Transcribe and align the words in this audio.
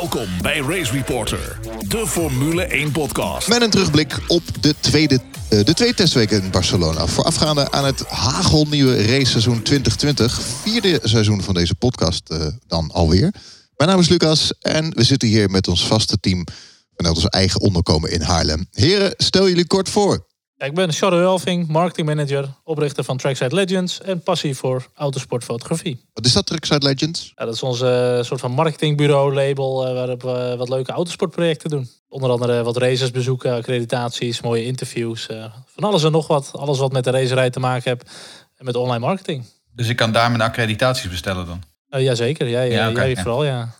Welkom 0.00 0.28
bij 0.42 0.58
Race 0.58 0.92
Reporter, 0.92 1.58
de 1.88 2.06
Formule 2.06 2.62
1 2.62 2.92
podcast. 2.92 3.48
Met 3.48 3.62
een 3.62 3.70
terugblik 3.70 4.18
op 4.28 4.42
de 4.60 4.74
tweede, 4.80 5.20
uh, 5.50 5.64
de 5.64 5.74
twee 5.74 5.94
testweken 5.94 6.42
in 6.42 6.50
Barcelona. 6.50 7.06
Voorafgaande 7.06 7.70
aan 7.70 7.84
het 7.84 8.06
hagelnieuwe 8.06 8.96
raceseizoen 8.96 9.62
2020. 9.62 10.40
Vierde 10.40 11.00
seizoen 11.02 11.42
van 11.42 11.54
deze 11.54 11.74
podcast 11.74 12.30
uh, 12.32 12.46
dan 12.66 12.90
alweer. 12.90 13.34
Mijn 13.76 13.90
naam 13.90 14.00
is 14.00 14.08
Lucas 14.08 14.52
en 14.60 14.94
we 14.94 15.04
zitten 15.04 15.28
hier 15.28 15.50
met 15.50 15.68
ons 15.68 15.86
vaste 15.86 16.20
team 16.20 16.44
vanuit 16.96 17.16
ons 17.16 17.26
eigen 17.28 17.60
onderkomen 17.60 18.10
in 18.10 18.20
Haarlem. 18.20 18.66
Heren, 18.70 19.14
stel 19.16 19.48
jullie 19.48 19.66
kort 19.66 19.88
voor. 19.88 20.26
Ik 20.56 20.74
ben 20.74 20.92
Shadow 20.92 21.22
Elving, 21.22 21.66
marketingmanager, 21.68 22.48
oprichter 22.64 23.04
van 23.04 23.16
Trackside 23.16 23.54
Legends 23.54 24.00
en 24.00 24.22
passie 24.22 24.56
voor 24.56 24.86
autosportfotografie. 24.94 26.00
Wat 26.12 26.24
is 26.24 26.32
dat, 26.32 26.46
Trackside 26.46 26.86
Legends? 26.86 27.32
Ja, 27.34 27.44
dat 27.44 27.54
is 27.54 27.62
onze 27.62 28.20
soort 28.24 28.40
van 28.40 28.50
marketingbureau 28.50 29.34
label 29.34 29.88
uh, 29.88 29.94
waarop 29.94 30.22
we 30.22 30.54
wat 30.58 30.68
leuke 30.68 30.92
autosportprojecten 30.92 31.70
doen. 31.70 31.88
Onder 32.08 32.30
andere 32.30 32.62
wat 32.62 32.76
races 32.76 33.10
bezoeken, 33.10 33.54
accreditaties, 33.54 34.40
mooie 34.40 34.64
interviews. 34.64 35.28
Uh, 35.30 35.44
van 35.66 35.84
alles 35.84 36.04
en 36.04 36.12
nog 36.12 36.26
wat. 36.26 36.50
Alles 36.52 36.78
wat 36.78 36.92
met 36.92 37.04
de 37.04 37.10
racerij 37.10 37.50
te 37.50 37.60
maken 37.60 37.90
heeft 37.90 38.10
en 38.56 38.64
met 38.64 38.76
online 38.76 39.06
marketing. 39.06 39.44
Dus 39.72 39.88
ik 39.88 39.96
kan 39.96 40.12
daar 40.12 40.30
mijn 40.30 40.42
accreditaties 40.42 41.10
bestellen 41.10 41.46
dan? 41.46 41.62
Uh, 41.90 42.02
jazeker, 42.02 42.48
jij, 42.48 42.70
ja, 42.70 42.90
okay, 42.90 43.12
jij 43.12 43.22
vooral 43.22 43.44
ja. 43.44 43.74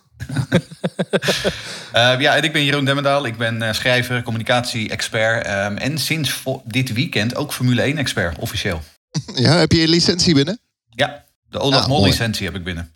Uh, 1.93 2.19
ja, 2.25 2.35
en 2.35 2.43
ik 2.43 2.53
ben 2.53 2.63
Jeroen 2.63 2.85
Demmendaal. 2.85 3.25
Ik 3.25 3.37
ben 3.37 3.61
uh, 3.61 3.73
schrijver, 3.73 4.23
communicatie-expert. 4.23 5.47
Um, 5.47 5.77
en 5.77 5.97
sinds 5.97 6.43
dit 6.63 6.93
weekend 6.93 7.35
ook 7.35 7.53
Formule 7.53 7.93
1-expert, 7.93 8.37
officieel. 8.39 8.83
Ja, 9.35 9.57
heb 9.57 9.71
je 9.71 9.79
je 9.79 9.87
licentie 9.87 10.33
binnen? 10.33 10.59
Ja, 10.89 11.23
de 11.49 11.59
Olaf 11.59 11.81
ah, 11.81 11.87
Mol 11.87 12.03
licentie 12.03 12.45
heb 12.45 12.55
ik 12.55 12.63
binnen. 12.63 12.91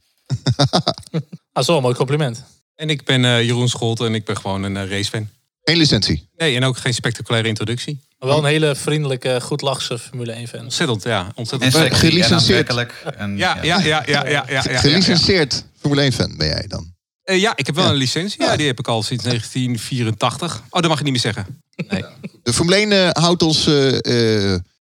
ah, 1.54 1.64
zo, 1.64 1.76
een 1.76 1.82
mooi 1.82 1.96
compliment. 1.96 2.44
En 2.76 2.90
ik 2.90 3.04
ben 3.04 3.24
uh, 3.24 3.44
Jeroen 3.44 3.70
Scholt 3.70 4.00
en 4.00 4.14
ik 4.14 4.26
ben 4.26 4.38
gewoon 4.38 4.64
een 4.64 4.90
racefan. 4.90 5.30
Geen 5.62 5.78
licentie? 5.78 6.30
Nee, 6.38 6.56
en 6.56 6.64
ook 6.64 6.78
geen 6.78 6.94
spectaculaire 6.94 7.48
introductie. 7.48 8.00
Maar 8.20 8.30
wel 8.30 8.38
een 8.38 8.46
hele 8.46 8.76
vriendelijke, 8.76 9.42
goed 9.42 9.62
lachse 9.62 10.00
Formule 10.00 10.32
1 10.32 10.48
fan. 10.48 10.60
Ontzettend, 10.60 11.04
ja. 11.04 11.32
Ontzettend. 11.36 11.76
En 11.76 11.92
gelicenseerd. 11.92 12.70
En, 13.18 13.38
ja, 13.38 13.58
ja, 13.62 13.80
ja, 13.80 14.04
ja, 14.06 14.28
ja, 14.28 14.28
ja, 14.28 14.46
ja, 14.48 14.62
Gelicenseerd 14.62 15.64
Formule 15.80 16.02
1 16.02 16.14
fan 16.14 16.38
ben 16.38 16.48
jij 16.48 16.66
dan? 16.68 16.94
Uh, 17.30 17.40
ja, 17.40 17.54
ik 17.56 17.66
heb 17.66 17.76
wel 17.76 17.90
een 17.90 17.96
licentie. 17.96 18.44
Ja, 18.44 18.56
die 18.56 18.68
heb 18.68 18.80
ik 18.80 18.88
al 18.88 19.04
sinds 19.04 19.24
1984. 19.24 20.62
Oh, 20.70 20.82
dat 20.82 20.90
mag 20.90 20.98
ik 20.98 21.04
niet 21.04 21.14
meer 21.14 21.22
zeggen. 21.22 21.62
Nee. 21.88 22.04
De 22.44 22.54
Formule 22.54 22.76
1 22.76 22.92
uh, 22.92 23.10
houdt 23.10 23.44
ons 23.44 23.68
uh, 23.68 23.92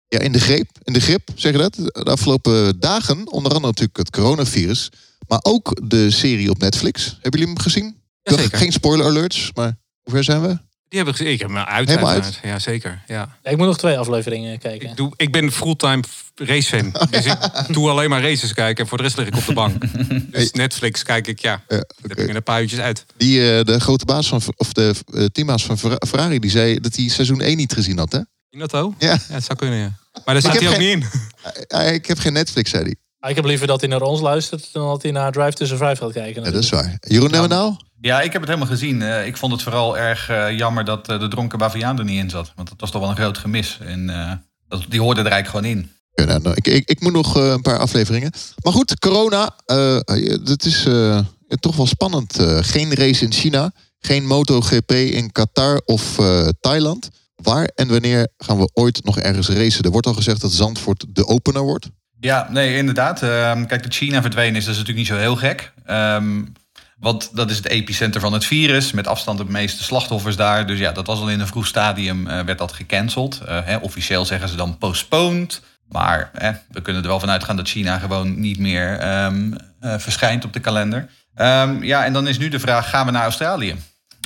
ja, 0.07 0.19
in 0.19 0.31
de 0.31 0.39
greep, 0.39 0.69
in 0.83 0.93
de 0.93 0.99
grip, 0.99 1.29
zeg 1.35 1.51
je 1.51 1.57
dat? 1.57 1.75
De 1.75 2.11
afgelopen 2.11 2.79
dagen, 2.79 3.31
onder 3.31 3.51
andere 3.51 3.71
natuurlijk 3.71 3.97
het 3.97 4.09
coronavirus. 4.09 4.89
Maar 5.27 5.39
ook 5.41 5.89
de 5.89 6.11
serie 6.11 6.49
op 6.49 6.57
Netflix. 6.57 7.05
Hebben 7.21 7.39
jullie 7.39 7.55
hem 7.55 7.59
gezien? 7.63 7.97
Geen 8.51 8.71
spoiler 8.71 9.05
alerts, 9.05 9.51
maar 9.53 9.77
hoe 10.01 10.13
ver 10.13 10.23
zijn 10.23 10.41
we? 10.41 10.57
Die 10.89 10.99
heb 10.99 11.07
ik 11.07 11.15
gezien. 11.15 11.31
Ik 11.31 11.39
heb 11.39 11.49
me 11.49 11.65
uit. 11.65 11.89
Helemaal 11.89 12.09
uit? 12.09 12.39
Ja, 12.43 12.59
zeker. 12.59 13.01
Ja. 13.07 13.37
ik 13.43 13.57
moet 13.57 13.65
nog 13.65 13.77
twee 13.77 13.97
afleveringen 13.97 14.59
kijken. 14.59 14.89
Ik, 14.89 14.97
doe, 14.97 15.13
ik 15.15 15.31
ben 15.31 15.51
fulltime 15.51 16.03
racefan. 16.35 16.95
dus 17.09 17.25
ik 17.25 17.73
doe 17.73 17.89
alleen 17.89 18.09
maar 18.09 18.21
races 18.21 18.53
kijken. 18.53 18.83
En 18.83 18.89
voor 18.89 18.97
de 18.97 19.03
rest 19.03 19.17
lig 19.17 19.27
ik 19.27 19.35
op 19.35 19.45
de 19.45 19.53
bank. 19.53 19.83
Dus 20.31 20.51
Netflix 20.51 21.03
kijk 21.03 21.27
ik, 21.27 21.39
ja. 21.39 21.63
ja 21.67 21.83
okay. 22.03 22.25
ik 22.25 22.35
een 22.35 22.43
paar 22.43 22.61
uurtjes 22.61 22.79
uit. 22.79 23.05
Die, 23.17 23.39
uh, 23.39 23.63
de 23.63 23.79
grote 23.79 24.05
baas 24.05 24.27
van, 24.27 24.41
of 24.55 24.73
de 24.73 24.95
uh, 25.13 25.25
teambaas 25.25 25.65
van 25.65 25.77
Ferrari, 26.07 26.39
die 26.39 26.51
zei 26.51 26.79
dat 26.79 26.95
hij 26.95 27.07
seizoen 27.07 27.41
1 27.41 27.57
niet 27.57 27.73
gezien 27.73 27.97
had, 27.97 28.11
hè? 28.11 28.19
Binotto? 28.49 28.93
Ja. 28.99 29.07
ja. 29.07 29.19
Dat 29.29 29.43
zou 29.43 29.57
kunnen, 29.57 29.79
ja. 29.79 29.91
Maar 30.25 30.33
daar 30.33 30.43
staat 30.43 30.59
hij 30.59 30.67
ook 30.67 30.75
geen, 30.75 30.99
niet 30.99 31.07
in. 31.81 31.93
ik 31.93 32.05
heb 32.05 32.17
geen 32.17 32.33
Netflix, 32.33 32.69
zei 32.69 32.83
hij. 32.83 32.95
Ah, 33.19 33.29
ik 33.29 33.35
heb 33.35 33.45
liever 33.45 33.67
dat 33.67 33.79
hij 33.79 33.89
naar 33.89 34.01
ons 34.01 34.21
luistert 34.21 34.69
dan 34.71 34.87
dat 34.87 35.01
hij 35.01 35.11
naar 35.11 35.31
Drive 35.31 35.53
to 35.53 35.65
Survive 35.65 35.95
gaat 35.95 36.11
kijken. 36.11 36.43
Ja, 36.43 36.51
dat 36.51 36.63
is 36.63 36.69
waar. 36.69 36.97
Jeroen 36.99 37.29
ja. 37.29 37.47
nou? 37.47 37.75
Ja, 38.01 38.21
ik 38.21 38.31
heb 38.31 38.41
het 38.41 38.49
helemaal 38.49 38.71
gezien. 38.71 39.01
Uh, 39.01 39.27
ik 39.27 39.37
vond 39.37 39.51
het 39.51 39.61
vooral 39.63 39.97
erg 39.97 40.29
uh, 40.29 40.57
jammer 40.57 40.85
dat 40.85 41.09
uh, 41.09 41.19
de 41.19 41.27
dronken 41.27 41.57
Baviaan 41.57 41.97
er 41.99 42.05
niet 42.05 42.19
in 42.19 42.29
zat. 42.29 42.51
Want 42.55 42.69
dat 42.69 42.79
was 42.79 42.91
toch 42.91 43.01
wel 43.01 43.09
een 43.09 43.15
groot 43.15 43.37
gemis. 43.37 43.77
En 43.81 44.05
dat, 44.67 44.85
die 44.89 45.01
hoorde 45.01 45.21
er 45.21 45.31
eigenlijk 45.31 45.65
gewoon 45.65 45.77
in. 45.77 45.91
Ja, 46.13 46.25
nou, 46.25 46.41
nou, 46.41 46.55
ik, 46.55 46.67
ik, 46.67 46.89
ik, 46.89 47.01
moet 47.01 47.13
nog 47.13 47.35
een 47.35 47.61
paar 47.61 47.79
afleveringen. 47.79 48.31
Maar 48.63 48.73
goed, 48.73 48.99
corona. 48.99 49.55
dat 50.43 50.65
is 50.65 50.87
toch 51.59 51.75
wel 51.75 51.87
spannend. 51.87 52.39
geen 52.59 52.93
race 52.93 53.23
in 53.23 53.33
China. 53.33 53.71
Geen 53.99 54.27
MotoGP 54.27 54.91
in 54.91 55.31
Qatar 55.31 55.81
of 55.85 56.15
Thailand. 56.59 57.09
Waar 57.35 57.65
en 57.75 57.87
wanneer 57.87 58.27
gaan 58.37 58.57
we 58.57 58.69
ooit 58.73 59.03
nog 59.03 59.19
ergens 59.19 59.49
racen? 59.49 59.83
Er 59.83 59.91
wordt 59.91 60.07
al 60.07 60.13
gezegd 60.13 60.41
dat 60.41 60.51
Zandvoort 60.51 61.05
de 61.09 61.27
opener 61.27 61.61
wordt. 61.61 61.89
Ja, 62.19 62.47
nee, 62.51 62.77
inderdaad. 62.77 63.21
Ehm, 63.21 63.65
kijk, 63.65 63.83
dat 63.83 63.93
China 63.93 64.21
verdwenen 64.21 64.55
is, 64.55 64.65
dat 64.65 64.73
is 64.73 64.79
natuurlijk 64.79 65.07
niet 65.07 65.17
zo 65.17 65.23
heel 65.23 65.35
gek. 65.35 65.73
Um, 65.89 66.53
want 66.99 67.35
dat 67.35 67.49
is 67.49 67.57
het 67.57 67.67
epicenter 67.67 68.21
van 68.21 68.33
het 68.33 68.45
virus. 68.45 68.91
Met 68.91 69.07
afstand 69.07 69.37
de 69.37 69.45
meeste 69.45 69.83
slachtoffers 69.83 70.35
daar. 70.35 70.67
Dus 70.67 70.79
ja, 70.79 70.91
dat 70.91 71.07
was 71.07 71.19
al 71.19 71.29
in 71.29 71.39
een 71.39 71.47
vroeg 71.47 71.67
stadium 71.67 72.27
uh, 72.27 72.41
werd 72.41 72.57
dat 72.57 72.73
gecanceld. 72.73 73.41
Uh, 73.41 73.59
hè, 73.63 73.75
officieel 73.77 74.25
zeggen 74.25 74.49
ze 74.49 74.55
dan 74.55 74.77
postponed. 74.77 75.61
Maar 75.89 76.29
hè, 76.33 76.51
we 76.69 76.81
kunnen 76.81 77.01
er 77.01 77.07
wel 77.07 77.19
van 77.19 77.29
uitgaan 77.29 77.55
dat 77.55 77.67
China 77.67 77.97
gewoon 77.97 78.39
niet 78.39 78.59
meer 78.59 79.23
um, 79.25 79.55
uh, 79.81 79.93
verschijnt 79.97 80.45
op 80.45 80.53
de 80.53 80.59
kalender. 80.59 81.09
Um, 81.35 81.83
ja, 81.83 82.05
en 82.05 82.13
dan 82.13 82.27
is 82.27 82.37
nu 82.37 82.49
de 82.49 82.59
vraag, 82.59 82.89
gaan 82.89 83.05
we 83.05 83.11
naar 83.11 83.23
Australië? 83.23 83.75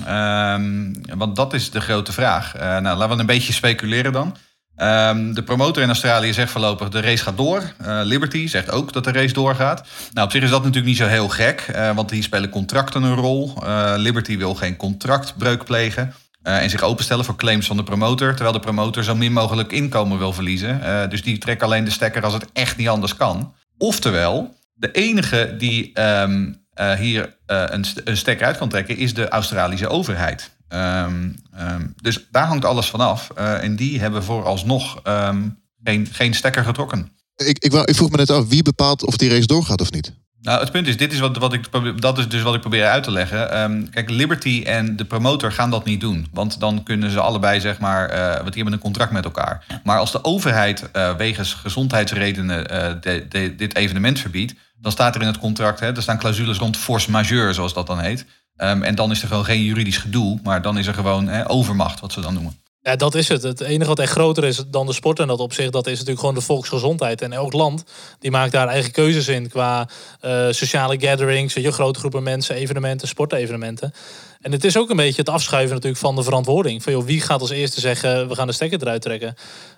Um, 0.08 1.02
want 1.18 1.36
dat 1.36 1.54
is 1.54 1.72
de 1.72 1.82
grote 1.82 2.12
vraag. 2.12 2.54
nou, 2.54 2.98
laten 2.98 3.10
we 3.10 3.20
een 3.20 3.26
beetje 3.26 3.54
speculeren 3.54 4.12
dan. 4.12 4.36
Um, 4.82 5.34
de 5.34 5.44
promotor 5.44 5.84
in 5.84 5.90
Australië 5.90 6.34
zegt 6.34 6.52
voorlopig 6.52 6.90
de 6.90 7.02
race 7.02 7.24
gaat 7.24 7.38
door. 7.38 7.74
Uh, 7.82 8.00
Liberty 8.04 8.48
zegt 8.48 8.72
ook 8.72 8.94
dat 8.94 9.04
de 9.04 9.12
race 9.12 9.34
doorgaat. 9.34 9.88
Nou, 10.14 10.26
op 10.26 10.32
zich 10.32 10.44
is 10.44 10.50
dat 10.50 10.60
natuurlijk 10.60 10.88
niet 10.88 10.98
zo 10.98 11.06
heel 11.06 11.30
gek, 11.30 11.68
uh, 11.76 11.96
want 11.96 12.12
hier 12.12 12.24
spelen 12.24 12.50
contracten 12.50 13.04
een 13.04 13.16
rol. 13.16 13.54
Uh, 13.64 13.94
Liberty 13.96 14.38
wil 14.38 14.56
geen 14.56 14.76
contractbreuk 14.76 15.64
plegen 15.64 16.14
en 16.42 16.70
zich 16.70 16.82
openstellen 16.82 17.26
voor 17.26 17.36
claims 17.36 17.68
van 17.68 17.78
de 17.78 17.84
promotor, 17.84 18.30
terwijl 18.30 18.52
de 18.52 18.60
promotor 18.60 19.04
zo 19.04 19.16
min 19.16 19.34
mogelijk 19.34 19.72
inkomen 19.72 20.18
wil 20.18 20.34
verliezen. 20.34 21.10
dus 21.10 21.24
die 21.24 21.38
trekt 21.38 21.64
alleen 21.64 21.84
de 21.84 21.92
stekker 21.92 22.24
als 22.24 22.34
het 22.34 22.46
echt 22.54 22.78
niet 22.78 22.88
anders 22.88 23.16
kan. 23.16 23.54
Oftewel, 23.78 24.56
de 24.74 24.92
enige 24.92 25.56
die 25.58 26.02
um, 26.02 26.66
hier 26.98 27.36
een 27.46 28.18
stekker 28.18 28.46
uit 28.48 28.58
kan 28.58 28.70
trekken 28.70 28.98
is 28.98 29.14
de 29.14 29.28
Australische 29.28 29.88
overheid. 29.88 30.58
Um, 30.74 31.36
um, 31.60 31.94
dus 32.02 32.28
daar 32.32 32.48
hangt 32.48 32.66
alles 32.66 32.90
vanaf. 32.90 33.30
Uh, 33.38 33.64
en 33.64 33.76
die 33.76 34.00
hebben 34.00 34.24
vooralsnog 34.24 35.00
um, 35.08 35.60
geen, 35.84 36.08
geen 36.12 36.34
stekker 36.34 36.64
getrokken. 36.64 37.12
Ik, 37.36 37.60
ik, 37.60 37.74
ik, 37.74 37.96
vroeg 37.96 38.10
me 38.10 38.18
net 38.18 38.30
af, 38.30 38.48
wie 38.48 38.64
bepaalt 38.64 39.06
of 39.06 39.18
die 39.18 39.30
race 39.30 39.48
doorgaat 39.48 39.82
of 39.82 39.92
niet? 39.92 40.14
Nou, 40.42 40.60
het 40.60 40.72
punt 40.72 40.88
is, 40.88 40.98
dit 40.98 41.14
is 41.14 41.20
wat, 41.20 41.38
wat 41.38 41.54
ik, 41.54 41.66
dat 42.02 42.18
is 42.18 42.28
dus 42.28 42.42
wat 42.42 42.54
ik 42.54 42.62
probeer 42.62 42.86
uit 42.86 43.04
te 43.04 43.12
leggen. 43.12 43.90
kijk, 43.92 44.10
Liberty 44.10 44.64
en 44.66 44.96
de 44.96 45.06
promotor 45.06 45.52
gaan 45.52 45.70
dat 45.70 45.86
niet 45.86 46.02
doen. 46.02 46.28
Want 46.34 46.60
dan 46.60 46.84
kunnen 46.84 47.12
ze 47.12 47.20
allebei, 47.20 47.60
zeg 47.60 47.80
maar, 47.80 48.12
uh, 48.12 48.36
want 48.36 48.44
die 48.44 48.56
hebben 48.56 48.74
een 48.74 48.80
contract 48.80 49.12
met 49.12 49.26
elkaar. 49.26 49.82
Maar 49.84 50.00
als 50.00 50.12
de 50.12 50.24
overheid 50.24 50.90
uh, 50.96 51.16
wegens 51.16 51.54
gezondheidsredenen 51.54 52.64
de, 53.02 53.26
de, 53.30 53.56
dit 53.56 53.76
evenement 53.76 54.20
verbiedt, 54.20 54.54
dan 54.82 54.92
staat 54.92 55.16
er 55.16 55.22
in 55.22 55.28
het 55.28 55.40
contract, 55.40 55.80
hè, 55.80 55.96
er 55.96 56.02
staan 56.02 56.20
clausules 56.20 56.58
rond 56.58 56.78
force 56.78 57.12
majeure, 57.12 57.54
zoals 57.54 57.74
dat 57.74 57.88
dan 57.88 58.00
heet. 58.00 58.26
Um, 58.62 58.84
en 58.84 58.96
dan 58.96 59.12
is 59.12 59.22
er 59.22 59.28
gewoon 59.28 59.46
geen 59.46 59.64
juridisch 59.64 59.98
gedoe, 59.98 60.40
maar 60.44 60.62
dan 60.62 60.78
is 60.78 60.88
er 60.88 60.94
gewoon 60.94 61.46
overmacht, 61.48 62.00
wat 62.00 62.14
ze 62.14 62.22
dan 62.22 62.34
noemen. 62.34 62.58
Ja, 62.82 62.96
dat 62.96 63.16
is 63.16 63.28
het. 63.28 63.44
Het 63.44 63.62
enige 63.62 63.90
wat 63.90 64.00
echt 64.00 64.12
groter 64.12 64.44
is 64.44 64.64
dan 64.68 64.86
de 64.86 64.94
sport 64.94 65.20
en 65.20 65.28
dat 65.28 65.40
opzicht, 65.40 65.72
dat 65.72 65.88
is 65.88 65.92
natuurlijk 65.92 66.20
gewoon 66.20 66.36
de 66.36 66.42
volksgezondheid. 66.42 67.22
En 67.22 67.34
elk 67.34 67.54
land 67.54 67.84
die 68.20 68.32
maakt 68.32 68.52
daar 68.52 68.68
eigen 68.68 68.92
keuzes 68.92 69.28
in 69.28 69.50
qua 69.50 69.90
uh, 70.26 70.48
sociale 70.50 71.00
gatherings, 71.00 71.54
je, 71.54 71.72
grote 71.72 72.00
groepen 72.00 72.24
mensen, 72.24 72.56
evenementen, 72.56 73.08
sportevenementen. 73.08 73.94
En 74.40 74.52
het 74.52 74.64
is 74.64 74.78
ook 74.78 74.90
een 74.90 74.96
beetje 74.96 75.22
het 75.22 75.30
afschuiven 75.30 75.74
natuurlijk 75.74 76.02
van 76.02 76.16
de 76.16 76.24
verantwoording. 76.24 76.84
Van 76.84 76.94
joh, 76.94 77.06
wie 77.06 77.22
gaat 77.22 77.42
als 77.42 77.50
eerste 77.50 77.80
zeggen, 77.80 78.28
we 78.28 78.36
gaan 78.36 78.48
de 78.48 78.54
stekker 78.54 78.82
eruit 78.82 79.02
trekken? 79.02 79.36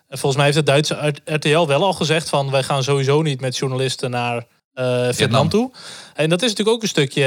En 0.08 0.18
volgens 0.18 0.36
mij 0.36 0.46
heeft 0.46 0.58
het 0.58 0.66
Duitse 0.66 1.13
RTL 1.25 1.68
wel 1.68 1.84
al 1.84 1.94
gezegd 1.94 2.30
van 2.30 2.52
wij 2.52 2.63
gaan 2.63 2.84
sowieso 2.84 3.22
niet 3.22 3.42
met 3.42 3.58
journalisten 3.58 4.12
naar 4.12 4.46
uh, 4.76 5.08
Vietnam 5.12 5.50
toe. 5.50 5.72
En 6.14 6.30
dat 6.30 6.42
is 6.42 6.50
natuurlijk 6.50 6.76
ook 6.76 6.82
een 6.82 6.88
stukje 6.88 7.24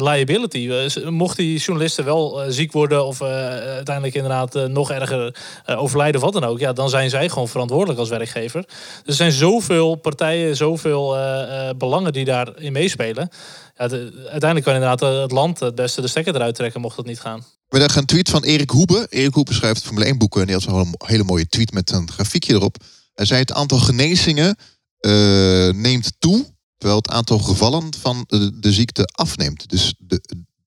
uh, 0.00 0.12
liability. 0.12 0.70
mochten 1.08 1.44
die 1.44 1.58
journalisten 1.58 2.04
wel 2.04 2.44
uh, 2.44 2.50
ziek 2.50 2.72
worden 2.72 3.06
of 3.06 3.22
uiteindelijk 3.22 4.14
inderdaad 4.14 4.54
nog 4.68 4.90
erger 4.90 5.36
overlijden 5.66 6.20
of 6.20 6.32
wat 6.32 6.40
dan 6.40 6.50
ook, 6.50 6.58
ja, 6.58 6.72
dan 6.72 6.88
zijn 6.88 7.10
zij 7.10 7.28
gewoon 7.28 7.48
verantwoordelijk 7.48 7.98
als 7.98 8.08
werkgever. 8.08 8.64
Er 9.04 9.12
zijn 9.12 9.32
zoveel 9.32 9.94
partijen, 9.94 10.56
zoveel 10.56 11.16
belangen 11.76 12.12
die 12.12 12.24
daarin 12.24 12.72
meespelen. 12.72 13.28
Ja, 13.76 13.88
de, 13.88 14.12
uiteindelijk 14.16 14.64
kan 14.64 14.74
inderdaad 14.74 15.00
het 15.00 15.32
land 15.32 15.60
het 15.60 15.74
beste 15.74 16.00
de 16.00 16.08
stekker 16.08 16.34
eruit 16.34 16.54
trekken 16.54 16.80
mocht 16.80 16.96
dat 16.96 17.06
niet 17.06 17.20
gaan. 17.20 17.44
We 17.68 17.78
hebben 17.78 17.98
een 17.98 18.06
tweet 18.06 18.30
van 18.30 18.42
Erik 18.42 18.70
Hoebe. 18.70 19.06
Erik 19.10 19.34
Hoebe 19.34 19.54
schrijft 19.54 19.84
Formule 19.84 20.06
1 20.06 20.18
boeken 20.18 20.40
en 20.40 20.46
die 20.46 20.56
had 20.56 20.66
een 20.66 20.94
hele 21.06 21.24
mooie 21.24 21.48
tweet 21.48 21.72
met 21.72 21.92
een 21.92 22.10
grafiekje 22.10 22.54
erop. 22.54 22.76
Hij 23.14 23.26
zei 23.26 23.40
het 23.40 23.52
aantal 23.52 23.78
genezingen 23.78 24.56
neemt 25.72 26.12
toe 26.18 26.53
terwijl 26.78 26.98
het 26.98 27.10
aantal 27.10 27.38
gevallen 27.38 27.94
van 28.00 28.24
de, 28.26 28.58
de 28.58 28.72
ziekte 28.72 29.04
afneemt. 29.12 29.68
Dus 29.68 29.94
de, 29.98 30.20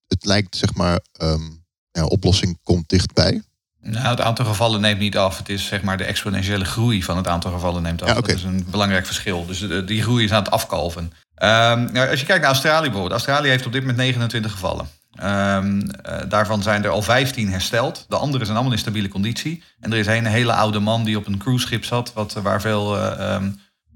het 0.08 0.26
lijkt, 0.26 0.56
zeg 0.56 0.74
maar, 0.74 1.00
um, 1.22 1.66
ja, 1.92 2.06
oplossing 2.06 2.60
komt 2.64 2.90
dichtbij. 2.90 3.42
Nou, 3.82 4.08
het 4.08 4.22
aantal 4.22 4.46
gevallen 4.46 4.82
neemt 4.82 5.00
niet 5.00 5.18
af. 5.18 5.38
Het 5.38 5.50
is 5.50 5.66
zeg 5.66 5.82
maar 5.82 5.98
de 5.98 6.04
exponentiële 6.04 6.66
groei 6.66 7.04
van 7.04 7.18
het 7.18 7.28
aantal 7.28 7.52
gevallen 7.52 7.82
neemt 7.82 8.02
af. 8.02 8.08
Ja, 8.08 8.18
okay. 8.18 8.28
Dat 8.28 8.38
is 8.38 8.44
een 8.44 8.66
belangrijk 8.70 9.06
verschil. 9.06 9.46
Dus 9.46 9.68
die 9.86 10.02
groei 10.02 10.24
is 10.24 10.32
aan 10.32 10.44
het 10.44 10.52
afkalven. 10.52 11.04
Um, 11.04 11.92
nou, 11.92 12.10
als 12.10 12.20
je 12.20 12.26
kijkt 12.26 12.42
naar 12.42 12.52
Australië 12.52 12.84
bijvoorbeeld. 12.84 13.12
Australië 13.12 13.50
heeft 13.50 13.66
op 13.66 13.72
dit 13.72 13.82
moment 13.82 13.98
29 13.98 14.52
gevallen. 14.52 14.90
Ehm, 15.16 15.82
eh, 15.82 16.18
daarvan 16.30 16.62
zijn 16.62 16.84
er 16.84 16.90
al 16.90 17.02
15 17.02 17.50
hersteld. 17.52 18.06
De 18.08 18.16
andere 18.16 18.44
zijn 18.44 18.56
allemaal 18.56 18.74
in 18.74 18.80
stabiele 18.80 19.08
conditie. 19.08 19.64
En 19.80 19.92
er 19.92 19.98
is 19.98 20.08
een 20.08 20.26
hele 20.26 20.54
oude 20.54 20.80
man 20.80 21.04
die 21.04 21.18
op 21.18 21.28
een 21.28 21.38
cruiseschip 21.38 21.86
zat, 21.86 22.14
wat, 22.14 22.34
waar 22.34 22.62
veel 22.62 22.98
eh, 22.98 23.44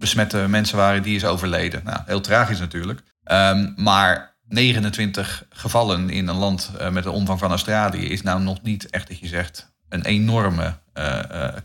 besmette 0.01 0.47
mensen 0.47 0.77
waren, 0.77 1.03
die 1.03 1.15
is 1.15 1.25
overleden. 1.25 1.81
Nou, 1.83 1.99
heel 2.05 2.21
tragisch 2.21 2.59
natuurlijk. 2.59 3.01
Ehm, 3.23 3.71
maar 3.75 4.35
29 4.47 5.45
gevallen 5.49 6.09
in 6.09 6.27
een 6.27 6.35
land 6.35 6.71
eh, 6.77 6.89
met 6.89 7.03
de 7.03 7.11
omvang 7.11 7.39
van 7.39 7.49
Australië 7.49 8.09
is 8.09 8.21
nou 8.21 8.41
nog 8.41 8.61
niet 8.61 8.89
echt 8.89 9.07
dat 9.07 9.19
je 9.19 9.27
zegt 9.27 9.73
een 9.89 10.05
enorme 10.05 10.79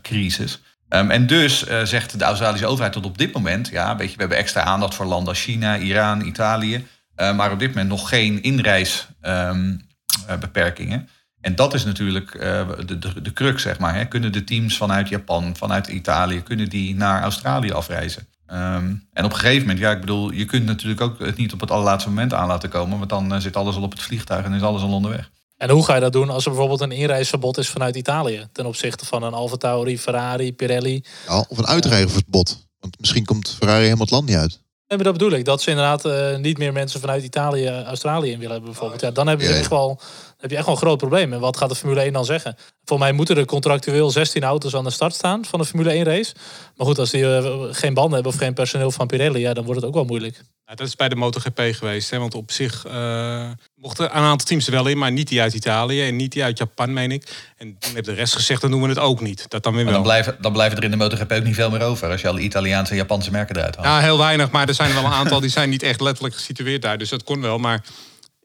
crisis. 0.01 0.61
en 0.89 1.27
dus 1.27 1.65
zegt 1.83 2.19
de 2.19 2.25
Australische 2.25 2.65
overheid 2.65 2.93
tot 2.93 3.05
op 3.05 3.17
dit 3.17 3.33
moment, 3.33 3.67
ja, 3.67 3.95
weet 3.95 4.09
je, 4.09 4.13
we 4.13 4.19
hebben 4.19 4.37
extra 4.37 4.61
aandacht 4.61 4.95
voor 4.95 5.05
landen 5.05 5.29
als 5.29 5.41
China, 5.41 5.77
Iran, 5.77 6.21
Italië. 6.21 6.85
Uh, 7.17 7.35
maar 7.35 7.51
op 7.51 7.59
dit 7.59 7.67
moment 7.67 7.89
nog 7.89 8.09
geen 8.09 8.43
inreisbeperkingen. 8.43 11.09
En 11.47 11.55
dat 11.55 11.73
is 11.73 11.85
natuurlijk 11.85 12.33
uh, 12.33 12.67
de, 12.85 12.99
de, 12.99 13.21
de 13.21 13.33
crux, 13.33 13.61
zeg 13.61 13.79
maar. 13.79 13.95
Hè. 13.95 14.05
Kunnen 14.05 14.31
de 14.31 14.43
teams 14.43 14.77
vanuit 14.77 15.09
Japan, 15.09 15.55
vanuit 15.55 15.87
Italië, 15.87 16.43
kunnen 16.43 16.69
die 16.69 16.95
naar 16.95 17.21
Australië 17.21 17.71
afreizen? 17.71 18.27
Um, 18.47 19.07
en 19.13 19.25
op 19.25 19.31
een 19.31 19.37
gegeven 19.37 19.61
moment, 19.61 19.79
ja, 19.79 19.91
ik 19.91 19.99
bedoel, 19.99 20.31
je 20.31 20.45
kunt 20.45 20.65
natuurlijk 20.65 21.01
ook 21.01 21.19
het 21.19 21.37
niet 21.37 21.53
op 21.53 21.59
het 21.59 21.71
allerlaatste 21.71 22.09
moment 22.09 22.33
aan 22.33 22.47
laten 22.47 22.69
komen. 22.69 22.97
Want 22.97 23.09
dan 23.09 23.33
uh, 23.33 23.39
zit 23.39 23.55
alles 23.55 23.75
al 23.75 23.81
op 23.81 23.91
het 23.91 24.01
vliegtuig 24.01 24.45
en 24.45 24.53
is 24.53 24.61
alles 24.61 24.81
al 24.81 24.93
onderweg. 24.93 25.29
En 25.57 25.69
hoe 25.69 25.85
ga 25.85 25.95
je 25.95 26.01
dat 26.01 26.13
doen 26.13 26.29
als 26.29 26.43
er 26.43 26.49
bijvoorbeeld 26.51 26.81
een 26.81 26.91
inreisverbod 26.91 27.57
is 27.57 27.69
vanuit 27.69 27.95
Italië? 27.95 28.47
Ten 28.51 28.65
opzichte 28.65 29.05
van 29.05 29.23
een 29.23 29.33
Alfa 29.33 29.55
Tauri, 29.55 29.99
Ferrari, 29.99 30.53
Pirelli? 30.53 31.03
Ja, 31.27 31.45
of 31.47 31.57
een 31.57 31.67
uitrijverbod. 31.67 32.67
Want 32.79 32.99
misschien 32.99 33.25
komt 33.25 33.55
Ferrari 33.57 33.83
helemaal 33.83 34.05
het 34.05 34.11
land 34.11 34.27
niet 34.27 34.37
uit. 34.37 34.65
Nee, 34.87 34.97
maar 34.97 35.07
dat 35.07 35.17
bedoel 35.17 35.37
ik. 35.37 35.45
Dat 35.45 35.61
ze 35.61 35.69
inderdaad 35.69 36.05
uh, 36.05 36.35
niet 36.35 36.57
meer 36.57 36.73
mensen 36.73 36.99
vanuit 36.99 37.23
Italië, 37.23 37.67
Australië 37.67 38.31
in 38.31 38.37
willen 38.37 38.51
hebben 38.51 38.71
bijvoorbeeld. 38.71 39.01
Ja, 39.01 39.11
dan 39.11 39.27
heb 39.27 39.41
je, 39.41 39.47
echt 39.47 39.69
wel, 39.69 39.99
heb 40.37 40.49
je 40.49 40.55
echt 40.55 40.65
wel 40.65 40.75
een 40.75 40.81
groot 40.81 40.97
probleem. 40.97 41.33
En 41.33 41.39
wat 41.39 41.57
gaat 41.57 41.69
de 41.69 41.75
Formule 41.75 42.01
1 42.01 42.13
dan 42.13 42.25
zeggen? 42.25 42.57
Voor 42.87 42.99
mij 42.99 43.11
moeten 43.11 43.37
er 43.37 43.45
contractueel 43.45 44.11
16 44.11 44.43
auto's 44.43 44.75
aan 44.75 44.83
de 44.83 44.89
start 44.89 45.13
staan 45.13 45.45
van 45.45 45.59
de 45.59 45.65
Formule 45.65 45.89
1 45.89 46.03
race. 46.03 46.33
Maar 46.75 46.87
goed, 46.87 46.99
als 46.99 47.09
die 47.09 47.21
uh, 47.21 47.63
geen 47.71 47.93
banden 47.93 48.13
hebben 48.13 48.31
of 48.31 48.37
geen 48.37 48.53
personeel 48.53 48.91
van 48.91 49.07
Pirelli, 49.07 49.39
ja, 49.39 49.53
dan 49.53 49.63
wordt 49.63 49.79
het 49.79 49.89
ook 49.89 49.95
wel 49.95 50.05
moeilijk. 50.05 50.33
Nou, 50.65 50.77
dat 50.77 50.87
is 50.87 50.95
bij 50.95 51.09
de 51.09 51.15
MotoGP 51.15 51.61
geweest. 51.71 52.09
Hè? 52.09 52.19
Want 52.19 52.35
op 52.35 52.51
zich 52.51 52.85
uh, 52.87 53.49
mochten 53.75 54.05
een 54.05 54.11
aantal 54.11 54.47
teams 54.47 54.65
er 54.65 54.71
wel 54.71 54.87
in, 54.87 54.97
maar 54.97 55.11
niet 55.11 55.27
die 55.27 55.41
uit 55.41 55.53
Italië 55.53 56.07
en 56.07 56.15
niet 56.15 56.31
die 56.31 56.43
uit 56.43 56.57
Japan, 56.57 56.93
meen 56.93 57.11
ik. 57.11 57.53
En 57.57 57.75
toen 57.79 57.93
heeft 57.93 58.05
de 58.05 58.13
rest 58.13 58.35
gezegd, 58.35 58.61
dan 58.61 58.71
doen 58.71 58.81
we 58.81 58.87
het 58.87 58.99
ook 58.99 59.21
niet. 59.21 59.49
Dat 59.49 59.63
dan 59.63 59.73
weer 59.75 59.83
wel. 59.83 59.93
Dan 59.93 60.03
blijven, 60.03 60.37
dan 60.41 60.51
blijven 60.51 60.77
er 60.77 60.83
in 60.83 60.91
de 60.91 60.97
MotoGP 60.97 61.31
ook 61.31 61.43
niet 61.43 61.55
veel 61.55 61.69
meer 61.69 61.83
over 61.83 62.11
als 62.11 62.21
je 62.21 62.27
alle 62.27 62.39
Italiaanse 62.39 62.91
en 62.91 62.97
Japanse 62.97 63.31
merken 63.31 63.55
eruit 63.55 63.75
haalt. 63.75 63.87
Ja, 63.87 63.99
heel 63.99 64.17
weinig, 64.17 64.51
maar 64.51 64.67
er 64.67 64.73
zijn 64.73 64.89
er 64.89 64.95
wel 64.95 65.05
een 65.05 65.11
aantal 65.11 65.39
die 65.39 65.49
zijn 65.49 65.69
niet 65.69 65.83
echt 65.83 66.01
letterlijk 66.01 66.35
gesitueerd 66.35 66.81
daar. 66.81 66.97
Dus 66.97 67.09
dat 67.09 67.23
kon 67.23 67.41
wel, 67.41 67.57
maar 67.57 67.83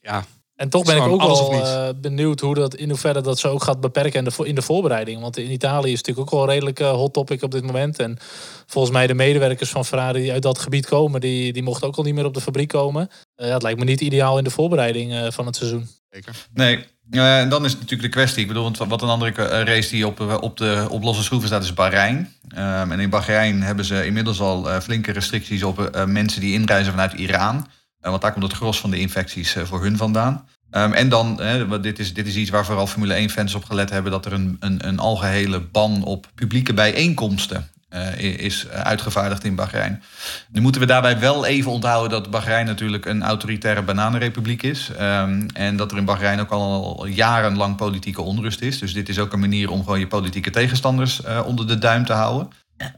ja, 0.00 0.24
en 0.62 0.68
toch 0.68 0.84
ben 0.84 0.96
ik 0.96 1.02
ook 1.02 1.22
wel 1.22 1.52
uh, 1.52 1.88
benieuwd 1.96 2.40
hoe 2.40 2.54
dat 2.54 2.74
in 2.74 2.88
hoeverre 2.88 3.20
dat 3.20 3.38
ze 3.38 3.48
ook 3.48 3.62
gaat 3.62 3.80
beperken 3.80 4.18
in 4.18 4.24
de, 4.24 4.46
in 4.46 4.54
de 4.54 4.62
voorbereiding. 4.62 5.20
Want 5.20 5.36
in 5.36 5.50
Italië 5.50 5.92
is 5.92 5.98
het 5.98 6.06
natuurlijk 6.06 6.34
ook 6.34 6.40
wel 6.40 6.48
een 6.48 6.54
redelijk 6.54 6.80
uh, 6.80 6.90
hot 6.90 7.12
topic 7.12 7.42
op 7.42 7.50
dit 7.50 7.64
moment. 7.64 7.98
En 7.98 8.16
volgens 8.66 8.94
mij 8.94 9.06
de 9.06 9.14
medewerkers 9.14 9.70
van 9.70 9.84
Ferrari 9.84 10.20
die 10.20 10.32
uit 10.32 10.42
dat 10.42 10.58
gebied 10.58 10.86
komen, 10.86 11.20
die, 11.20 11.52
die 11.52 11.62
mochten 11.62 11.86
ook 11.86 11.96
al 11.96 12.02
niet 12.02 12.14
meer 12.14 12.24
op 12.24 12.34
de 12.34 12.40
fabriek 12.40 12.68
komen. 12.68 13.10
Uh, 13.36 13.46
ja, 13.46 13.52
het 13.52 13.62
lijkt 13.62 13.78
me 13.78 13.84
niet 13.84 14.00
ideaal 14.00 14.38
in 14.38 14.44
de 14.44 14.50
voorbereiding 14.50 15.34
van 15.34 15.46
het 15.46 15.56
seizoen. 15.56 15.88
Zeker. 16.10 16.46
Nee, 16.54 16.84
en 17.10 17.48
dan 17.48 17.64
is 17.64 17.70
het 17.70 17.80
natuurlijk 17.80 18.12
de 18.12 18.18
kwestie. 18.18 18.42
Ik 18.42 18.48
bedoel, 18.48 18.62
want 18.62 18.78
wat 18.78 19.02
een 19.02 19.08
andere 19.08 19.64
race 19.64 19.90
die 19.90 20.06
op, 20.06 20.20
op 20.40 20.56
de 20.56 20.86
op 20.90 21.02
losse 21.02 21.22
schroeven 21.22 21.48
staat 21.48 21.62
is 21.62 21.74
Bahrein. 21.74 22.34
Um, 22.54 22.92
en 22.92 23.00
in 23.00 23.10
Bahrein 23.10 23.62
hebben 23.62 23.84
ze 23.84 24.06
inmiddels 24.06 24.40
al 24.40 24.80
flinke 24.80 25.12
restricties 25.12 25.62
op 25.62 26.04
mensen 26.06 26.40
die 26.40 26.52
inreizen 26.52 26.92
vanuit 26.92 27.12
Iran. 27.12 27.66
want 28.00 28.22
daar 28.22 28.32
komt 28.32 28.44
het 28.44 28.52
gros 28.52 28.80
van 28.80 28.90
de 28.90 29.00
infecties 29.00 29.56
voor 29.64 29.82
hun 29.82 29.96
vandaan. 29.96 30.46
Um, 30.72 30.92
en 30.92 31.08
dan, 31.08 31.40
hè, 31.40 31.80
dit, 31.80 31.98
is, 31.98 32.14
dit 32.14 32.26
is 32.26 32.36
iets 32.36 32.50
waar 32.50 32.64
vooral 32.64 32.86
Formule 32.86 33.28
1-fans 33.28 33.54
op 33.54 33.64
gelet 33.64 33.90
hebben, 33.90 34.12
dat 34.12 34.26
er 34.26 34.32
een, 34.32 34.56
een, 34.60 34.88
een 34.88 34.98
algehele 34.98 35.60
ban 35.60 36.04
op 36.04 36.26
publieke 36.34 36.74
bijeenkomsten 36.74 37.70
uh, 37.94 38.38
is 38.38 38.68
uitgevaardigd 38.68 39.44
in 39.44 39.54
Bahrein. 39.54 40.02
Nu 40.52 40.60
moeten 40.60 40.80
we 40.80 40.86
daarbij 40.86 41.18
wel 41.18 41.46
even 41.46 41.70
onthouden 41.70 42.10
dat 42.10 42.30
Bahrein 42.30 42.66
natuurlijk 42.66 43.06
een 43.06 43.22
autoritaire 43.22 43.82
bananenrepubliek 43.82 44.62
is. 44.62 44.90
Um, 45.00 45.46
en 45.52 45.76
dat 45.76 45.90
er 45.90 45.98
in 45.98 46.04
Bahrein 46.04 46.40
ook 46.40 46.50
al 46.50 47.06
jarenlang 47.06 47.76
politieke 47.76 48.22
onrust 48.22 48.60
is. 48.60 48.78
Dus 48.78 48.92
dit 48.92 49.08
is 49.08 49.18
ook 49.18 49.32
een 49.32 49.40
manier 49.40 49.70
om 49.70 49.82
gewoon 49.82 49.98
je 49.98 50.06
politieke 50.06 50.50
tegenstanders 50.50 51.20
uh, 51.24 51.46
onder 51.46 51.66
de 51.66 51.78
duim 51.78 52.04
te 52.04 52.12
houden. 52.12 52.48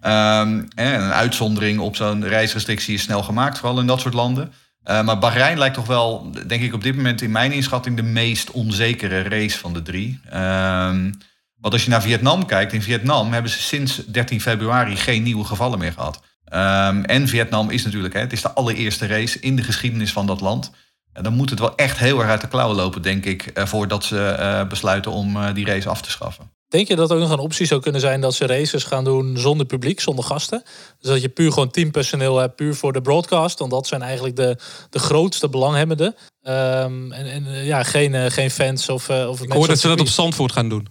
En 0.00 0.68
een 0.74 1.12
uitzondering 1.12 1.80
op 1.80 1.96
zo'n 1.96 2.24
reisrestrictie 2.28 2.94
is 2.94 3.02
snel 3.02 3.22
gemaakt, 3.22 3.58
vooral 3.58 3.80
in 3.80 3.86
dat 3.86 4.00
soort 4.00 4.14
landen. 4.14 4.52
Uh, 4.84 5.02
maar 5.02 5.18
Bahrein 5.18 5.58
lijkt 5.58 5.74
toch 5.74 5.86
wel, 5.86 6.32
denk 6.46 6.62
ik 6.62 6.74
op 6.74 6.82
dit 6.82 6.96
moment 6.96 7.22
in 7.22 7.30
mijn 7.30 7.52
inschatting, 7.52 7.96
de 7.96 8.02
meest 8.02 8.50
onzekere 8.50 9.22
race 9.22 9.58
van 9.58 9.72
de 9.72 9.82
drie. 9.82 10.20
Um, 10.34 11.18
want 11.56 11.72
als 11.72 11.84
je 11.84 11.90
naar 11.90 12.02
Vietnam 12.02 12.46
kijkt, 12.46 12.72
in 12.72 12.82
Vietnam 12.82 13.32
hebben 13.32 13.50
ze 13.50 13.62
sinds 13.62 14.02
13 14.06 14.40
februari 14.40 14.96
geen 14.96 15.22
nieuwe 15.22 15.44
gevallen 15.44 15.78
meer 15.78 15.92
gehad. 15.92 16.20
Um, 16.44 17.04
en 17.04 17.28
Vietnam 17.28 17.70
is 17.70 17.84
natuurlijk, 17.84 18.14
hè, 18.14 18.20
het 18.20 18.32
is 18.32 18.42
de 18.42 18.52
allereerste 18.52 19.06
race 19.06 19.40
in 19.40 19.56
de 19.56 19.62
geschiedenis 19.62 20.12
van 20.12 20.26
dat 20.26 20.40
land. 20.40 20.70
En 21.12 21.22
dan 21.22 21.34
moet 21.34 21.50
het 21.50 21.58
wel 21.58 21.76
echt 21.76 21.98
heel 21.98 22.20
erg 22.20 22.30
uit 22.30 22.40
de 22.40 22.48
klauwen 22.48 22.76
lopen, 22.76 23.02
denk 23.02 23.24
ik, 23.24 23.50
uh, 23.54 23.66
voordat 23.66 24.04
ze 24.04 24.36
uh, 24.38 24.68
besluiten 24.68 25.12
om 25.12 25.52
die 25.52 25.66
race 25.66 25.88
af 25.88 26.02
te 26.02 26.10
schaffen. 26.10 26.50
Denk 26.74 26.88
je 26.88 26.96
dat 26.96 27.12
ook 27.12 27.18
nog 27.18 27.30
een 27.30 27.38
optie 27.38 27.66
zou 27.66 27.80
kunnen 27.80 28.00
zijn 28.00 28.20
dat 28.20 28.34
ze 28.34 28.46
races 28.46 28.84
gaan 28.84 29.04
doen 29.04 29.38
zonder 29.38 29.66
publiek, 29.66 30.00
zonder 30.00 30.24
gasten? 30.24 30.62
Dus 31.00 31.10
dat 31.10 31.22
je 31.22 31.28
puur 31.28 31.52
gewoon 31.52 31.70
teampersoneel 31.70 32.38
hebt, 32.38 32.56
puur 32.56 32.74
voor 32.74 32.92
de 32.92 33.00
broadcast. 33.00 33.58
Want 33.58 33.70
dat 33.70 33.86
zijn 33.86 34.02
eigenlijk 34.02 34.36
de, 34.36 34.58
de 34.90 34.98
grootste 34.98 35.48
belanghebbenden. 35.48 36.16
Um, 36.42 37.12
en, 37.12 37.26
en 37.26 37.64
ja, 37.64 37.82
geen, 37.82 38.12
uh, 38.12 38.24
geen 38.28 38.50
fans 38.50 38.88
of, 38.88 39.08
uh, 39.08 39.28
of 39.28 39.42
Ik 39.42 39.52
hoor 39.52 39.68
dat 39.68 39.78
ze 39.78 39.88
dat 39.88 40.00
op 40.00 40.08
Zandvoort 40.08 40.52
gaan 40.52 40.68
doen. 40.68 40.88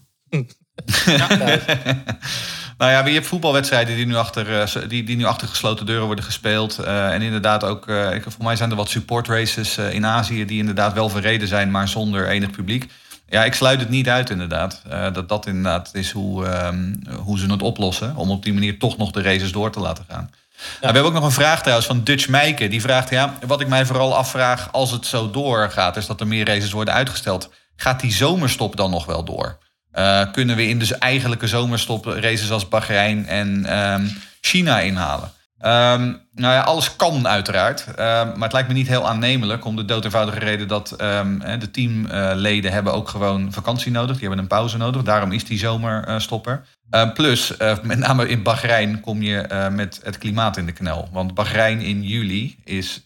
ja. 1.05 1.27
nou 2.77 2.91
ja, 2.91 3.05
je 3.05 3.13
hebt 3.13 3.27
voetbalwedstrijden 3.27 3.95
die 3.95 4.05
nu 4.05 4.15
achter, 4.15 4.71
die, 4.87 5.03
die 5.03 5.17
nu 5.17 5.23
achter 5.23 5.47
gesloten 5.47 5.85
deuren 5.85 6.05
worden 6.05 6.25
gespeeld. 6.25 6.77
Uh, 6.79 7.13
en 7.13 7.21
inderdaad 7.21 7.63
ook, 7.63 7.83
voor 8.27 8.43
mij 8.43 8.55
zijn 8.55 8.69
er 8.69 8.75
wat 8.75 8.89
support 8.89 9.27
races 9.27 9.77
in 9.77 10.05
Azië 10.05 10.45
die 10.45 10.59
inderdaad 10.59 10.93
wel 10.93 11.09
verreden 11.09 11.47
zijn, 11.47 11.71
maar 11.71 11.87
zonder 11.87 12.27
enig 12.29 12.51
publiek. 12.51 12.91
Ja, 13.33 13.43
ik 13.43 13.53
sluit 13.53 13.79
het 13.79 13.89
niet 13.89 14.09
uit 14.09 14.29
inderdaad. 14.29 14.81
Uh, 14.87 15.13
dat 15.13 15.29
dat 15.29 15.45
inderdaad 15.45 15.89
is 15.93 16.11
hoe, 16.11 16.65
um, 16.65 16.99
hoe 17.17 17.39
ze 17.39 17.51
het 17.51 17.61
oplossen. 17.61 18.15
Om 18.15 18.29
op 18.29 18.43
die 18.43 18.53
manier 18.53 18.79
toch 18.79 18.97
nog 18.97 19.11
de 19.11 19.21
races 19.21 19.51
door 19.51 19.71
te 19.71 19.79
laten 19.79 20.05
gaan. 20.09 20.29
Ja. 20.31 20.59
Nou, 20.59 20.79
we 20.79 20.85
hebben 20.85 21.03
ook 21.03 21.13
nog 21.13 21.23
een 21.23 21.31
vraag 21.31 21.59
trouwens 21.59 21.87
van 21.87 22.03
Dutch 22.03 22.27
Meijke. 22.27 22.67
Die 22.67 22.81
vraagt, 22.81 23.09
ja, 23.09 23.33
wat 23.45 23.61
ik 23.61 23.67
mij 23.67 23.85
vooral 23.85 24.15
afvraag 24.15 24.71
als 24.71 24.91
het 24.91 25.05
zo 25.05 25.31
doorgaat... 25.31 25.97
is 25.97 26.05
dat 26.05 26.19
er 26.19 26.27
meer 26.27 26.45
races 26.45 26.71
worden 26.71 26.93
uitgesteld. 26.93 27.49
Gaat 27.75 27.99
die 27.99 28.13
zomerstop 28.13 28.75
dan 28.75 28.91
nog 28.91 29.05
wel 29.05 29.23
door? 29.23 29.57
Uh, 29.93 30.31
kunnen 30.31 30.55
we 30.55 30.67
in 30.67 30.79
de 30.79 30.95
eigenlijke 30.95 31.47
zomerstop 31.47 32.05
races 32.05 32.51
als 32.51 32.67
Bahrein 32.67 33.27
en 33.27 33.77
um, 33.79 34.17
China 34.41 34.79
inhalen? 34.79 35.31
Um, 35.65 36.21
nou 36.31 36.53
ja, 36.53 36.61
alles 36.61 36.95
kan 36.95 37.27
uiteraard. 37.27 37.87
Um, 37.87 37.95
maar 37.95 38.35
het 38.39 38.53
lijkt 38.53 38.67
me 38.67 38.73
niet 38.73 38.87
heel 38.87 39.07
aannemelijk 39.07 39.65
om 39.65 39.75
de 39.75 39.85
dood 39.85 40.03
eenvoudige 40.05 40.39
reden 40.39 40.67
dat 40.67 41.01
um, 41.01 41.39
de 41.59 41.71
teamleden 41.71 42.71
hebben 42.71 42.93
ook 42.93 43.09
gewoon 43.09 43.53
vakantie 43.53 43.91
nodig. 43.91 44.11
Die 44.11 44.27
hebben 44.27 44.39
een 44.39 44.47
pauze 44.47 44.77
nodig. 44.77 45.03
Daarom 45.03 45.31
is 45.31 45.45
die 45.45 45.57
zomerstopper. 45.57 46.65
Uh, 46.91 47.13
plus, 47.13 47.53
uh, 47.59 47.77
met 47.83 47.97
name 47.97 48.27
in 48.27 48.43
Bahrein 48.43 48.99
kom 48.99 49.21
je 49.21 49.49
uh, 49.51 49.67
met 49.69 49.99
het 50.03 50.17
klimaat 50.17 50.57
in 50.57 50.65
de 50.65 50.71
knel. 50.71 51.09
Want 51.11 51.33
Bahrein 51.33 51.81
in 51.81 52.03
juli 52.03 52.57
is 52.63 53.03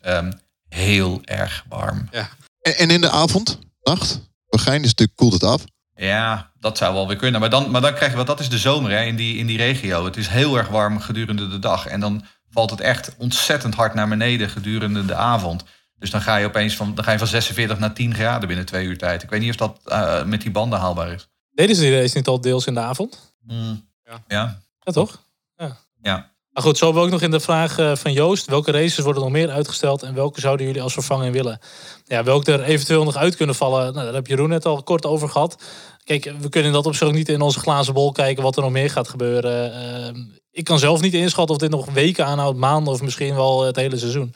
heel 0.69 1.21
erg 1.23 1.63
warm. 1.69 2.07
Ja. 2.11 2.29
En, 2.61 2.77
en, 2.77 2.89
in 2.89 3.01
de 3.01 3.09
avond, 3.09 3.59
nacht? 3.83 4.29
Bahrein 4.49 4.81
is 4.81 4.87
natuurlijk 4.87 5.17
koelt 5.17 5.33
het 5.33 5.43
af. 5.43 5.63
Ja, 5.95 6.51
dat 6.59 6.77
zou 6.77 6.93
wel 6.93 7.07
weer 7.07 7.17
kunnen. 7.17 7.39
Maar 7.39 7.49
dan, 7.49 7.71
maar 7.71 7.81
dan 7.81 7.93
krijg 7.93 8.11
je 8.11 8.17
wat, 8.17 8.27
dat 8.27 8.39
is 8.39 8.49
de 8.49 8.57
zomer 8.57 8.91
hè, 8.91 9.03
in, 9.03 9.15
die, 9.15 9.37
in 9.37 9.45
die 9.45 9.57
regio. 9.57 10.05
Het 10.05 10.17
is 10.17 10.27
heel 10.27 10.57
erg 10.57 10.67
warm 10.67 10.99
gedurende 10.99 11.47
de 11.47 11.59
dag. 11.59 11.85
En 11.85 11.99
dan 11.99 12.25
valt 12.49 12.69
het 12.69 12.79
echt 12.79 13.15
ontzettend 13.17 13.75
hard 13.75 13.93
naar 13.93 14.07
beneden 14.07 14.49
gedurende 14.49 15.05
de 15.05 15.15
avond. 15.15 15.63
Dus 15.99 16.09
dan 16.09 16.21
ga 16.21 16.35
je 16.35 16.45
opeens 16.45 16.75
van, 16.75 16.95
dan 16.95 17.03
ga 17.03 17.11
je 17.11 17.17
van 17.17 17.27
46 17.27 17.79
naar 17.79 17.93
10 17.93 18.13
graden 18.13 18.47
binnen 18.47 18.65
twee 18.65 18.85
uur 18.85 18.97
tijd. 18.97 19.23
Ik 19.23 19.29
weet 19.29 19.39
niet 19.39 19.49
of 19.49 19.55
dat 19.55 19.79
uh, 19.85 20.23
met 20.23 20.41
die 20.41 20.51
banden 20.51 20.79
haalbaar 20.79 21.11
is. 21.11 21.27
Deden 21.51 21.75
ze 21.75 21.81
die 21.81 21.99
race 21.99 22.17
niet 22.17 22.27
al 22.27 22.41
deels 22.41 22.65
in 22.65 22.73
de 22.73 22.79
avond? 22.79 23.35
Mm, 23.41 23.89
ja. 24.03 24.23
ja. 24.27 24.59
Ja, 24.79 24.91
toch? 24.91 25.23
Ja. 25.55 25.77
ja. 26.01 26.31
Maar 26.51 26.63
goed, 26.63 26.77
zo 26.77 26.85
hebben 26.85 27.03
we 27.03 27.07
ook 27.07 27.13
nog 27.13 27.23
in 27.23 27.31
de 27.31 27.39
vraag 27.39 27.79
uh, 27.79 27.95
van 27.95 28.13
Joost. 28.13 28.45
Welke 28.45 28.71
races 28.71 29.03
worden 29.03 29.23
nog 29.23 29.31
meer 29.31 29.49
uitgesteld 29.49 30.03
en 30.03 30.13
welke 30.13 30.39
zouden 30.39 30.65
jullie 30.65 30.81
als 30.81 30.93
vervanging 30.93 31.33
willen? 31.33 31.59
Ja, 32.03 32.23
welke 32.23 32.51
er 32.51 32.63
eventueel 32.63 33.03
nog 33.03 33.15
uit 33.15 33.35
kunnen 33.35 33.55
vallen, 33.55 33.93
nou, 33.93 34.05
daar 34.05 34.13
heb 34.13 34.27
Jeroen 34.27 34.49
net 34.49 34.65
al 34.65 34.83
kort 34.83 35.05
over 35.05 35.29
gehad. 35.29 35.63
Kijk, 36.03 36.33
we 36.39 36.49
kunnen 36.49 36.71
dat 36.71 36.85
op 36.85 36.95
zich 36.95 37.07
ook 37.07 37.13
niet 37.13 37.29
in 37.29 37.41
onze 37.41 37.59
glazen 37.59 37.93
bol 37.93 38.11
kijken 38.11 38.43
wat 38.43 38.55
er 38.55 38.61
nog 38.61 38.71
meer 38.71 38.89
gaat 38.89 39.07
gebeuren. 39.07 39.71
Uh, 40.15 40.23
ik 40.57 40.63
kan 40.63 40.79
zelf 40.79 41.01
niet 41.01 41.13
inschatten 41.13 41.55
of 41.55 41.61
dit 41.61 41.69
nog 41.69 41.85
weken 41.93 42.25
aanhoudt, 42.25 42.57
maanden 42.57 42.93
of 42.93 43.01
misschien 43.01 43.35
wel 43.35 43.63
het 43.63 43.75
hele 43.75 43.97
seizoen. 43.97 44.33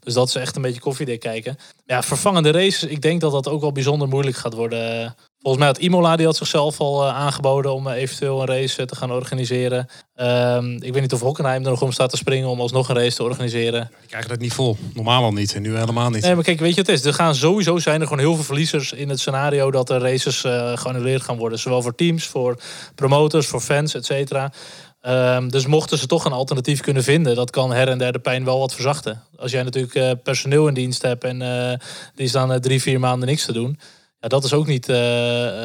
Dus 0.00 0.14
dat 0.14 0.28
is 0.28 0.34
echt 0.34 0.56
een 0.56 0.62
beetje 0.62 0.80
koffiedik 0.80 1.20
kijken. 1.20 1.56
Ja, 1.86 2.02
vervangende 2.02 2.50
races, 2.50 2.82
ik 2.82 3.02
denk 3.02 3.20
dat 3.20 3.32
dat 3.32 3.48
ook 3.48 3.60
wel 3.60 3.72
bijzonder 3.72 4.08
moeilijk 4.08 4.36
gaat 4.36 4.54
worden 4.54 5.14
Volgens 5.44 5.64
mij 5.64 5.72
had 5.72 5.82
Imola 5.82 6.16
die 6.16 6.26
had 6.26 6.36
zichzelf 6.36 6.80
al 6.80 7.06
eh, 7.06 7.16
aangeboden 7.16 7.74
om 7.74 7.86
eh, 7.86 8.02
eventueel 8.02 8.40
een 8.40 8.46
race 8.46 8.80
eh, 8.80 8.86
te 8.86 8.96
gaan 8.96 9.12
organiseren. 9.12 9.88
Ehm, 10.14 10.72
ik 10.72 10.92
weet 10.92 11.02
niet 11.02 11.12
of 11.12 11.20
Hockenheim 11.20 11.64
er 11.64 11.70
nog 11.70 11.82
om 11.82 11.92
staat 11.92 12.10
te 12.10 12.16
springen 12.16 12.48
om 12.48 12.60
alsnog 12.60 12.88
een 12.88 12.96
race 12.96 13.16
te 13.16 13.22
organiseren. 13.22 13.90
Die 13.98 14.08
krijgen 14.08 14.30
dat 14.30 14.38
niet 14.38 14.52
vol. 14.52 14.76
Normaal 14.94 15.22
al 15.22 15.32
niet 15.32 15.54
en 15.54 15.62
nu 15.62 15.76
helemaal 15.76 16.10
niet. 16.10 16.22
Nee, 16.22 16.34
maar 16.34 16.44
kijk, 16.44 16.60
weet 16.60 16.70
je 16.70 16.76
wat 16.76 16.86
het 16.86 16.98
is? 16.98 17.04
Er 17.04 17.14
gaan 17.14 17.34
sowieso 17.34 17.78
zijn 17.78 18.00
er 18.00 18.06
gewoon 18.06 18.22
heel 18.22 18.34
veel 18.34 18.44
verliezers 18.44 18.92
in 18.92 19.08
het 19.08 19.20
scenario 19.20 19.70
dat 19.70 19.90
er 19.90 20.00
races 20.00 20.44
eh 20.44 20.76
geannuleerd 20.76 21.22
gaan 21.22 21.36
worden. 21.36 21.58
Zowel 21.58 21.82
voor 21.82 21.94
teams, 21.94 22.26
voor 22.26 22.58
promoters, 22.94 23.46
voor 23.46 23.60
fans, 23.60 23.94
et 23.94 24.04
cetera. 24.04 24.52
Ehm, 25.04 25.48
dus 25.48 25.66
mochten 25.66 25.98
ze 25.98 26.06
toch 26.06 26.24
een 26.24 26.32
alternatief 26.32 26.80
kunnen 26.80 27.02
vinden, 27.02 27.34
dat 27.34 27.50
kan 27.50 27.72
her 27.72 27.88
en 27.88 27.98
der 27.98 28.12
de 28.12 28.18
pijn 28.18 28.44
wel 28.44 28.58
wat 28.58 28.74
verzachten. 28.74 29.22
Als 29.36 29.50
jij 29.50 29.62
natuurlijk 29.62 29.94
eh, 29.94 30.10
personeel 30.22 30.68
in 30.68 30.74
dienst 30.74 31.02
hebt 31.02 31.24
en 31.24 31.42
eh, 31.42 31.78
die 32.14 32.28
staan 32.28 32.52
eh, 32.52 32.58
drie, 32.58 32.82
vier 32.82 33.00
maanden 33.00 33.28
niks 33.28 33.44
te 33.44 33.52
doen. 33.52 33.78
Ja, 34.20 34.28
dat 34.28 34.44
is 34.44 34.52
ook 34.52 34.66
niet 34.66 34.88
eh, 34.88 34.96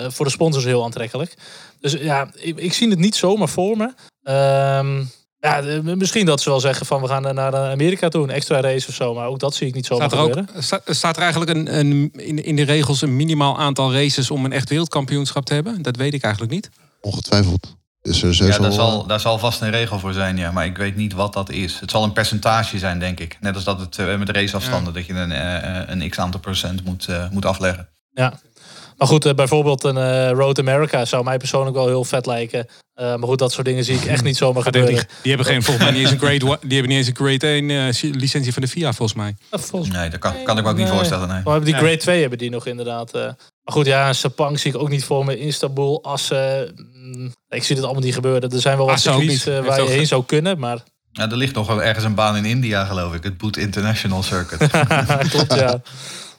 voor 0.08 0.26
de 0.26 0.32
sponsors 0.32 0.66
heel 0.66 0.84
aantrekkelijk. 0.84 1.38
Dus 1.80 1.92
ja, 1.94 2.30
ik, 2.34 2.58
ik 2.58 2.74
zie 2.74 2.90
het 2.90 3.00
niet 3.00 3.16
zomaar 3.16 3.50
voor 3.50 3.78
me. 3.78 3.94
Ehm, 4.24 5.04
ja, 5.40 5.82
misschien 5.96 6.26
dat 6.26 6.42
ze 6.42 6.50
wel 6.50 6.60
zeggen 6.60 6.86
van 6.86 7.02
we 7.02 7.08
gaan 7.08 7.36
naar 7.36 7.56
Amerika 7.56 8.10
toe, 8.10 8.24
een 8.24 8.30
extra 8.30 8.60
race 8.62 8.88
of 8.88 8.94
zo. 8.96 9.14
Maar 9.14 9.28
ook 9.28 9.40
dat 9.40 9.56
zie 9.56 9.68
ik 9.68 9.74
niet 9.74 9.86
zomaar 9.86 10.10
Staat 10.10 10.36
er, 10.36 10.40
ook, 10.56 10.64
sta- 10.64 10.82
staat 10.86 11.16
er 11.16 11.22
eigenlijk 11.22 11.52
een, 11.52 11.78
een, 11.80 12.12
in, 12.14 12.44
in 12.44 12.56
de 12.56 12.64
regels 12.64 13.02
een 13.02 13.16
minimaal 13.16 13.58
aantal 13.60 13.94
races 13.94 14.32
om 14.32 14.46
een 14.46 14.52
echt 14.54 14.70
wereldkampioenschap 14.70 15.46
te 15.46 15.54
hebben? 15.54 15.82
Dat 15.82 15.96
weet 15.96 16.14
ik 16.14 16.24
eigenlijk 16.24 16.54
niet. 16.54 16.70
Ongetwijfeld. 17.02 17.78
Dus 18.18 18.40
er 18.40 18.48
Ja, 18.48 18.58
daar 18.58 18.72
zal, 18.72 19.06
daar 19.06 19.20
zal 19.20 19.40
vast 19.40 19.62
een 19.62 19.72
regel 19.72 20.00
voor 20.00 20.14
zijn, 20.14 20.38
ja. 20.38 20.52
Maar 20.52 20.66
ik 20.66 20.78
weet 20.78 20.96
niet 20.96 21.14
wat 21.14 21.34
dat 21.34 21.50
is. 21.50 21.80
Het 21.80 21.92
zal 21.92 22.04
een 22.04 22.14
percentage 22.14 22.78
zijn, 22.78 23.00
denk 23.00 23.20
ik. 23.20 23.38
Net 23.40 23.56
als 23.56 23.64
dat 23.64 23.80
het 23.80 23.98
eh, 23.98 24.18
met 24.18 24.30
raceafstanden, 24.30 24.94
dat 24.94 25.06
je 25.06 25.14
een, 25.14 25.32
eh, 25.32 25.82
een 25.88 26.10
x-aantal 26.10 26.40
procent 26.40 26.84
moet, 26.84 27.08
eh, 27.08 27.30
moet 27.30 27.46
afleggen. 27.46 27.90
Ja. 28.12 28.40
Maar 29.00 29.08
goed, 29.08 29.36
bijvoorbeeld 29.36 29.84
een 29.84 29.98
eh, 29.98 30.30
Road 30.32 30.60
America 30.60 31.06
zou 31.06 31.24
mij 31.24 31.38
persoonlijk 31.38 31.76
wel 31.76 31.88
heel 31.88 32.04
vet 32.04 32.26
lijken. 32.26 32.68
Eh, 32.94 33.06
maar 33.16 33.28
goed, 33.28 33.40
dat 33.40 33.52
soort 33.52 33.66
dingen 33.66 33.84
zie 33.84 33.96
ik 33.96 34.06
echt 34.06 34.24
niet 34.24 34.38
zomaar 34.38 34.64
Maar 34.64 34.72
die, 34.72 34.82
gebeuren. 34.82 35.08
die, 35.08 35.18
die 35.22 35.32
hebben 35.32 35.52
geen, 35.52 35.64
volgens 35.64 35.86
mij 35.86 35.94
niet 35.94 36.02
eens 36.02 36.12
een 36.12 36.28
grade, 36.28 36.38
die 36.40 36.78
hebben 36.78 36.88
niet 36.88 36.98
eens 36.98 37.08
een 37.08 37.16
grade 37.16 37.48
1 37.48 37.70
eh, 37.70 38.14
licentie 38.14 38.54
van 38.54 38.62
de 38.62 38.68
FIA, 38.68 38.94
volgens 38.94 39.18
mij. 39.18 39.36
Volgens 39.52 39.92
Nee, 39.92 40.10
dat 40.10 40.20
kan, 40.20 40.34
kan 40.44 40.58
ik 40.58 40.64
me 40.64 40.70
ook 40.70 40.78
niet 40.78 40.90
voorstellen, 40.90 41.28
nee. 41.28 41.42
Hebben 41.44 41.64
die. 41.64 41.74
Grade 41.74 41.98
2 41.98 42.22
hebben 42.22 42.38
die 42.38 42.50
nog 42.50 42.66
inderdaad. 42.66 43.12
Maar 43.70 43.78
goed, 43.78 43.88
ja, 43.88 44.14
Sepang 44.14 44.60
zie 44.60 44.72
ik 44.74 44.78
ook 44.80 44.90
niet 44.90 45.04
voor 45.04 45.26
me. 45.26 45.40
Istanbul, 45.40 46.04
Assen. 46.04 46.72
mm, 46.94 47.34
ik 47.50 47.64
zie 47.64 47.76
het 47.76 47.86
allemaal 47.86 48.04
niet 48.04 48.14
gebeuren. 48.14 48.50
Er 48.50 48.62
zijn 48.62 48.78
wel 48.78 48.86
wat 48.86 49.00
circuits 49.00 49.46
niet. 49.46 49.48
eh, 49.48 49.66
waar 49.66 49.82
je 49.84 49.90
heen 49.90 50.08
zou 50.08 50.26
kunnen. 50.26 50.60
Maar 50.60 50.78
Ja, 51.12 51.30
er 51.30 51.38
ligt 51.38 51.54
nog 51.56 51.68
wel 51.68 51.84
ergens 51.84 52.06
een 52.06 52.16
baan 52.16 52.36
in 52.36 52.46
India, 52.46 52.86
geloof 52.86 53.14
ik. 53.14 53.24
Het 53.24 53.38
Boot 53.38 53.58
International 53.58 54.24
Circuit. 54.24 54.70
klopt, 55.32 55.54
ja. 55.54 55.82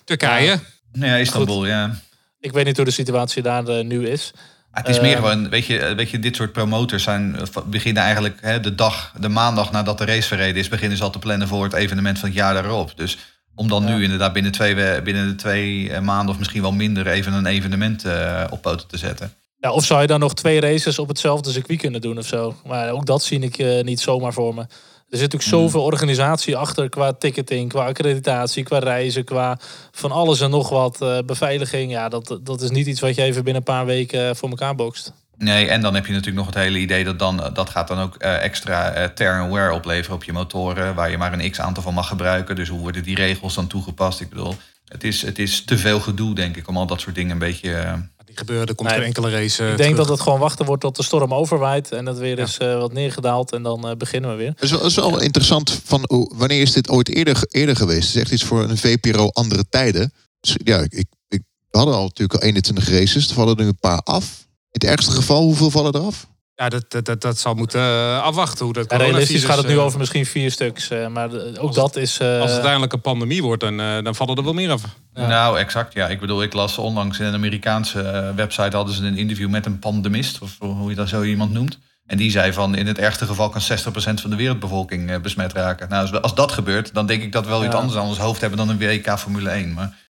Turkije. 0.05 0.61
ja, 0.93 1.17
Istanbul, 1.17 1.67
ja. 1.67 1.95
Ik 2.41 2.53
weet 2.53 2.65
niet 2.65 2.77
hoe 2.77 2.85
de 2.85 2.91
situatie 2.91 3.43
daar 3.43 3.67
eh, 3.67 3.85
nu 3.85 4.09
is. 4.09 4.33
Het 4.71 4.89
is 4.89 5.01
meer 5.01 5.15
Eh, 5.17 5.21
gewoon, 5.21 5.49
weet 5.49 5.67
je, 5.67 5.95
weet 5.97 6.11
je, 6.11 6.19
dit 6.19 6.37
soort 6.37 6.53
promoters 6.53 7.03
zijn, 7.03 7.37
beginnen 7.67 8.03
eigenlijk 8.03 8.39
hè, 8.41 8.61
de 8.61 8.75
dag, 8.75 9.13
de 9.21 9.29
maandag 9.29 9.71
nadat 9.73 9.99
de 9.99 10.05
race 10.05 10.29
verreden 10.29 10.57
is, 10.57 10.69
beginnen 10.69 10.97
ze 10.99 11.05
al 11.05 11.11
te 11.11 11.19
plannen 11.19 11.49
voor 11.49 11.65
het 11.65 11.73
evenement 11.73 12.19
van 12.19 12.29
het 12.29 12.39
jaar 12.39 12.55
daarop. 12.55 12.93
Dus 12.97 13.19
om 13.61 13.69
dan 13.69 13.87
Ja. 13.87 13.95
nu 13.97 14.03
inderdaad 14.03 14.33
binnen, 14.33 14.53
twee, 14.53 14.75
we- 14.75 15.01
binnen 15.05 15.29
de 15.29 15.35
twee 15.35 15.91
eh, 15.91 16.01
maanden 16.01 16.29
of 16.33 16.39
misschien 16.39 16.63
wel 16.63 16.73
minder 16.73 17.07
even 17.07 17.33
een 17.33 17.47
evenement 17.47 18.05
eh, 18.05 18.45
op 18.51 18.63
poten 18.63 18.89
te 18.89 18.97
zetten. 18.99 19.33
Ja, 19.59 19.71
of 19.73 19.85
zou 19.85 20.01
je 20.01 20.07
dan 20.07 20.21
nog 20.21 20.35
twee 20.35 20.61
races 20.61 20.99
op 20.99 21.09
hetzelfde 21.09 21.51
circuit 21.51 21.79
kunnen 21.81 22.01
doen 22.01 22.19
of 22.19 22.27
zo? 22.27 22.55
Maar 22.67 22.91
ook 22.91 23.07
dat 23.07 23.23
zie 23.23 23.39
ik 23.41 23.59
eh, 23.59 23.83
niet 23.85 24.01
zomaar 24.01 24.33
voor 24.33 24.55
me. 24.55 24.61
Er 24.61 25.19
zit 25.19 25.33
natuurlijk 25.33 25.51
Hmm. 25.51 25.61
zoveel 25.61 25.83
organisatie 25.83 26.57
achter 26.57 26.89
qua 26.89 27.13
ticketing, 27.13 27.69
qua 27.69 27.87
accreditatie, 27.87 28.63
qua 28.63 28.79
reizen, 28.79 29.25
qua 29.25 29.59
van 29.91 30.13
alles 30.13 30.41
en 30.41 30.51
nog 30.51 30.69
wat. 30.69 30.99
beveiliging, 31.27 31.91
ja, 31.91 32.09
dat, 32.09 32.39
dat 32.43 32.61
is 32.61 32.71
niet 32.71 32.87
iets 32.87 33.01
wat 33.01 33.15
je 33.15 33.23
even 33.23 33.45
binnen 33.45 33.63
een 33.67 33.75
paar 33.75 33.87
weken 33.87 34.37
voor 34.37 34.49
elkaar 34.49 34.75
bokst. 34.75 35.13
Nee, 35.45 35.69
en 35.69 35.81
dan 35.81 35.95
heb 35.95 36.07
je 36.07 36.13
natuurlijk 36.13 36.39
nog 36.39 36.47
het 36.55 36.65
hele 36.65 36.79
idee 36.79 37.05
dat 37.05 37.19
dan, 37.19 37.51
dat 37.55 37.71
gaat 37.71 37.89
dan 37.89 37.99
ook 37.99 38.17
eh, 38.17 38.43
extra 38.45 38.91
eh, 38.93 39.05
tear 39.09 39.41
and 39.41 39.53
wear 39.53 39.73
opleveren 39.73 40.15
op 40.17 40.25
je 40.25 40.33
motoren, 40.33 40.95
waar 40.95 41.11
je 41.11 41.19
maar 41.19 41.33
een 41.33 41.51
x 41.51 41.61
aantal 41.61 41.83
van 41.83 41.95
mag 41.95 42.09
gebruiken. 42.09 42.57
Dus 42.57 42.69
hoe 42.69 42.81
worden 42.81 43.03
die 43.03 43.15
regels 43.17 43.55
dan 43.55 43.67
toegepast? 43.67 44.21
Ik 44.21 44.29
bedoel, 44.29 44.55
het 44.85 45.05
is, 45.05 45.23
het 45.23 45.39
is 45.39 45.65
te 45.65 45.79
veel 45.79 46.01
gedoe, 46.01 46.35
denk 46.35 46.57
ik, 46.57 46.69
om 46.69 46.77
al 46.77 46.87
dat 46.87 47.01
soort 47.01 47.15
dingen 47.15 47.31
een 47.31 47.39
beetje. 47.39 47.73
eh, 47.75 47.93
Die 48.25 48.37
gebeurde, 48.39 48.67
er 48.67 48.75
komt 48.75 48.89
Nee, 48.89 48.99
geen 48.99 49.07
enkele 49.07 49.31
race 49.31 49.63
eh, 49.65 49.71
ik 49.71 49.77
denk 49.77 49.91
terug. 49.91 49.97
dat 50.07 50.09
het 50.09 50.21
gewoon 50.21 50.39
wachten 50.39 50.65
wordt 50.67 50.83
tot 50.83 50.97
de 50.97 51.03
storm 51.03 51.35
overwaait 51.35 51.93
en 51.93 52.05
dat 52.05 52.19
weer 52.19 52.39
is 52.39 52.59
eh, 52.59 52.79
wat 52.79 52.93
neergedaald 52.93 53.53
en 53.53 53.63
dan 53.63 53.89
eh, 53.89 53.97
beginnen 53.97 54.31
we 54.31 54.37
weer. 54.37 54.49
Het 54.55 54.63
is 54.63 54.71
wel, 54.71 54.79
het 54.81 54.89
is 54.91 54.97
wel 54.97 55.21
interessant 55.21 55.81
van 55.85 56.05
wanneer 56.37 56.61
is 56.61 56.73
dit 56.73 56.89
ooit 56.89 57.09
eerder, 57.09 57.47
eerder 57.51 57.77
geweest? 57.77 58.07
Het 58.07 58.17
is 58.17 58.23
echt 58.23 58.33
iets 58.33 58.45
voor 58.45 58.63
een 58.63 58.77
VPRO 58.79 59.29
andere 59.29 59.65
tijden. 59.69 60.13
Dus 60.41 60.57
ja, 60.65 60.79
ik, 60.89 61.05
ik, 61.29 61.41
we 61.71 61.79
hadden 61.79 61.95
al 61.95 62.03
natuurlijk 62.05 62.41
al 62.41 62.47
21 62.47 62.89
races. 62.89 63.29
Er 63.29 63.35
vallen 63.35 63.57
er 63.57 63.63
nu 63.63 63.69
een 63.69 63.79
paar 63.81 64.01
af. 64.01 64.49
In 64.73 64.81
het 64.81 64.85
ergste 64.85 65.11
geval, 65.13 65.43
hoeveel 65.43 65.71
vallen 65.71 65.93
er 65.93 66.01
af? 66.01 66.27
Ja, 66.55 66.69
dat, 66.69 66.85
dat, 66.91 67.05
dat, 67.05 67.21
dat 67.21 67.39
zal 67.39 67.55
moeten 67.55 67.81
eh, 67.81 68.23
afwachten 68.23 68.65
hoe 68.65 68.75
dat 68.75 68.91
Ja, 68.91 68.97
realistisch 68.97 69.45
gaat 69.45 69.57
het 69.57 69.67
nu 69.67 69.73
eh, 69.75 69.85
over 69.85 69.99
misschien 69.99 70.27
vier 70.27 70.51
stuks, 70.51 70.91
eh, 70.91 71.07
maar 71.07 71.31
ook 71.33 71.57
Als- 71.59 71.75
dat 71.77 71.97
is... 71.97 72.19
eh, 72.19 72.29
Als 72.29 72.43
het 72.43 72.51
uiteindelijk 72.53 72.93
een 72.93 73.01
pandemie 73.01 73.43
wordt, 73.43 73.61
dan, 73.63 73.81
eh, 73.81 74.03
dan 74.03 74.15
vallen 74.15 74.37
er 74.37 74.45
wel 74.45 74.53
meer 74.53 74.71
af. 74.71 74.83
Ja. 75.15 75.27
Nou, 75.27 75.59
exact. 75.59 75.93
Ja, 75.95 76.09
ik 76.09 76.21
bedoel, 76.21 76.43
ik 76.43 76.53
las 76.53 76.79
onlangs 76.79 77.19
in 77.19 77.27
een 77.27 77.35
Amerikaanse 77.35 78.33
website 78.37 78.77
hadden 78.77 78.95
ze 78.95 79.05
een 79.05 79.17
interview 79.17 79.49
met 79.49 79.67
een 79.67 79.79
pandemist, 79.79 80.39
of 80.41 80.57
hoe 80.59 80.91
je 80.91 80.97
dat 80.97 81.09
zo 81.09 81.23
iemand 81.23 81.53
noemt. 81.53 81.79
En 82.07 82.17
die 82.17 82.31
zei 82.31 82.53
van 82.53 82.75
in 82.77 82.87
het 82.87 82.99
ergste 82.99 83.27
geval 83.27 83.49
kan 83.49 83.61
60% 83.63 84.21
van 84.21 84.31
de 84.31 84.37
wereldbevolking 84.37 85.11
eh, 85.11 85.21
besmet 85.21 85.53
raken. 85.53 85.89
Nou, 85.89 86.03
als, 86.11 86.23
als 86.23 86.35
dat 86.35 86.53
gebeurt, 86.53 86.95
dan 86.95 87.07
denk 87.07 87.23
ik 87.23 87.33
dat 87.33 87.45
we 87.45 87.51
wel 87.51 87.65
iets 87.65 87.73
Ja. 87.75 87.81
anders 87.81 87.99
aan 87.99 88.07
ons 88.07 88.19
hoofd 88.19 88.41
hebben 88.41 88.59
dan 88.59 88.69
een 88.69 88.79
WK 88.79 89.19
Formule 89.19 89.51
1. 89.51 89.73
Maar 89.75 90.09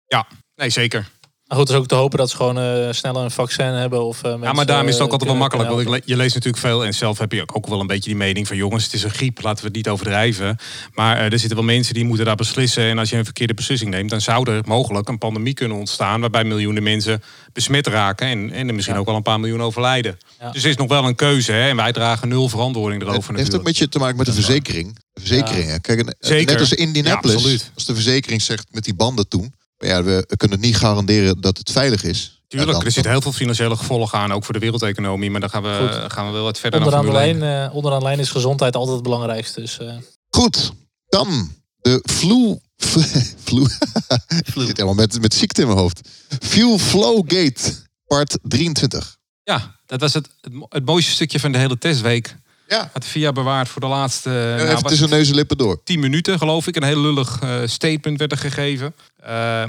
Nee, 0.55 0.71
zeker. 0.71 1.09
Maar 1.47 1.59
goed, 1.59 1.67
het 1.69 1.77
is 1.77 1.83
ook 1.83 1.89
te 1.89 1.95
hopen 1.95 2.19
dat 2.19 2.31
ze 2.31 2.37
gewoon 2.37 2.59
eh, 2.59 2.93
sneller 2.93 3.23
een 3.23 3.31
vaccin 3.31 3.67
hebben. 3.67 4.05
Of, 4.05 4.23
eh, 4.23 4.31
Ja, 4.31 4.37
mensen, 4.37 4.57
maar 4.57 4.67
daarom 4.67 4.87
is 4.87 4.93
het 4.93 5.03
ook 5.03 5.07
eh, 5.07 5.13
altijd 5.13 5.31
wel 5.31 5.39
makkelijk. 5.41 5.69
Want 5.69 5.81
ik 5.81 5.87
helpen. 5.87 6.05
le- 6.07 6.13
je 6.15 6.21
leest 6.23 6.35
natuurlijk 6.35 6.63
veel 6.63 6.85
en 6.85 6.95
zelf 6.95 7.19
heb 7.19 7.33
je 7.33 7.41
ook- 7.43 7.57
ook 7.57 7.67
wel 7.67 7.81
een 7.81 7.87
beetje 7.87 8.09
die 8.11 8.17
mening 8.19 8.47
van 8.47 8.57
jongens, 8.57 8.85
het 8.85 8.93
is 8.93 9.03
een 9.03 9.11
griep, 9.11 9.43
laten 9.43 9.61
we 9.61 9.67
het 9.67 9.77
niet 9.77 9.89
overdrijven. 9.89 10.57
Maar 10.95 11.17
eh, 11.17 11.33
er 11.33 11.39
zitten 11.39 11.57
wel 11.57 11.67
mensen 11.67 11.95
die 11.95 12.05
moeten 12.05 12.25
daar 12.27 12.35
beslissen. 12.37 12.83
En 12.85 12.99
als 12.99 13.11
je 13.11 13.17
een 13.17 13.25
verkeerde 13.25 13.55
beslissing 13.55 13.91
neemt, 13.91 14.11
dan 14.11 14.21
zou 14.21 14.51
er 14.51 14.63
mogelijk 14.65 15.09
een 15.09 15.19
pandemie 15.19 15.55
kunnen 15.55 15.77
ontstaan 15.77 16.21
waarbij 16.21 16.45
miljoenen 16.45 16.83
mensen 16.83 17.23
besmet 17.53 17.87
raken 17.87 18.27
en, 18.27 18.51
en 18.53 18.69
er 18.69 18.75
misschien 18.75 18.95
Ja. 18.95 19.01
ook 19.01 19.07
wel 19.07 19.17
een 19.17 19.23
paar 19.23 19.41
miljoen 19.41 19.63
overlijden. 19.63 20.19
Ja. 20.41 20.51
Dus 20.51 20.63
er 20.65 20.71
is 20.71 20.77
nog 20.77 20.89
wel 20.89 21.05
een 21.05 21.15
keuze 21.15 21.53
hè? 21.53 21.69
en 21.69 21.77
wij 21.77 21.93
dragen 21.93 22.29
nul 22.29 22.49
verantwoording 22.49 23.01
Het 23.03 23.11
erover 23.11 23.35
heeft 23.35 23.41
ook 23.41 23.53
natuurlijk. 23.53 23.65
met 23.65 23.77
je 23.79 23.89
te 23.89 23.99
maken 23.99 24.17
met 24.17 24.27
de 24.27 24.33
verzekering. 24.33 24.95
De 25.13 25.21
verzekeringen. 25.21 25.81
Kijk, 25.81 26.15
Zeker. 26.19 26.53
net 26.53 26.61
als 26.61 26.73
in 26.73 26.89
Ja, 26.89 26.95
Indianapolis. 26.95 27.71
als 27.75 27.85
de 27.85 27.95
verzekering 27.95 28.43
zegt 28.43 28.67
met 28.71 28.85
die 28.85 28.95
banden 28.95 29.29
toen. 29.29 29.55
Ja, 29.79 30.03
we 30.03 30.29
kunnen 30.37 30.61
niet 30.61 30.77
garanderen 30.77 31.41
dat 31.41 31.59
het 31.59 31.71
veilig 31.73 32.03
is. 32.05 32.41
Tuurlijk, 32.49 32.73
dan- 32.73 32.85
er 32.85 32.91
zitten 32.93 33.13
heel 33.13 33.21
veel 33.21 33.33
financiële 33.33 33.77
gevolgen 33.77 34.19
aan, 34.19 34.33
ook 34.33 34.45
voor 34.45 34.55
de 34.55 34.61
wereldeconomie. 34.61 35.31
Maar 35.31 35.41
dan 35.41 35.51
gaan 35.51 35.63
we, 35.63 35.89
Goed. 36.03 36.13
gaan 36.13 36.27
we 36.27 36.33
wel 36.33 36.43
wat 36.43 36.59
verder 36.59 36.79
Onderaan 36.81 37.05
de, 37.07 37.13
lijn, 37.13 37.43
1. 37.43 37.65
eh, 37.69 37.75
onderaan 37.75 37.99
de 37.99 38.05
lijn 38.05 38.19
is 38.19 38.31
gezondheid 38.31 38.75
altijd 38.77 38.95
het 38.95 39.03
belangrijkste. 39.05 39.61
Dus, 39.61 39.79
eh, 39.79 39.95
Goed, 40.31 40.73
dan 41.09 41.53
de 41.81 42.03
flu. 42.11 42.59
flu. 43.47 43.63
Ik 43.63 44.53
zit 44.55 44.77
helemaal 44.77 44.95
met, 44.95 45.21
met 45.21 45.35
ziekte 45.35 45.61
in 45.61 45.67
mijn 45.67 45.79
hoofd. 45.79 46.01
Fuel 46.41 46.79
Flow 46.79 47.23
Gate, 47.27 47.75
part 48.07 48.39
23. 48.43 49.17
Ja, 49.43 49.77
dat 49.87 50.01
was 50.01 50.15
het, 50.15 50.29
het 50.69 50.85
mooiste 50.85 51.11
stukje 51.13 51.41
van 51.41 51.53
de 51.53 51.59
hele 51.59 51.79
testweek. 51.79 52.37
Ja, 52.69 52.91
Had 52.93 53.03
de 53.03 53.09
VIA 53.09 53.33
bewaard 53.33 53.69
voor 53.69 53.81
de 53.81 53.87
laatste 53.87 54.31
eh, 54.31 54.57
nou, 54.57 54.69
even 54.69 54.83
tussen 54.83 55.11
neus 55.11 55.29
en 55.29 55.35
lippen 55.35 55.57
door. 55.57 55.81
10 55.85 56.01
minuten, 56.01 56.39
geloof 56.39 56.67
ik. 56.67 56.77
Een 56.77 56.83
heel 56.83 57.01
lullig 57.01 57.39
eh, 57.43 57.61
statement 57.65 58.19
werd 58.19 58.33
er 58.33 58.39
gegeven. 58.39 58.95
Eh, 59.17 59.65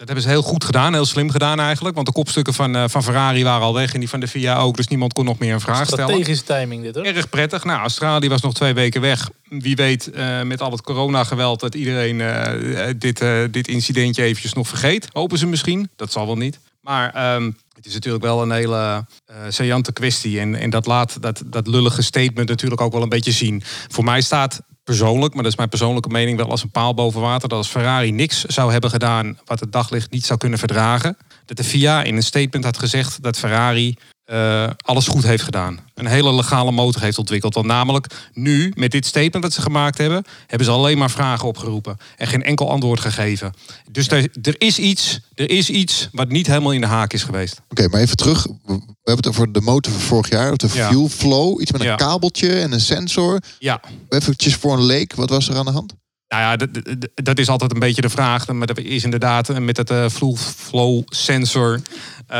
dat 0.00 0.08
hebben 0.08 0.22
ze 0.22 0.28
heel 0.30 0.42
goed 0.42 0.64
gedaan, 0.64 0.92
heel 0.92 1.04
slim 1.04 1.30
gedaan 1.30 1.60
eigenlijk. 1.60 1.94
Want 1.94 2.06
de 2.06 2.12
kopstukken 2.12 2.54
van, 2.54 2.76
eh, 2.76 2.84
van 2.88 3.02
Ferrari 3.02 3.44
waren 3.44 3.66
al 3.66 3.74
weg 3.74 3.94
en 3.94 4.00
die 4.00 4.08
van 4.08 4.20
de 4.20 4.26
VIA 4.26 4.58
ook. 4.58 4.76
Dus 4.76 4.88
niemand 4.88 5.12
kon 5.12 5.24
nog 5.24 5.38
meer 5.38 5.52
een 5.52 5.60
vraag 5.60 5.86
stellen. 5.86 6.04
strategische 6.04 6.44
timing 6.44 6.82
dit 6.82 6.94
hoor. 6.94 7.04
Erg 7.04 7.28
prettig. 7.28 7.64
Nou, 7.64 7.80
Australië 7.80 8.28
was 8.28 8.40
nog 8.40 8.54
twee 8.54 8.74
weken 8.74 9.00
weg. 9.00 9.30
Wie 9.48 9.76
weet, 9.76 10.10
eh, 10.10 10.42
met 10.42 10.60
al 10.60 10.70
het 10.70 10.82
coronageweld, 10.82 11.60
dat 11.60 11.74
iedereen 11.74 12.18
dit, 12.98 13.20
eh, 13.20 13.38
dit 13.50 13.68
incidentje 13.68 14.22
eventjes 14.22 14.52
nog 14.52 14.68
vergeet. 14.68 15.08
Hopen 15.12 15.38
ze 15.38 15.46
misschien. 15.46 15.90
Dat 15.96 16.12
zal 16.12 16.26
wel 16.26 16.36
niet. 16.36 16.58
Maar 16.80 17.14
ehm, 17.14 17.50
het 17.74 17.86
is 17.86 17.94
natuurlijk 17.94 18.24
wel 18.24 18.42
een 18.42 18.50
hele 18.50 19.06
eh 19.26 19.36
saillante 19.48 19.92
kwestie. 19.92 20.40
En, 20.40 20.54
en 20.54 20.70
dat 20.70 20.86
laat 20.86 21.22
dat, 21.22 21.42
dat 21.46 21.66
lullige 21.66 22.02
statement 22.02 22.48
natuurlijk 22.48 22.80
ook 22.80 22.92
wel 22.92 23.02
een 23.02 23.08
beetje 23.08 23.32
zien. 23.32 23.62
Voor 23.88 24.04
mij 24.04 24.20
staat 24.20 24.62
persoonlijk, 24.84 25.34
maar 25.34 25.42
dat 25.42 25.52
is 25.52 25.58
mijn 25.58 25.68
persoonlijke 25.68 26.08
mening, 26.08 26.36
wel 26.36 26.50
als 26.50 26.62
een 26.62 26.70
paal 26.70 26.94
boven 26.94 27.20
water. 27.20 27.48
Dat 27.48 27.58
als 27.58 27.68
Ferrari 27.68 28.12
niks 28.12 28.44
zou 28.44 28.72
hebben 28.72 28.90
gedaan 28.90 29.38
wat 29.44 29.60
het 29.60 29.72
daglicht 29.72 30.10
niet 30.10 30.26
zou 30.26 30.38
kunnen 30.38 30.58
verdragen. 30.58 31.16
Dat 31.44 31.56
de 31.56 31.64
FIA 31.64 32.02
in 32.02 32.16
een 32.16 32.22
statement 32.22 32.64
had 32.64 32.78
gezegd 32.78 33.22
dat 33.22 33.38
Ferrari 33.38 33.96
eh, 34.30 34.70
alles 34.84 35.06
goed 35.06 35.22
heeft 35.22 35.42
gedaan. 35.42 35.78
Een 35.94 36.06
hele 36.06 36.34
legale 36.34 36.72
motor 36.72 37.02
heeft 37.02 37.18
ontwikkeld. 37.18 37.54
Want 37.54 37.66
namelijk 37.66 38.06
nu, 38.32 38.72
met 38.76 38.90
dit 38.90 39.06
statement 39.06 39.42
dat 39.42 39.52
ze 39.52 39.62
gemaakt 39.62 39.98
hebben, 39.98 40.24
hebben 40.46 40.66
ze 40.66 40.72
alleen 40.72 40.98
maar 40.98 41.10
vragen 41.10 41.48
opgeroepen. 41.48 41.96
En 42.16 42.26
geen 42.26 42.42
enkel 42.42 42.70
antwoord 42.70 43.00
gegeven. 43.00 43.52
Dus 43.90 44.08
er, 44.08 44.28
er, 44.42 44.54
is 44.58 44.78
iets, 44.78 45.20
er 45.34 45.50
is 45.50 45.70
iets 45.70 46.08
wat 46.12 46.28
niet 46.28 46.46
helemaal 46.46 46.72
in 46.72 46.80
de 46.80 46.86
haak 46.86 47.12
is 47.12 47.22
geweest. 47.22 47.60
Oké, 47.68 47.88
maar 47.88 48.00
even 48.00 48.16
terug. 48.16 48.42
We 48.42 48.72
hebben 49.02 49.24
het 49.24 49.26
over 49.28 49.52
de 49.52 49.60
motor 49.60 49.92
van 49.92 50.00
vorig 50.02 50.30
jaar. 50.30 50.56
De 50.56 50.68
Ja. 50.72 50.88
Fuel 50.88 51.08
Flow. 51.08 51.60
Iets 51.60 51.72
met 51.72 51.80
een 51.80 51.86
Ja. 51.86 51.94
kabeltje 51.94 52.60
en 52.60 52.72
een 52.72 52.80
sensor. 52.80 53.40
Ja, 53.58 53.80
Eventjes 54.08 54.54
voor 54.54 54.72
een 54.72 54.84
leek. 54.84 55.14
Wat 55.14 55.30
was 55.30 55.48
er 55.48 55.56
aan 55.56 55.64
de 55.64 55.70
hand? 55.70 55.94
Nou 56.28 56.42
ja, 56.42 56.66
dat 57.14 57.38
is 57.38 57.48
altijd 57.48 57.72
een 57.72 57.78
beetje 57.78 58.02
de 58.02 58.08
vraag. 58.08 58.48
Maar 58.48 58.66
dat 58.66 58.78
is 58.78 59.04
inderdaad 59.04 59.48
eh, 59.48 59.56
met 59.58 59.76
het 59.76 59.92
full 60.12 60.36
flow 60.36 61.02
sensor. 61.06 61.80
Eh, 62.30 62.36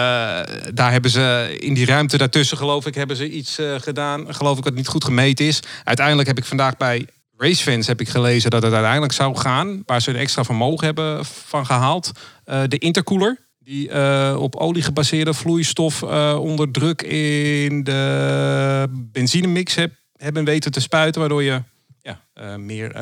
daar 0.74 0.92
hebben 0.92 1.10
ze 1.10 1.56
in 1.60 1.74
die 1.74 1.86
ruimte 1.86 2.16
daartussen, 2.16 2.56
geloof 2.56 2.86
ik, 2.86 2.94
hebben 2.94 3.16
ze 3.16 3.30
iets 3.30 3.58
eh, 3.58 3.74
gedaan. 3.78 4.34
Geloof 4.34 4.50
ik 4.56 4.62
dat 4.62 4.64
het 4.64 4.74
niet 4.74 4.88
goed 4.88 5.04
gemeten 5.04 5.46
is. 5.46 5.60
Uiteindelijk 5.84 6.28
heb 6.28 6.38
ik 6.38 6.44
vandaag 6.44 6.76
bij 6.76 7.06
Racefans 7.36 7.86
heb 7.86 8.00
ik 8.00 8.08
gelezen 8.08 8.50
dat 8.50 8.62
het 8.62 8.72
uiteindelijk 8.72 9.12
zou 9.12 9.36
gaan. 9.36 9.82
Waar 9.86 10.02
ze 10.02 10.10
een 10.10 10.16
extra 10.16 10.44
vermogen 10.44 10.84
hebben 10.86 11.24
van 11.24 11.66
gehaald. 11.66 12.10
Eh, 12.44 12.62
de 12.68 12.78
intercooler. 12.78 13.48
Die 13.58 13.88
op 14.36 14.56
olie 14.56 14.82
gebaseerde 14.82 15.34
vloeistof 15.34 16.02
onder 16.36 16.70
druk 16.70 17.02
in 17.02 17.84
de 17.84 18.86
benzinemix 18.92 19.74
heb, 19.74 19.92
hebben 20.16 20.44
weten 20.44 20.72
te 20.72 20.80
spuiten. 20.80 21.20
Waardoor 21.20 21.42
je 21.42 21.62
ja, 22.02 22.20
meer 22.56 22.92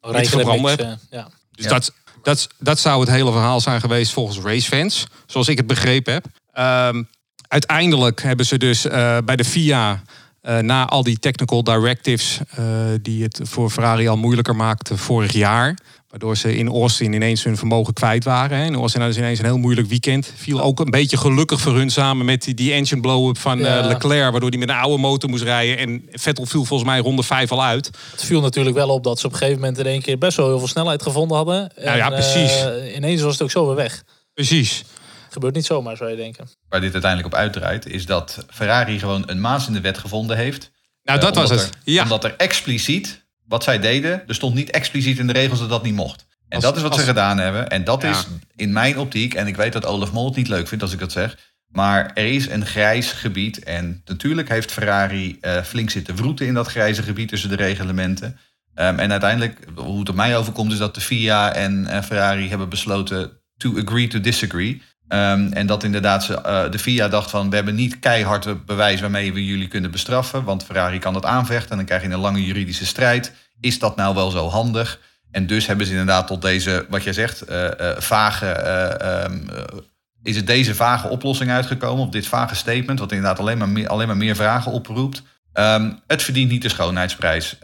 Rijkere 0.00 0.36
verbranden 0.36 0.70
mix, 0.70 0.82
heb. 0.82 0.98
eh, 1.10 1.18
ja. 1.18 1.28
dus 1.50 1.66
dat, 1.66 1.92
dat, 2.22 2.48
dat 2.58 2.78
zou 2.78 3.00
het 3.00 3.10
hele 3.10 3.32
verhaal 3.32 3.60
zijn 3.60 3.80
geweest 3.80 4.12
volgens 4.12 4.38
racefans. 4.38 5.06
Zoals 5.26 5.48
ik 5.48 5.56
het 5.56 5.66
begrepen 5.66 6.12
heb. 6.12 6.26
Ehm, 6.52 7.02
uiteindelijk 7.48 8.22
hebben 8.22 8.46
ze 8.46 8.58
dus 8.58 8.84
eh, 8.86 9.18
bij 9.24 9.36
de 9.36 9.44
FIA... 9.44 10.02
eh, 10.40 10.58
na 10.58 10.86
al 10.86 11.02
die 11.02 11.18
technical 11.18 11.62
directives 11.64 12.38
eh, 12.56 12.64
die 13.02 13.22
het 13.22 13.40
voor 13.42 13.70
Ferrari 13.70 14.08
al 14.08 14.16
moeilijker 14.16 14.56
maakten 14.56 14.98
vorig 14.98 15.32
jaar... 15.32 15.78
waardoor 16.08 16.36
ze 16.36 16.56
in 16.56 16.68
Austin 16.68 17.12
ineens 17.12 17.44
hun 17.44 17.56
vermogen 17.56 17.92
kwijt 17.92 18.24
waren. 18.24 18.58
Hè. 18.58 18.64
In 18.64 18.74
Austin 18.74 19.00
hadden 19.00 19.14
ze 19.18 19.20
ineens 19.24 19.38
een 19.38 19.44
heel 19.44 19.58
moeilijk 19.58 19.88
weekend. 19.88 20.32
Viel 20.36 20.60
ook 20.60 20.80
een 20.80 20.90
beetje 20.90 21.16
gelukkig 21.16 21.60
voor 21.60 21.74
hun 21.74 21.90
samen 21.90 22.24
met 22.26 22.42
die, 22.42 22.54
die 22.54 22.72
engine 22.72 23.00
blow-up 23.00 23.38
van 23.38 23.58
Ja. 23.58 23.78
eh, 23.80 23.86
Leclerc... 23.86 24.30
waardoor 24.30 24.48
hij 24.50 24.58
met 24.58 24.68
een 24.68 24.74
oude 24.74 24.98
motor 25.02 25.30
moest 25.30 25.42
rijden. 25.42 25.78
En 25.78 26.08
Vettel 26.12 26.46
viel 26.46 26.64
volgens 26.64 26.88
mij 26.88 26.98
ronde 27.00 27.22
vijf 27.22 27.52
al 27.52 27.62
uit. 27.64 27.90
Het 28.10 28.24
viel 28.24 28.40
natuurlijk 28.40 28.76
wel 28.76 28.88
op 28.88 29.04
dat 29.04 29.20
ze 29.20 29.26
op 29.26 29.32
een 29.32 29.38
gegeven 29.38 29.60
moment 29.60 29.78
in 29.78 29.86
één 29.86 30.02
keer 30.02 30.18
best 30.18 30.36
wel 30.36 30.46
heel 30.46 30.58
veel 30.58 30.68
snelheid 30.68 31.02
gevonden 31.02 31.36
hadden. 31.36 31.76
En, 31.76 31.84
Nou 31.84 31.96
ja, 31.96 32.08
precies. 32.08 32.64
ineens 32.96 33.22
was 33.22 33.32
het 33.32 33.42
ook 33.42 33.50
zo 33.50 33.66
weer 33.66 33.76
weg. 33.76 34.02
Precies. 34.34 34.84
Gebeurt 35.30 35.54
niet 35.54 35.64
zomaar, 35.66 35.96
zou 35.96 36.10
je 36.10 36.16
denken. 36.16 36.48
Waar 36.68 36.80
dit 36.80 36.92
uiteindelijk 36.92 37.34
op 37.34 37.40
uitdraait, 37.40 37.86
is 37.86 38.06
dat 38.06 38.44
Ferrari 38.50 38.98
gewoon 38.98 39.22
een 39.26 39.40
maas 39.40 39.66
in 39.66 39.72
de 39.72 39.80
wet 39.80 39.98
gevonden 39.98 40.36
heeft. 40.36 40.70
Nou, 41.02 41.18
Eh, 41.18 41.24
dat 41.24 41.34
was 41.34 41.50
omdat 41.50 41.64
het. 41.64 41.74
Er, 41.74 41.92
Ja. 41.92 42.02
Omdat 42.02 42.24
er 42.24 42.34
expliciet, 42.36 43.24
wat 43.46 43.64
zij 43.64 43.78
deden, 43.78 44.22
er 44.28 44.34
stond 44.34 44.54
niet 44.54 44.70
expliciet 44.70 45.18
in 45.18 45.26
de 45.26 45.32
regels 45.32 45.58
dat 45.58 45.68
dat 45.68 45.82
niet 45.82 45.94
mocht. 45.94 46.26
En 46.48 46.56
Als- 46.56 46.64
dat 46.64 46.76
is 46.76 46.82
wat 46.82 46.90
als- 46.90 47.00
ze 47.00 47.06
gedaan 47.06 47.38
hebben. 47.38 47.68
En 47.68 47.84
dat 47.84 48.02
Ja. 48.02 48.10
is 48.10 48.26
in 48.56 48.72
mijn 48.72 48.98
optiek, 48.98 49.34
en 49.34 49.46
ik 49.46 49.56
weet 49.56 49.72
dat 49.72 49.86
Olaf 49.86 50.12
Mol 50.12 50.26
het 50.26 50.36
niet 50.36 50.48
leuk 50.48 50.68
vindt 50.68 50.84
als 50.84 50.92
ik 50.92 50.98
dat 50.98 51.12
zeg. 51.12 51.36
Maar 51.66 52.10
er 52.14 52.26
is 52.26 52.48
een 52.48 52.66
grijs 52.66 53.12
gebied. 53.12 53.62
En 53.64 54.02
natuurlijk 54.04 54.48
heeft 54.48 54.72
Ferrari 54.72 55.38
eh, 55.40 55.62
flink 55.62 55.90
zitten 55.90 56.16
vroeten 56.16 56.46
in 56.46 56.54
dat 56.54 56.66
grijze 56.68 57.02
gebied 57.02 57.28
tussen 57.28 57.48
de 57.48 57.56
reglementen. 57.56 58.38
Ehm, 58.74 58.98
en 58.98 59.10
uiteindelijk, 59.10 59.58
hoe 59.74 59.98
het 59.98 60.08
op 60.08 60.14
mij 60.14 60.36
overkomt, 60.36 60.72
is 60.72 60.78
dat 60.78 60.94
de 60.94 61.00
FIA 61.00 61.54
en 61.54 61.86
eh, 61.86 62.02
Ferrari 62.02 62.48
hebben 62.48 62.68
besloten 62.68 63.30
to 63.56 63.78
agree 63.78 64.08
to 64.08 64.20
disagree. 64.20 64.82
Ehm, 65.10 65.52
en 65.52 65.66
dat 65.66 65.84
inderdaad 65.84 66.24
ze, 66.24 66.40
eh, 66.40 66.70
de 66.70 66.78
FIA 66.78 67.08
dacht 67.08 67.30
van, 67.30 67.50
we 67.50 67.56
hebben 67.56 67.74
niet 67.74 67.98
keihard 67.98 68.66
bewijs 68.66 69.00
waarmee 69.00 69.32
we 69.32 69.44
jullie 69.44 69.68
kunnen 69.68 69.90
bestraffen. 69.90 70.44
Want 70.44 70.64
Ferrari 70.64 70.98
kan 70.98 71.12
dat 71.12 71.24
aanvechten 71.24 71.70
en 71.70 71.76
dan 71.76 71.86
krijg 71.86 72.02
je 72.02 72.08
een 72.08 72.18
lange 72.18 72.44
juridische 72.44 72.86
strijd. 72.86 73.32
Is 73.60 73.78
dat 73.78 73.96
nou 73.96 74.14
wel 74.14 74.30
zo 74.30 74.48
handig? 74.48 75.00
En 75.30 75.46
dus 75.46 75.66
hebben 75.66 75.86
ze 75.86 75.92
inderdaad 75.92 76.26
tot 76.26 76.42
deze, 76.42 76.86
wat 76.88 77.02
jij 77.02 77.12
zegt, 77.12 77.42
eh, 77.42 77.90
eh, 77.90 77.96
vage... 77.98 78.46
eh, 78.46 79.24
ehm, 79.24 79.48
eh, 79.48 79.78
is 80.22 80.36
het 80.36 80.46
deze 80.46 80.74
vage 80.74 81.08
oplossing 81.08 81.50
uitgekomen, 81.50 82.04
of 82.04 82.10
dit 82.10 82.26
vage 82.26 82.54
statement, 82.54 82.98
wat 82.98 83.12
inderdaad 83.12 83.38
alleen 83.38 83.58
maar 83.58 83.68
meer, 83.68 83.88
alleen 83.88 84.06
maar 84.06 84.16
meer 84.16 84.36
vragen 84.36 84.72
oproept. 84.72 85.22
Ehm, 85.52 85.92
het 86.06 86.22
verdient 86.22 86.50
niet 86.50 86.62
de 86.62 86.68
schoonheidsprijs. 86.68 87.56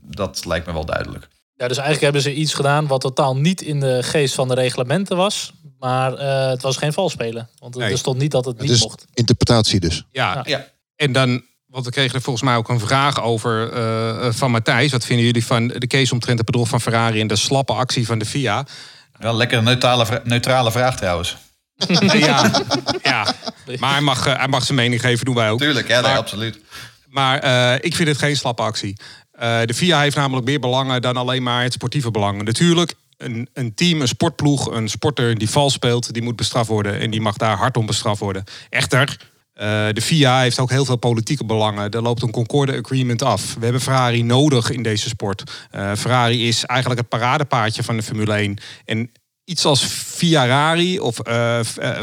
Dat 0.00 0.44
lijkt 0.44 0.66
me 0.66 0.72
wel 0.72 0.84
duidelijk. 0.84 1.28
Ja, 1.56 1.68
dus 1.68 1.76
eigenlijk 1.78 2.00
hebben 2.00 2.22
ze 2.22 2.34
iets 2.34 2.54
gedaan 2.54 2.86
wat 2.86 3.00
totaal 3.00 3.36
niet 3.36 3.62
in 3.62 3.80
de 3.80 4.02
geest 4.02 4.34
van 4.34 4.48
de 4.48 4.54
reglementen 4.54 5.16
was. 5.16 5.52
Maar 5.78 6.14
eh, 6.14 6.48
het 6.48 6.62
was 6.62 6.76
geen 6.76 6.92
valspelen. 6.92 7.48
Want 7.58 7.74
Nee. 7.76 7.90
er 7.90 7.98
stond 7.98 8.18
niet 8.18 8.30
dat 8.30 8.44
het 8.44 8.54
Het 8.54 8.62
niet 8.66 8.74
is 8.76 8.82
mocht. 8.82 9.04
interpretatie 9.14 9.80
dus. 9.80 10.04
Ja, 10.10 10.32
Ja. 10.34 10.42
Ja, 10.44 10.66
en 10.96 11.12
dan, 11.12 11.42
want 11.66 11.84
we 11.84 11.90
kregen 11.90 12.14
er 12.14 12.22
volgens 12.22 12.44
mij 12.44 12.56
ook 12.56 12.68
een 12.68 12.80
vraag 12.80 13.22
over 13.22 13.72
eh, 13.72 14.32
van 14.32 14.50
Matthijs. 14.50 14.92
Wat 14.92 15.04
vinden 15.04 15.24
jullie 15.26 15.46
van 15.46 15.66
de 15.68 15.86
case 15.86 16.12
omtrent 16.12 16.38
het 16.38 16.46
bedrog 16.46 16.68
van 16.68 16.80
Ferrari 16.80 17.20
en 17.20 17.26
de 17.26 17.36
slappe 17.36 17.72
actie 17.72 18.06
van 18.06 18.18
de 18.18 18.24
FIA? 18.24 18.66
wel 19.18 19.36
lekker 19.36 19.58
een 19.58 19.64
neutrale, 19.64 20.20
neutrale 20.24 20.70
vraag 20.72 20.96
trouwens. 20.96 21.36
ja, 22.26 22.50
ja, 23.02 23.34
maar 23.78 23.92
hij 23.92 24.00
mag, 24.00 24.26
eh, 24.26 24.36
hij 24.36 24.48
mag 24.48 24.64
zijn 24.64 24.78
mening 24.78 25.00
geven, 25.00 25.24
doen 25.24 25.34
wij 25.34 25.50
ook. 25.50 25.58
Tuurlijk, 25.58 25.88
ja, 25.88 26.00
nee, 26.00 26.12
absoluut. 26.16 26.58
Maar 27.08 27.38
eh, 27.38 27.74
ik 27.80 27.94
vind 27.94 28.08
het 28.08 28.18
geen 28.18 28.36
slappe 28.36 28.62
actie. 28.62 28.96
Eh, 29.32 29.60
de 29.64 29.74
FIA 29.74 30.00
heeft 30.00 30.16
namelijk 30.16 30.46
meer 30.46 30.60
belangen 30.60 31.02
dan 31.02 31.16
alleen 31.16 31.42
maar 31.42 31.62
het 31.62 31.72
sportieve 31.72 32.10
belang. 32.10 32.42
Natuurlijk, 32.42 32.94
een, 33.16 33.48
een 33.52 33.74
team, 33.74 34.00
een 34.00 34.08
sportploeg, 34.08 34.70
een 34.70 34.88
sporter 34.88 35.38
die 35.38 35.50
vals 35.50 35.72
speelt, 35.72 36.12
die 36.12 36.22
moet 36.22 36.36
bestraft 36.36 36.68
worden. 36.68 37.00
En 37.00 37.10
die 37.10 37.20
mag 37.20 37.36
daar 37.36 37.56
hard 37.56 37.76
om 37.76 37.86
bestraft 37.86 38.20
worden. 38.20 38.44
Echter, 38.70 39.32
eh, 39.54 39.88
de 39.92 40.02
FIA 40.02 40.40
heeft 40.40 40.58
ook 40.58 40.70
heel 40.70 40.84
veel 40.84 40.96
politieke 40.96 41.44
belangen. 41.44 41.90
Er 41.90 42.02
loopt 42.02 42.22
een 42.22 42.30
Concorde 42.30 42.78
Agreement 42.78 43.22
af. 43.22 43.54
We 43.54 43.64
hebben 43.64 43.80
Ferrari 43.80 44.22
nodig 44.22 44.70
in 44.70 44.82
deze 44.82 45.08
sport. 45.08 45.42
Eh, 45.70 45.92
Ferrari 45.96 46.48
is 46.48 46.64
eigenlijk 46.64 47.00
het 47.00 47.08
paradepaardje 47.08 47.82
van 47.82 47.96
de 47.96 48.02
Formule 48.02 48.34
1. 48.34 48.58
En 48.84 49.10
iets 49.44 49.64
als 49.64 49.82
Ferrari 49.84 50.98
of 51.00 51.18
eh, 51.18 51.60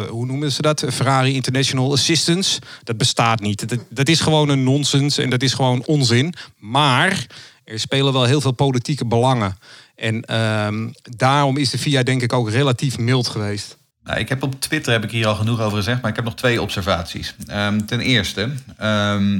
hoe 0.09 0.25
noemen 0.25 0.51
ze 0.51 0.61
dat? 0.61 0.85
Ferrari 0.91 1.33
International 1.33 1.91
Assistance. 1.91 2.59
Dat 2.83 2.97
bestaat 2.97 3.39
niet. 3.39 3.69
Dat, 3.69 3.79
dat 3.89 4.07
is 4.07 4.19
gewoon 4.19 4.49
een 4.49 4.63
nonsens 4.63 5.17
en 5.17 5.29
dat 5.29 5.41
is 5.41 5.53
gewoon 5.53 5.85
onzin. 5.85 6.33
Maar 6.57 7.27
er 7.63 7.79
spelen 7.79 8.13
wel 8.13 8.23
heel 8.23 8.41
veel 8.41 8.51
politieke 8.51 9.05
belangen. 9.05 9.57
En 10.01 10.21
ehm, 10.21 10.89
daarom 11.17 11.57
is 11.57 11.69
de 11.69 11.77
FIA 11.77 12.03
denk 12.03 12.21
ik 12.21 12.33
ook 12.33 12.49
relatief 12.49 12.97
mild 12.97 13.27
geweest. 13.27 13.77
Nou, 14.03 14.19
ik 14.19 14.29
heb 14.29 14.43
op 14.43 14.61
Twitter 14.61 14.91
heb 14.91 15.03
ik 15.03 15.11
hier 15.11 15.27
al 15.27 15.35
genoeg 15.35 15.59
over 15.59 15.77
gezegd, 15.77 16.01
maar 16.01 16.09
ik 16.09 16.15
heb 16.15 16.25
nog 16.25 16.35
twee 16.35 16.61
observaties. 16.61 17.35
Ehm, 17.47 17.85
ten 17.85 17.99
eerste, 17.99 18.51
ehm, 18.77 19.39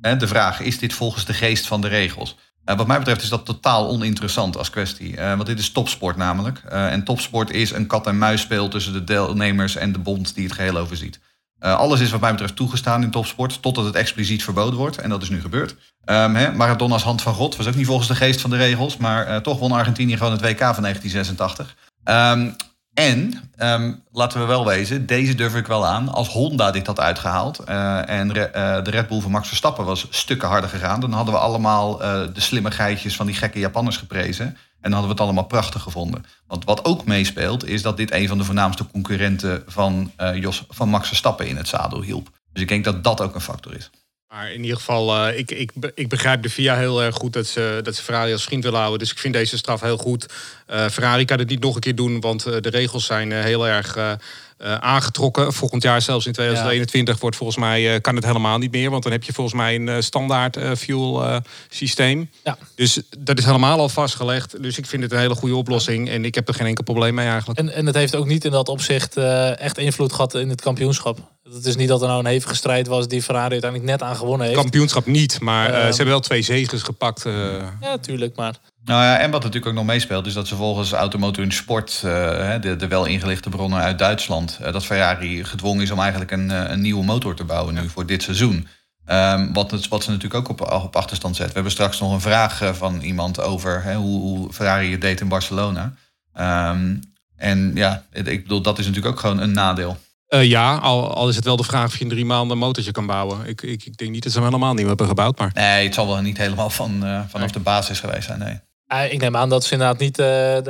de 0.00 0.28
vraag: 0.28 0.60
is 0.60 0.78
dit 0.78 0.92
volgens 0.92 1.24
de 1.24 1.32
geest 1.32 1.66
van 1.66 1.80
de 1.80 1.88
regels? 1.88 2.36
Eh, 2.64 2.76
wat 2.76 2.86
mij 2.86 2.98
betreft 2.98 3.22
is 3.22 3.28
dat 3.28 3.44
totaal 3.44 3.88
oninteressant 3.88 4.56
als 4.56 4.70
kwestie. 4.70 5.16
Eh, 5.16 5.34
want 5.34 5.46
dit 5.46 5.58
is 5.58 5.70
topsport 5.70 6.16
namelijk. 6.16 6.62
Eh, 6.68 6.92
en 6.92 7.04
topsport 7.04 7.50
is 7.50 7.70
een 7.70 7.86
kat-en-muisspel 7.86 8.68
tussen 8.68 8.92
de 8.92 9.04
deelnemers 9.04 9.76
en 9.76 9.92
de 9.92 9.98
bond 9.98 10.34
die 10.34 10.44
het 10.44 10.52
geheel 10.52 10.76
overziet. 10.76 11.20
Eh, 11.58 11.76
alles 11.76 12.00
is 12.00 12.10
wat 12.10 12.20
mij 12.20 12.30
betreft 12.30 12.56
toegestaan 12.56 13.02
in 13.02 13.10
topsport, 13.10 13.62
totdat 13.62 13.84
het 13.84 13.94
expliciet 13.94 14.44
verboden 14.44 14.78
wordt. 14.78 14.98
En 14.98 15.08
dat 15.08 15.22
is 15.22 15.28
nu 15.28 15.40
gebeurd. 15.40 15.76
Ehm, 16.04 16.34
hè, 16.34 16.52
Maradona's 16.52 17.02
hand 17.02 17.22
van 17.22 17.34
God 17.34 17.56
was 17.56 17.66
ook 17.66 17.74
niet 17.74 17.86
volgens 17.86 18.08
de 18.08 18.14
geest 18.14 18.40
van 18.40 18.50
de 18.50 18.56
regels. 18.56 18.96
Maar 18.96 19.26
eh, 19.26 19.36
toch 19.36 19.58
won 19.58 19.72
Argentinië 19.72 20.16
gewoon 20.16 20.32
het 20.32 20.40
WK 20.40 20.58
van 20.58 20.82
1986. 20.82 21.76
Ehm, 22.04 22.50
en, 22.94 23.50
ehm, 23.56 23.92
laten 24.12 24.40
we 24.40 24.46
wel 24.46 24.66
wezen, 24.66 25.06
deze 25.06 25.34
durf 25.34 25.54
ik 25.54 25.66
wel 25.66 25.86
aan. 25.86 26.08
Als 26.08 26.28
Honda 26.28 26.70
dit 26.70 26.86
had 26.86 27.00
uitgehaald 27.00 27.58
eh, 27.58 28.08
en 28.08 28.28
de 28.28 28.90
Red 28.90 29.08
Bull 29.08 29.20
van 29.20 29.30
Max 29.30 29.48
Verstappen 29.48 29.84
was 29.84 30.06
stukken 30.10 30.48
harder 30.48 30.70
gegaan... 30.70 31.00
dan 31.00 31.12
hadden 31.12 31.34
we 31.34 31.40
allemaal 31.40 31.98
de 31.98 32.30
slimme 32.40 32.70
geitjes 32.70 33.16
van 33.16 33.26
die 33.26 33.34
gekke 33.34 33.58
Japanners 33.58 33.96
geprezen. 33.96 34.56
En 34.80 34.90
dan 34.90 34.92
hadden 34.92 35.08
we 35.08 35.14
het 35.14 35.20
allemaal 35.20 35.46
prachtig 35.46 35.82
gevonden. 35.82 36.24
Want 36.46 36.64
wat 36.64 36.84
ook 36.84 37.04
meespeelt, 37.04 37.66
is 37.66 37.82
dat 37.82 37.96
dit 37.96 38.12
een 38.12 38.28
van 38.28 38.38
de 38.38 38.44
voornaamste 38.44 38.86
concurrenten 38.86 39.62
van, 39.66 40.12
eh, 40.16 40.34
Jos, 40.34 40.64
van 40.68 40.88
Max 40.88 41.08
Verstappen 41.08 41.46
in 41.46 41.56
het 41.56 41.68
zadel 41.68 42.02
hielp. 42.02 42.30
Dus 42.52 42.62
ik 42.62 42.68
denk 42.68 42.84
dat 42.84 43.04
dat 43.04 43.20
ook 43.20 43.34
een 43.34 43.40
factor 43.40 43.76
is. 43.76 43.90
Maar 44.28 44.52
in 44.52 44.62
ieder 44.62 44.76
geval, 44.76 45.16
eh, 45.16 45.38
ik, 45.38 45.50
ik, 45.50 45.72
ik 45.94 46.08
begrijp 46.08 46.42
de 46.42 46.50
FIA 46.50 46.76
heel 46.76 47.02
erg 47.02 47.14
goed 47.14 47.32
dat 47.32 47.46
ze, 47.46 47.80
dat 47.82 47.96
ze 47.96 48.02
Ferrari 48.02 48.32
als 48.32 48.44
vriend 48.44 48.64
willen 48.64 48.78
houden. 48.78 48.98
Dus 48.98 49.10
ik 49.10 49.18
vind 49.18 49.34
deze 49.34 49.56
straf 49.56 49.80
heel 49.80 49.96
goed. 49.96 50.26
Eh, 50.66 50.88
Ferrari 50.88 51.24
kan 51.24 51.38
het 51.38 51.48
niet 51.48 51.60
nog 51.60 51.74
een 51.74 51.80
keer 51.80 51.94
doen, 51.94 52.20
want 52.20 52.42
de 52.42 52.68
regels 52.68 53.06
zijn 53.06 53.32
heel 53.32 53.66
erg 53.66 54.18
eh, 54.58 54.74
aangetrokken. 54.74 55.52
Volgend 55.52 55.82
jaar, 55.82 56.02
zelfs 56.02 56.26
in 56.26 56.32
2021, 56.32 57.20
wordt 57.20 57.36
volgens 57.36 57.58
mij 57.58 57.94
eh, 57.94 58.00
kan 58.00 58.14
het 58.14 58.24
helemaal 58.24 58.58
niet 58.58 58.70
meer. 58.70 58.90
Want 58.90 59.02
dan 59.02 59.12
heb 59.12 59.22
je 59.22 59.32
volgens 59.32 59.56
mij 59.56 59.74
een 59.74 59.88
eh, 59.88 59.96
standaard 60.00 60.58
fuel 60.78 61.42
systeem. 61.68 62.30
Ja. 62.44 62.58
Dus 62.74 63.00
dat 63.18 63.38
is 63.38 63.44
helemaal 63.44 63.78
al 63.78 63.88
vastgelegd. 63.88 64.62
Dus 64.62 64.78
ik 64.78 64.86
vind 64.86 65.02
het 65.02 65.12
een 65.12 65.18
hele 65.18 65.34
goede 65.34 65.56
oplossing. 65.56 66.08
En 66.08 66.24
ik 66.24 66.34
heb 66.34 66.48
er 66.48 66.54
geen 66.54 66.66
enkel 66.66 66.84
probleem 66.84 67.14
mee 67.14 67.28
eigenlijk. 67.28 67.58
En, 67.58 67.74
en 67.74 67.86
het 67.86 67.94
heeft 67.94 68.16
ook 68.16 68.26
niet 68.26 68.44
in 68.44 68.50
dat 68.50 68.68
opzicht 68.68 69.16
echt 69.56 69.78
invloed 69.78 70.12
gehad 70.12 70.34
in 70.34 70.48
het 70.48 70.60
kampioenschap. 70.60 71.18
Het 71.54 71.64
is 71.66 71.76
niet 71.76 71.88
dat 71.88 72.00
er 72.02 72.06
nou 72.08 72.18
een 72.20 72.26
hevige 72.26 72.54
strijd 72.54 72.86
was 72.86 73.08
die 73.08 73.22
Ferrari 73.22 73.52
uiteindelijk 73.52 73.90
net 73.90 74.02
aan 74.02 74.16
gewonnen 74.16 74.46
heeft. 74.46 74.58
Kampioenschap 74.60 75.06
niet, 75.06 75.40
maar 75.40 75.68
eh, 75.70 75.74
Ehm. 75.78 75.86
ze 75.90 75.96
hebben 75.96 76.06
wel 76.14 76.20
twee 76.20 76.42
zegens 76.42 76.82
gepakt. 76.82 77.24
eh. 77.26 77.32
Ja, 77.80 77.98
tuurlijk, 78.00 78.36
maar 78.36 78.54
Nou 78.84 79.02
ja, 79.02 79.18
en 79.18 79.30
wat 79.30 79.40
natuurlijk 79.42 79.66
ook 79.66 79.74
nog 79.78 79.84
meespeelt, 79.84 80.26
is 80.26 80.32
dat 80.32 80.46
ze 80.48 80.56
volgens 80.56 80.92
Automotor 80.92 81.44
in 81.44 81.52
Sport, 81.52 82.00
eh, 82.04 82.10
hè, 82.36 82.58
de, 82.58 82.76
de 82.76 82.88
wel 82.88 83.04
ingelichte 83.04 83.48
bronnen 83.48 83.78
uit 83.80 83.98
Duitsland, 83.98 84.58
eh, 84.62 84.72
dat 84.72 84.84
Ferrari 84.84 85.44
gedwongen 85.44 85.82
is 85.82 85.90
om 85.90 85.98
eigenlijk 86.00 86.30
een, 86.30 86.50
eh, 86.50 86.70
een 86.70 86.80
nieuwe 86.80 87.04
motor 87.04 87.34
te 87.34 87.44
bouwen 87.44 87.74
nu 87.74 87.88
voor 87.88 88.06
dit 88.06 88.22
seizoen. 88.22 88.68
Ehm, 89.04 89.52
wat, 89.52 89.70
het- 89.70 89.88
wat 89.88 90.02
ze 90.02 90.10
natuurlijk 90.10 90.50
ook 90.50 90.60
op, 90.60 90.72
op 90.84 90.96
achterstand 90.96 91.36
zet. 91.36 91.46
We 91.46 91.52
hebben 91.54 91.72
straks 91.72 92.00
nog 92.00 92.12
een 92.12 92.20
vraag 92.20 92.62
eh, 92.62 92.72
van 92.72 93.00
iemand 93.00 93.40
over 93.40 93.82
hè, 93.82 93.94
hoe, 93.94 94.20
hoe 94.20 94.52
Ferrari 94.52 94.90
het 94.90 95.00
deed 95.00 95.20
in 95.20 95.28
Barcelona. 95.28 95.92
Ehm, 96.34 96.94
en 97.36 97.70
ja, 97.74 98.04
ik 98.12 98.42
bedoel, 98.42 98.60
dat 98.62 98.78
is 98.78 98.86
natuurlijk 98.86 99.14
ook 99.14 99.20
gewoon 99.20 99.40
een 99.40 99.52
nadeel. 99.52 99.96
Eh, 100.28 100.44
ja, 100.44 100.74
al, 100.76 101.14
al 101.14 101.28
is 101.28 101.36
het 101.36 101.44
wel 101.44 101.56
de 101.56 101.62
vraag 101.64 101.86
of 101.86 101.96
je 101.96 102.02
in 102.04 102.08
drie 102.10 102.24
maanden 102.24 102.50
een 102.50 102.58
motortje 102.58 102.92
kan 102.92 103.06
bouwen. 103.06 103.46
Ik, 103.46 103.62
ik, 103.62 103.84
ik 103.84 103.96
denk 103.96 104.10
niet 104.10 104.22
dat 104.22 104.32
ze 104.32 104.38
hem 104.38 104.46
helemaal 104.46 104.74
nieuw 104.74 104.86
hebben 104.86 105.06
gebouwd, 105.06 105.38
maar... 105.38 105.50
Nee, 105.54 105.84
het 105.84 105.94
zal 105.94 106.06
wel 106.06 106.20
niet 106.20 106.38
helemaal 106.38 106.70
van, 106.70 107.04
eh, 107.04 107.20
vanaf 107.28 107.50
de 107.50 107.58
basis 107.60 108.00
geweest 108.00 108.26
zijn. 108.26 108.38
Nee. 108.38 108.60
Ah, 108.86 109.12
ik 109.12 109.20
neem 109.20 109.36
aan 109.36 109.48
dat 109.48 109.64
ze 109.64 109.72
inderdaad 109.72 109.98
niet 109.98 110.18
eh, 110.18 110.26
de, 110.26 110.62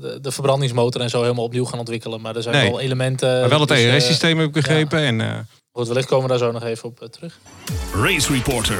de, 0.00 0.18
de 0.20 0.30
verbrandingsmotor 0.32 1.00
en 1.00 1.10
zo 1.10 1.22
helemaal 1.22 1.44
opnieuw 1.44 1.64
gaan 1.64 1.78
ontwikkelen. 1.78 2.20
Maar 2.20 2.36
er 2.36 2.42
zijn 2.42 2.54
Nee. 2.54 2.70
wel 2.70 2.80
elementen. 2.80 3.40
Maar 3.40 3.48
wel 3.48 3.60
het 3.60 3.68
dus, 3.68 3.78
eh, 3.78 3.94
ERS-systeem 3.94 4.38
heb 4.38 4.46
ik 4.46 4.52
begrepen. 4.52 4.98
En, 4.98 5.20
eh, 5.20 5.38
Goed, 5.72 5.86
wellicht 5.88 6.06
komen 6.08 6.24
we 6.24 6.30
daar 6.30 6.38
zo 6.38 6.52
nog 6.52 6.62
even 6.64 6.88
op 6.88 7.00
eh, 7.02 7.08
terug. 7.08 7.38
Race 7.94 8.32
Reporter, 8.32 8.78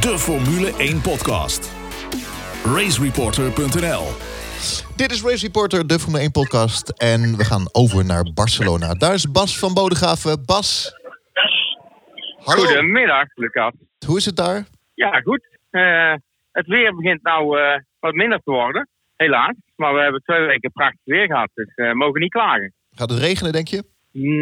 de 0.00 0.18
Formule 0.18 0.72
1 0.78 1.00
podcast. 1.00 1.68
Racereporter.nl 2.64 4.06
Dit 4.96 5.10
is 5.10 5.22
Race 5.22 5.44
Reporter, 5.46 5.86
de 5.86 5.98
Formule 5.98 6.22
1 6.22 6.30
podcast. 6.30 6.88
En 6.88 7.36
we 7.36 7.44
gaan 7.44 7.68
over 7.72 8.04
naar 8.04 8.24
Barcelona. 8.34 8.94
Daar 8.94 9.14
is 9.14 9.30
Bas 9.30 9.58
van 9.58 9.74
Bodegraven. 9.74 10.44
Bas, 10.44 10.92
hallo. 12.44 12.62
Goedemiddag, 12.62 13.26
Lucas. 13.34 13.72
Hoe 14.06 14.16
is 14.16 14.24
het 14.24 14.36
daar? 14.36 14.66
Ja, 14.94 15.20
goed. 15.20 15.48
Eh, 15.70 16.14
het 16.52 16.66
weer 16.66 16.94
begint 16.96 17.22
nou 17.22 17.60
eh, 17.60 17.80
wat 18.00 18.14
minder 18.14 18.40
te 18.44 18.50
worden, 18.50 18.88
helaas. 19.16 19.54
Maar 19.76 19.94
we 19.94 20.00
hebben 20.00 20.22
twee 20.22 20.46
weken 20.46 20.72
prachtig 20.72 21.00
weer 21.04 21.26
gehad, 21.26 21.50
dus 21.54 21.72
we 21.74 21.94
mogen 21.94 22.20
niet 22.20 22.32
klagen. 22.32 22.72
Gaat 22.90 23.10
het 23.10 23.18
regenen, 23.18 23.52
denk 23.52 23.68
je? 23.68 23.84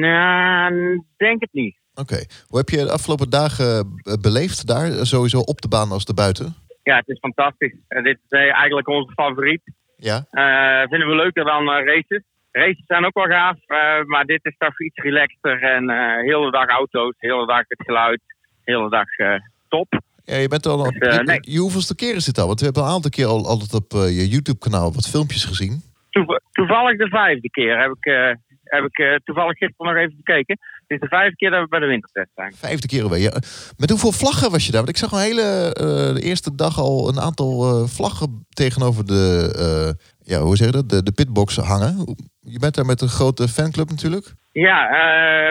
Nou, 0.00 1.02
denk 1.16 1.40
het 1.40 1.52
niet. 1.52 1.76
Oké. 1.94 2.24
Hoe 2.46 2.58
heb 2.58 2.68
je 2.68 2.76
de 2.76 2.90
afgelopen 2.92 3.30
dagen 3.30 3.98
eh, 4.02 4.14
beleefd 4.20 4.66
daar? 4.66 5.06
Sowieso 5.06 5.38
op 5.38 5.60
de 5.60 5.68
baan 5.68 5.90
als 5.90 6.04
de 6.04 6.14
buiten? 6.14 6.54
Ja, 6.82 6.96
het 6.96 7.08
is 7.08 7.18
fantastisch. 7.18 7.74
Eh, 7.88 8.02
dit 8.02 8.18
is 8.28 8.38
eh, 8.38 8.40
eigenlijk 8.40 8.88
onze 8.88 9.12
favoriet. 9.12 9.62
Ja? 9.98 10.24
Eh, 10.30 10.88
vinden 10.88 11.08
we 11.08 11.14
leuker 11.14 11.44
dan 11.44 11.68
eh, 11.70 11.84
races. 11.84 12.22
Races 12.50 12.84
zijn 12.86 13.04
ook 13.06 13.14
wel 13.14 13.24
gaaf, 13.26 13.56
eh, 13.66 14.04
maar 14.04 14.24
dit 14.24 14.44
is 14.44 14.54
toch 14.58 14.80
iets 14.80 14.96
relaxter. 15.02 15.62
En 15.62 15.90
heel 16.24 16.42
de 16.42 16.50
dag 16.50 16.68
auto's, 16.68 17.14
heel 17.18 17.40
de 17.40 17.46
dag 17.46 17.64
het 17.68 17.82
geluid, 17.84 18.20
heel 18.64 18.82
de 18.82 18.90
dag 18.90 19.16
eh, 19.16 19.40
top. 19.68 20.00
Ja, 20.24 20.36
je 20.36 20.48
bent 20.48 20.66
al. 20.66 20.82
Dus, 20.82 21.16
je, 21.16 21.22
nee. 21.24 21.38
je 21.40 21.58
hoeveelste 21.58 21.94
keer 21.94 22.14
is 22.14 22.24
dit 22.24 22.38
al? 22.38 22.46
Want 22.46 22.58
we 22.58 22.64
hebben 22.64 22.82
een 22.82 22.88
aantal 22.88 23.10
keer 23.10 23.26
al 23.26 23.46
altijd 23.46 23.74
op 23.74 23.92
je 23.92 24.28
YouTube-kanaal 24.28 24.92
wat 24.92 25.08
filmpjes 25.08 25.44
gezien. 25.44 25.82
Toev- 26.10 26.40
toevallig 26.52 26.98
de 26.98 27.08
vijfde 27.08 27.50
keer 27.50 27.80
heb 27.80 27.90
ik, 27.90 28.04
heb 28.64 28.84
ik 28.84 29.20
toevallig 29.24 29.58
gisteren 29.58 29.92
nog 29.92 30.02
even 30.02 30.16
gekeken. 30.16 30.58
Het 30.88 31.02
is 31.02 31.08
de 31.08 31.16
vijfde 31.16 31.36
keer 31.36 31.50
dat 31.50 31.60
we 31.62 31.68
bij 31.68 31.78
de 31.80 31.86
wintertest 31.86 32.30
zijn. 32.34 32.52
Vijfde 32.54 32.86
keer 32.88 33.02
alweer. 33.02 33.20
Ja. 33.20 33.32
Met 33.76 33.90
hoeveel 33.90 34.12
vlaggen 34.12 34.50
was 34.50 34.66
je 34.66 34.72
daar? 34.72 34.84
Want 34.84 34.96
ik 34.96 35.02
zag 35.02 35.12
een 35.12 35.18
hele, 35.18 35.72
eh, 35.74 36.14
de 36.14 36.20
eerste 36.22 36.54
dag 36.54 36.78
al 36.78 37.08
een 37.08 37.20
aantal 37.20 37.64
eh, 37.64 37.88
vlaggen 37.88 38.46
tegenover 38.48 39.06
de, 39.06 39.52
eh, 39.56 40.06
ja, 40.32 40.40
hoe 40.40 40.56
zeg 40.56 40.66
je 40.66 40.72
dat? 40.72 40.88
De, 40.88 41.02
de 41.02 41.12
pitbox 41.12 41.56
hangen. 41.56 42.16
Je 42.40 42.58
bent 42.58 42.74
daar 42.74 42.86
met 42.86 43.00
een 43.00 43.08
grote 43.08 43.48
fanclub 43.48 43.90
natuurlijk. 43.90 44.34
Ja, 44.52 44.88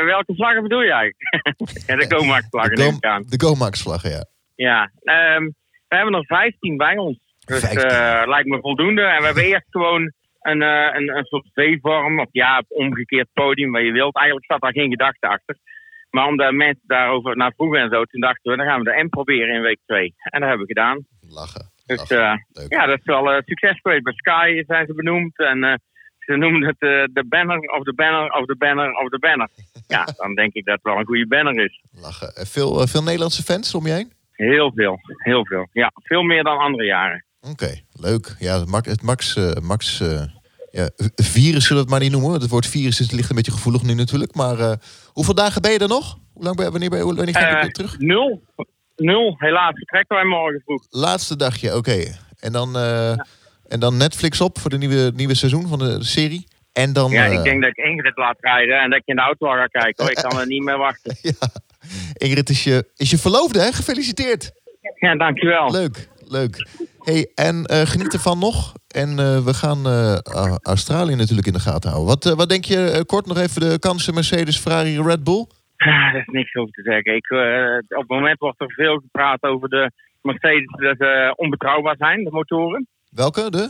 welke 0.05 0.35
vlaggen 0.35 0.61
bedoel 0.63 0.81
je 0.81 0.91
eigenlijk? 0.91 1.43
ja, 1.87 1.95
de 1.95 2.07
Comax-vlaggen 2.07 2.75
de, 2.75 2.81
neem 2.81 2.91
Go- 2.91 2.97
ik 2.97 3.05
aan. 3.05 3.23
de 3.27 3.39
Gomax 3.45 3.81
vlaggen, 3.81 4.09
ja. 4.09 4.25
Ja, 4.55 4.91
ehm, 5.03 5.43
we 5.87 5.95
hebben 5.95 6.13
er 6.13 6.25
15 6.25 6.77
bij 6.77 6.97
ons. 6.97 7.17
Dus 7.45 7.59
15. 7.59 8.29
lijkt 8.29 8.47
me 8.47 8.59
voldoende. 8.61 9.01
En 9.01 9.19
we 9.19 9.25
hebben 9.25 9.43
eerst 9.43 9.67
gewoon 9.69 10.13
een, 10.47 10.61
eh, 10.61 10.99
een, 10.99 11.17
een 11.17 11.25
soort 11.25 11.47
V-vorm, 11.53 12.19
of 12.19 12.27
ja, 12.31 12.63
omgekeerd 12.67 13.27
podium, 13.33 13.71
waar 13.71 13.83
je 13.83 13.91
wilt. 13.91 14.15
Eigenlijk 14.15 14.45
staat 14.45 14.61
daar 14.61 14.81
geen 14.81 14.89
gedachte 14.89 15.27
achter. 15.27 15.57
Maar 16.09 16.27
omdat 16.27 16.53
mensen 16.53 16.83
daarover 16.87 17.37
naar 17.37 17.53
vroegen 17.55 17.79
en 17.79 17.89
zo, 17.89 18.03
toen 18.03 18.21
dachten 18.21 18.51
we, 18.51 18.57
dan 18.57 18.65
gaan 18.65 18.83
we 18.83 18.91
de 18.91 19.03
M 19.03 19.09
proberen 19.09 19.55
in 19.55 19.61
week 19.61 19.79
2. 19.85 20.13
En 20.23 20.39
dat 20.39 20.49
hebben 20.49 20.67
we 20.67 20.73
gedaan. 20.73 21.05
Lachen. 21.29 21.71
Dus 21.85 22.07
eh, 22.07 22.33
ja, 22.67 22.85
dat 22.85 22.97
is 22.99 23.05
wel 23.05 23.31
eh, 23.31 23.41
succes 23.45 23.79
geweest. 23.81 24.03
Bij 24.03 24.13
Sky 24.13 24.63
zijn 24.67 24.85
ze 24.85 24.93
benoemd. 24.93 25.37
En 25.37 25.81
ze 26.19 26.35
noemen 26.35 26.65
het 26.67 26.79
de 27.13 27.25
banner 27.29 27.59
of 27.59 27.83
de 27.83 27.93
banner 27.93 28.31
of 28.31 28.45
de 28.45 28.55
banner 28.57 28.91
of 28.91 29.09
de 29.09 29.19
banner. 29.19 29.49
Ja, 29.87 30.05
dan 30.17 30.33
denk 30.35 30.53
ik 30.53 30.65
dat 30.65 30.75
het 30.75 30.83
wel 30.83 30.97
een 30.97 31.05
goede 31.05 31.27
banner 31.27 31.65
is. 31.65 31.81
lachen. 31.91 32.35
En 32.35 32.45
veel, 32.45 32.87
veel 32.87 33.03
Nederlandse 33.03 33.43
fans 33.43 33.75
om 33.75 33.85
je 33.85 33.93
heen? 33.93 34.11
Heel 34.31 34.71
veel, 34.75 34.99
heel 35.17 35.45
veel. 35.45 35.67
Ja, 35.71 35.91
veel 35.93 36.21
meer 36.21 36.43
dan 36.43 36.57
andere 36.57 36.85
jaren. 36.85 37.25
Oké, 37.41 37.81
leuk. 37.93 38.35
Ja, 38.39 38.59
het 38.59 38.69
Max, 38.69 39.01
Max, 39.01 39.35
Max 39.61 40.01
ja, 40.77 40.89
virus 41.15 41.67
zullen 41.67 41.83
we 41.83 41.89
het 41.89 41.89
maar 41.89 41.99
niet 41.99 42.11
noemen. 42.11 42.41
Het 42.41 42.49
woord 42.49 42.67
virus 42.67 42.99
is, 42.99 43.11
ligt 43.11 43.29
een 43.29 43.35
beetje 43.35 43.51
gevoelig 43.51 43.83
nu 43.83 43.93
natuurlijk. 43.93 44.35
Maar 44.35 44.59
eh, 44.59 44.71
hoeveel 45.05 45.33
dagen 45.33 45.61
ben 45.61 45.71
je 45.71 45.79
er 45.79 45.87
nog? 45.87 46.17
Hoe 46.33 46.43
lang 46.43 46.55
ben 46.55 46.65
je, 46.65 46.71
wanneer, 46.71 46.89
ben 46.89 46.99
je, 46.99 47.05
wanneer 47.05 47.33
ga 47.35 47.39
je 47.49 47.55
Eh, 47.55 47.61
weer 47.61 47.71
terug? 47.71 47.99
Nul. 47.99 48.43
Nul. 48.95 49.35
Helaas 49.37 49.73
vertrekken 49.75 50.15
wij 50.15 50.25
morgen 50.25 50.61
vroeg. 50.65 50.85
Laatste 50.89 51.35
dagje, 51.35 51.75
oké. 51.75 52.17
En, 52.39 52.51
dan, 52.51 52.75
eh, 52.75 53.11
en 53.67 53.79
dan 53.79 53.97
Netflix 53.97 54.41
op 54.41 54.59
voor 54.59 54.69
de 54.69 54.77
nieuwe, 54.77 55.11
nieuwe 55.15 55.35
seizoen 55.35 55.67
van 55.67 55.79
de, 55.79 56.03
serie. 56.03 56.47
En 56.73 56.93
dan... 56.93 57.11
Ja, 57.11 57.25
ik 57.25 57.43
denk 57.43 57.61
dat 57.61 57.69
ik 57.69 57.85
Ingrid 57.85 58.17
laat 58.17 58.37
rijden 58.39 58.79
en 58.79 58.89
dat 58.89 58.99
ik 58.99 59.05
in 59.07 59.15
de 59.15 59.21
auto 59.21 59.47
ga 59.47 59.67
kijken. 59.67 60.03
Hoor. 60.03 60.11
Ik 60.11 60.17
kan 60.29 60.39
er 60.39 60.47
niet 60.47 60.63
meer 60.63 60.77
wachten. 60.77 61.17
ja. 61.21 61.47
Ingrid 62.13 62.49
is 62.49 62.63
je, 62.63 62.89
is 62.95 63.09
je 63.09 63.17
verloofde, 63.17 63.59
hè? 63.59 63.71
Gefeliciteerd. 63.71 64.51
Ja, 64.99 65.15
dankjewel. 65.15 65.71
Leuk, 65.71 66.09
leuk. 66.31 66.67
hey, 66.99 67.31
en 67.35 67.63
eh, 67.65 67.81
geniet 67.81 68.13
ervan 68.13 68.39
nog. 68.39 68.73
En 68.87 69.09
eh, 69.09 69.45
we 69.45 69.53
gaan 69.53 69.85
eh, 69.85 70.17
Au- 70.17 70.57
Australië 70.61 71.15
natuurlijk 71.15 71.47
in 71.47 71.53
de 71.53 71.59
gaten 71.59 71.89
houden. 71.89 72.09
Wat, 72.13 72.35
wat 72.35 72.49
denk 72.49 72.65
je, 72.65 73.03
kort 73.05 73.25
nog 73.25 73.37
even 73.37 73.61
de 73.61 73.79
kansen 73.79 74.13
Mercedes, 74.13 74.57
Ferrari, 74.59 75.01
Red 75.01 75.23
Bull? 75.23 75.45
Ah, 75.77 75.87
Daar 75.87 76.15
is 76.15 76.25
niks 76.25 76.55
over 76.55 76.73
te 76.73 76.81
zeggen. 76.81 77.15
Ik, 77.15 77.31
op 77.97 77.99
het 77.99 78.07
moment 78.09 78.39
wordt 78.39 78.61
er 78.61 78.71
veel 78.73 78.95
gepraat 78.97 79.43
over 79.43 79.69
de 79.69 79.91
Mercedes 80.21 80.65
dat 80.65 80.95
ze 80.97 81.33
onbetrouwbaar 81.35 81.95
zijn, 81.97 82.23
de 82.23 82.31
motoren. 82.31 82.87
Welke? 83.09 83.49
De? 83.51 83.69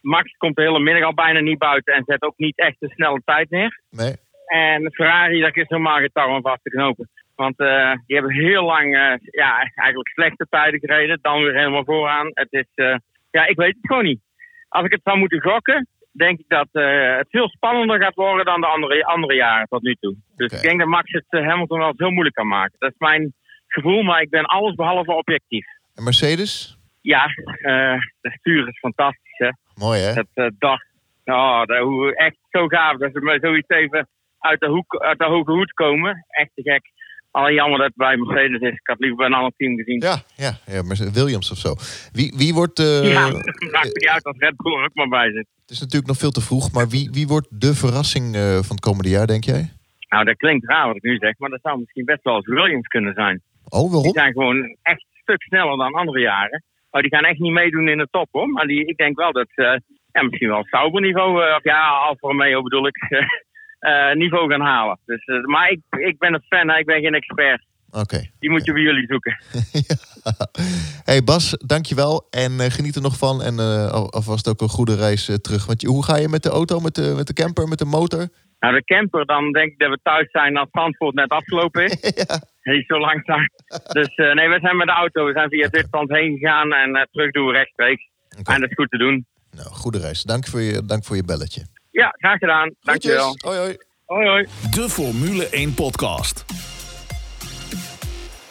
Max 0.00 0.36
komt 0.36 0.56
de 0.56 0.62
hele 0.62 0.78
middag 0.80 1.04
al 1.04 1.14
bijna 1.14 1.40
niet 1.40 1.58
buiten 1.58 1.94
en 1.94 2.02
zet 2.06 2.22
ook 2.22 2.34
niet 2.36 2.58
echt 2.58 2.76
een 2.78 2.88
snelle 2.94 3.20
tijd 3.24 3.50
neer. 3.50 3.80
Nee. 3.90 4.14
En 4.46 4.92
Ferrari, 4.92 5.40
daar 5.40 5.56
is 5.56 5.68
helemaal 5.68 5.98
geen 5.98 6.10
touw 6.12 6.34
aan 6.34 6.42
vast 6.42 6.62
te 6.62 6.70
knopen. 6.70 7.10
Want 7.34 7.58
eh, 7.58 7.92
die 8.06 8.16
hebben 8.16 8.34
heel 8.34 8.64
lang 8.64 8.94
eh, 8.94 9.14
ja, 9.20 9.56
eigenlijk 9.74 10.08
slechte 10.08 10.46
tijden 10.50 10.80
gereden. 10.80 11.18
Dan 11.22 11.42
weer 11.42 11.54
helemaal 11.54 11.84
vooraan. 11.84 12.30
Het 12.32 12.52
is, 12.52 12.66
eh, 12.74 12.96
ja, 13.30 13.46
ik 13.46 13.56
weet 13.56 13.74
het 13.74 13.86
gewoon 13.86 14.04
niet. 14.04 14.20
Als 14.68 14.84
ik 14.84 14.92
het 14.92 15.00
zou 15.04 15.18
moeten 15.18 15.42
gokken, 15.42 15.86
denk 16.12 16.38
ik 16.38 16.48
dat 16.48 16.68
het 16.70 17.28
veel 17.30 17.48
spannender 17.48 18.00
gaat 18.00 18.14
worden 18.14 18.44
dan 18.44 18.60
de 18.60 18.66
andere, 18.66 19.04
andere 19.04 19.34
jaren 19.34 19.66
tot 19.68 19.82
nu 19.82 19.96
toe. 20.00 20.16
Dus 20.36 20.52
ik 20.52 20.60
denk 20.60 20.78
dat 20.78 20.88
Max 20.88 21.12
het 21.12 21.24
Hamilton 21.28 21.78
wel 21.78 21.92
heel 21.96 22.10
moeilijk 22.10 22.34
kan 22.34 22.46
maken. 22.46 22.76
Dat 22.78 22.90
is 22.90 22.98
mijn 22.98 23.34
gevoel, 23.66 24.02
maar 24.02 24.20
ik 24.20 24.30
ben 24.30 24.44
alles 24.44 24.74
behalve 24.74 25.12
objectief. 25.12 25.66
En 25.94 26.04
Mercedes? 26.04 26.78
Ja, 27.00 27.26
de 28.20 28.30
stuur 28.30 28.68
is 28.68 28.78
fantastisch, 28.78 29.38
hè. 29.38 29.50
Mooi, 29.74 30.00
hè? 30.00 30.12
Het 30.12 30.54
dag. 30.58 30.80
Oh, 31.24 31.64
dat, 31.64 31.78
hoe, 31.78 32.16
echt 32.16 32.36
zo 32.50 32.66
gaaf 32.66 32.96
dat 32.96 33.12
ze 33.12 33.20
met 33.20 33.40
zoiets 33.42 33.68
even 33.68 34.08
uit 34.38 34.60
de, 34.60 34.68
hoek, 34.68 34.96
uit 34.96 35.18
de 35.18 35.24
hoge 35.24 35.50
hoed 35.50 35.72
komen. 35.72 36.24
Echt 36.28 36.50
te 36.54 36.62
gek. 36.62 36.92
Alleen 37.34 37.54
jammer 37.54 37.78
dat 37.78 37.86
het 37.86 37.96
bij 37.96 38.16
Mercedes 38.16 38.60
is. 38.60 38.72
Ik 38.82 38.86
had 38.92 38.98
liever 38.98 39.16
bij 39.16 39.26
een 39.26 39.32
ander 39.40 39.52
team 39.56 39.76
gezien. 39.76 40.00
Ja, 40.00 40.16
ja, 40.36 40.52
ja 40.66 40.82
Williams 41.12 41.50
of 41.50 41.58
zo. 41.58 41.74
Wie, 42.12 42.32
wie 42.36 42.54
wordt... 42.54 42.78
eh, 42.78 43.12
Ja, 43.12 43.26
het 43.26 43.70
maakt 43.76 43.94
niet 43.98 44.08
uit 44.08 44.24
als 44.24 44.36
Red 44.38 44.56
Bull 44.56 44.82
ook 44.84 44.94
maar 44.94 45.08
bij 45.08 45.30
zit. 45.32 45.46
Het 45.62 45.70
is 45.70 45.80
natuurlijk 45.80 46.06
nog 46.06 46.16
veel 46.18 46.30
te 46.30 46.40
vroeg, 46.40 46.72
maar 46.72 46.88
wie, 46.88 47.08
wie 47.12 47.26
wordt 47.26 47.48
de 47.50 47.74
verrassing 47.74 48.34
eh, 48.34 48.40
van 48.68 48.76
het 48.76 48.80
komende 48.88 49.08
jaar, 49.08 49.26
denk 49.26 49.44
jij? 49.44 49.72
Nou, 50.08 50.24
dat 50.24 50.36
klinkt 50.36 50.66
raar 50.68 50.86
wat 50.86 50.96
ik 50.96 51.02
nu 51.02 51.16
zeg, 51.16 51.38
maar 51.38 51.50
dat 51.50 51.60
zou 51.62 51.78
misschien 51.78 52.04
best 52.04 52.22
wel 52.22 52.34
eens 52.36 52.46
Williams 52.46 52.86
kunnen 52.86 53.14
zijn. 53.14 53.42
Oh, 53.68 53.80
Die 53.80 53.90
waarom? 53.90 54.12
zijn 54.12 54.32
gewoon 54.32 54.76
echt 54.82 55.00
een 55.12 55.20
stuk 55.22 55.42
sneller 55.42 55.76
dan 55.76 55.92
andere 55.94 56.20
jaren. 56.20 56.62
Maar 56.90 57.02
die 57.02 57.10
gaan 57.14 57.24
echt 57.24 57.38
niet 57.38 57.52
meedoen 57.52 57.88
in 57.88 57.98
de 57.98 58.08
top, 58.10 58.28
hoor. 58.30 58.48
Maar 58.48 58.66
die, 58.66 58.84
ik 58.86 58.96
denk 58.96 59.16
wel 59.16 59.32
dat 59.32 59.46
ze 59.54 59.80
ja, 60.12 60.22
misschien 60.22 60.48
wel 60.48 60.64
Sauber 60.64 61.00
niveau, 61.00 61.54
of 61.56 61.64
ja, 61.64 61.88
Alfa 61.88 62.28
Romeo 62.28 62.62
bedoel 62.62 62.86
ik, 62.86 62.96
niveau 64.14 64.50
gaan 64.50 64.60
halen. 64.60 64.98
Dus, 65.06 65.24
eh, 65.24 65.40
maar 65.44 65.70
ik, 65.70 65.80
ik 65.90 66.18
ben 66.18 66.34
een 66.34 66.44
fan, 66.48 66.68
hè. 66.68 66.78
ik 66.78 66.86
ben 66.86 67.00
geen 67.00 67.14
expert. 67.14 67.64
Oké. 67.90 68.28
Die 68.38 68.50
moet 68.50 68.64
je 68.64 68.72
bij 68.72 68.82
jullie 68.82 69.06
zoeken. 69.06 69.36
Ja. 69.88 69.96
Hey 71.04 71.22
Bas, 71.24 71.50
dankjewel. 71.66 72.26
En 72.30 72.60
eh, 72.60 72.70
geniet 72.70 72.96
er 72.96 73.02
nog 73.02 73.18
van. 73.18 73.42
En 73.42 73.58
eh, 73.58 73.90
al- 73.90 74.12
alvast 74.12 74.48
ook 74.48 74.60
een 74.60 74.68
goede 74.68 74.96
reis 74.96 75.28
eh, 75.28 75.34
terug. 75.34 75.66
Want 75.66 75.80
je, 75.80 75.88
hoe 75.88 76.04
ga 76.04 76.16
je 76.16 76.28
met 76.28 76.42
de 76.42 76.48
auto, 76.48 76.80
met 76.80 76.94
de, 76.94 77.12
met 77.16 77.26
de 77.26 77.32
camper, 77.32 77.68
met 77.68 77.78
de 77.78 77.84
motor? 77.84 78.28
Nou, 78.60 78.74
de 78.74 78.84
camper, 78.84 79.26
dan 79.26 79.52
denk 79.52 79.72
ik 79.72 79.78
dat 79.78 79.90
we 79.90 79.98
thuis 80.02 80.30
zijn 80.30 80.56
als 80.56 80.68
Zandvoort 80.72 81.14
net 81.14 81.28
afgelopen 81.28 81.84
is. 81.84 81.96
ja. 82.26 82.40
Niet 82.62 82.86
zo 82.86 82.98
langzaam. 82.98 83.48
Dus 83.92 84.14
eh, 84.14 84.34
nee, 84.34 84.48
we 84.48 84.58
zijn 84.60 84.76
met 84.76 84.86
de 84.86 84.92
auto. 84.92 85.26
We 85.26 85.32
zijn 85.32 85.48
via 85.48 85.68
Zwitserland 85.68 86.10
heen 86.10 86.38
gegaan 86.38 86.72
en 86.72 86.94
eh, 86.96 87.02
terug 87.12 87.30
doen 87.30 87.46
we 87.46 87.52
rechtstreeks. 87.52 88.08
En 88.44 88.60
dat 88.60 88.70
is 88.70 88.74
goed 88.76 88.90
te 88.90 88.98
doen. 88.98 89.26
Nou, 89.56 89.68
goede 89.68 89.98
reis. 89.98 90.22
Dank 90.22 90.46
voor 90.46 90.60
je, 90.60 90.84
dank 90.86 91.04
voor 91.04 91.16
je 91.16 91.24
belletje. 91.24 91.62
Ja, 91.94 92.14
graag 92.18 92.38
gedaan. 92.38 92.74
Dankjewel. 92.80 93.36
Hoi, 93.44 93.58
hoi. 93.58 93.76
Hoi, 94.04 94.28
hoi. 94.28 94.46
De 94.70 94.88
Formule 94.88 95.48
1 95.48 95.74
podcast. 95.74 96.44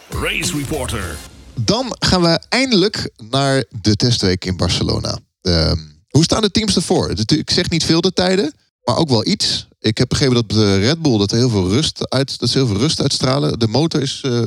Race 0.10 0.58
Reporter. 0.58 1.15
Dan 1.56 1.95
gaan 1.99 2.21
we 2.21 2.41
eindelijk 2.49 3.10
naar 3.29 3.63
de 3.82 3.95
testweek 3.95 4.45
in 4.45 4.58
Barcelona. 4.58 5.19
Ehm, 5.41 5.77
hoe 6.10 6.23
staan 6.23 6.41
de 6.41 6.51
teams 6.51 6.75
ervoor? 6.75 7.10
Ik 7.36 7.49
zeg 7.49 7.69
niet 7.69 7.84
veel 7.84 8.01
de 8.01 8.13
tijden, 8.13 8.53
maar 8.84 8.97
ook 8.97 9.10
wel 9.10 9.27
iets. 9.27 9.67
Ik 9.79 9.97
heb 9.97 10.10
begrepen 10.10 10.36
dat 10.36 10.49
de 10.49 10.79
Red 10.79 11.01
Bull 11.01 11.17
dat 11.17 11.32
heel 11.32 11.49
veel 11.49 11.69
rust 11.69 12.10
uit, 12.10 12.39
dat 12.39 12.49
ze 12.49 12.58
heel 12.58 12.67
veel 12.67 12.77
rust 12.77 13.01
uitstralen. 13.01 13.60
De 13.60 13.67
motor 13.67 14.01
is 14.01 14.21
eh, 14.25 14.41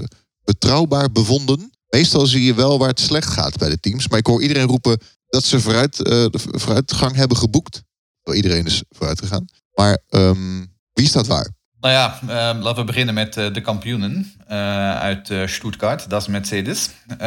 betrouwbaar 0.44 1.12
bevonden. 1.12 1.72
Meestal 1.88 2.26
zie 2.26 2.44
je 2.44 2.54
wel 2.54 2.78
waar 2.78 2.88
het 2.88 3.00
slecht 3.00 3.28
gaat 3.28 3.58
bij 3.58 3.68
de 3.68 3.80
teams. 3.80 4.08
Maar 4.08 4.18
ik 4.18 4.26
hoor 4.26 4.42
iedereen 4.42 4.66
roepen 4.66 4.98
dat 5.26 5.44
ze 5.44 5.60
vooruit, 5.60 6.02
eh, 6.02 6.26
vooruitgang 6.32 7.14
hebben 7.14 7.36
geboekt. 7.36 7.84
Wel, 8.26 8.34
iedereen 8.34 8.66
is 8.66 8.82
vooruit 8.90 9.20
gegaan. 9.20 9.44
Maar 9.74 9.98
ehm, 10.08 10.64
wie 10.92 11.06
staat 11.06 11.26
waar? 11.26 11.54
Nou 11.80 11.94
ja, 11.94 12.18
uh, 12.22 12.62
laten 12.62 12.76
we 12.76 12.84
beginnen 12.84 13.14
met 13.14 13.36
uh, 13.36 13.52
de 13.52 13.60
kampioenen 13.60 14.32
uh, 14.50 14.98
uit 14.98 15.32
Stuttgart. 15.44 16.10
Dat 16.10 16.20
is 16.20 16.28
Mercedes. 16.28 16.90
Um, 17.10 17.18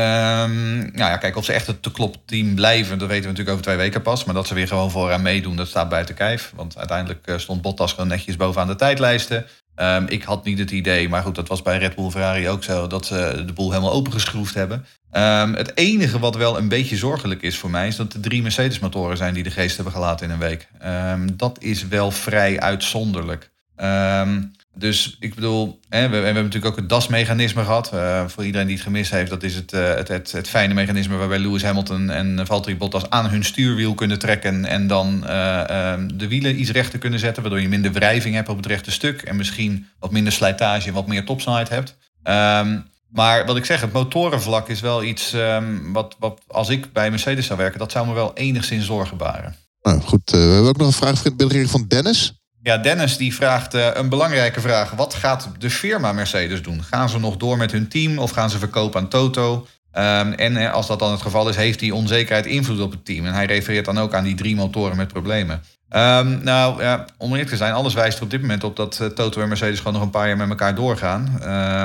nou 0.78 0.92
ja, 0.94 1.18
kijk, 1.18 1.36
of 1.36 1.46
ze 1.46 1.54
echt 1.54 1.68
het 1.68 1.94
team 2.26 2.56
blijven, 2.56 2.98
dat 3.00 3.08
weten 3.08 3.24
we 3.24 3.30
natuurlijk 3.30 3.50
over 3.50 3.64
twee 3.64 3.78
weken 3.78 4.02
pas. 4.02 4.24
Maar 4.24 4.36
dat 4.36 4.48
ze 4.48 4.54
weer 4.54 4.68
gewoon 4.68 4.92
vooraan 4.92 5.22
meedoen, 5.22 5.56
dat 5.56 5.68
staat 5.68 5.90
buiten 5.90 6.16
kijf. 6.16 6.52
Want 6.56 6.78
uiteindelijk 6.78 7.34
stond 7.36 7.62
Bottas 7.62 7.92
gewoon 7.92 8.08
netjes 8.08 8.36
bovenaan 8.36 8.68
de 8.68 8.76
tijdlijsten. 8.76 9.46
Um, 9.82 10.08
ik 10.08 10.24
had 10.24 10.44
niet 10.44 10.60
het 10.60 10.72
idee, 10.72 11.10
maar 11.10 11.24
goed, 11.24 11.36
dat 11.36 11.48
was 11.48 11.62
bij 11.62 11.78
Red 11.78 11.96
Bull 11.96 12.10
Ferrari 12.10 12.50
ook 12.50 12.64
zo, 12.64 12.88
dat 12.88 13.06
ze 13.06 13.44
de 13.46 13.54
boel 13.54 13.70
helemaal 13.70 13.92
opengeschroefd 13.92 14.54
hebben. 14.54 14.86
Um, 15.12 15.54
het 15.54 15.78
enige 15.78 16.20
wat 16.20 16.36
wel 16.36 16.58
een 16.58 16.68
beetje 16.68 16.98
zorgelijk 16.98 17.42
is 17.42 17.58
voor 17.58 17.70
mij, 17.70 17.88
is 17.88 17.96
dat 17.96 18.14
er 18.14 18.20
drie 18.20 18.42
Mercedes-motoren 18.42 19.18
zijn 19.18 19.34
die 19.34 19.44
de 19.44 19.52
geest 19.52 19.76
hebben 19.76 19.94
gelaten 19.94 20.26
in 20.26 20.32
een 20.32 20.40
week. 20.40 20.68
Um, 20.86 21.38
dat 21.38 21.58
is 21.62 21.88
wel 21.88 22.12
vrij 22.12 22.60
uitzonderlijk. 22.60 23.50
Um, 23.78 24.52
dus 24.80 25.18
ik 25.20 25.36
bedoel, 25.36 25.80
hè, 25.90 26.10
we, 26.10 26.16
hebben 26.16 26.44
natuurlijk 26.44 26.66
ook 26.66 26.76
het 26.76 26.90
DAS-mechanisme 26.90 27.64
gehad. 27.64 27.92
Uh, 27.94 28.28
voor 28.28 28.46
iedereen 28.46 28.68
die 28.68 28.76
het 28.76 28.86
gemist 28.86 29.12
heeft, 29.12 29.30
dat 29.30 29.44
is 29.44 29.56
het, 29.56 29.74
uh, 29.74 29.94
het, 29.94 30.08
het, 30.08 30.32
het, 30.32 30.50
fijne 30.50 30.74
mechanisme 30.74 31.16
waarbij 31.16 31.40
Lewis 31.40 31.64
Hamilton 31.64 32.10
en 32.10 32.46
Valtteri 32.46 32.78
Bottas 32.78 33.10
aan 33.10 33.30
hun 33.30 33.44
stuurwiel 33.44 33.94
kunnen 33.94 34.20
trekken 34.20 34.66
en 34.66 34.88
dan 34.88 35.16
uh, 35.24 35.94
de 36.14 36.28
wielen 36.28 36.60
iets 36.60 36.72
rechter 36.72 37.00
kunnen 37.00 37.20
zetten, 37.20 37.42
waardoor 37.42 37.62
je 37.62 37.70
minder 37.70 37.92
wrijving 37.92 38.36
hebt 38.36 38.50
op 38.50 38.58
het 38.58 38.66
rechte 38.66 38.92
stuk 38.92 39.22
en 39.22 39.36
misschien 39.36 39.88
wat 40.00 40.12
minder 40.12 40.34
slijtage 40.34 40.88
en 40.88 40.94
wat 40.94 41.08
meer 41.08 41.26
topsnelheid 41.26 41.70
hebt. 41.70 41.98
Um, 42.24 42.86
maar 43.10 43.46
wat 43.46 43.58
ik 43.58 43.66
zeg, 43.66 43.82
het 43.82 43.92
motorenvlak 43.92 44.70
is 44.70 44.80
wel 44.80 45.04
iets 45.04 45.34
um, 45.34 45.94
wat, 45.94 46.16
wat 46.20 46.42
als 46.48 46.70
ik 46.70 46.94
bij 46.94 47.10
Mercedes 47.10 47.46
zou 47.46 47.60
werken, 47.60 47.80
dat 47.80 47.92
zou 47.92 48.08
me 48.08 48.14
wel 48.14 48.34
enigszins 48.34 48.86
zorgen 48.86 49.18
baren. 49.18 49.56
Nou, 49.82 50.02
goed, 50.02 50.32
we 50.32 50.38
hebben 50.38 50.70
ook 50.70 50.78
nog 50.78 50.88
een 50.88 50.94
vraag 50.94 51.22
van 51.70 51.86
Dennis. 51.88 52.39
Ja, 52.64 52.78
Dennis 52.78 53.18
die 53.18 53.36
vraagt 53.36 53.76
uh, 53.76 53.88
een 53.94 54.10
belangrijke 54.10 54.62
vraag. 54.62 54.92
Wat 54.92 55.14
gaat 55.14 55.50
de 55.58 55.70
firma 55.70 56.12
Mercedes 56.12 56.62
doen? 56.62 56.84
Gaan 56.84 57.10
ze 57.10 57.20
nog 57.20 57.38
door 57.38 57.58
met 57.58 57.72
hun 57.72 57.88
team 57.88 58.18
of 58.18 58.32
gaan 58.32 58.50
ze 58.50 58.58
verkopen 58.58 59.00
aan 59.00 59.10
Toto? 59.10 59.68
Um, 59.94 60.34
en 60.34 60.56
uh, 60.56 60.74
als 60.74 60.88
dat 60.88 61.00
dan 61.00 61.12
het 61.12 61.22
geval 61.22 61.50
is, 61.50 61.56
heeft 61.56 61.80
die 61.80 61.96
onzekerheid 61.96 62.46
invloed 62.46 62.80
op 62.80 62.92
het 62.92 63.06
team? 63.06 63.26
En 63.26 63.34
hij 63.34 63.46
refereert 63.46 63.86
dan 63.86 64.00
ook 64.00 64.14
aan 64.14 64.24
die 64.24 64.36
drie 64.36 64.56
motoren 64.56 64.98
met 64.98 65.08
problemen. 65.08 65.62
Um, 65.90 66.44
nou, 66.44 66.84
ja, 66.84 67.06
om 67.18 67.32
eerlijk 67.32 67.50
te 67.50 67.58
zijn, 67.58 67.74
alles 67.74 67.94
wijst 67.94 68.18
er 68.18 68.24
op 68.24 68.30
dit 68.30 68.42
moment 68.42 68.64
op 68.64 68.76
dat 68.76 69.00
uh, 69.02 69.08
Toto 69.08 69.42
en 69.42 69.48
Mercedes 69.48 69.78
gewoon 69.78 69.94
nog 69.94 70.02
een 70.02 70.10
paar 70.10 70.28
jaar 70.28 70.38
met 70.38 70.50
elkaar 70.50 70.76
doorgaan. 70.76 71.40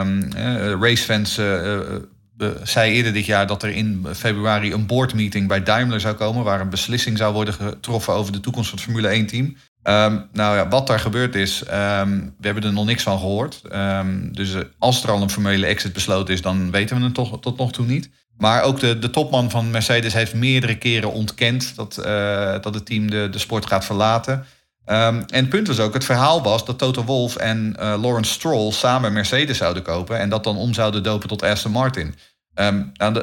Um, 0.06 0.32
racefans 0.82 1.40
zei 2.62 2.92
eerder 2.92 3.12
dit 3.12 3.26
jaar 3.26 3.46
dat 3.46 3.62
er 3.62 3.70
in 3.70 4.06
februari 4.14 4.72
een 4.72 4.86
boardmeeting 4.86 5.48
bij 5.48 5.62
Daimler 5.62 6.00
zou 6.00 6.14
komen, 6.14 6.44
waar 6.44 6.60
een 6.60 6.70
beslissing 6.70 7.18
zou 7.18 7.32
worden 7.32 7.54
getroffen 7.54 8.12
over 8.12 8.32
de 8.32 8.40
toekomst 8.40 8.68
van 8.70 8.78
het 8.78 8.86
Formule 8.86 9.24
1-team. 9.24 9.56
Um, 9.88 10.28
nou 10.32 10.56
ja, 10.56 10.68
wat 10.68 10.86
daar 10.86 11.00
gebeurd 11.00 11.34
is, 11.34 11.60
um, 11.60 12.34
we 12.38 12.46
hebben 12.46 12.62
er 12.62 12.72
nog 12.72 12.84
niks 12.84 13.02
van 13.02 13.18
gehoord. 13.18 13.62
Um, 13.72 14.28
dus 14.32 14.54
als 14.78 15.02
er 15.02 15.10
al 15.10 15.22
een 15.22 15.30
formele 15.30 15.66
exit 15.66 15.92
besloten 15.92 16.34
is, 16.34 16.42
dan 16.42 16.70
weten 16.70 16.96
we 16.96 17.04
het 17.04 17.14
toch, 17.14 17.40
tot 17.40 17.58
nog 17.58 17.72
toe 17.72 17.86
niet. 17.86 18.10
Maar 18.36 18.62
ook 18.62 18.80
de, 18.80 18.98
de 18.98 19.10
topman 19.10 19.50
van 19.50 19.70
Mercedes 19.70 20.12
heeft 20.12 20.34
meerdere 20.34 20.78
keren 20.78 21.12
ontkend 21.12 21.76
dat, 21.76 21.98
uh, 21.98 22.04
dat 22.60 22.74
het 22.74 22.86
team 22.86 23.10
de, 23.10 23.28
de 23.30 23.38
sport 23.38 23.66
gaat 23.66 23.84
verlaten. 23.84 24.44
en 24.84 25.26
het 25.28 25.48
punt 25.48 25.66
was 25.66 25.80
ook, 25.80 25.94
het 25.94 26.04
verhaal 26.04 26.42
was 26.42 26.64
dat 26.64 26.78
Toto 26.78 27.04
Wolff 27.04 27.36
en 27.36 27.76
uh, 27.78 27.94
Lawrence 28.00 28.32
Stroll 28.32 28.72
samen 28.72 29.12
Mercedes 29.12 29.56
zouden 29.56 29.82
kopen 29.82 30.18
en 30.18 30.28
dat 30.28 30.44
dan 30.44 30.56
om 30.56 30.74
zouden 30.74 31.02
dopen 31.02 31.28
tot 31.28 31.42
Aston 31.42 31.72
Martin. 31.72 32.14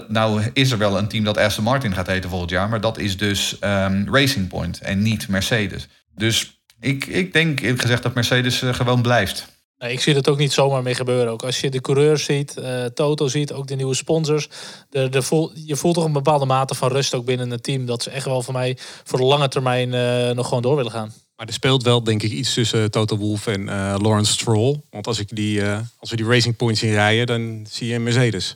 nou, 0.08 0.43
is 0.54 0.71
er 0.71 0.78
wel 0.78 0.97
een 0.97 1.08
team 1.08 1.24
dat 1.24 1.38
Aston 1.38 1.63
Martin 1.63 1.93
gaat 1.93 2.08
heten 2.08 2.30
volgend 2.30 2.52
jaar, 2.52 2.69
maar 2.69 2.82
dat 2.82 2.97
is 2.97 3.17
dus 3.17 3.58
Racing 4.06 4.47
Point 4.47 4.82
en 4.82 5.02
niet 5.02 5.28
Mercedes. 5.28 5.88
Dus 6.15 6.62
ik, 6.80 7.06
ik 7.06 7.34
denk 7.34 7.60
eerlijk 7.60 7.82
gezegd 7.82 8.04
dat 8.04 8.13
Mercedes 8.13 8.62
uh, 8.62 8.74
gewoon 8.74 9.02
blijft. 9.02 9.47
Nee, 9.78 9.91
ik 9.91 10.00
zie 10.02 10.15
het 10.15 10.30
ook 10.30 10.38
niet 10.38 10.52
zomaar 10.52 10.84
mee 10.84 10.95
gebeuren. 10.95 11.32
Ook 11.32 11.43
als 11.43 11.62
je 11.62 11.69
de 11.69 11.82
coureurs 11.82 12.24
ziet, 12.24 12.56
uh, 12.60 12.86
Toto 12.86 13.28
ziet, 13.28 13.54
ook 13.54 13.67
de 13.67 13.76
nieuwe 13.76 13.93
sponsors. 13.93 14.50
De, 14.89 15.10
de 15.10 15.21
voel, 15.21 15.52
je 15.65 15.76
voelt 15.76 15.95
toch 15.95 16.04
een 16.04 16.12
bepaalde 16.12 16.45
mate 16.45 16.76
van 16.76 16.91
rust 16.91 17.13
ook 17.13 17.26
binnen 17.26 17.50
het 17.50 17.63
team. 17.63 17.86
Dat 17.86 18.04
ze 18.04 18.10
echt 18.10 18.26
wel 18.26 18.41
voor 18.41 18.54
mij 18.54 18.78
voor 19.04 19.19
de 19.19 19.26
lange 19.26 19.47
termijn 19.47 19.93
uh, 19.93 20.36
nog 20.36 20.47
gewoon 20.47 20.62
door 20.62 20.76
willen 20.76 20.91
gaan. 20.91 21.13
Maar 21.36 21.47
er 21.47 21.54
speelt 21.54 21.84
wel 21.84 22.04
denk 22.04 22.24
ik 22.24 22.32
iets 22.32 22.54
tussen 22.54 22.91
Toto 22.91 23.17
Wolff 23.17 23.47
en 23.47 23.65
Lawrence 24.02 24.32
Stroll. 24.32 24.82
Want 24.89 25.08
als, 25.08 25.19
ik 25.19 25.36
die, 25.36 25.63
als 25.97 26.10
we 26.10 26.15
die 26.15 26.26
Racing 26.26 26.56
Points 26.56 26.80
zien 26.80 26.91
rijden, 26.91 27.26
dan 27.26 27.65
zie 27.69 27.88
je 27.88 27.95
een 27.95 28.04
Mercedes. 28.04 28.56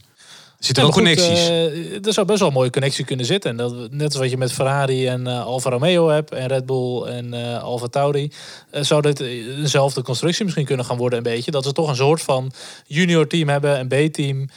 Zitten 0.66 0.84
er 0.84 0.90
ook 0.90 0.96
connecties? 0.96 1.50
Uh, 1.50 2.06
er 2.06 2.14
zou 2.14 2.28
best 2.28 2.40
wel 2.40 2.48
een 2.48 2.54
mooie 2.54 2.70
connectie 2.70 3.06
kunnen 3.06 3.26
zitten. 3.26 3.52
En 3.52 3.58
dat, 3.58 3.92
net 3.92 4.06
als 4.06 4.16
wat 4.16 4.30
je 4.30 4.38
met 4.38 4.54
Ferrari 4.54 5.08
en 5.08 5.28
uh, 5.28 5.46
Alfa 5.46 5.70
Romeo 5.70 6.10
hebt 6.10 6.32
en 6.32 6.48
Red 6.48 6.66
Bull 6.66 7.04
en 7.04 7.34
uh, 7.34 7.64
Alfa 7.64 7.88
Tauri, 7.88 8.32
zou 8.72 9.02
dit 9.02 9.20
eenzelfde 9.20 10.02
constructie 10.02 10.44
misschien 10.44 10.66
kunnen 10.66 10.86
gaan 10.86 10.98
worden 10.98 11.18
een 11.18 11.24
beetje. 11.24 11.52
Dat 11.52 11.64
ze 11.64 11.72
toch 11.72 11.90
een 11.90 11.96
soort 11.96 12.22
van 12.22 12.52
junior 12.88 13.28
team 13.28 13.50
hebben, 13.50 13.80
een 13.80 13.88
B-team. 13.88 14.50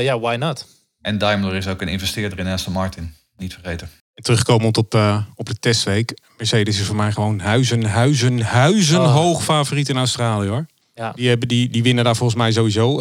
ja, 0.00 0.18
why 0.18 0.36
not? 0.38 0.66
En 1.00 1.18
Daimler 1.18 1.54
is 1.54 1.66
ook 1.66 1.82
een 1.82 1.88
investeerder 1.88 2.38
in 2.38 2.46
Aston 2.46 2.72
Martin. 2.72 3.14
Niet 3.36 3.52
vergeten. 3.52 3.90
Terugkomend 4.14 4.76
op, 4.76 4.94
op 5.34 5.46
de 5.46 5.58
testweek. 5.60 6.18
Mercedes 6.36 6.80
is 6.80 6.86
voor 6.86 6.96
mij 6.96 7.12
gewoon 7.12 7.40
huizen, 7.40 7.84
huizen, 7.84 8.40
huizen 8.40 9.00
oh. 9.00 9.14
hoog 9.14 9.44
favoriet 9.44 9.88
in 9.88 9.96
Australië 9.96 10.48
hoor. 10.48 10.66
Ja. 10.94 11.12
Die, 11.12 11.28
hebben, 11.28 11.48
die, 11.48 11.68
die 11.68 11.82
winnen 11.82 12.04
daar 12.04 12.16
volgens 12.16 12.38
mij 12.38 12.52
sowieso 12.52 13.00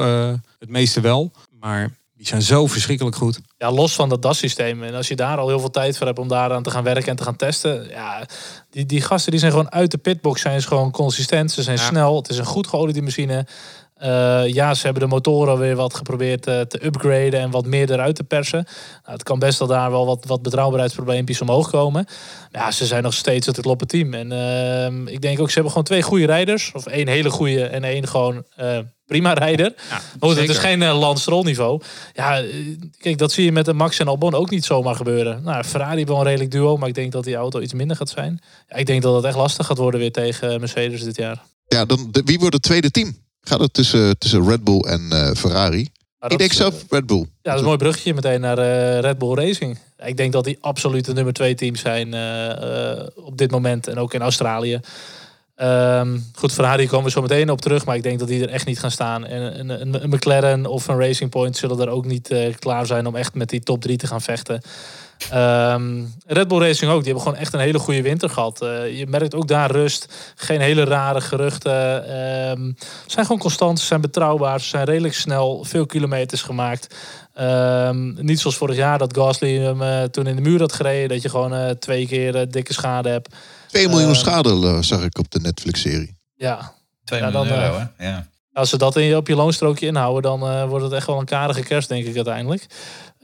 het 0.60 0.70
meeste 0.70 1.02
wel. 1.02 1.32
Maar 1.60 1.92
die 2.18 2.28
zijn 2.28 2.42
zo 2.42 2.68
verschrikkelijk 2.68 3.16
goed. 3.16 3.40
Ja, 3.58 3.72
los 3.72 3.96
van 3.96 4.10
dat 4.10 4.22
DAS-systeem. 4.22 4.84
En 4.84 4.94
als 4.94 5.08
je 5.08 5.16
daar 5.16 5.38
al 5.38 5.48
heel 5.48 5.60
veel 5.60 5.70
tijd 5.70 5.98
voor 5.98 6.08
hebt 6.08 6.20
om 6.20 6.28
daaraan 6.28 6.64
te 6.64 6.72
gaan 6.72 6.84
werken 6.84 7.10
en 7.10 7.16
te 7.16 7.24
gaan 7.24 7.36
testen. 7.36 7.90
Ja, 7.90 8.26
die, 8.70 8.86
die 8.86 9.02
gasten 9.02 9.32
die 9.32 9.40
zijn 9.40 9.52
gewoon 9.52 9.72
uit 9.72 9.92
de 9.92 9.98
pitbox. 9.98 10.42
Zijn 10.42 10.62
ze 10.62 10.68
gewoon 10.68 10.92
consistent. 10.92 11.52
Ze 11.52 11.64
zijn 11.64 11.78
snel. 11.78 12.16
Het 12.16 12.30
is 12.30 12.38
een 12.38 12.46
goed 12.46 12.68
geoliede 12.68 13.02
machine. 13.02 13.46
Uh, 14.04 14.48
ja, 14.48 14.74
ze 14.74 14.86
hebben 14.86 15.04
de 15.04 15.10
motoren 15.10 15.58
weer 15.58 15.76
wat 15.76 15.94
geprobeerd 15.94 16.48
uh, 16.48 16.62
te 16.62 16.86
upgraden 16.86 17.40
en 17.40 17.52
wat 17.52 17.66
meer 17.66 17.92
eruit 17.92 18.16
te 18.16 18.24
persen. 18.24 18.64
Nou, 19.02 19.14
het 19.14 19.24
kan 19.24 19.40
best 19.40 19.60
wel 19.60 19.68
daar 19.68 19.92
wel 19.92 20.06
wat, 20.06 20.26
wat 20.26 20.42
betrouwbaarheidsprobleempjes 20.42 21.42
omhoog 21.42 21.70
komen. 21.70 22.08
Maar 22.52 22.62
ja, 22.62 22.72
ze 22.72 22.86
zijn 22.86 23.04
nog 23.04 23.14
steeds 23.14 23.48
het 23.48 23.62
kloppen 23.62 23.88
team. 23.88 24.14
En 24.14 24.32
uh, 24.32 25.14
ik 25.14 25.22
denk 25.22 25.40
ook, 25.40 25.48
ze 25.48 25.54
hebben 25.54 25.72
gewoon 25.72 25.88
twee 25.88 26.02
goede 26.02 26.26
rijders. 26.26 26.72
Of 26.74 26.86
één 26.86 27.08
hele 27.08 27.30
goede 27.30 27.64
en 27.64 27.84
één 27.84 28.08
gewoon 28.08 28.44
prima 29.06 29.34
rijder. 29.34 29.74
Ja, 29.90 30.02
oh, 30.20 30.36
het 30.36 30.50
is 30.50 30.58
geen 30.58 30.82
uh. 30.82 31.82
Ja, 32.14 32.44
kijk, 32.98 33.18
dat 33.18 33.32
zie 33.32 33.46
je 33.46 33.52
met 33.52 33.66
de 33.66 33.74
Max 33.74 34.00
en 34.00 34.08
Albon 34.08 34.34
ook 34.34 34.50
niet 34.50 34.66
zomaar 34.66 34.96
gebeuren. 34.96 35.44
Nou, 35.44 35.64
Ferrari 35.64 36.06
wel 36.06 36.18
een 36.18 36.24
redelijk 36.24 36.52
duo, 36.52 36.78
maar 36.78 36.88
ik 36.88 36.96
denk 36.96 37.12
dat 37.12 37.24
die 37.24 37.36
auto 37.36 37.60
iets 37.60 37.74
minder 37.74 37.98
gaat 37.98 38.10
zijn. 38.10 38.42
Ja, 38.68 38.76
ik 38.76 38.86
denk 38.86 39.02
dat 39.02 39.16
het 39.16 39.24
echt 39.24 39.36
lastig 39.36 39.66
gaat 39.66 39.78
worden 39.78 40.00
weer 40.00 40.12
tegen 40.12 40.60
Mercedes 40.60 41.04
dit 41.04 41.16
jaar. 41.16 41.44
Ja, 41.68 41.86
dan 41.86 42.08
de, 42.12 42.22
wie 42.26 42.40
wordt 42.40 42.54
het 42.54 42.64
tweede 42.64 42.92
team? 42.92 43.24
Gaat 43.48 43.60
het 43.60 43.74
tussen, 43.74 44.18
tussen 44.18 44.48
Red 44.48 44.64
Bull 44.64 44.80
en 44.80 45.10
uh, 45.14 45.32
Ferrari? 45.32 45.90
ik 46.28 46.38
denk 46.38 46.54
zelf 46.54 46.86
Red 46.90 47.06
Bull. 47.06 47.20
Ja, 47.20 47.26
dat 47.42 47.54
is 47.54 47.60
een 47.60 47.66
mooi 47.66 47.78
bruggetje 47.78 48.14
meteen 48.14 48.42
naar 48.42 48.60
uh, 48.60 49.00
Red 49.00 49.18
Bull 49.18 49.34
Racing. 49.34 49.78
Ik 49.98 50.18
denk 50.18 50.34
dat 50.34 50.44
die 50.44 50.58
absoluut 50.62 51.06
de 51.06 51.14
nummer 51.14 51.34
twee 51.34 51.56
teams 51.56 51.80
zijn 51.80 52.14
uh, 52.14 53.08
op 53.16 53.38
dit 53.38 53.52
moment. 53.52 53.88
En 53.88 53.98
ook 53.98 54.14
in 54.14 54.22
Australië. 54.22 54.80
Um, 55.58 56.26
goed, 56.34 56.52
Ferrari 56.52 56.88
komen 56.88 57.06
we 57.06 57.12
zo 57.12 57.22
meteen 57.22 57.50
op 57.50 57.62
terug. 57.62 57.86
Maar 57.86 57.96
ik 57.96 58.04
denk 58.04 58.20
dat 58.20 58.28
die 58.28 58.44
er 58.44 58.50
echt 58.50 58.66
niet 58.66 58.80
gaan 58.80 58.92
staan. 58.92 59.26
En 59.26 59.60
een, 59.60 59.82
een, 59.82 60.04
een 60.04 60.10
McLaren 60.10 60.66
of 60.66 60.88
een 60.88 61.00
Racing 61.00 61.30
Point 61.30 61.58
zullen 61.58 61.80
er 61.80 61.90
ook 61.90 62.06
niet 62.06 62.36
klaar 62.60 62.86
zijn 62.86 63.08
om 63.08 63.16
echt 63.16 63.34
met 63.34 63.50
die 63.50 63.64
top 63.64 63.82
3 63.82 63.98
te 63.98 64.08
gaan 64.08 64.22
vechten. 64.22 64.62
Um, 65.34 66.14
Red 66.26 66.48
Bull 66.48 66.60
Racing 66.60 66.92
ook, 66.92 67.04
die 67.04 67.06
hebben 67.06 67.24
gewoon 67.24 67.38
echt 67.38 67.54
een 67.54 67.60
hele 67.60 67.80
goede 67.80 68.02
winter 68.02 68.30
gehad. 68.30 68.64
Uh, 68.64 68.98
je 68.98 69.08
merkt 69.08 69.36
ook 69.36 69.48
daar 69.48 69.72
rust, 69.72 70.34
geen 70.36 70.62
hele 70.62 70.84
rare 70.84 71.22
geruchten. 71.22 71.96
Um, 72.52 72.76
zijn 73.06 73.26
gewoon 73.26 73.42
constant, 73.42 73.80
ze 73.80 73.86
zijn 73.86 74.02
betrouwbaar, 74.02 74.60
ze 74.62 74.68
zijn 74.68 74.86
redelijk 74.86 75.14
snel, 75.14 75.64
veel 75.64 75.86
kilometers 75.86 76.42
gemaakt. 76.42 76.96
Um, 77.40 78.18
niet 78.20 78.40
zoals 78.40 78.58
vorig 78.58 78.76
jaar 78.76 78.98
dat 78.98 79.18
Gasly 79.18 79.58
hem 79.58 79.82
uh, 79.82 80.04
toen 80.04 80.28
in 80.28 80.36
de 80.36 80.42
muur 80.42 80.60
had 80.60 80.74
gereden, 80.74 81.10
dat 81.10 81.22
je 81.22 81.30
gewoon 81.30 81.54
uh, 81.54 81.70
twee 81.70 82.08
keer 82.08 82.52
dikke 82.52 82.74
schade 82.74 83.10
hebt. 83.10 83.36
2 83.68 83.88
miljoen 83.88 84.16
schade 84.16 84.78
zag 84.84 85.04
ik 85.04 85.18
op 85.18 85.32
de 85.32 85.40
Netflix-serie. 85.40 86.18
Ja. 86.36 86.74
2 87.04 87.20
ja, 87.20 87.30
miljoen 87.30 87.48
dan, 87.48 87.58
euro, 87.58 87.78
hè? 87.98 88.08
Ja. 88.08 88.28
Als 88.54 88.70
ze 88.70 88.78
dat 88.78 88.96
in 88.96 89.04
je, 89.04 89.16
op 89.16 89.28
je 89.28 89.36
loonstrookje 89.36 89.86
inhouden, 89.86 90.22
dan 90.22 90.68
wordt 90.68 90.84
het 90.84 90.94
echt 90.94 91.08
wel 91.08 91.20
een 91.20 91.26
karige 91.26 91.62
kerst, 91.62 91.90
denk 91.90 92.06
ik 92.06 92.16
uiteindelijk. 92.16 92.68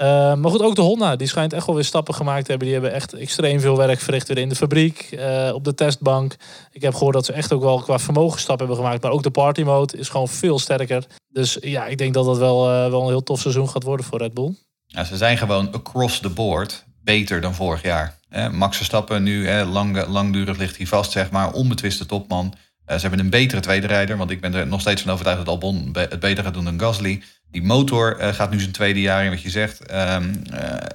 Uh, 0.02 0.08
maar 0.36 0.52
goed, 0.52 0.62
ook 0.62 0.76
de 0.76 0.82
Honda, 0.82 1.16
die 1.16 1.28
schijnt 1.28 1.54
echt 1.54 1.66
wel 1.66 1.76
weer 1.76 1.84
stappen 1.84 2.14
gemaakt 2.14 2.44
te 2.44 2.50
hebben. 2.50 2.68
Die 2.68 2.78
hebben 2.78 2.96
echt 2.96 3.14
extreem 3.14 3.60
veel 3.60 3.78
werk 3.78 4.00
verricht 4.00 4.28
weer 4.28 4.38
in 4.38 4.50
de 4.50 4.56
fabriek, 4.56 5.10
uh, 5.12 5.52
op 5.54 5.64
de 5.64 5.74
testbank. 5.74 6.36
Ik 6.72 6.82
heb 6.82 6.94
gehoord 6.94 7.14
dat 7.14 7.26
ze 7.26 7.34
echt 7.34 7.54
ook 7.54 7.62
wel 7.62 7.80
qua 7.80 8.00
vermogen 8.00 8.40
stappen 8.40 8.66
hebben 8.66 8.84
gemaakt. 8.84 9.04
Maar 9.04 9.12
ook 9.12 9.24
de 9.24 9.32
party 9.32 9.62
mode 9.62 9.98
is 9.98 10.10
gewoon 10.10 10.28
veel 10.28 10.60
sterker. 10.60 11.06
Dus 11.30 11.58
ja, 11.60 11.86
ik 11.86 11.98
denk 11.98 12.14
dat 12.14 12.26
dat 12.26 12.38
wel, 12.38 12.70
uh, 12.70 12.90
wel 12.90 13.02
een 13.02 13.08
heel 13.08 13.24
tof 13.24 13.40
seizoen 13.40 13.70
gaat 13.70 13.84
worden 13.84 14.06
voor 14.06 14.20
Red 14.20 14.34
Bull. 14.34 14.56
Ja, 14.86 15.04
ze 15.04 15.18
zijn 15.18 15.38
gewoon 15.38 15.72
across 15.72 16.20
the 16.20 16.30
board 16.30 16.86
beter 17.04 17.42
dan 17.42 17.56
vorig 17.56 17.82
jaar. 17.82 18.20
Max 18.52 18.78
Verstappen 18.78 19.24
nu, 19.24 19.64
lang, 19.64 20.08
langdurig 20.08 20.58
ligt 20.58 20.78
hij 20.78 20.86
vast, 20.86 21.12
zeg 21.12 21.32
maar, 21.32 21.54
onbetwiste 21.54 22.06
topman. 22.06 22.54
ze 22.86 23.00
hebben 23.00 23.20
een 23.20 23.30
betere 23.30 23.62
tweede 23.62 23.88
rijder, 23.88 24.18
want 24.18 24.32
ik 24.32 24.42
ben 24.42 24.54
er 24.54 24.68
nog 24.68 24.82
steeds 24.82 25.02
van 25.02 25.12
overtuigd 25.12 25.40
dat 25.40 25.54
Albon 25.54 25.90
het 25.94 26.20
beter 26.20 26.44
gaat 26.44 26.54
doen 26.54 26.64
dan 26.64 26.80
Gasly. 26.80 27.22
Die 27.52 27.64
motor 27.64 28.18
uh, 28.20 28.28
gaat 28.28 28.52
nu 28.52 28.60
zijn 28.60 28.72
tweede 28.72 29.02
jaar 29.02 29.24
in, 29.24 29.30
wat 29.30 29.42
je 29.42 29.50
zegt. 29.50 29.92
Um, 29.94 30.42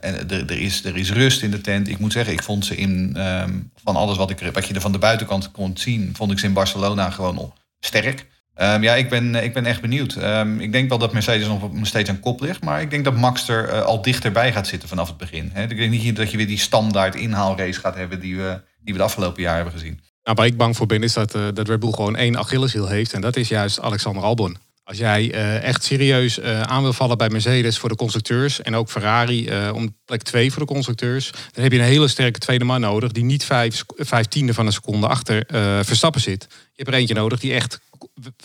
er, 0.01 0.51
is, 0.51 0.85
er 0.85 0.97
is 0.97 1.13
rust 1.13 1.43
in 1.43 1.51
de 1.51 1.61
tent. 1.61 1.89
Ik 1.89 1.99
moet 1.99 2.13
zeggen, 2.13 2.33
ik 2.33 2.43
vond 2.43 2.65
ze 2.65 2.77
in 2.77 3.17
um, 3.21 3.71
van 3.85 3.97
alles 3.97 4.17
wat, 4.17 4.31
ik, 4.31 4.51
wat 4.53 4.67
je 4.67 4.75
er 4.75 4.81
van 4.81 4.93
de 4.93 4.99
buitenkant 4.99 5.51
kon 5.51 5.77
zien, 5.77 6.11
vond 6.17 6.33
ik 6.33 6.39
ze 6.39 6.47
in 6.47 6.53
Barcelona 6.53 7.11
gewoon 7.11 7.53
sterk. 7.81 8.27
Ehm, 8.55 8.83
ja, 8.83 8.95
ik 8.95 9.09
ben, 9.09 9.35
ik 9.35 9.55
ben 9.55 9.67
echt 9.67 9.81
benieuwd. 9.81 10.15
Ehm, 10.15 10.61
ik 10.61 10.73
denk 10.73 10.89
wel 10.89 10.99
dat 10.99 11.13
Mercedes 11.13 11.47
nog 11.47 11.71
steeds 11.83 12.11
aan 12.11 12.21
kop 12.21 12.41
ligt. 12.41 12.65
Maar 12.65 12.81
ik 12.81 12.91
denk 12.91 13.05
dat 13.05 13.17
Max 13.17 13.49
er 13.49 13.69
eh, 13.69 13.83
al 13.83 14.03
dichterbij 14.03 14.53
gaat 14.53 14.67
zitten 14.67 14.89
vanaf 14.89 15.09
het 15.09 15.17
begin. 15.17 15.53
Ik 15.57 15.77
denk 15.77 15.91
niet 15.91 16.17
dat 16.17 16.31
je 16.31 16.37
weer 16.37 16.47
die 16.47 16.59
standaard 16.59 17.15
inhaalrace 17.15 17.81
gaat 17.81 17.95
hebben 17.95 18.21
die 18.21 18.37
we, 18.37 18.61
die 18.81 18.93
we 18.93 18.99
de 18.99 19.05
afgelopen 19.05 19.43
jaar 19.43 19.55
hebben 19.55 19.73
gezien. 19.73 20.01
Nou, 20.23 20.37
waar 20.37 20.47
ik 20.47 20.57
bang 20.57 20.77
voor 20.77 20.87
ben 20.87 21.03
is 21.03 21.13
dat, 21.13 21.33
dat 21.33 21.69
Red 21.69 21.81
Bull 21.81 21.93
gewoon 21.93 22.17
één 22.17 22.39
Achilleshiel 22.39 22.89
heeft. 22.89 23.13
En 23.13 23.21
dat 23.21 23.37
is 23.37 23.49
juist 23.49 23.81
Alexander 23.81 24.23
Albon. 24.23 24.57
Als 24.87 24.99
jij 24.99 25.35
uh, 25.35 25.63
echt 25.63 25.85
serieus 25.85 26.39
uh, 26.39 26.61
aan 26.61 26.83
wil 26.83 26.93
vallen 26.93 27.19
bij 27.19 27.29
Mercedes 27.29 27.79
voor 27.79 27.89
de 27.89 27.97
constructeurs 27.97 28.63
en 28.63 28.77
ook 28.77 28.91
Ferrari 28.91 29.49
uh, 29.49 29.75
om 29.75 29.97
plek 30.05 30.23
2 30.23 30.53
voor 30.53 30.67
de 30.67 30.73
constructeurs, 30.73 31.31
dan 31.31 31.63
heb 31.63 31.73
je 31.73 31.79
een 31.79 31.85
hele 31.85 32.09
sterke 32.09 32.39
tweede 32.39 32.65
man 32.65 32.81
nodig 32.81 33.13
die 33.13 33.25
niet 33.25 33.45
vijf, 33.45 33.85
vijf 33.97 34.27
tiende 34.27 34.55
van 34.55 34.67
een 34.67 34.73
seconde 34.73 35.07
achter 35.07 35.45
Verstappen 35.85 36.21
zit. 36.21 36.47
Je 36.51 36.83
hebt 36.83 36.89
er 36.89 36.95
eentje 36.95 37.15
nodig 37.15 37.41
die 37.41 37.53
echt 37.53 37.81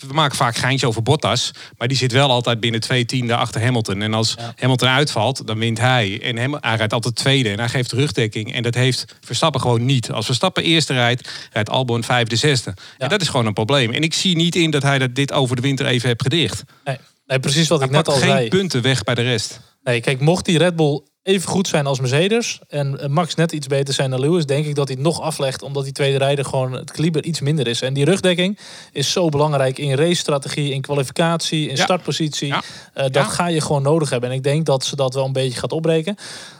we 0.06 0.12
maken 0.12 0.36
vaak 0.36 0.56
geintje 0.56 0.86
over 0.86 1.02
Bottas. 1.02 1.50
Maar 1.76 1.88
die 1.88 1.96
zit 1.96 2.12
wel 2.12 2.30
altijd 2.30 2.60
binnen 2.60 2.80
twee 2.80 3.04
tiende 3.04 3.36
achter 3.36 3.62
Hamilton. 3.62 4.02
En 4.02 4.14
als 4.14 4.34
ja. 4.38 4.52
Hamilton 4.56 4.88
uitvalt, 4.88 5.46
dan 5.46 5.58
wint 5.58 5.78
hij. 5.78 6.20
En 6.22 6.36
hem, 6.36 6.54
hij 6.60 6.76
rijdt 6.76 6.92
altijd 6.92 7.14
tweede. 7.14 7.50
En 7.50 7.58
hij 7.58 7.68
geeft 7.68 7.92
rugdekking. 7.92 8.54
En 8.54 8.62
dat 8.62 8.74
heeft 8.74 9.16
Verstappen 9.20 9.60
gewoon 9.60 9.84
niet. 9.84 10.10
Als 10.10 10.26
Verstappen 10.26 10.62
eerste 10.62 10.92
rijdt, 10.92 11.48
rijdt 11.52 11.70
Albon 11.70 12.04
vijfde, 12.04 12.36
zesde. 12.36 12.74
Ja. 12.76 12.84
En 12.98 13.08
dat 13.08 13.20
is 13.20 13.28
gewoon 13.28 13.46
een 13.46 13.52
probleem. 13.52 13.92
En 13.92 14.02
ik 14.02 14.14
zie 14.14 14.36
niet 14.36 14.56
in 14.56 14.70
dat 14.70 14.82
hij 14.82 14.98
dat 14.98 15.14
dit 15.14 15.32
over 15.32 15.56
de 15.56 15.62
winter 15.62 15.86
even 15.86 16.08
heeft 16.08 16.22
gedicht. 16.22 16.64
Nee, 16.84 16.96
nee 17.26 17.40
precies 17.40 17.68
wat 17.68 17.78
hij 17.78 17.88
ik 17.88 17.94
net 17.94 18.08
al 18.08 18.14
geen 18.14 18.28
zei. 18.28 18.48
punten 18.48 18.82
weg 18.82 19.02
bij 19.04 19.14
de 19.14 19.22
rest. 19.22 19.60
Nee, 19.82 20.00
kijk, 20.00 20.20
mocht 20.20 20.44
die 20.44 20.58
Red 20.58 20.76
Bull 20.76 21.02
even 21.22 21.48
goed 21.48 21.68
zijn 21.68 21.86
als 21.86 22.00
Mercedes 22.00 22.58
en 22.68 22.98
Max 23.12 23.34
net 23.34 23.52
iets 23.52 23.66
beter 23.66 23.94
zijn 23.94 24.10
dan 24.10 24.20
Lewis, 24.20 24.46
denk 24.46 24.66
ik 24.66 24.74
dat 24.74 24.88
hij 24.88 24.96
het 24.96 25.04
nog 25.06 25.20
aflegt, 25.20 25.62
omdat 25.62 25.84
die 25.84 25.92
tweede 25.92 26.18
rijder 26.18 26.44
gewoon 26.44 26.72
het 26.72 26.90
kaliber 26.90 27.24
iets 27.24 27.40
minder 27.40 27.66
is. 27.66 27.82
En 27.82 27.94
die 27.94 28.04
rugdekking 28.04 28.58
is 28.92 29.12
zo 29.12 29.28
belangrijk 29.28 29.78
in 29.78 29.94
racestrategie, 29.94 30.72
in 30.72 30.80
kwalificatie, 30.80 31.68
in 31.68 31.76
Ja. 31.76 31.82
startpositie. 31.82 32.48
Ja. 32.48 32.62
Eh, 32.94 33.02
dat 33.02 33.14
Ja. 33.14 33.24
ga 33.24 33.46
je 33.46 33.60
gewoon 33.60 33.82
nodig 33.82 34.10
hebben. 34.10 34.30
En 34.30 34.36
ik 34.36 34.42
denk 34.42 34.66
dat 34.66 34.84
ze 34.84 34.96
dat 34.96 35.14
wel 35.14 35.24
een 35.24 35.32
beetje 35.32 35.58
gaat 35.58 35.72
opbreken. 35.72 36.16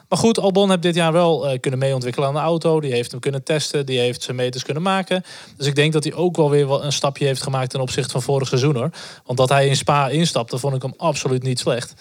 Maar 0.09 0.21
goed, 0.21 0.39
Albon 0.39 0.71
heeft 0.71 0.83
dit 0.83 0.95
jaar 0.95 1.13
wel 1.13 1.49
eh, 1.49 1.61
kunnen 1.61 1.79
meeontwikkelen 1.81 2.29
aan 2.29 2.35
de 2.35 2.41
auto. 2.41 2.81
Die 2.81 2.93
heeft 2.93 3.11
hem 3.11 3.21
kunnen 3.21 3.43
testen. 3.43 3.87
Die 3.87 3.99
heeft 3.99 4.23
zijn 4.23 4.37
meters 4.37 4.63
kunnen 4.65 4.83
maken. 4.83 5.25
Dus 5.57 5.67
ik 5.67 5.75
denk 5.75 5.93
dat 5.93 6.05
hij 6.05 6.15
ook 6.15 6.37
wel 6.37 6.51
weer 6.51 6.69
wel 6.69 6.85
een 6.85 6.93
stapje 6.93 7.27
heeft 7.27 7.43
gemaakt 7.43 7.71
ten 7.71 7.81
opzichte 7.81 8.11
van 8.11 8.23
vorig 8.23 8.49
seizoen 8.49 8.77
hoor. 8.77 8.91
Want 9.25 9.39
dat 9.39 9.49
hij 9.49 9.67
in 9.69 9.77
Spa 9.77 10.09
instapte, 10.09 10.59
vond 10.59 10.75
ik 10.75 10.83
hem 10.83 10.95
absoluut 10.97 11.43
niet 11.43 11.59
slecht. 11.59 11.95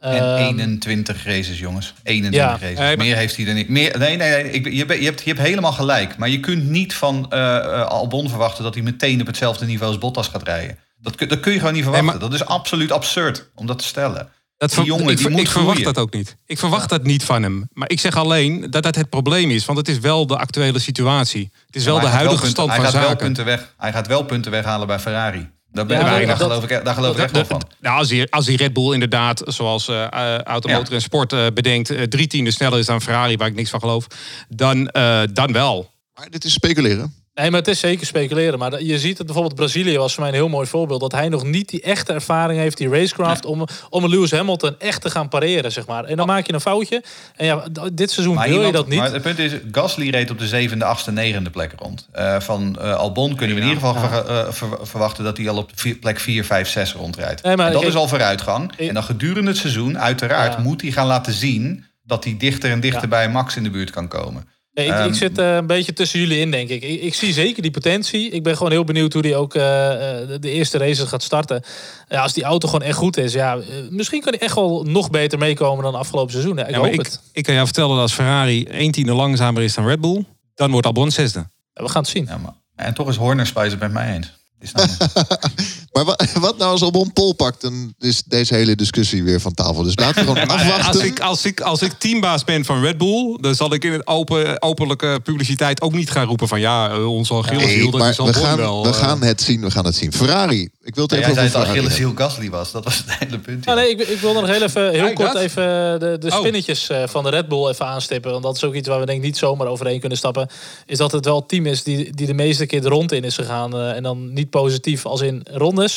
En 0.00 0.36
Ehm, 0.36 0.36
21 0.58 1.24
races, 1.24 1.58
jongens. 1.58 1.94
21 2.02 2.40
Ja. 2.40 2.58
races. 2.76 2.96
Meer 2.96 3.16
heeft 3.16 3.36
hij 3.36 3.46
er 3.46 3.54
niet. 3.54 3.68
Meer, 3.68 3.98
nee, 3.98 4.16
nee, 4.16 4.42
nee. 4.42 4.50
Ik, 4.52 4.64
je, 4.64 4.74
je, 4.76 4.84
hebt, 5.04 5.20
je 5.22 5.28
hebt 5.28 5.38
helemaal 5.40 5.72
gelijk. 5.72 6.16
Maar 6.16 6.28
je 6.28 6.40
kunt 6.40 6.64
niet 6.68 6.94
van 6.94 7.26
eh, 7.30 7.56
eh, 7.56 7.86
Albon 7.86 8.28
verwachten 8.28 8.64
dat 8.64 8.74
hij 8.74 8.82
meteen 8.82 9.20
op 9.20 9.26
hetzelfde 9.26 9.66
niveau 9.66 9.90
als 9.92 10.00
Bottas 10.00 10.28
gaat 10.28 10.42
rijden. 10.42 10.78
Dat, 11.00 11.14
kun- 11.16 11.28
dat 11.28 11.40
kun 11.40 11.52
je 11.52 11.58
gewoon 11.58 11.74
niet 11.74 11.82
verwachten. 11.84 12.20
Dat 12.20 12.34
is 12.34 12.44
absoluut 12.44 12.92
absurd 12.92 13.50
om 13.54 13.66
dat 13.66 13.78
te 13.78 13.84
stellen. 13.84 14.28
Dat 14.56 14.70
Die 14.70 14.84
jongen, 14.84 15.08
ik, 15.10 15.16
die 15.16 15.28
moet 15.30 15.40
ik 15.40 15.48
verwacht 15.48 15.76
groeien. 15.78 15.94
dat 15.94 16.02
ook 16.04 16.12
niet. 16.12 16.36
Ik 16.46 16.58
verwacht 16.58 16.88
dat 16.88 17.02
niet 17.02 17.24
van 17.24 17.42
hem. 17.42 17.68
Maar 17.72 17.90
ik 17.90 18.00
zeg 18.00 18.16
alleen 18.16 18.66
dat 18.70 18.82
dat 18.82 18.94
het 18.94 19.08
probleem 19.08 19.50
is. 19.50 19.64
Want 19.64 19.78
het 19.78 19.88
is 19.88 19.98
wel 19.98 20.26
de 20.26 20.36
actuele 20.38 20.78
situatie. 20.78 21.50
Het 21.66 21.76
is 21.76 21.84
wel 21.84 22.00
de 22.00 22.06
huidige 22.06 22.30
punten- 22.34 22.50
stand 22.50 22.68
hij 22.68 22.76
van 22.76 22.84
gaat 22.84 22.94
Wel 22.94 23.02
zaken. 23.02 23.24
punten 23.24 23.44
weg, 23.44 23.74
hij 23.78 23.92
gaat 23.92 24.06
wel 24.06 24.22
punten 24.24 24.50
weghalen 24.50 24.86
bij 24.86 24.98
Ferrari. 24.98 25.50
Daar, 25.72 25.86
ben, 25.86 25.96
Ja, 25.96 26.02
daar, 26.02 26.10
maar 26.12 26.20
daar 26.26 26.38
dat- 26.38 26.46
geloof 26.46 26.62
ik, 26.62 26.84
daar 26.84 26.94
geloof 26.94 27.14
ik 27.16 27.22
echt 27.22 27.32
wel 27.32 27.44
van. 27.44 27.62
Nou, 27.80 27.98
als, 27.98 28.10
hij, 28.10 28.26
als 28.30 28.46
hij 28.46 28.54
Red 28.54 28.72
Bull 28.72 28.92
inderdaad, 28.92 29.42
zoals 29.44 29.88
eh 29.88 30.02
eh, 30.04 30.38
Automotor 30.42 30.88
Ja. 30.88 30.94
en 30.94 31.00
Sport 31.02 31.32
eh, 31.32 31.46
bedenkt, 31.54 31.90
eh, 31.90 32.02
drie 32.02 32.26
tienden 32.26 32.52
sneller 32.52 32.78
is 32.78 32.86
dan 32.86 33.00
Ferrari, 33.02 33.36
waar 33.36 33.48
ik 33.48 33.54
niks 33.54 33.70
van 33.70 33.80
geloof, 33.80 34.06
dan, 34.48 34.88
eh, 34.88 35.22
dan 35.32 35.52
wel. 35.52 35.90
Maar 36.14 36.30
dit 36.30 36.44
is 36.44 36.52
speculeren. 36.52 37.14
Nee, 37.34 37.50
maar 37.50 37.58
het 37.60 37.68
is 37.68 37.78
zeker 37.80 38.06
speculeren. 38.06 38.58
Maar 38.58 38.82
je 38.82 38.98
ziet 38.98 39.16
het 39.18 39.26
bijvoorbeeld 39.26 39.54
Brazilië 39.56 39.96
was 39.98 40.12
voor 40.14 40.20
mij 40.22 40.32
een 40.32 40.38
heel 40.38 40.48
mooi 40.48 40.66
voorbeeld. 40.66 41.00
Dat 41.00 41.12
hij 41.12 41.28
nog 41.28 41.44
niet 41.44 41.68
die 41.68 41.80
echte 41.82 42.12
ervaring 42.12 42.60
heeft, 42.60 42.76
die 42.76 42.88
racecraft, 42.88 43.44
om, 43.44 43.64
om 43.90 44.08
Lewis 44.08 44.30
Hamilton 44.30 44.74
echt 44.78 45.00
te 45.02 45.10
gaan 45.10 45.28
pareren, 45.28 45.72
zeg 45.72 45.86
maar. 45.86 46.04
En 46.04 46.16
dan 46.16 46.26
maak 46.26 46.46
je 46.46 46.52
een 46.52 46.60
foutje. 46.60 47.02
En 47.36 47.46
ja, 47.46 47.64
dit 47.92 48.10
seizoen 48.10 48.34
Maar, 48.34 48.48
wil 48.48 48.62
je 48.62 48.72
dat 48.72 48.88
niet. 48.88 48.98
maar 48.98 49.12
het 49.12 49.22
punt 49.22 49.38
is, 49.38 49.52
Gasly 49.72 50.10
reed 50.10 50.30
op 50.30 50.38
de 50.38 50.46
zevende, 50.46 50.84
achtste, 50.84 51.12
negende 51.12 51.50
plek 51.50 51.72
rond. 51.78 52.08
Eh, 52.12 52.40
van 52.40 52.78
eh, 52.80 52.94
Albon 52.94 53.34
kunnen 53.36 53.56
we 53.56 53.62
in 53.62 53.68
ieder 53.68 53.82
geval 53.86 54.08
ver- 54.08 54.26
eh, 54.26 54.52
ver- 54.52 54.86
verwachten 54.86 55.24
dat 55.24 55.36
hij 55.36 55.48
al 55.48 55.56
op 55.56 55.70
vier- 55.74 55.96
plek 55.96 56.20
4, 56.20 56.44
5, 56.44 56.68
6 56.68 56.92
rondrijdt. 56.92 57.42
Nee, 57.42 57.56
en 57.56 57.72
dat 57.72 57.82
is 57.84 57.94
al 57.94 58.08
vooruitgang. 58.08 58.72
Ik- 58.76 58.88
En 58.88 58.94
dan 58.94 59.02
gedurende 59.04 59.50
het 59.50 59.58
seizoen, 59.58 59.98
uiteraard, 59.98 60.52
Ja. 60.52 60.60
moet 60.60 60.80
hij 60.82 60.90
gaan 60.90 61.06
laten 61.06 61.32
zien 61.32 61.84
dat 62.02 62.24
hij 62.24 62.34
dichter 62.38 62.70
en 62.70 62.80
dichter 62.80 63.02
Ja. 63.02 63.08
bij 63.08 63.28
Max 63.30 63.56
in 63.56 63.62
de 63.62 63.70
buurt 63.70 63.90
kan 63.90 64.08
komen. 64.08 64.48
Ja, 64.72 64.82
ik, 64.82 64.90
Ehm, 64.90 65.08
ik 65.08 65.14
zit 65.14 65.38
eh, 65.38 65.54
een 65.54 65.66
beetje 65.66 65.92
tussen 65.92 66.20
jullie 66.20 66.38
in, 66.38 66.50
denk 66.50 66.68
ik. 66.68 66.82
ik. 66.82 67.00
Ik 67.02 67.14
zie 67.14 67.32
zeker 67.32 67.62
die 67.62 67.70
potentie. 67.70 68.30
Ik 68.30 68.42
ben 68.42 68.56
gewoon 68.56 68.72
heel 68.72 68.84
benieuwd 68.84 69.12
hoe 69.12 69.22
die 69.22 69.36
ook 69.36 69.54
eh, 69.54 70.20
eh, 70.22 70.28
de, 70.28 70.38
de 70.38 70.50
eerste 70.50 70.78
races 70.78 71.08
gaat 71.08 71.22
starten. 71.22 71.62
Ja, 72.08 72.22
als 72.22 72.32
die 72.32 72.44
auto 72.44 72.68
gewoon 72.68 72.86
echt 72.86 72.96
goed 72.96 73.16
is, 73.16 73.32
ja, 73.32 73.58
misschien 73.90 74.20
kan 74.20 74.32
hij 74.32 74.42
echt 74.42 74.54
wel 74.54 74.82
nog 74.84 75.10
beter 75.10 75.38
meekomen 75.38 75.84
dan 75.84 75.94
afgelopen 75.94 76.32
seizoen. 76.32 76.56
hè. 76.56 76.64
Ik 76.64 76.70
Ja, 76.70 76.76
hoop 76.78 76.86
ik, 76.86 76.98
het. 77.00 77.20
ik 77.32 77.42
kan 77.44 77.54
jou 77.54 77.66
vertellen 77.66 77.90
dat 77.90 77.98
als 78.00 78.12
Ferrari 78.12 78.64
één 78.64 78.90
tiende 78.92 79.12
langzamer 79.12 79.62
is 79.62 79.74
dan 79.74 79.86
Red 79.86 80.00
Bull, 80.00 80.24
dan 80.54 80.70
wordt 80.70 80.86
Albon 80.86 81.10
zesde. 81.10 81.38
Ja, 81.74 81.82
we 81.82 81.88
gaan 81.88 82.02
het 82.02 82.10
zien. 82.10 82.24
Ja, 82.24 82.36
maar, 82.36 82.52
en 82.76 82.94
toch 82.94 83.08
is 83.08 83.16
Horner 83.16 83.46
Spice 83.46 83.70
het 83.70 83.80
met 83.80 83.92
mij 83.92 84.14
eens. 84.14 84.38
Is 84.60 84.72
Maar 85.92 86.04
wa- 86.04 86.18
wat 86.40 86.58
nou 86.58 86.70
als 86.70 86.82
Albon 86.82 87.12
Pol 87.12 87.32
pakt, 87.32 87.60
dan 87.60 87.94
is 87.98 88.22
deze 88.22 88.54
hele 88.54 88.74
discussie 88.76 89.22
weer 89.22 89.40
van 89.40 89.54
tafel. 89.54 89.82
Dus 89.82 89.96
laten 89.96 90.14
we 90.26 90.32
gewoon 90.32 90.48
Als 90.48 90.60
afwachten. 90.62 91.04
ik, 91.04 91.20
als, 91.20 91.44
ik, 91.44 91.60
als 91.60 91.82
ik 91.82 91.92
teambaas 91.98 92.44
ben 92.44 92.64
van 92.64 92.80
Red 92.80 92.98
Bull, 92.98 93.36
dan 93.40 93.54
zal 93.54 93.74
ik 93.74 93.84
in 93.84 93.92
het 93.92 94.06
open, 94.06 94.62
openlijke 94.62 95.20
publiciteit 95.22 95.80
ook 95.82 95.92
niet 95.92 96.10
gaan 96.10 96.26
roepen 96.26 96.48
van 96.48 96.60
ja, 96.60 96.90
eh, 96.90 97.08
ons 97.12 97.32
Achilles 97.32 97.64
Nee, 97.64 97.90
dat 97.90 98.06
is 98.08 98.16
we 98.16 98.32
gaan, 98.34 98.56
wel. 98.56 98.82
we 98.82 98.88
eh. 98.88 98.94
gaan 98.94 99.22
het 99.22 99.40
zien, 99.40 99.60
we 99.60 99.70
gaan 99.70 99.84
het 99.84 99.94
zien. 99.94 100.12
Ferrari, 100.12 100.68
ik 100.82 100.94
wil 100.94 101.04
het 101.04 101.12
Ja, 101.12 101.18
even 101.20 101.34
jij 101.34 101.42
zei 101.48 101.52
dat 101.52 101.62
Achilles 101.72 101.96
hebben. 101.98 102.16
heel 102.16 102.26
Gasly 102.26 102.50
was. 102.50 102.72
Dat 102.72 102.84
was 102.84 102.96
het 103.06 103.18
hele 103.18 103.38
punt. 103.38 103.64
Nou, 103.64 103.78
ja. 103.78 103.84
nee, 103.84 103.92
ik, 103.94 104.08
ik 104.08 104.18
wil 104.20 104.32
nog 104.32 104.46
heel, 104.46 104.62
even, 104.62 104.90
heel 104.90 105.06
Ja, 105.06 105.12
kort 105.12 105.32
dat. 105.32 105.42
even 105.42 106.00
de, 106.00 106.16
de 106.20 106.28
Oh. 106.30 106.38
spinnetjes 106.38 106.88
eh, 106.88 107.02
van 107.06 107.24
de 107.24 107.30
Red 107.30 107.48
Bull 107.48 107.68
even 107.68 107.86
aanstippen. 107.86 108.30
Want 108.30 108.42
dat 108.42 108.56
is 108.56 108.64
ook 108.64 108.74
iets 108.74 108.88
waar 108.88 109.00
we 109.00 109.06
denk 109.06 109.18
ik 109.18 109.24
niet 109.24 109.38
zomaar 109.38 109.66
overheen 109.66 110.00
kunnen 110.00 110.18
stappen. 110.18 110.48
Is 110.86 110.98
dat 110.98 111.12
het 111.12 111.24
wel 111.24 111.36
het 111.36 111.48
team 111.48 111.66
is 111.66 111.82
die, 111.82 112.14
die 112.14 112.26
de 112.26 112.34
meeste 112.34 112.66
keer 112.66 112.80
de 112.82 112.88
rond 112.88 113.12
in 113.12 113.24
is 113.24 113.34
gegaan. 113.34 113.74
eh, 113.74 113.90
en 113.96 114.02
dan 114.02 114.32
niet 114.32 114.50
positief 114.50 115.06
als 115.06 115.20
in 115.20 115.46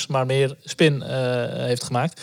maar 0.07 0.25
meer 0.25 0.55
spin 0.63 1.01
eh, 1.03 1.09
heeft 1.65 1.83
gemaakt. 1.83 2.21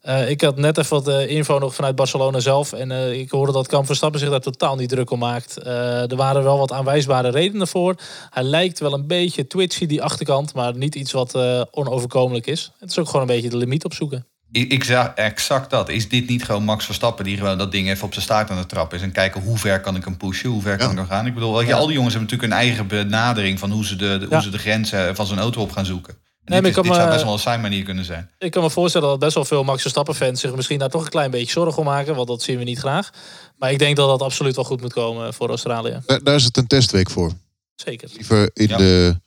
Eh, 0.00 0.30
ik 0.30 0.40
had 0.40 0.56
net 0.56 0.78
even 0.78 0.96
wat 0.96 1.08
eh, 1.08 1.30
info 1.30 1.58
nog 1.58 1.74
vanuit 1.74 1.96
Barcelona 1.96 2.40
zelf. 2.40 2.72
En 2.72 2.90
eh, 2.90 3.12
ik 3.12 3.30
hoorde 3.30 3.52
dat 3.52 3.66
Kamp 3.66 3.86
Verstappen 3.86 4.20
zich 4.20 4.30
daar 4.30 4.40
totaal 4.40 4.76
niet 4.76 4.88
druk 4.88 5.10
om 5.10 5.18
maakt. 5.18 5.56
Eh, 5.56 6.10
er 6.10 6.16
waren 6.16 6.42
wel 6.42 6.58
wat 6.58 6.72
aanwijsbare 6.72 7.30
redenen 7.30 7.68
voor. 7.68 7.94
Hij 8.30 8.42
lijkt 8.42 8.78
wel 8.78 8.92
een 8.94 9.06
beetje 9.06 9.46
twitchy, 9.46 9.86
die 9.86 10.02
achterkant. 10.02 10.54
Maar 10.54 10.76
niet 10.76 10.94
iets 10.94 11.12
wat 11.12 11.34
eh, 11.34 11.60
onoverkomelijk 11.70 12.46
is. 12.46 12.70
Het 12.78 12.90
is 12.90 12.98
ook 12.98 13.06
gewoon 13.06 13.20
een 13.20 13.34
beetje 13.34 13.48
de 13.50 13.56
limiet 13.56 13.84
opzoeken. 13.84 14.26
Ik, 14.52 14.72
ik 14.72 14.84
zag 14.84 15.12
exact 15.14 15.70
dat. 15.70 15.88
Is 15.88 16.08
dit 16.08 16.28
niet 16.28 16.44
gewoon 16.44 16.64
Max 16.64 16.84
Verstappen 16.84 17.24
die 17.24 17.36
gewoon 17.36 17.58
dat 17.58 17.72
ding 17.72 17.88
even 17.88 18.04
op 18.04 18.12
zijn 18.12 18.24
staart 18.24 18.50
aan 18.50 18.56
de 18.60 18.66
trap 18.66 18.94
is 18.94 19.02
en 19.02 19.12
kijken 19.12 19.42
hoe 19.42 19.58
ver 19.58 19.80
kan 19.80 19.96
ik 19.96 20.04
hem 20.04 20.16
pushen, 20.16 20.50
hoe 20.50 20.62
ver 20.62 20.76
kan 20.76 20.90
ik 20.90 20.96
nog 20.96 21.06
gaan? 21.06 21.26
Ik 21.26 21.34
bedoel, 21.34 21.54
al 21.72 21.86
die 21.86 21.94
jongens 21.94 22.14
hebben 22.14 22.30
natuurlijk 22.30 22.42
een 22.52 22.58
eigen 22.66 22.86
benadering 22.86 23.58
van 23.58 23.70
hoe 23.70 23.84
ze 23.84 23.96
de, 23.96 24.16
de- 24.18 24.26
Ja. 24.30 24.34
hoe 24.34 24.42
ze 24.42 24.50
de 24.50 24.58
grenzen 24.58 25.16
van 25.16 25.26
zijn 25.26 25.38
auto 25.38 25.60
op 25.60 25.72
gaan 25.72 25.84
zoeken. 25.86 26.14
Nee, 26.44 26.60
dit, 26.60 26.70
ik 26.70 26.76
is, 26.76 26.82
kan 26.82 26.82
dit 26.82 26.92
zou 26.94 27.06
me- 27.06 27.12
best 27.12 27.24
wel 27.24 27.32
een 27.32 27.38
zijn 27.38 27.60
manier 27.60 27.84
kunnen 27.84 28.04
zijn. 28.04 28.30
Ik 28.38 28.50
kan 28.50 28.62
me 28.62 28.70
voorstellen 28.70 29.08
dat 29.08 29.18
best 29.18 29.34
wel 29.34 29.44
veel 29.44 29.64
Max 29.64 29.80
Verstappen-fans 29.80 30.40
zich 30.40 30.54
misschien 30.54 30.78
daar 30.78 30.88
toch 30.90 31.04
een 31.04 31.10
klein 31.10 31.30
beetje 31.30 31.52
zorgen 31.52 31.78
om 31.78 31.84
maken. 31.84 32.14
Want 32.14 32.28
dat 32.28 32.42
zien 32.42 32.58
we 32.58 32.64
niet 32.64 32.78
graag. 32.78 33.10
Maar 33.58 33.70
ik 33.72 33.78
denk 33.78 33.96
dat 33.96 34.08
dat 34.08 34.22
absoluut 34.22 34.56
wel 34.56 34.64
goed 34.64 34.80
moet 34.80 34.92
komen 34.92 35.34
voor 35.34 35.48
Australië. 35.48 36.00
Daar, 36.06 36.22
daar 36.22 36.34
is 36.34 36.44
het 36.44 36.56
een 36.56 36.66
testweek 36.66 37.10
voor. 37.10 37.32
Zeker. 37.74 38.08
Liever 38.16 38.50
in 38.52 38.68
Ja. 38.68 38.76
de 38.76 39.20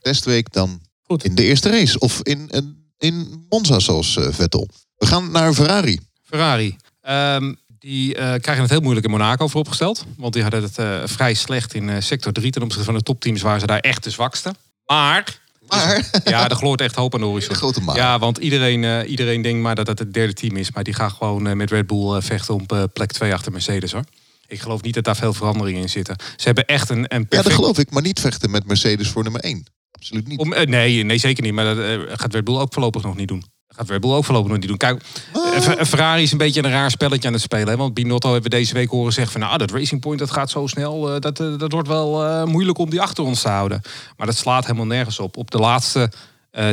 testweek 0.00 0.52
dan 0.52 0.80
Goed. 1.02 1.24
in 1.24 1.34
de 1.34 1.42
eerste 1.44 1.70
race. 1.70 1.98
Of 1.98 2.20
in, 2.22 2.48
in, 2.48 2.84
in 2.98 3.46
Monza 3.48 3.78
zoals 3.78 4.16
eh, 4.16 4.26
Vettel. 4.30 4.68
We 4.96 5.06
gaan 5.06 5.30
naar 5.30 5.52
Ferrari. 5.54 6.00
Ferrari. 6.22 6.76
Ehm, 7.00 7.54
die 7.78 8.14
eh, 8.14 8.20
krijgen 8.40 8.60
het 8.62 8.70
heel 8.70 8.80
moeilijk 8.80 9.06
in 9.06 9.12
Monaco 9.12 9.46
vooropgesteld. 9.48 10.04
Want 10.16 10.32
die 10.32 10.42
hadden 10.42 10.62
het 10.62 10.78
eh, 10.78 11.00
vrij 11.04 11.34
slecht 11.34 11.74
in 11.74 11.88
eh, 11.88 12.00
sector 12.00 12.32
3. 12.32 12.50
Ten 12.50 12.62
opzichte 12.62 12.84
van 12.84 12.94
de 12.94 13.02
topteams 13.02 13.42
waren 13.42 13.60
ze 13.60 13.66
daar 13.66 13.78
echt 13.80 14.04
de 14.04 14.10
zwakste. 14.10 14.54
Maar, 14.86 15.39
Maar, 15.70 16.10
ja, 16.24 16.48
er 16.48 16.56
gloort 16.56 16.80
echt 16.80 16.94
hoop 16.94 17.14
aan 17.14 17.20
de 17.20 17.26
horizon. 17.26 17.54
grote 17.54 17.80
maar. 17.80 17.96
Ja, 17.96 18.18
want 18.18 18.38
iedereen, 18.38 18.84
eh, 18.84 19.10
iedereen 19.10 19.42
denkt 19.42 19.62
maar 19.62 19.74
dat 19.74 19.86
het 19.86 19.98
het 19.98 20.12
derde 20.12 20.32
team 20.32 20.56
is. 20.56 20.72
Maar 20.72 20.84
die 20.84 20.94
gaan 20.94 21.10
gewoon 21.10 21.46
eh, 21.46 21.54
met 21.54 21.70
Red 21.70 21.86
Bull 21.86 22.14
eh, 22.14 22.22
vechten 22.22 22.54
om 22.54 22.64
eh, 22.66 22.82
plek 22.92 23.12
2 23.12 23.32
achter 23.32 23.52
Mercedes 23.52 23.92
hoor. 23.92 24.04
Ik 24.46 24.60
geloof 24.60 24.82
niet 24.82 24.94
dat 24.94 25.04
daar 25.04 25.16
veel 25.16 25.32
veranderingen 25.32 25.82
in 25.82 25.88
zitten. 25.88 26.16
Ze 26.36 26.44
hebben 26.44 26.66
echt 26.66 26.88
een, 26.90 26.96
een 26.96 27.04
Ja, 27.08 27.24
perfect... 27.24 27.44
dat 27.44 27.52
geloof 27.52 27.78
ik. 27.78 27.90
Maar 27.90 28.02
niet 28.02 28.20
vechten 28.20 28.50
met 28.50 28.66
Mercedes 28.66 29.08
voor 29.08 29.22
nummer 29.22 29.40
1. 29.40 29.66
Absoluut 29.92 30.28
niet. 30.28 30.38
Om, 30.38 30.48
nee, 30.48 31.02
nee, 31.02 31.18
zeker 31.18 31.42
niet. 31.42 31.52
Maar 31.52 31.74
dat 31.74 32.18
gaat 32.20 32.34
Red 32.34 32.44
Bull 32.44 32.58
ook 32.58 32.72
voorlopig 32.72 33.02
nog 33.02 33.16
niet 33.16 33.28
doen. 33.28 33.44
Red 33.88 34.00
Bull 34.00 34.10
ook 34.12 34.24
voorlopig 34.24 34.50
nog 34.50 34.58
niet 34.58 34.68
doen. 34.68 34.76
Kijk, 34.76 35.02
eh, 35.32 35.60
Fer- 35.60 35.86
Ferrari 35.86 36.22
is 36.22 36.32
een 36.32 36.38
beetje 36.38 36.64
een 36.64 36.70
raar 36.70 36.90
spelletje 36.90 37.28
aan 37.28 37.34
het 37.34 37.42
spelen. 37.42 37.68
Hè? 37.68 37.76
Want 37.76 37.94
Binotto 37.94 38.32
hebben 38.32 38.50
we 38.50 38.56
deze 38.56 38.74
week 38.74 38.90
horen 38.90 39.12
zeggen 39.12 39.32
van... 39.32 39.40
nou, 39.40 39.58
dat 39.58 39.70
Racing 39.70 40.00
Point 40.00 40.18
dat 40.18 40.30
gaat 40.30 40.50
zo 40.50 40.66
snel. 40.66 41.14
eh, 41.14 41.20
dat, 41.20 41.40
eh, 41.40 41.58
dat 41.58 41.72
wordt 41.72 41.88
wel 41.88 42.46
moeilijk 42.46 42.78
om 42.78 42.90
die 42.90 43.00
achter 43.00 43.24
ons 43.24 43.42
te 43.42 43.48
houden. 43.48 43.80
Maar 44.16 44.26
dat 44.26 44.36
slaat 44.36 44.62
helemaal 44.66 44.86
nergens 44.86 45.18
op. 45.18 45.36
Op 45.36 45.50
de 45.50 45.58
laatste 45.58 46.10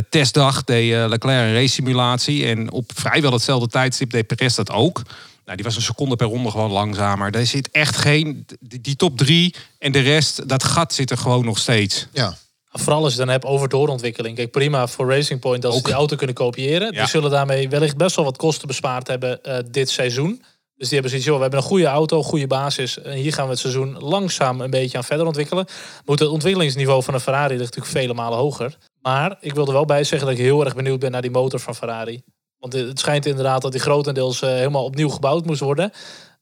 testdag 0.09 0.63
deed 0.63 0.91
Leclerc 1.09 1.47
een 1.47 1.53
race 1.53 1.73
simulatie. 1.73 2.45
En 2.45 2.71
op 2.71 2.91
vrijwel 2.95 3.31
hetzelfde 3.31 3.67
tijdstip 3.67 4.11
deed 4.11 4.27
Perez 4.27 4.55
dat 4.55 4.71
ook. 4.71 5.01
Nou, 5.45 5.55
die 5.59 5.65
was 5.65 5.75
een 5.75 5.81
seconde 5.81 6.15
per 6.15 6.27
ronde 6.27 6.51
gewoon 6.51 6.71
langzamer. 6.71 7.31
Daar 7.31 7.45
zit 7.45 7.69
echt 7.71 7.97
geen... 7.97 8.45
Die, 8.59 8.81
die 8.81 8.95
top 8.95 9.17
drie 9.17 9.55
en 9.79 9.91
de 9.91 9.99
rest, 9.99 10.49
dat 10.49 10.63
gat 10.63 10.93
zit 10.93 11.11
er 11.11 11.17
gewoon 11.17 11.45
nog 11.45 11.57
steeds. 11.57 12.07
Ja. 12.13 12.37
Vooral 12.77 13.03
als 13.03 13.13
je 13.13 13.19
dan 13.19 13.29
hebt 13.29 13.45
over 13.45 13.69
doorontwikkeling. 13.69 14.35
Kijk, 14.35 14.51
prima 14.51 14.87
voor 14.87 15.09
Racing 15.09 15.39
Point 15.39 15.65
als 15.65 15.75
ze 15.75 15.83
die 15.83 15.93
auto 15.93 16.15
kunnen 16.15 16.35
kopiëren. 16.35 16.93
Ja. 16.93 16.99
Die 16.99 17.09
zullen 17.09 17.31
daarmee 17.31 17.69
wellicht 17.69 17.97
best 17.97 18.15
wel 18.15 18.25
wat 18.25 18.37
kosten 18.37 18.67
bespaard 18.67 19.07
hebben 19.07 19.43
eh, 19.43 19.57
dit 19.71 19.89
seizoen. 19.89 20.41
Dus 20.77 20.89
die 20.89 20.99
hebben 20.99 21.09
zoiets, 21.09 21.27
joh, 21.27 21.35
we 21.35 21.41
hebben 21.41 21.59
een 21.59 21.65
goede 21.65 21.85
auto, 21.85 22.23
goede 22.23 22.47
basis. 22.47 23.01
En 23.01 23.11
hier 23.11 23.33
gaan 23.33 23.45
we 23.45 23.51
het 23.51 23.59
seizoen 23.59 23.97
langzaam 23.99 24.61
een 24.61 24.69
beetje 24.69 24.97
aan 24.97 25.03
verder 25.03 25.25
ontwikkelen. 25.25 25.65
Moet 26.05 26.19
het 26.19 26.29
ontwikkelingsniveau 26.29 27.03
van 27.03 27.13
een 27.13 27.19
Ferrari 27.19 27.57
ligt 27.57 27.75
natuurlijk 27.75 27.91
vele 27.91 28.13
malen 28.13 28.37
hoger. 28.37 28.77
Maar 29.01 29.37
ik 29.39 29.53
wil 29.53 29.65
er 29.65 29.73
wel 29.73 29.85
bij 29.85 30.03
zeggen 30.03 30.27
dat 30.27 30.37
ik 30.37 30.43
heel 30.43 30.65
erg 30.65 30.75
benieuwd 30.75 30.99
ben 30.99 31.11
naar 31.11 31.21
die 31.21 31.31
motor 31.31 31.59
van 31.59 31.75
Ferrari. 31.75 32.21
Want 32.59 32.73
het 32.73 32.99
schijnt 32.99 33.25
inderdaad 33.25 33.61
dat 33.61 33.71
die 33.71 33.81
grotendeels 33.81 34.41
eh, 34.41 34.49
helemaal 34.49 34.83
opnieuw 34.83 35.09
gebouwd 35.09 35.45
moest 35.45 35.59
worden. 35.59 35.91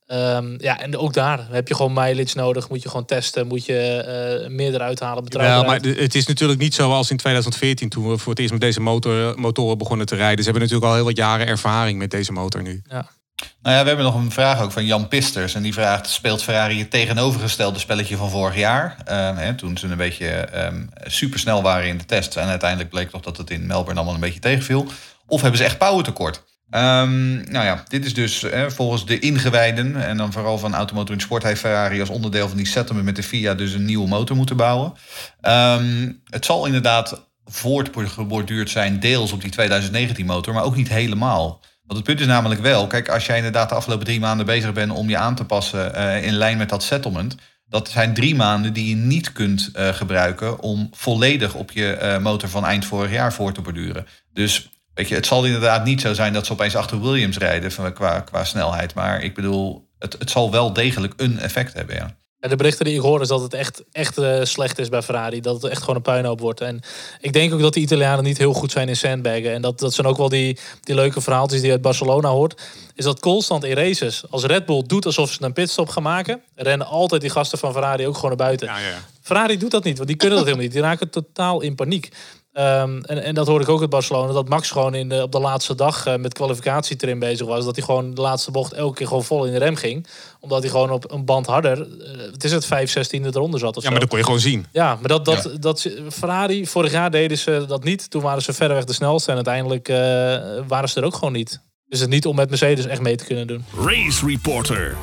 Ehm, 0.06 0.54
ja, 0.58 0.80
en 0.80 0.96
ook 0.96 1.12
daar 1.12 1.46
heb 1.50 1.68
je 1.68 1.74
gewoon 1.74 1.92
mileage 1.92 2.36
nodig. 2.36 2.68
Moet 2.68 2.82
je 2.82 2.88
gewoon 2.88 3.04
testen, 3.04 3.46
moet 3.46 3.64
je 3.64 3.78
eh 3.78 4.50
meer 4.50 4.74
eruit 4.74 5.00
halen. 5.00 5.24
Betrouwbaarheid. 5.24 5.84
maar 5.84 5.94
het 6.02 6.14
is 6.14 6.26
natuurlijk 6.26 6.60
niet 6.60 6.74
zoals 6.74 7.10
in 7.10 7.16
2014 7.16 7.88
toen 7.88 8.10
we 8.10 8.18
voor 8.18 8.30
het 8.30 8.38
eerst 8.38 8.52
met 8.52 8.60
deze 8.60 8.80
motor, 8.80 9.40
motoren 9.40 9.78
begonnen 9.78 10.06
te 10.06 10.14
rijden. 10.14 10.44
Ze 10.44 10.50
hebben 10.50 10.62
natuurlijk 10.62 10.90
al 10.90 10.96
heel 10.96 11.04
wat 11.04 11.16
jaren 11.16 11.46
ervaring 11.46 11.98
met 11.98 12.10
deze 12.10 12.32
motor 12.32 12.62
nu. 12.62 12.82
Nou 13.62 13.76
ja, 13.76 13.82
we 13.82 13.88
hebben 13.88 14.04
nog 14.06 14.14
een 14.14 14.30
vraag 14.30 14.60
ook 14.60 14.72
van 14.72 14.84
Jan 14.84 15.08
Pisters. 15.08 15.54
En 15.54 15.62
die 15.62 15.72
vraagt, 15.72 16.08
speelt 16.08 16.42
Ferrari 16.42 16.78
het 16.78 16.90
tegenovergestelde 16.90 17.78
spelletje 17.78 18.16
van 18.16 18.30
vorig 18.30 18.56
jaar? 18.56 18.96
Ehm, 19.04 19.36
hè, 19.36 19.54
toen 19.54 19.78
ze 19.78 19.86
een 19.86 19.96
beetje 19.96 20.28
ehm 20.28 20.86
supersnel 21.04 21.62
waren 21.62 21.88
in 21.88 21.98
de 21.98 22.04
test. 22.04 22.36
En 22.36 22.48
uiteindelijk 22.48 22.90
bleek 22.90 23.10
toch 23.10 23.20
dat 23.20 23.36
het 23.36 23.50
in 23.50 23.66
Melbourne 23.66 23.94
allemaal 23.94 24.14
een 24.14 24.20
beetje 24.20 24.40
tegenviel. 24.40 24.86
Of 25.26 25.40
hebben 25.40 25.58
ze 25.58 25.64
echt 25.64 25.78
powertekort? 25.78 26.42
Ehm 26.70 27.34
nou 27.50 27.64
ja, 27.64 27.84
dit 27.88 28.04
is 28.04 28.14
dus 28.14 28.42
eh, 28.42 28.66
volgens 28.66 29.06
de 29.06 29.18
ingewijden... 29.18 30.06
en 30.06 30.16
dan 30.16 30.32
vooral 30.32 30.58
van 30.58 30.74
Automotor 30.74 31.14
in 31.14 31.20
Sport... 31.20 31.42
heeft 31.42 31.60
Ferrari 31.60 32.00
als 32.00 32.08
onderdeel 32.08 32.48
van 32.48 32.56
die 32.56 32.66
settlement 32.66 33.06
met 33.06 33.16
de 33.16 33.22
FIA... 33.22 33.54
dus 33.54 33.72
een 33.72 33.84
nieuwe 33.84 34.08
motor 34.08 34.36
moeten 34.36 34.56
bouwen. 34.56 34.92
Ehm, 35.40 36.12
het 36.24 36.44
zal 36.44 36.66
inderdaad 36.66 37.28
voortgeborduurd 37.44 38.70
zijn... 38.70 39.00
deels 39.00 39.32
op 39.32 39.40
die 39.40 39.50
2019 39.50 40.26
motor, 40.26 40.54
maar 40.54 40.64
ook 40.64 40.76
niet 40.76 40.88
helemaal... 40.88 41.60
Want 41.86 41.98
het 41.98 42.08
punt 42.08 42.20
is 42.20 42.26
namelijk 42.26 42.60
wel, 42.60 42.86
kijk, 42.86 43.08
als 43.08 43.26
jij 43.26 43.36
inderdaad 43.36 43.68
de 43.68 43.74
afgelopen 43.74 44.04
drie 44.04 44.20
maanden 44.20 44.46
bezig 44.46 44.72
bent 44.72 44.92
om 44.92 45.08
je 45.08 45.16
aan 45.16 45.34
te 45.34 45.44
passen 45.44 45.94
eh, 45.94 46.24
in 46.24 46.32
lijn 46.32 46.58
met 46.58 46.68
dat 46.68 46.82
settlement, 46.82 47.36
dat 47.68 47.88
zijn 47.88 48.14
drie 48.14 48.34
maanden 48.34 48.72
die 48.72 48.88
je 48.88 48.94
niet 48.94 49.32
kunt 49.32 49.70
eh, 49.72 49.88
gebruiken 49.88 50.60
om 50.60 50.88
volledig 50.92 51.54
op 51.54 51.70
je 51.70 51.92
eh, 51.92 52.18
motor 52.18 52.48
van 52.48 52.64
eind 52.64 52.84
vorig 52.84 53.10
jaar 53.10 53.32
voor 53.32 53.52
te 53.52 53.60
borduren. 53.60 54.06
Dus 54.32 54.68
weet 54.96 55.08
je, 55.08 55.14
het 55.14 55.26
zal 55.26 55.44
inderdaad 55.44 55.84
niet 55.84 56.00
zo 56.00 56.14
zijn 56.14 56.32
dat 56.32 56.46
ze 56.46 56.52
opeens 56.52 56.76
achter 56.76 57.00
Williams 57.00 57.38
rijden 57.38 57.72
van, 57.72 57.92
qua, 57.92 58.20
qua 58.20 58.44
snelheid. 58.44 58.94
Maar 58.94 59.22
ik 59.22 59.34
bedoel, 59.34 59.88
het, 59.98 60.16
het 60.18 60.30
zal 60.30 60.50
wel 60.50 60.72
degelijk 60.72 61.14
een 61.16 61.38
effect 61.38 61.72
hebben, 61.72 61.94
ja. 61.96 62.16
En 62.40 62.52
de 62.52 62.56
berichten 62.56 62.84
die 62.84 62.94
ik 62.94 63.00
hoor 63.00 63.20
is 63.20 63.28
dat 63.28 63.40
het 63.40 63.54
echt, 63.54 63.82
echt 63.92 64.18
eh, 64.18 64.40
slecht 64.42 64.78
is 64.78 64.88
bij 64.88 65.02
Ferrari. 65.02 65.40
Dat 65.40 65.62
het 65.62 65.70
echt 65.70 65.80
gewoon 65.80 65.96
een 65.96 66.02
puinhoop 66.02 66.40
wordt. 66.40 66.60
En 66.60 66.80
ik 67.20 67.32
denk 67.32 67.52
ook 67.52 67.60
dat 67.60 67.74
de 67.74 67.80
Italianen 67.80 68.24
niet 68.24 68.38
heel 68.38 68.52
goed 68.52 68.72
zijn 68.72 68.88
in 68.88 68.96
sandbaggen. 68.96 69.52
En 69.52 69.62
dat, 69.62 69.78
dat 69.78 69.94
zijn 69.94 70.06
ook 70.06 70.16
wel 70.16 70.28
die, 70.28 70.58
die 70.80 70.94
leuke 70.94 71.20
verhaaltjes 71.20 71.58
die 71.58 71.66
je 71.68 71.74
uit 71.74 71.82
Barcelona 71.82 72.28
hoort. 72.28 72.62
Is 72.94 73.04
dat 73.04 73.20
constant 73.20 73.64
in 73.64 73.74
races. 73.74 74.24
Als 74.30 74.44
Red 74.44 74.66
Bull 74.66 74.82
doet 74.86 75.06
alsof 75.06 75.32
ze 75.32 75.42
een 75.42 75.52
pitstop 75.52 75.88
gaan 75.88 76.02
maken... 76.02 76.42
rennen 76.54 76.86
altijd 76.86 77.20
die 77.20 77.30
gasten 77.30 77.58
van 77.58 77.72
Ferrari 77.72 78.06
ook 78.06 78.14
gewoon 78.14 78.36
naar 78.36 78.46
buiten. 78.46 78.66
Ja, 78.66 78.78
ja. 78.78 78.98
Ferrari 79.20 79.58
doet 79.58 79.70
dat 79.70 79.84
niet, 79.84 79.96
want 79.96 80.08
die 80.08 80.16
kunnen 80.16 80.38
dat 80.38 80.46
helemaal 80.48 80.66
niet. 80.66 80.76
Die 80.76 80.84
raken 80.84 81.10
totaal 81.10 81.60
in 81.60 81.74
paniek. 81.74 82.08
Ehm, 82.56 82.98
en, 83.02 83.22
en 83.22 83.34
dat 83.34 83.46
hoorde 83.46 83.64
ik 83.64 83.70
ook 83.70 83.80
uit 83.80 83.90
Barcelona. 83.90 84.32
Dat 84.32 84.48
Max 84.48 84.70
gewoon 84.70 84.94
in 84.94 85.08
de, 85.08 85.22
op 85.22 85.32
de 85.32 85.38
laatste 85.38 85.74
dag 85.74 86.06
eh, 86.06 86.16
met 86.16 86.32
kwalificatietrim 86.32 87.18
bezig 87.18 87.46
was. 87.46 87.64
Dat 87.64 87.76
hij 87.76 87.84
gewoon 87.84 88.14
de 88.14 88.20
laatste 88.20 88.50
bocht 88.50 88.72
elke 88.72 88.94
keer 88.94 89.06
gewoon 89.06 89.24
vol 89.24 89.44
in 89.44 89.52
de 89.52 89.58
rem 89.58 89.76
ging. 89.76 90.06
Omdat 90.40 90.62
hij 90.62 90.70
gewoon 90.70 90.90
op 90.90 91.12
een 91.12 91.24
band 91.24 91.46
harder... 91.46 91.80
eh, 91.80 92.32
het 92.32 92.44
is 92.44 92.52
het 92.52 92.66
5 92.66 92.90
16 92.90 93.24
eronder 93.24 93.60
zat 93.60 93.76
of 93.76 93.82
ja, 93.82 93.82
zo. 93.82 93.90
maar 93.90 94.00
dat 94.00 94.08
kon 94.08 94.18
je 94.18 94.24
gewoon 94.24 94.40
zien. 94.40 94.66
Ja, 94.72 94.94
maar 95.00 95.08
dat, 95.08 95.24
dat, 95.24 95.50
dat, 95.60 95.90
Ferrari, 96.12 96.66
vorig 96.66 96.92
jaar 96.92 97.10
deden 97.10 97.38
ze 97.38 97.64
dat 97.68 97.84
niet. 97.84 98.10
Toen 98.10 98.22
waren 98.22 98.42
ze 98.42 98.52
verreweg 98.52 98.84
de 98.84 98.92
snelste. 98.92 99.30
En 99.30 99.36
uiteindelijk 99.36 99.88
eh, 99.88 99.96
waren 100.66 100.88
ze 100.88 101.00
er 101.00 101.06
ook 101.06 101.14
gewoon 101.14 101.32
niet. 101.32 101.60
Dus 101.88 102.00
het 102.00 102.10
niet 102.10 102.26
om 102.26 102.36
met 102.36 102.48
Mercedes 102.48 102.86
echt 102.86 103.00
mee 103.00 103.16
te 103.16 103.24
kunnen 103.24 103.46
doen. 103.46 103.64
Race 103.84 104.26
Reporter. 104.26 104.96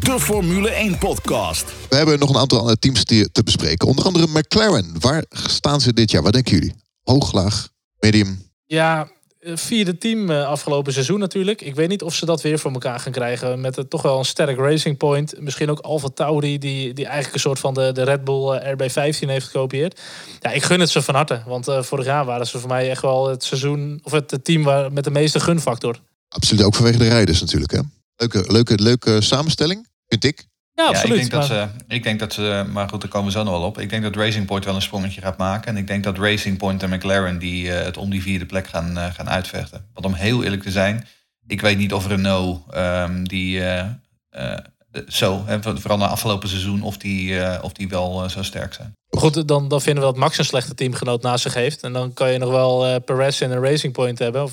De 0.00 0.20
Formule 0.20 0.70
1 0.70 0.98
podcast. 0.98 1.64
We 1.88 1.96
hebben 1.96 2.18
nog 2.18 2.28
een 2.28 2.36
aantal 2.36 2.58
andere 2.58 2.78
teams 2.78 3.04
te, 3.04 3.28
te 3.32 3.42
bespreken. 3.42 3.88
Onder 3.88 4.04
andere 4.04 4.26
McLaren. 4.26 4.94
Waar 5.00 5.24
staan 5.30 5.80
ze 5.80 5.92
dit 5.92 6.10
jaar? 6.10 6.22
Wat 6.22 6.32
denken 6.32 6.54
jullie? 6.54 6.74
Hoog, 7.02 7.32
laag, 7.32 7.68
medium? 7.98 8.42
Ja, 8.66 9.08
eh, 9.38 9.56
vierde 9.56 9.98
team 9.98 10.30
eh, 10.30 10.46
afgelopen 10.46 10.92
seizoen 10.92 11.18
natuurlijk. 11.18 11.60
Ik 11.60 11.74
weet 11.74 11.88
niet 11.88 12.02
of 12.02 12.14
ze 12.14 12.26
dat 12.26 12.42
weer 12.42 12.58
voor 12.58 12.72
elkaar 12.72 13.00
gaan 13.00 13.12
krijgen. 13.12 13.60
Met 13.60 13.76
het 13.76 13.90
toch 13.90 14.02
wel 14.02 14.18
een 14.18 14.24
sterk 14.24 14.58
Racing 14.58 14.96
Point. 14.96 15.40
Misschien 15.40 15.70
ook 15.70 15.78
Alfa 15.78 16.08
Tauri, 16.14 16.58
die, 16.58 16.94
die 16.94 17.04
eigenlijk 17.04 17.34
een 17.34 17.40
soort 17.40 17.58
van 17.58 17.74
de, 17.74 17.92
de 17.92 18.02
Red 18.02 18.24
Bull 18.24 18.50
eh, 18.50 18.72
RB15 18.72 19.28
heeft 19.28 19.46
gekopieerd. 19.46 20.00
Ja, 20.40 20.50
ik 20.50 20.62
gun 20.62 20.80
het 20.80 20.90
ze 20.90 21.02
van 21.02 21.14
harte. 21.14 21.42
Want 21.46 21.68
eh, 21.68 21.82
vorig 21.82 22.04
jaar 22.04 22.24
waren 22.24 22.46
ze 22.46 22.58
voor 22.58 22.68
mij 22.68 22.90
echt 22.90 23.02
wel 23.02 23.28
het 23.28 23.44
seizoen... 23.44 24.00
of 24.02 24.12
het, 24.12 24.30
het 24.30 24.44
team 24.44 24.62
waar, 24.62 24.92
met 24.92 25.04
de 25.04 25.10
meeste 25.10 25.40
gunfactor. 25.40 26.00
Absoluut 26.28 26.64
ook 26.64 26.74
vanwege 26.74 26.98
de 26.98 27.08
rijders 27.08 27.40
natuurlijk. 27.40 27.72
Hè? 27.72 27.80
Leuke, 28.20 28.52
leuke, 28.52 28.82
leuke 28.82 29.20
samenstelling, 29.20 29.88
vind 30.06 30.24
ik. 30.24 30.46
Ja, 30.72 30.84
Ja, 30.84 30.88
absoluut. 30.88 31.14
ik, 31.14 31.30
denk 31.30 31.42
dat 31.42 31.44
ze, 31.44 31.68
ik 31.88 32.02
denk 32.02 32.18
dat 32.18 32.32
ze, 32.32 32.64
maar 32.72 32.88
goed, 32.88 33.00
daar 33.00 33.10
komen 33.10 33.32
we 33.32 33.38
zo 33.38 33.44
nog 33.44 33.52
wel 33.52 33.62
op. 33.62 33.78
Ik 33.78 33.90
denk 33.90 34.02
dat 34.02 34.16
Racing 34.16 34.46
Point 34.46 34.64
wel 34.64 34.74
een 34.74 34.82
sprongetje 34.82 35.20
gaat 35.20 35.38
maken. 35.38 35.68
En 35.68 35.76
ik 35.76 35.86
denk 35.86 36.04
dat 36.04 36.18
Racing 36.18 36.58
Point 36.58 36.82
en 36.82 36.90
McLaren 36.90 37.38
die, 37.38 37.72
eh, 37.72 37.84
het 37.84 37.96
om 37.96 38.10
die 38.10 38.22
vierde 38.22 38.46
plek 38.46 38.66
gaan, 38.66 38.98
eh, 38.98 39.14
gaan 39.14 39.28
uitvechten. 39.28 39.86
Want 39.92 40.06
om 40.06 40.14
heel 40.14 40.44
eerlijk 40.44 40.62
te 40.62 40.70
zijn, 40.70 41.06
ik 41.46 41.60
weet 41.60 41.78
niet 41.78 41.92
of 41.92 42.06
Renault 42.06 42.60
ehm, 42.70 43.24
die 43.24 43.64
eh, 43.64 43.86
eh, 44.30 44.58
zo, 45.08 45.42
hè, 45.46 45.58
vooral 45.62 45.98
na 45.98 46.06
afgelopen 46.06 46.48
seizoen, 46.48 46.82
of 46.82 46.96
die, 46.96 47.40
eh, 47.40 47.64
of 47.64 47.72
die 47.72 47.88
wel 47.88 48.28
zo 48.28 48.42
sterk 48.42 48.74
zijn. 48.74 48.96
Maar 49.10 49.20
goed, 49.22 49.48
dan, 49.48 49.68
dan 49.68 49.80
vinden 49.80 50.04
we 50.04 50.10
dat 50.10 50.18
Max 50.18 50.38
een 50.38 50.44
slechte 50.44 50.74
teamgenoot 50.74 51.22
naast 51.22 51.42
zich 51.42 51.54
heeft. 51.54 51.82
En 51.82 51.92
dan 51.92 52.12
kan 52.12 52.32
je 52.32 52.38
nog 52.38 52.50
wel 52.50 52.86
eh 52.86 52.96
Perez 53.04 53.42
en 53.42 53.50
een 53.50 53.62
Racing 53.62 53.92
Point 53.92 54.18
hebben. 54.18 54.42
Of, 54.42 54.52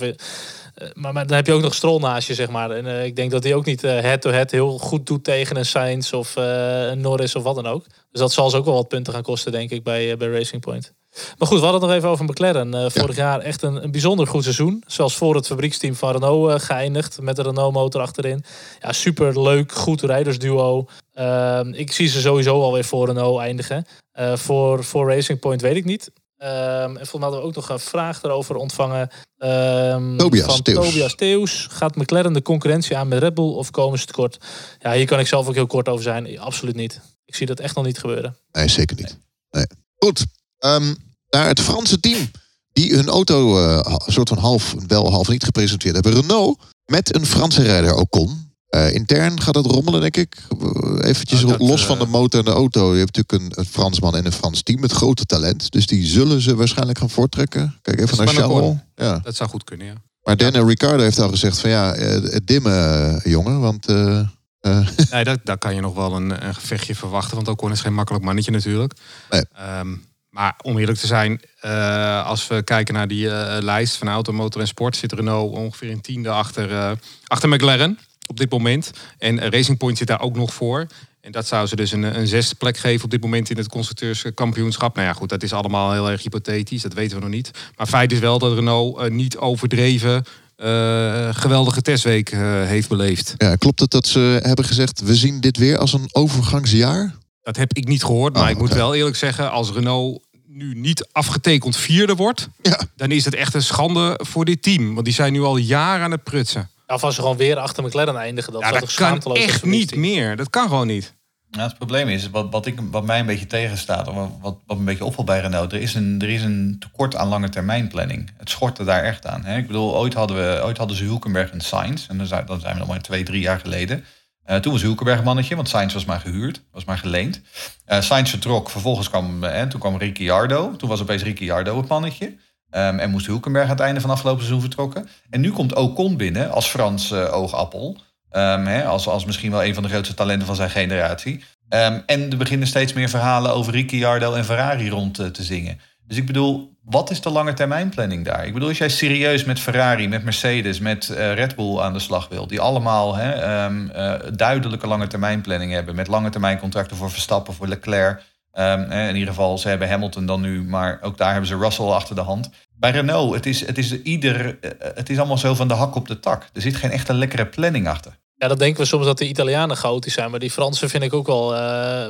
maar, 0.93 1.13
maar 1.13 1.27
dan 1.27 1.35
heb 1.35 1.45
je 1.45 1.53
ook 1.53 1.61
nog 1.61 1.73
Stroll 1.73 1.99
naast 1.99 2.27
je, 2.27 2.33
zeg 2.33 2.49
maar. 2.49 2.71
En 2.71 2.87
eh, 2.87 3.05
ik 3.05 3.15
denk 3.15 3.31
dat 3.31 3.43
hij 3.43 3.53
ook 3.53 3.65
niet 3.65 3.83
eh, 3.83 3.99
head-to-head 3.99 4.51
heel 4.51 4.77
goed 4.77 5.05
doet 5.05 5.23
tegen 5.23 5.57
een 5.57 5.65
Sainz 5.65 6.13
of 6.13 6.35
eh, 6.35 6.87
een 6.87 7.01
Norris 7.01 7.35
of 7.35 7.43
wat 7.43 7.55
dan 7.55 7.67
ook. 7.67 7.85
Dus 8.11 8.19
dat 8.19 8.33
zal 8.33 8.49
ze 8.49 8.57
ook 8.57 8.65
wel 8.65 8.73
wat 8.73 8.87
punten 8.87 9.13
gaan 9.13 9.21
kosten, 9.21 9.51
denk 9.51 9.71
ik, 9.71 9.83
bij, 9.83 10.11
eh, 10.11 10.17
bij 10.17 10.27
Racing 10.27 10.61
Point. 10.61 10.93
Maar 11.37 11.47
goed, 11.47 11.59
we 11.59 11.63
hadden 11.63 11.81
het 11.81 11.89
nog 11.89 11.97
even 11.97 12.09
over 12.09 12.25
McLaren. 12.25 12.73
Eh, 12.73 12.85
vorig 12.89 13.15
jaar 13.15 13.39
echt 13.39 13.61
een, 13.61 13.83
een 13.83 13.91
bijzonder 13.91 14.27
goed 14.27 14.43
seizoen. 14.43 14.83
Zelfs 14.87 15.15
voor 15.15 15.35
het 15.35 15.47
fabrieksteam 15.47 15.95
van 15.95 16.11
Renault 16.11 16.49
eh, 16.49 16.59
geëindigd. 16.59 17.21
Met 17.21 17.35
de 17.35 17.41
Renault 17.41 17.73
motor 17.73 18.01
achterin. 18.01 18.43
Ja, 18.79 18.91
super 18.91 19.41
leuk, 19.41 19.71
goed 19.71 20.01
rijdersduo. 20.01 20.85
Ehm, 21.13 21.73
ik 21.73 21.91
zie 21.91 22.07
ze 22.07 22.19
sowieso 22.19 22.61
alweer 22.61 22.83
voor 22.83 23.07
Renault 23.07 23.39
eindigen. 23.39 23.85
Eh, 24.11 24.35
voor, 24.35 24.83
voor 24.83 25.09
Racing 25.09 25.39
Point 25.39 25.61
weet 25.61 25.75
ik 25.75 25.85
niet. 25.85 26.11
Ehm, 26.37 26.89
en 26.89 26.93
volgens 26.93 27.11
mij 27.11 27.21
hadden 27.21 27.39
we 27.39 27.45
ook 27.45 27.55
nog 27.55 27.69
een 27.69 27.79
vraag 27.79 28.19
daarover 28.21 28.55
ontvangen. 28.55 29.09
ehm, 29.37 30.17
Tobias 30.17 30.45
van. 30.45 30.61
Tobias 30.61 31.15
Theus. 31.15 31.67
Gaat 31.71 31.95
McLaren 31.95 32.33
de 32.33 32.41
concurrentie 32.41 32.97
aan 32.97 33.07
met 33.07 33.19
Red 33.19 33.33
Bull 33.33 33.53
of 33.53 33.71
komen 33.71 33.99
ze 33.99 34.05
tekort? 34.05 34.37
Ja, 34.79 34.93
hier 34.93 35.05
kan 35.05 35.19
ik 35.19 35.27
zelf 35.27 35.47
ook 35.47 35.53
heel 35.53 35.67
kort 35.67 35.89
over 35.89 36.03
zijn. 36.03 36.39
Absoluut 36.39 36.75
niet. 36.75 37.01
Ik 37.25 37.35
zie 37.35 37.45
dat 37.45 37.59
echt 37.59 37.75
nog 37.75 37.85
niet 37.85 37.99
gebeuren. 37.99 38.37
Nee, 38.51 38.67
zeker 38.67 38.95
niet. 38.95 39.17
Nee. 39.51 39.65
Goed, 39.97 40.25
ehm, 40.57 40.93
naar 41.29 41.47
het 41.47 41.59
Franse 41.59 41.99
team. 41.99 42.31
Die 42.73 42.95
hun 42.95 43.07
auto 43.07 43.57
eh, 43.57 43.79
ha- 43.91 43.99
soort 44.11 44.29
van 44.29 44.37
half, 44.37 44.75
wel 44.87 45.11
half 45.11 45.27
niet 45.27 45.43
gepresenteerd 45.43 45.93
hebben. 45.93 46.13
Renault 46.13 46.59
met 46.85 47.15
een 47.15 47.25
Franse 47.25 47.61
rijder 47.63 47.95
Ocon. 47.95 48.53
Eh, 48.69 48.93
intern 48.93 49.41
gaat 49.41 49.55
het 49.55 49.65
rommelen, 49.65 50.01
denk 50.01 50.17
ik. 50.17 50.37
Eh, 50.61 51.09
Eventjes 51.09 51.39
Nou, 51.39 51.51
dat, 51.57 51.67
los 51.67 51.81
eh, 51.81 51.87
van 51.87 51.99
de 51.99 52.05
motor 52.05 52.39
en 52.39 52.45
de 52.45 52.51
auto. 52.51 52.93
Je 52.93 52.99
hebt 52.99 53.15
natuurlijk 53.15 53.55
een, 53.55 53.59
een 53.59 53.69
Fransman 53.69 54.15
en 54.15 54.25
een 54.25 54.31
Frans 54.31 54.61
team 54.63 54.79
met 54.79 54.91
grote 54.91 55.25
talent. 55.25 55.71
Dus 55.71 55.87
die 55.87 56.05
zullen 56.05 56.41
ze 56.41 56.55
waarschijnlijk 56.55 56.97
gaan 56.97 57.09
voortrekken. 57.09 57.79
Kijk 57.81 57.99
even 57.99 58.17
naar 58.17 58.27
Charles. 58.27 58.75
Ja. 58.95 59.19
Dat 59.23 59.35
zou 59.35 59.49
goed 59.49 59.63
kunnen, 59.63 59.87
ja. 59.87 59.93
Maar 60.23 60.37
Dan 60.37 60.67
Ricardo 60.67 61.03
heeft 61.03 61.19
al 61.19 61.29
gezegd 61.29 61.59
van 61.59 61.69
ja, 61.69 61.93
eh, 61.93 62.11
het 62.11 62.47
dimmen, 62.47 63.15
eh, 63.15 63.31
jongen. 63.31 63.59
Want 63.59 63.87
eh, 63.87 64.19
eh, 64.59 64.87
Nee, 65.11 65.37
daar 65.43 65.57
kan 65.57 65.75
je 65.75 65.81
nog 65.81 65.93
wel 65.95 66.15
een, 66.15 66.45
een 66.47 66.55
gevechtje 66.55 66.95
verwachten. 66.95 67.35
Want 67.35 67.47
Ocon 67.47 67.71
is 67.71 67.81
geen 67.81 67.93
makkelijk 67.93 68.23
mannetje 68.23 68.51
natuurlijk. 68.51 68.93
Nee. 69.29 69.45
Ehm, 69.53 69.95
maar 70.29 70.55
om 70.61 70.77
eerlijk 70.77 70.97
te 70.97 71.07
zijn, 71.07 71.41
eh, 71.59 72.25
als 72.25 72.47
we 72.47 72.63
kijken 72.63 72.93
naar 72.93 73.07
die 73.07 73.29
eh, 73.29 73.63
lijst 73.63 73.95
van 73.95 74.07
auto, 74.07 74.33
motor 74.33 74.61
en 74.61 74.67
sport, 74.67 74.95
zit 74.95 75.11
Renault 75.11 75.55
ongeveer 75.55 75.91
een 75.91 76.01
tiende 76.01 76.29
achter, 76.29 76.71
eh, 76.71 76.91
achter 77.27 77.49
McLaren 77.49 77.99
op 78.27 78.37
dit 78.37 78.51
moment. 78.51 78.91
En 79.17 79.49
Racing 79.49 79.77
Point 79.77 79.97
zit 79.97 80.07
daar 80.07 80.21
ook 80.21 80.35
nog 80.35 80.53
voor. 80.53 80.87
En 81.21 81.31
dat 81.31 81.47
zou 81.47 81.67
ze 81.67 81.75
dus 81.75 81.91
een, 81.91 82.03
een 82.03 82.27
zesde 82.27 82.55
plek 82.55 82.77
geven 82.77 83.03
op 83.05 83.11
dit 83.11 83.21
moment 83.21 83.49
in 83.49 83.57
het 83.57 83.67
constructeurskampioenschap. 83.67 84.95
Nou 84.95 85.07
ja, 85.07 85.13
goed, 85.13 85.29
dat 85.29 85.43
is 85.43 85.53
allemaal 85.53 85.91
heel 85.91 86.09
erg 86.11 86.23
hypothetisch, 86.23 86.81
dat 86.81 86.93
weten 86.93 87.17
we 87.17 87.23
nog 87.23 87.33
niet. 87.33 87.51
Maar 87.75 87.87
feit 87.87 88.11
is 88.11 88.19
wel 88.19 88.39
dat 88.39 88.53
Renault 88.53 88.97
eh, 88.97 89.09
niet 89.11 89.37
overdreven 89.37 90.23
eh, 90.55 91.29
geweldige 91.31 91.81
testweek 91.81 92.29
eh, 92.29 92.39
heeft 92.63 92.89
beleefd. 92.89 93.33
ja, 93.37 93.55
klopt 93.55 93.79
het 93.79 93.91
dat 93.91 94.07
ze 94.07 94.39
hebben 94.43 94.65
gezegd... 94.65 95.01
we 95.01 95.15
zien 95.15 95.41
dit 95.41 95.57
weer 95.57 95.77
als 95.77 95.93
een 95.93 96.09
overgangsjaar? 96.11 97.15
Dat 97.41 97.55
heb 97.55 97.73
ik 97.73 97.87
niet 97.87 98.03
gehoord, 98.03 98.33
maar 98.33 98.43
Oh, 98.43 98.49
ik 98.49 98.57
moet 98.57 98.73
wel 98.73 98.95
eerlijk 98.95 99.15
zeggen, 99.15 99.51
als 99.51 99.71
Renault 99.71 100.23
nu 100.47 100.73
niet 100.75 101.07
afgetekend 101.11 101.75
vierde 101.77 102.15
wordt, 102.15 102.47
Ja. 102.61 102.79
dan 102.95 103.11
is 103.11 103.25
het 103.25 103.35
echt 103.35 103.53
een 103.53 103.63
schande 103.63 104.19
voor 104.23 104.45
dit 104.45 104.61
team. 104.63 104.93
Want 104.93 105.05
die 105.05 105.13
zijn 105.13 105.33
nu 105.33 105.41
al 105.41 105.57
jaren 105.57 106.03
aan 106.03 106.11
het 106.11 106.23
prutsen. 106.23 106.69
Of 106.87 107.03
als 107.03 107.15
ze 107.15 107.21
gewoon 107.21 107.37
weer 107.37 107.57
achter 107.57 107.83
McLaren 107.83 108.17
eindigen. 108.17 108.53
Dat 108.53 108.61
Ja, 108.61 108.67
zou 108.67 108.79
dat 108.79 108.89
toch 108.89 108.97
kan 108.97 109.07
schaamteloos 109.07 109.39
echt 109.39 109.65
niet 109.65 109.95
meer. 109.95 110.35
Dat 110.35 110.49
kan 110.49 110.67
gewoon 110.67 110.87
niet. 110.87 111.13
Nou, 111.49 111.67
het 111.67 111.77
probleem 111.77 112.07
is, 112.07 112.29
wat, 112.29 112.51
wat, 112.51 112.65
ik, 112.65 112.79
wat 112.91 113.03
mij 113.05 113.19
een 113.19 113.25
beetje 113.25 113.47
tegenstaat, 113.47 114.07
of 114.07 114.15
wat, 114.41 114.57
wat 114.65 114.77
een 114.77 114.85
beetje 114.85 115.05
opvalt 115.05 115.25
bij 115.25 115.39
Renault, 115.39 115.71
er 115.71 115.81
is, 115.81 115.93
een, 115.93 116.21
er 116.21 116.29
is 116.29 116.43
een 116.43 116.75
tekort 116.79 117.15
aan 117.15 117.27
lange 117.27 117.49
termijn 117.49 117.87
planning. 117.87 118.31
Het 118.37 118.49
schortte 118.49 118.83
daar 118.83 119.03
echt 119.03 119.27
aan. 119.27 119.45
Hè? 119.45 119.57
Ik 119.57 119.67
bedoel, 119.67 119.95
ooit 119.97 120.13
hadden, 120.13 120.37
we, 120.37 120.63
ooit 120.63 120.77
hadden 120.77 120.97
ze 120.97 121.03
Hulkenberg 121.03 121.51
en 121.51 121.61
Sainz, 121.61 122.07
en 122.07 122.17
dan 122.17 122.27
zijn, 122.27 122.45
dan 122.45 122.59
zijn 122.59 122.73
we 122.73 122.79
nog 122.79 122.87
maar 122.87 123.01
twee, 123.01 123.23
drie 123.23 123.41
jaar 123.41 123.59
geleden. 123.59 124.05
Uh, 124.49 124.55
toen 124.55 124.71
was 124.71 124.81
Hulkenberg 124.81 125.23
mannetje, 125.23 125.55
want 125.55 125.69
Sainz 125.69 125.93
was 125.93 126.05
maar 126.05 126.19
gehuurd, 126.19 126.61
was 126.71 126.85
maar 126.85 126.97
geleend. 126.97 127.41
Uh, 127.87 128.01
Sainz 128.01 128.29
vertrok, 128.29 128.69
vervolgens 128.69 129.09
kwam, 129.09 129.43
uh, 129.43 129.61
toen 129.61 129.79
kwam 129.79 129.97
Ricciardo. 129.97 130.75
Toen 130.75 130.89
was 130.89 131.01
opeens 131.01 131.23
Ricciardo 131.23 131.77
het 131.77 131.87
mannetje. 131.87 132.35
Um, 132.71 132.99
en 132.99 133.09
moest 133.09 133.25
Hulkenberg 133.25 133.65
aan 133.65 133.71
het 133.71 133.79
einde 133.79 134.01
van 134.01 134.09
afgelopen 134.09 134.39
seizoen 134.39 134.61
vertrokken. 134.61 135.07
En 135.29 135.41
nu 135.41 135.51
komt 135.51 135.75
Ocon 135.75 136.17
binnen 136.17 136.51
als 136.51 136.67
Frans 136.67 137.13
oogappel. 137.13 137.97
Um, 138.31 138.65
hè, 138.65 138.85
als, 138.85 139.07
als 139.07 139.25
misschien 139.25 139.51
wel 139.51 139.63
een 139.63 139.73
van 139.73 139.83
de 139.83 139.89
grootste 139.89 140.13
talenten 140.13 140.47
van 140.47 140.55
zijn 140.55 140.69
generatie. 140.69 141.43
Um, 141.69 142.03
en 142.05 142.31
er 142.31 142.37
beginnen 142.37 142.67
steeds 142.67 142.93
meer 142.93 143.09
verhalen 143.09 143.53
over 143.53 143.73
Ricciardo 143.73 144.33
en 144.33 144.45
Ferrari 144.45 144.89
rond 144.89 145.13
te, 145.13 145.31
te 145.31 145.43
zingen. 145.43 145.79
Dus 146.07 146.17
ik 146.17 146.25
bedoel, 146.25 146.77
wat 146.83 147.09
is 147.09 147.21
de 147.21 147.29
lange 147.29 147.53
termijn 147.53 147.89
planning 147.89 148.25
daar? 148.25 148.45
Ik 148.45 148.53
bedoel, 148.53 148.67
als 148.67 148.77
jij 148.77 148.89
serieus 148.89 149.43
met 149.43 149.59
Ferrari, 149.59 150.07
met 150.07 150.23
Mercedes, 150.23 150.79
met 150.79 151.07
uh, 151.11 151.33
Red 151.33 151.55
Bull 151.55 151.79
aan 151.79 151.93
de 151.93 151.99
slag 151.99 152.27
wilt, 152.27 152.49
die 152.49 152.61
allemaal 152.61 153.15
hè, 153.15 154.35
duidelijke 154.35 154.87
lange 154.87 155.07
termijn 155.07 155.41
planning 155.41 155.71
hebben, 155.71 155.95
met 155.95 156.07
lange 156.07 156.29
termijn 156.29 156.59
contracten 156.59 156.97
voor 156.97 157.11
Verstappen, 157.11 157.53
voor 157.53 157.67
Leclerc. 157.67 158.21
Um, 158.59 158.91
in 158.91 159.15
ieder 159.15 159.29
geval, 159.29 159.57
ze 159.57 159.67
hebben 159.67 159.89
Hamilton 159.89 160.25
dan 160.25 160.41
nu, 160.41 160.63
maar 160.63 160.97
ook 161.01 161.17
daar 161.17 161.31
hebben 161.31 161.47
ze 161.47 161.57
Russell 161.57 161.85
achter 161.85 162.15
de 162.15 162.21
hand. 162.21 162.49
Bij 162.75 162.91
Renault, 162.91 163.33
het 163.33 163.45
is, 163.45 163.65
het 163.65 163.77
is, 163.77 164.01
ieder, 164.01 164.45
uh, 164.45 164.71
het 164.79 165.09
is 165.09 165.17
allemaal 165.17 165.37
zo 165.37 165.53
van 165.53 165.67
de 165.67 165.73
hak 165.73 165.95
op 165.95 166.07
de 166.07 166.19
tak. 166.19 166.49
Er 166.53 166.61
zit 166.61 166.75
geen 166.75 166.91
echte 166.91 167.13
lekkere 167.13 167.45
planning 167.45 167.87
achter. 167.87 168.17
Ja, 168.37 168.47
dan 168.47 168.57
denken 168.57 168.81
we 168.81 168.87
soms 168.87 169.05
dat 169.05 169.17
de 169.17 169.27
Italianen 169.27 169.77
chaotisch 169.77 170.13
zijn. 170.13 170.31
Maar 170.31 170.39
die 170.39 170.51
Fransen 170.51 170.89
vind 170.89 171.03
ik 171.03 171.13
ook 171.13 171.27
wel, 171.27 171.53
uh, 171.53 171.59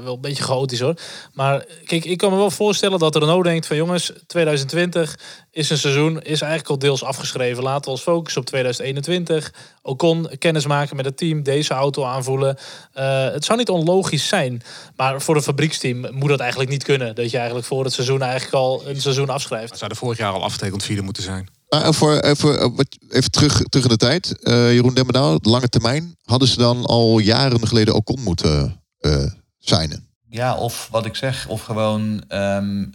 wel 0.04 0.14
een 0.14 0.22
beetje 0.22 0.44
chaotisch 0.44 0.80
hoor. 0.80 0.96
Maar 1.34 1.66
kijk, 1.86 2.06
ik 2.06 2.18
kan 2.18 2.32
me 2.32 2.38
wel 2.38 2.52
voorstellen 2.52 3.00
dat 3.00 3.16
Renault 3.16 3.44
denkt 3.44 3.68
van 3.68 3.78
jongens, 3.78 4.12
2020 4.28 5.20
is 5.52 5.70
een 5.70 5.78
seizoen, 5.78 6.22
is 6.22 6.42
eigenlijk 6.42 6.70
al 6.70 6.80
deels 6.80 7.04
afgeschreven. 7.04 7.64
Laten 7.64 7.84
we 7.84 7.90
ons 7.90 8.02
focussen 8.02 8.42
op 8.42 8.48
2021. 8.48 9.54
Ocon 9.82 10.30
kennis 10.40 10.66
maken 10.66 10.96
met 10.96 11.06
het 11.06 11.18
team, 11.18 11.44
deze 11.44 11.74
auto 11.74 12.04
aanvoelen. 12.04 12.58
Uh, 12.96 13.24
het 13.24 13.46
zou 13.46 13.58
niet 13.58 13.70
onlogisch 13.70 14.28
zijn. 14.28 14.64
Maar 14.96 15.22
voor 15.22 15.36
een 15.36 15.42
fabrieksteam 15.42 16.08
moet 16.12 16.30
dat 16.30 16.40
eigenlijk 16.40 16.70
niet 16.70 16.84
kunnen. 16.84 17.16
Dat 17.16 17.32
je 17.32 17.38
eigenlijk 17.38 17.68
voor 17.68 17.84
het 17.84 17.94
seizoen 17.94 18.22
eigenlijk 18.22 18.54
al 18.54 18.84
een 18.86 19.02
seizoen 19.02 19.30
afschrijft. 19.30 19.78
Zou 19.78 19.92
er 19.92 19.98
vorig 19.98 20.18
jaar 20.18 20.34
al 20.34 20.44
afgetekend 20.44 20.84
vierde 20.84 21.02
moeten 21.02 21.24
zijn. 21.24 21.55
Nou, 21.70 21.94
voor, 21.94 22.20
even, 22.20 22.86
even 23.10 23.32
terug, 23.32 23.62
terug 23.64 23.86
in 23.86 23.92
de 23.92 23.98
tijd. 23.98 24.36
Uh, 24.42 24.74
Jeroen 24.74 24.94
Demmendaal, 24.94 25.38
lange 25.42 25.70
termijn. 25.70 26.18
Hadden 26.24 26.48
ze 26.48 26.58
dan 26.58 26.86
al 26.86 27.20
jaren 27.20 27.68
geleden 27.68 27.94
Ocon 27.94 28.22
moeten 28.22 28.82
uh, 29.00 29.26
signen? 29.60 30.08
Ja, 30.30 30.56
of 30.56 30.88
wat 30.92 31.06
ik 31.06 31.16
zeg, 31.16 31.48
of 31.48 31.62
gewoon... 31.62 32.24
Um, 32.30 32.94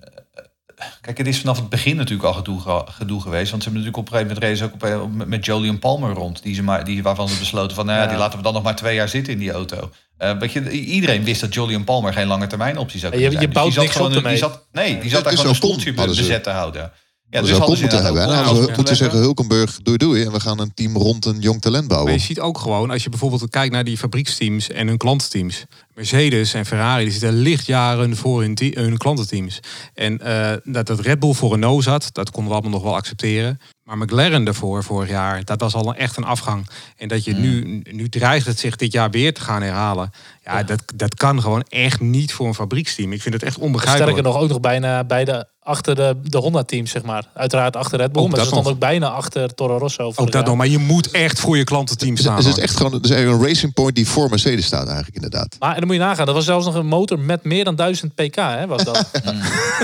kijk, 1.01 1.19
het 1.19 1.27
is 1.27 1.39
vanaf 1.39 1.57
het 1.57 1.69
begin 1.69 1.97
natuurlijk 1.97 2.29
al 2.29 2.35
gedoe, 2.35 2.85
gedoe 2.85 3.21
geweest. 3.21 3.51
Want 3.51 3.63
ze 3.63 3.69
hebben 3.69 3.73
natuurlijk 3.73 3.97
op 3.97 4.13
een 4.13 4.13
gegeven 4.13 4.51
moment 4.51 4.61
race 4.61 4.95
ook 4.99 5.03
op, 5.05 5.27
met 5.29 5.45
Jolien 5.45 5.79
Palmer 5.79 6.13
rond. 6.15 6.43
Die 6.43 6.55
ze 6.55 6.63
maar, 6.63 6.85
die, 6.85 7.03
waarvan 7.03 7.29
ze 7.29 7.39
besloten 7.39 7.77
van, 7.77 7.87
nou 7.87 7.99
ja, 7.99 8.05
ja. 8.05 8.11
die 8.11 8.19
laten 8.19 8.39
we 8.39 8.45
dan 8.45 8.53
nog 8.53 8.63
maar 8.63 8.77
twee 8.77 8.95
jaar 8.95 9.09
zitten 9.09 9.33
in 9.33 9.39
die 9.39 9.51
auto. 9.51 9.91
Uh, 10.19 10.39
weet 10.39 10.53
je, 10.53 10.71
iedereen 10.71 11.25
wist 11.25 11.41
dat 11.41 11.55
Jolien 11.55 11.85
Palmer 11.85 12.13
geen 12.13 12.27
lange 12.27 12.47
termijn 12.47 12.79
optie 12.79 13.01
zou 13.01 13.13
kunnen 13.13 13.31
je, 13.31 13.37
je 13.37 13.43
zijn. 13.43 13.55
bouwt 13.55 13.75
dus 13.75 13.83
niks 13.83 13.97
op 13.97 14.25
die 14.25 14.37
zat, 14.37 14.67
Nee, 14.73 15.01
die 15.01 15.11
zat 15.11 15.25
daar 15.25 15.33
gewoon 15.33 15.49
een 15.49 15.55
stoeltje 15.55 15.93
bezet 15.93 16.43
te 16.43 16.51
houden. 16.51 16.93
Ja, 17.31 17.41
dus 17.41 17.51
hadden 17.51 17.77
ze 17.77 17.83
moeten 17.83 18.03
hebben. 18.03 18.23
En 18.23 18.45
hadden 18.45 18.67
we 18.67 18.73
moeten 18.77 18.97
zeggen, 18.97 19.19
Hulkenburg, 19.19 19.79
doei 19.83 19.97
doei. 19.97 20.25
En 20.25 20.33
we 20.33 20.41
gaan 20.41 20.61
een 20.61 20.75
team 20.75 20.97
rond 20.97 21.25
een 21.25 21.39
jong 21.39 21.61
talent 21.61 21.89
bouwen. 21.89 22.11
Maar 22.11 22.19
je 22.21 22.27
ziet 22.27 22.41
ook 22.41 22.59
gewoon, 22.59 22.91
als 22.91 23.03
je 23.03 23.11
bijvoorbeeld 23.11 23.51
kijkt 23.51 23.73
naar 23.73 23.85
die 23.85 23.99
fabrieksteams 23.99 24.71
en 24.71 24.87
hun 24.87 24.97
klantenteams. 24.97 25.65
Mercedes 25.95 26.55
en 26.55 26.67
Ferrari 26.67 27.03
die 27.03 27.13
zitten 27.13 27.33
lichtjaren 27.33 28.17
voor 28.17 28.41
hun, 28.41 28.57
hun 28.75 28.97
klantenteams. 28.97 29.61
En 29.95 30.21
uh, 30.23 30.53
dat 30.65 30.89
het 30.89 31.01
Red 31.01 31.19
Bull 31.19 31.33
voor 31.33 31.51
Renault 31.51 31.83
zat, 31.83 32.09
dat 32.13 32.31
konden 32.31 32.49
we 32.53 32.59
allemaal 32.59 32.79
nog 32.79 32.89
wel 32.89 32.97
accepteren. 32.97 33.61
Maar 33.85 33.99
McLaren 33.99 34.45
daarvoor, 34.45 34.85
vorig 34.85 35.09
jaar, 35.09 35.45
dat 35.45 35.61
was 35.61 35.75
al 35.75 35.89
een, 35.89 35.95
echt 35.95 36.17
een 36.17 36.25
afgang. 36.25 36.69
En 36.97 37.09
dat 37.09 37.25
je 37.25 37.35
nu, 37.35 37.83
nu 37.91 38.09
dreigt 38.09 38.47
het 38.47 38.59
zich 38.59 38.77
dit 38.77 38.93
jaar 38.93 39.11
weer 39.11 39.35
te 39.35 39.41
gaan 39.41 39.63
herhalen. 39.63 40.11
Ja, 40.45 40.59
ja, 40.59 40.63
Dat, 40.63 40.83
dat 40.95 41.15
kan 41.15 41.41
gewoon 41.41 41.63
echt 41.69 42.01
niet 42.01 42.33
voor 42.33 42.47
een 42.47 42.55
fabrieksteam. 42.55 43.13
Ik 43.13 43.23
vind 43.23 43.35
het 43.35 43.43
echt 43.43 43.59
onbegrijpelijk. 43.59 44.11
Sterker 44.11 44.33
nog, 44.33 44.43
ook 44.43 44.49
nog 44.49 44.61
bijna 44.61 45.05
bij 45.05 45.25
de, 45.25 45.47
achter 45.71 45.95
de, 45.95 46.17
de 46.23 46.39
Honda-teams, 46.39 46.91
zeg 46.91 47.03
maar. 47.03 47.25
Uiteraard 47.35 47.77
achter 47.77 47.99
Red 47.99 48.13
Bull, 48.13 48.23
ook 48.23 48.31
maar 48.31 48.41
ze 48.41 48.47
stond 48.47 48.67
ook 48.67 48.79
bijna 48.79 49.09
achter 49.09 49.55
Toro 49.55 49.79
Rosso. 49.79 50.13
Ook 50.15 50.33
dat 50.33 50.47
nog, 50.47 50.57
maar 50.57 50.69
je 50.69 50.79
moet 50.79 51.11
echt 51.11 51.41
voor 51.41 51.57
je 51.57 51.65
klantenteam 51.65 52.17
staan. 52.17 52.37
Het 52.37 52.47
is 52.47 52.59
echt 52.59 52.77
gewoon 52.77 52.93
het 52.93 53.05
is 53.05 53.11
een 53.11 53.43
racing 53.43 53.73
point 53.73 53.95
die 53.95 54.09
voor 54.09 54.29
Mercedes 54.29 54.67
staat 54.67 54.87
eigenlijk 54.87 55.15
inderdaad. 55.15 55.57
Maar 55.59 55.73
en 55.73 55.79
dan 55.79 55.87
moet 55.87 55.97
je 55.97 56.03
nagaan, 56.03 56.27
dat 56.27 56.35
was 56.35 56.45
zelfs 56.45 56.67
nog 56.67 56.75
een 56.75 56.87
motor 56.87 57.19
met 57.19 57.45
meer 57.45 57.65
dan 57.65 57.77
1000 57.77 58.15
pk, 58.15 58.37
hè, 58.37 58.67
was 58.67 58.85
dat? 58.85 59.11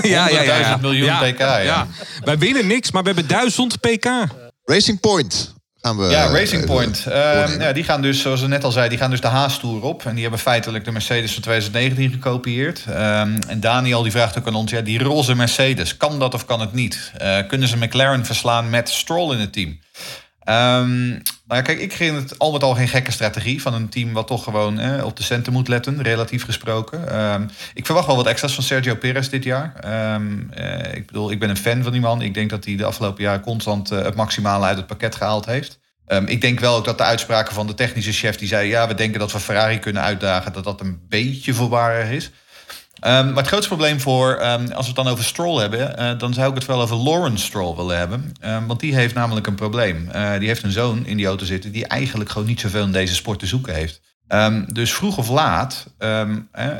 ja, 0.01 0.29
ja, 0.29 0.41
ja, 0.41 0.55
ja. 0.55 0.77
miljoen 0.81 1.05
ja, 1.05 1.31
pk, 1.31 1.39
ja. 1.39 1.57
ja. 1.57 1.87
Wij 2.23 2.37
winnen 2.37 2.67
niks, 2.67 2.91
maar 2.91 3.03
we 3.03 3.07
hebben 3.07 3.27
1000 3.27 3.79
pk. 3.79 4.07
Racing 4.63 4.99
Point. 4.99 5.55
Gaan 5.87 5.97
we, 5.97 6.09
ja, 6.09 6.27
Racing 6.27 6.65
Point. 6.65 7.05
Uh, 7.07 7.59
ja, 7.59 7.73
die 7.73 7.83
gaan 7.83 8.01
dus, 8.01 8.21
zoals 8.21 8.41
we 8.41 8.47
net 8.47 8.63
al 8.63 8.71
zei, 8.71 8.89
die 8.89 8.97
gaan 8.97 9.09
dus 9.09 9.21
de 9.21 9.27
Haas-tour 9.27 9.81
op. 9.81 10.05
En 10.05 10.13
die 10.13 10.21
hebben 10.21 10.39
feitelijk 10.39 10.85
de 10.85 10.91
Mercedes 10.91 11.33
van 11.33 11.41
2019 11.41 12.11
gekopieerd. 12.11 12.83
Um, 12.89 12.95
en 13.47 13.59
Daniel 13.59 14.01
die 14.01 14.11
vraagt 14.11 14.37
ook 14.37 14.47
aan 14.47 14.55
ons, 14.55 14.71
ja, 14.71 14.81
die 14.81 15.03
roze 15.03 15.35
Mercedes, 15.35 15.97
kan 15.97 16.19
dat 16.19 16.33
of 16.33 16.45
kan 16.45 16.59
het 16.59 16.73
niet? 16.73 17.11
Uh, 17.21 17.37
kunnen 17.47 17.67
ze 17.67 17.77
McLaren 17.77 18.25
verslaan 18.25 18.69
met 18.69 18.89
Stroll 18.89 19.33
in 19.33 19.39
het 19.39 19.53
team? 19.53 19.79
Um, 20.81 21.21
nou 21.47 21.59
ja, 21.59 21.65
kijk, 21.65 21.79
ik 21.79 21.91
vind 21.91 22.15
het 22.15 22.39
al 22.39 22.51
met 22.51 22.63
al 22.63 22.75
geen 22.75 22.87
gekke 22.87 23.11
strategie 23.11 23.61
van 23.61 23.73
een 23.73 23.89
team 23.89 24.13
wat 24.13 24.27
toch 24.27 24.43
gewoon 24.43 24.79
eh, 24.79 25.05
op 25.05 25.15
de 25.15 25.23
centen 25.23 25.53
moet 25.53 25.67
letten, 25.67 26.01
relatief 26.01 26.43
gesproken. 26.43 27.19
Um, 27.33 27.49
ik 27.73 27.85
verwacht 27.85 28.07
wel 28.07 28.15
wat 28.15 28.27
extra's 28.27 28.53
van 28.53 28.63
Sergio 28.63 28.95
Perez 28.95 29.29
dit 29.29 29.43
jaar. 29.43 29.73
Um, 30.13 30.49
uh, 30.57 30.93
ik 30.93 31.05
bedoel, 31.05 31.31
ik 31.31 31.39
ben 31.39 31.49
een 31.49 31.57
fan 31.57 31.83
van 31.83 31.91
die 31.91 32.01
man. 32.01 32.21
Ik 32.21 32.33
denk 32.33 32.49
dat 32.49 32.65
hij 32.65 32.75
de 32.75 32.85
afgelopen 32.85 33.23
jaren 33.23 33.41
constant 33.41 33.91
uh, 33.91 34.01
het 34.01 34.15
maximale 34.15 34.65
uit 34.65 34.77
het 34.77 34.87
pakket 34.87 35.15
gehaald 35.15 35.45
heeft. 35.45 35.79
Um, 36.07 36.25
ik 36.25 36.41
denk 36.41 36.59
wel 36.59 36.75
ook 36.75 36.85
dat 36.85 36.97
de 36.97 37.03
uitspraken 37.03 37.53
van 37.53 37.67
de 37.67 37.73
technische 37.73 38.11
chef 38.11 38.35
die 38.35 38.47
zei: 38.47 38.67
ja, 38.67 38.87
we 38.87 38.93
denken 38.93 39.19
dat 39.19 39.31
we 39.31 39.39
Ferrari 39.39 39.79
kunnen 39.79 40.01
uitdagen, 40.01 40.53
dat 40.53 40.63
dat 40.63 40.81
een 40.81 40.99
beetje 41.09 41.53
voorbarig 41.53 42.09
is. 42.09 42.31
Um, 43.05 43.25
maar 43.25 43.35
het 43.35 43.47
grootste 43.47 43.67
probleem 43.67 43.99
voor, 43.99 44.31
um, 44.31 44.71
als 44.71 44.81
we 44.81 44.85
het 44.85 44.95
dan 44.95 45.07
over 45.07 45.23
Stroll 45.23 45.59
hebben, 45.59 45.99
uh, 45.99 46.19
dan 46.19 46.33
zou 46.33 46.49
ik 46.49 46.55
het 46.55 46.65
wel 46.65 46.81
over 46.81 46.95
Lawrence 46.95 47.45
Stroll 47.45 47.75
willen 47.75 47.97
hebben. 47.97 48.33
Um, 48.45 48.67
want 48.67 48.79
die 48.79 48.95
heeft 48.95 49.13
namelijk 49.13 49.47
een 49.47 49.55
probleem. 49.55 50.09
Uh, 50.15 50.37
die 50.37 50.47
heeft 50.47 50.63
een 50.63 50.71
zoon 50.71 51.05
in 51.05 51.17
die 51.17 51.25
auto 51.25 51.45
zitten 51.45 51.71
die 51.71 51.87
eigenlijk 51.87 52.29
gewoon 52.29 52.47
niet 52.47 52.59
zoveel 52.59 52.83
in 52.83 52.91
deze 52.91 53.15
sport 53.15 53.39
te 53.39 53.45
zoeken 53.45 53.73
heeft. 53.73 54.01
dus 54.73 54.93
vroeg 54.93 55.17
of 55.17 55.29
laat 55.29 55.93
eh, 55.97 56.23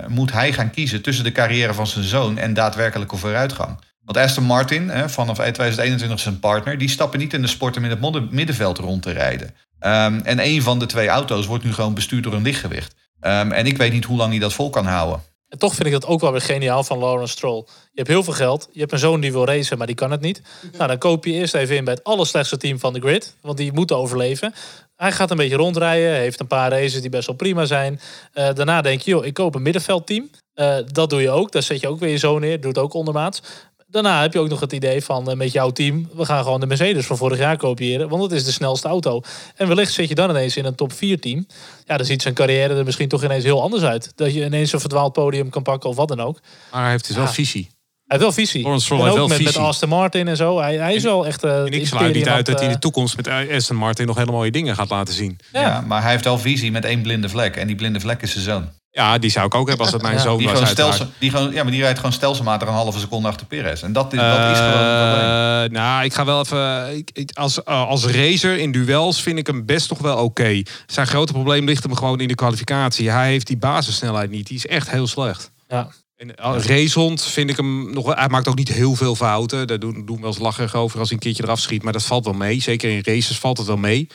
moet 0.07 0.32
hij 0.32 0.53
gaan 0.53 0.70
kiezen 0.70 1.01
tussen 1.01 1.24
de 1.24 1.32
carrière 1.32 1.74
van 1.74 1.88
zijn 1.88 2.05
zoon 2.05 2.38
en 2.38 2.53
daadwerkelijke 2.53 3.18
vooruitgang. 3.18 3.80
Want 4.03 4.18
Aston 4.18 4.43
Martin, 4.43 4.91
vanaf 5.09 5.36
2021 5.36 6.20
zijn 6.20 6.39
partner, 6.39 6.78
die 6.78 6.89
stappen 6.89 7.20
niet 7.20 7.34
in 7.34 7.41
de 7.41 7.47
sport 7.47 7.78
om 7.78 7.84
in 7.84 7.89
het 7.89 8.32
middenveld 8.32 8.78
rond 8.78 9.01
te 9.01 9.11
rijden. 9.11 9.55
en 9.80 10.39
een 10.39 10.61
van 10.61 10.80
de 10.80 10.86
twee 10.86 11.07
auto's 11.07 11.45
wordt 11.45 11.63
nu 11.63 11.74
gewoon 11.74 11.93
bestuurd 11.93 12.24
door 12.24 12.34
een 12.34 12.41
lichtgewicht. 12.41 12.95
en 13.20 13.65
ik 13.65 13.78
weet 13.78 13.91
niet 13.91 14.05
hoe 14.05 14.18
lang 14.18 14.32
hij 14.32 14.39
dat 14.39 14.53
vol 14.53 14.70
kan 14.70 14.86
houden. 14.86 15.22
En 15.50 15.58
toch 15.58 15.74
vind 15.74 15.86
ik 15.86 15.93
dat 15.93 16.06
ook 16.06 16.22
wel 16.22 16.32
weer 16.32 16.41
geniaal 16.41 16.84
van 16.84 16.98
Lawrence 16.98 17.32
Stroll. 17.32 17.64
Je 17.66 17.93
hebt 17.93 18.08
heel 18.08 18.24
veel 18.24 18.34
geld. 18.34 18.70
Je 18.72 18.80
hebt 18.80 18.91
een 18.91 19.00
zoon 19.00 19.20
die 19.20 19.32
wil 19.32 19.45
racen, 19.45 19.78
maar 19.78 19.88
die 19.88 19.95
kan 19.95 20.12
het 20.12 20.22
niet. 20.22 20.41
Nou, 20.72 20.88
dan 20.88 20.98
koop 20.98 21.26
je 21.26 21.32
eerst 21.32 21.56
even 21.56 21.76
in 21.76 21.84
bij 21.84 21.93
het 21.93 22.04
allerslechtste 22.04 22.58
team 22.58 22.80
van 22.80 22.93
de 22.93 23.00
grid. 23.00 23.36
Want 23.41 23.58
die 23.58 23.74
moeten 23.74 23.98
overleven. 23.98 24.54
Hij 24.95 25.12
gaat 25.12 25.32
een 25.32 25.38
beetje 25.38 25.56
rondrijden. 25.56 26.14
Heeft 26.14 26.39
een 26.39 26.48
paar 26.48 26.72
races 26.72 27.02
die 27.02 27.10
best 27.10 27.28
wel 27.28 27.36
prima 27.36 27.66
zijn. 27.66 28.00
Uh, 28.34 28.54
daarna 28.54 28.82
denk 28.82 29.02
je, 29.02 29.12
joh, 29.12 29.26
ik 29.26 29.34
koop 29.34 29.56
een 29.56 29.62
middenveldteam. 29.62 30.30
Uh, 30.56 30.78
dat 30.91 31.10
doe 31.10 31.22
je 31.22 31.30
ook. 31.30 31.52
Daar 31.52 31.64
zet 31.64 31.80
je 31.80 31.88
ook 31.88 32.00
weer 32.00 32.10
je 32.10 32.18
zoon 32.18 32.41
neer. 32.41 32.62
Doet 32.62 32.78
ook 32.78 32.93
ondermaats. 32.93 33.41
Daarna 33.89 34.21
heb 34.21 34.33
je 34.33 34.39
ook 34.39 34.49
nog 34.49 34.59
het 34.59 34.73
idee 34.73 35.03
van 35.03 35.29
uh, 35.29 35.35
met 35.35 35.51
jouw 35.51 35.69
team, 35.69 36.09
we 36.13 36.25
gaan 36.25 36.43
gewoon 36.43 36.59
de 36.59 36.65
Mercedes 36.65 37.05
van 37.05 37.17
vorig 37.17 37.38
jaar 37.38 37.57
kopiëren, 37.57 38.09
want 38.09 38.21
dat 38.21 38.31
is 38.31 38.43
de 38.43 38.51
snelste 38.51 38.88
auto. 38.88 39.21
En 39.55 39.67
wellicht 39.67 39.93
zit 39.93 40.09
je 40.09 40.15
dan 40.15 40.29
ineens 40.29 40.57
in 40.57 40.65
een 40.65 40.75
top 40.75 40.93
4 40.93 41.19
team. 41.19 41.47
Ja, 41.85 41.97
dan 41.97 42.05
ziet 42.05 42.21
zijn 42.21 42.33
carrière 42.33 42.75
er 42.75 42.85
misschien 42.85 43.07
toch 43.07 43.23
ineens 43.23 43.43
heel 43.43 43.61
anders 43.61 43.83
uit. 43.83 44.11
Dat 44.15 44.33
je 44.33 44.45
ineens 44.45 44.73
een 44.73 44.79
verdwaald 44.79 45.13
podium 45.13 45.49
kan 45.49 45.63
pakken 45.63 45.89
of 45.89 45.95
wat 45.95 46.07
dan 46.07 46.19
ook. 46.19 46.39
Maar 46.71 46.81
hij 46.81 46.91
heeft 46.91 47.07
dus 47.07 47.15
wel 47.15 47.27
visie. 47.27 47.69
Hij 48.07 48.17
heeft 48.17 48.21
wel 48.21 48.45
visie. 48.45 48.61
Lawrence 48.61 48.93
en 48.93 48.99
ook 48.99 49.03
heeft 49.03 49.15
wel 49.15 49.27
met, 49.27 49.38
visie. 49.38 49.59
met 49.59 49.69
Aston 49.69 49.89
Martin 49.89 50.27
en 50.27 50.38
zo. 50.38 50.59
Hij, 50.59 50.77
hij 50.77 50.95
is 50.95 51.03
wel 51.03 51.25
echt. 51.25 51.43
Uh, 51.43 51.59
en 51.59 51.71
ik 51.71 51.88
sluit 51.88 52.13
niet 52.13 52.27
uit 52.27 52.45
dat 52.45 52.59
hij 52.59 52.67
in 52.67 52.73
de 52.73 52.79
toekomst 52.79 53.15
met 53.15 53.27
Aston 53.27 53.75
Martin 53.75 54.07
nog 54.07 54.17
hele 54.17 54.31
mooie 54.31 54.51
dingen 54.51 54.75
gaat 54.75 54.89
laten 54.89 55.13
zien. 55.13 55.39
Ja. 55.51 55.61
ja, 55.61 55.81
maar 55.81 56.01
hij 56.01 56.11
heeft 56.11 56.23
wel 56.23 56.39
visie 56.39 56.71
met 56.71 56.85
één 56.85 57.01
blinde 57.01 57.29
vlek. 57.29 57.55
En 57.55 57.67
die 57.67 57.75
blinde 57.75 57.99
vlek 57.99 58.21
is 58.21 58.31
zijn 58.31 58.43
zoon. 58.43 58.69
Ja, 58.91 59.17
die 59.17 59.29
zou 59.29 59.45
ik 59.45 59.55
ook 59.55 59.67
hebben 59.67 59.85
als 59.85 59.93
het 59.93 60.03
mijn 60.03 60.15
ja, 60.15 60.21
zoon 60.21 60.38
die 60.38 60.47
was. 60.47 60.55
Gewoon 60.55 60.71
stelsel, 60.71 61.07
die 61.19 61.29
gewoon, 61.29 61.53
ja, 61.53 61.63
maar 61.63 61.71
die 61.71 61.81
rijdt 61.81 61.97
gewoon 61.97 62.13
stelselmatig 62.13 62.67
een 62.67 62.73
halve 62.73 62.99
seconde 62.99 63.27
achter 63.27 63.45
Perez. 63.45 63.83
En 63.83 63.93
dat 63.93 64.13
is, 64.13 64.19
uh, 64.19 64.31
dat 64.31 64.51
is 64.51 64.57
gewoon 64.57 64.85
een 64.85 65.11
probleem. 65.11 65.71
Nou, 65.71 66.03
ik 66.03 66.13
ga 66.13 66.25
wel 66.25 66.39
even... 66.39 66.97
Ik, 66.97 67.09
ik, 67.13 67.31
als, 67.33 67.57
uh, 67.57 67.88
als 67.88 68.05
racer 68.05 68.57
in 68.57 68.71
duels 68.71 69.21
vind 69.21 69.38
ik 69.38 69.47
hem 69.47 69.65
best 69.65 69.88
toch 69.88 69.97
wel 69.97 70.15
oké. 70.15 70.23
Okay. 70.23 70.65
Zijn 70.85 71.07
grote 71.07 71.33
probleem 71.33 71.65
ligt 71.65 71.83
hem 71.83 71.95
gewoon 71.95 72.19
in 72.19 72.27
de 72.27 72.35
kwalificatie. 72.35 73.09
Hij 73.11 73.29
heeft 73.29 73.47
die 73.47 73.57
basissnelheid 73.57 74.29
niet. 74.29 74.47
Die 74.47 74.57
is 74.57 74.65
echt 74.65 74.89
heel 74.89 75.07
slecht. 75.07 75.51
Ja. 75.67 75.88
En 76.15 76.33
racehond 76.61 77.23
vind 77.23 77.49
ik 77.49 77.57
hem 77.57 77.93
nog 77.93 78.05
wel... 78.05 78.15
Hij 78.15 78.29
maakt 78.29 78.47
ook 78.47 78.57
niet 78.57 78.71
heel 78.71 78.95
veel 78.95 79.15
fouten. 79.15 79.67
Daar 79.67 79.79
doen, 79.79 80.05
doen 80.05 80.15
we 80.15 80.21
wel 80.21 80.31
eens 80.31 80.39
lacherig 80.39 80.75
over 80.75 80.99
als 80.99 81.07
hij 81.07 81.17
een 81.17 81.23
keertje 81.23 81.43
eraf 81.43 81.59
schiet. 81.59 81.83
Maar 81.83 81.93
dat 81.93 82.03
valt 82.03 82.25
wel 82.25 82.33
mee. 82.33 82.61
Zeker 82.61 82.89
in 82.89 83.01
races 83.03 83.39
valt 83.39 83.57
het 83.57 83.67
wel 83.67 83.77
mee. 83.77 84.07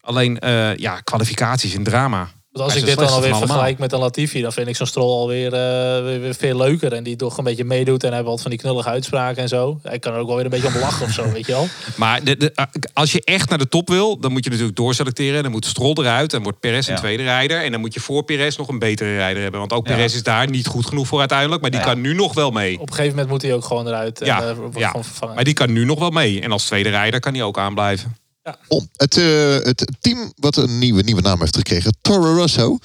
Alleen, 0.00 0.38
uh, 0.44 0.76
ja, 0.76 1.00
kwalificaties 1.00 1.74
in 1.74 1.84
drama. 1.84 2.28
Want 2.52 2.64
als 2.64 2.76
ik 2.76 2.84
dit 2.84 2.98
dan 2.98 3.08
alweer 3.08 3.36
vergelijk 3.36 3.78
met 3.78 3.92
een 3.92 3.98
Latifi, 3.98 4.42
dan 4.42 4.52
vind 4.52 4.68
ik 4.68 4.76
zo'n 4.76 4.86
Stroll 4.86 5.10
alweer 5.10 5.52
eh, 5.52 6.02
weer, 6.04 6.20
weer 6.20 6.34
veel 6.34 6.56
leuker. 6.56 6.92
En 6.92 7.02
die 7.04 7.16
toch 7.16 7.38
een 7.38 7.44
beetje 7.44 7.64
meedoet 7.64 8.04
en 8.04 8.12
hij 8.12 8.22
wat 8.22 8.42
van 8.42 8.50
die 8.50 8.60
knullige 8.60 8.88
uitspraken 8.88 9.42
en 9.42 9.48
zo. 9.48 9.80
Ik 9.90 10.00
kan 10.00 10.12
er 10.12 10.18
ook 10.18 10.26
wel 10.26 10.36
weer 10.36 10.44
een 10.44 10.50
beetje 10.50 10.66
om 10.66 10.78
lachen 10.78 11.06
of 11.06 11.12
zo, 11.12 11.30
weet 11.32 11.46
je 11.46 11.52
wel. 11.52 11.66
Maar 11.96 12.24
de, 12.24 12.36
de- 12.36 12.52
als 12.92 13.12
je 13.12 13.20
echt 13.24 13.48
naar 13.48 13.58
de 13.58 13.68
top 13.68 13.88
wil, 13.88 14.18
dan 14.20 14.32
moet 14.32 14.44
je 14.44 14.50
natuurlijk 14.50 14.76
doorselecteren. 14.76 15.42
Dan 15.42 15.52
moet 15.52 15.66
Stroll 15.66 15.94
eruit 15.98 16.32
en 16.32 16.42
wordt 16.42 16.60
Perez 16.60 16.86
een 16.86 16.94
Ja. 16.94 16.98
tweede 17.00 17.22
rijder. 17.22 17.62
En 17.64 17.70
dan 17.72 17.80
moet 17.80 17.94
je 17.94 18.00
voor 18.00 18.22
Perez 18.22 18.56
nog 18.56 18.68
een 18.68 18.78
betere 18.78 19.14
rijder 19.16 19.42
hebben. 19.42 19.60
Want 19.60 19.72
ook 19.72 19.86
Ja. 19.88 19.94
Perez 19.94 20.14
is 20.14 20.22
daar 20.22 20.48
niet 20.50 20.66
goed 20.66 20.86
genoeg 20.86 21.06
voor 21.06 21.18
uiteindelijk. 21.18 21.60
Maar 21.60 21.70
die 21.70 21.80
Ja. 21.80 21.86
kan 21.86 22.00
nu 22.00 22.14
nog 22.14 22.34
wel 22.34 22.50
mee. 22.50 22.74
Op 22.74 22.80
een 22.88 22.94
gegeven 22.94 23.10
moment 23.10 23.28
moet 23.28 23.42
hij 23.42 23.54
ook 23.54 23.64
gewoon 23.64 23.86
eruit 23.86 24.20
en 24.20 24.26
Ja, 24.26 24.42
eh, 24.42 24.56
wordt 24.56 24.78
ja. 24.78 24.86
gewoon 24.88 25.04
vervangen. 25.04 25.34
Maar 25.34 25.44
die 25.44 25.54
kan 25.54 25.72
nu 25.72 25.84
nog 25.84 25.98
wel 25.98 26.10
mee. 26.10 26.40
En 26.40 26.52
als 26.52 26.64
tweede 26.64 26.88
rijder 26.88 27.20
kan 27.20 27.32
hij 27.34 27.42
ook 27.42 27.58
aanblijven. 27.58 28.16
Om. 28.68 28.88
Het, 28.92 29.16
eh, 29.16 29.54
het 29.54 29.86
team 30.00 30.32
wat 30.36 30.56
een 30.56 30.78
nieuwe, 30.78 31.02
nieuwe 31.02 31.20
naam 31.20 31.40
heeft 31.40 31.56
gekregen, 31.56 31.94
Toro 32.00 32.34
Rosso, 32.34 32.78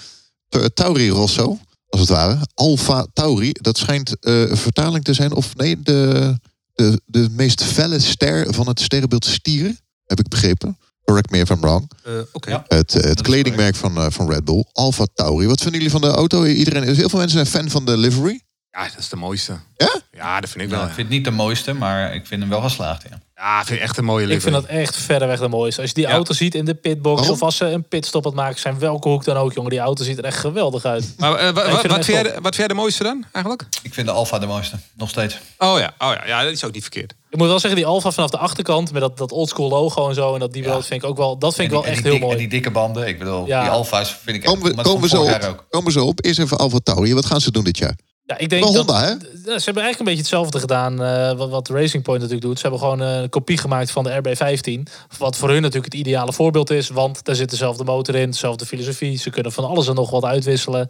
Ta- 0.50 0.70
Tauri 0.74 1.10
Rosso, 1.10 1.60
als 1.90 2.00
het 2.02 2.10
ware, 2.10 2.40
Alfa 2.54 3.06
Tauri, 3.14 3.52
dat 3.52 3.78
schijnt 3.78 4.20
eh, 4.20 4.40
een 4.50 4.58
vertaling 4.58 5.04
te 5.04 5.14
zijn, 5.14 5.34
of 5.34 5.56
nee, 5.56 5.82
de, 5.82 6.34
de, 6.74 7.02
de 7.06 7.28
meest 7.32 7.64
felle 7.64 8.00
ster 8.00 8.54
van 8.54 8.68
het 8.68 8.80
sterrenbeeld 8.80 9.26
stier, 9.26 9.76
heb 10.06 10.20
ik 10.20 10.28
begrepen. 10.28 10.78
Correct 11.04 11.32
me 11.32 11.40
if 11.40 11.50
I'm 11.50 11.62
wrong. 11.62 11.92
Oké. 12.32 12.50
Ja. 12.50 12.64
Het, 12.68 12.96
eh, 12.96 13.04
het 13.10 13.16
is 13.16 13.22
kledingmerk 13.22 13.76
van, 13.76 13.98
eh, 13.98 14.06
van 14.10 14.30
Red 14.30 14.46
Bull, 14.46 14.66
Alfa 14.72 15.06
Tauri. 15.14 15.48
Wat 15.48 15.62
vinden 15.62 15.82
jullie 15.82 15.92
van 16.00 16.02
de 16.02 16.16
auto? 16.16 16.46
Iedereen, 16.46 16.84
heel 16.84 17.10
veel 17.10 17.20
mensen 17.20 17.46
zijn 17.46 17.62
fan 17.64 17.70
van 17.72 17.86
de 17.86 17.98
livery. 17.98 18.42
Ja, 18.78 18.84
dat 18.84 18.98
is 19.00 19.10
de 19.10 19.16
mooiste. 19.16 19.58
Ja? 19.78 20.00
Ja, 20.12 20.40
dat 20.42 20.50
vind 20.50 20.64
ik 20.64 20.70
wel. 20.70 20.80
ik 20.80 20.86
vind 20.86 20.98
het 20.98 21.10
niet 21.10 21.24
de 21.26 21.32
mooiste, 21.32 21.74
maar 21.74 22.14
ik 22.16 22.26
vind 22.26 22.42
hem 22.42 22.50
wel 22.50 22.62
geslaagd. 22.62 23.04
Ja. 23.10 23.20
Ja, 23.36 23.60
ik 23.60 23.66
vind 23.66 23.80
het 23.80 23.88
echt 23.90 23.98
een 23.98 24.04
mooie 24.06 24.24
Ik 24.26 24.30
livery. 24.32 24.52
vind 24.52 24.64
dat 24.68 24.78
echt 24.78 24.96
verreweg 24.96 25.40
de 25.40 25.48
mooiste. 25.48 25.82
Als 25.82 25.90
je 25.90 25.96
die 25.96 26.06
Ja. 26.08 26.12
auto 26.12 26.34
ziet 26.34 26.56
in 26.56 26.66
de 26.66 26.74
pitbox 26.74 27.16
Waarom? 27.20 27.36
of 27.36 27.42
als 27.42 27.56
ze 27.58 27.66
een 27.66 27.88
pitstop 27.88 28.26
aan 28.26 28.32
het 28.32 28.40
maken 28.42 28.60
zijn, 28.60 28.80
welke 28.80 29.10
hoek 29.10 29.24
dan 29.24 29.36
ook, 29.38 29.54
jongen. 29.54 29.70
Die 29.70 29.80
auto 29.80 30.04
ziet 30.04 30.18
er 30.18 30.24
echt 30.24 30.38
geweldig 30.38 30.86
uit. 30.86 31.14
Maar 31.18 31.36
eh, 31.36 31.46
wa- 31.46 31.54
wa- 31.54 31.62
vind 31.62 31.82
hem 31.82 31.88
wat, 31.88 31.98
echt 31.98 32.06
vind 32.06 32.18
jij, 32.18 32.24
de- 32.24 32.34
wat 32.34 32.42
vind 32.42 32.56
jij 32.56 32.68
de 32.68 32.74
mooiste 32.74 33.04
dan, 33.04 33.26
eigenlijk? 33.32 33.66
Ik 33.82 33.94
vind 33.94 34.08
de 34.08 34.14
Alfa 34.14 34.40
de 34.40 34.46
mooiste, 34.46 34.76
nog 34.96 35.10
steeds. 35.10 35.38
Oh 35.58 35.80
ja, 35.80 35.94
oh 35.98 36.12
ja, 36.14 36.24
ja 36.28 36.44
dat 36.44 36.52
is 36.52 36.64
ook 36.64 36.74
niet 36.74 36.82
verkeerd. 36.82 37.14
Ik 37.30 37.38
moet 37.38 37.48
wel 37.48 37.60
zeggen, 37.60 37.80
die 37.80 37.90
Alfa 37.90 38.12
vanaf 38.12 38.30
de 38.30 38.38
achterkant 38.38 38.92
met 38.92 39.02
dat, 39.02 39.18
dat 39.18 39.32
oldschool 39.32 39.70
logo 39.70 40.08
en 40.10 40.16
zo 40.16 40.34
en 40.34 40.40
dat 40.40 40.54
die 40.54 40.64
Ja. 40.64 40.70
dat 40.72 40.86
vind 40.86 41.04
ik 41.04 41.10
ook 41.10 41.18
wel, 41.18 41.38
dat 41.38 41.56
vind 41.56 41.68
ik 41.68 41.74
En 41.76 41.82
wel 41.82 41.90
echt 41.90 41.98
en 41.98 42.04
heel 42.04 42.12
dik- 42.14 42.22
mooi. 42.22 42.34
En 42.34 42.40
die 42.40 42.50
dikke 42.50 42.72
banden, 42.72 43.08
ik 43.08 43.20
bedoel, 43.20 43.46
Ja. 43.48 43.62
die 43.62 43.70
Alfa's 43.70 44.16
vind 44.24 44.38
ik 44.38 44.44
Komen 44.44 44.62
we, 44.64 44.74
maar 44.74 44.84
dat 44.84 44.86
komen 44.86 45.02
we 45.02 45.08
vond 45.10 45.22
zo 45.22 45.26
vorig 45.28 45.42
jaar 45.42 45.52
op. 45.54 45.60
ook. 45.60 45.66
Komen 45.70 45.94
we 45.94 46.00
zo 46.00 46.06
op. 46.06 46.26
Eerst 46.26 46.40
even 46.40 46.58
Alfa 46.58 46.78
Tauri. 46.84 47.14
Wat 47.14 47.26
gaan 47.26 47.42
ze 47.42 47.52
doen 47.52 47.64
dit 47.64 47.78
jaar? 47.78 47.96
Ja, 48.28 48.38
ik 48.38 48.50
denk 48.50 48.64
Wel 48.64 48.74
dat, 48.74 48.86
Honda, 48.86 49.02
hè? 49.02 49.10
Ja, 49.10 49.18
Ze 49.60 49.66
hebben 49.66 49.84
eigenlijk 49.84 50.00
een 50.00 50.06
beetje 50.06 50.20
hetzelfde 50.20 50.60
gedaan 50.60 51.04
eh, 51.04 51.38
wat, 51.38 51.50
wat 51.50 51.70
Racing 51.70 52.04
Point 52.04 52.22
natuurlijk 52.22 52.48
doet. 52.48 52.60
Ze 52.60 52.62
hebben 52.62 52.80
gewoon 52.80 53.00
een 53.00 53.30
kopie 53.30 53.58
gemaakt 53.58 53.92
van 53.92 54.04
de 54.04 54.22
RB15. 54.22 54.94
Wat 55.18 55.36
voor 55.38 55.50
hun 55.50 55.62
natuurlijk 55.62 55.94
het 55.94 56.02
ideale 56.02 56.34
voorbeeld 56.34 56.70
is. 56.70 56.90
Want 56.90 57.26
daar 57.26 57.36
zit 57.36 57.50
dezelfde 57.50 57.84
motor 57.84 58.16
in, 58.16 58.30
dezelfde 58.32 58.66
filosofie. 58.66 59.18
Ze 59.18 59.30
kunnen 59.30 59.52
van 59.52 59.66
alles 59.66 59.88
en 59.88 59.96
nog 59.96 60.10
wat 60.10 60.24
uitwisselen. 60.24 60.90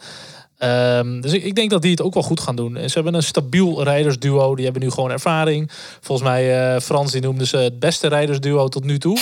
Ehm, 0.58 1.22
dus 1.22 1.34
ik, 1.34 1.44
ik 1.44 1.56
denk 1.56 1.70
dat 1.70 1.82
die 1.82 1.92
het 1.92 2.02
ook 2.02 2.14
wel 2.14 2.24
goed 2.24 2.40
gaan 2.40 2.56
doen. 2.56 2.78
En 2.78 2.90
Ze 2.90 2.96
hebben 2.96 3.14
een 3.14 3.24
stabiel 3.24 3.84
rijdersduo. 3.84 4.56
Die 4.56 4.66
hebben 4.66 4.84
nu 4.84 4.90
gewoon 4.90 5.12
ervaring. 5.12 5.72
Volgens 6.02 6.28
mij, 6.28 6.74
eh, 6.74 6.82
Frans, 6.82 7.12
die 7.12 7.22
noemde 7.22 7.46
ze 7.46 7.58
het 7.58 7.80
beste 7.80 8.08
rijdersduo 8.08 8.68
tot 8.68 8.84
nu 8.84 9.00
toe. 9.00 9.18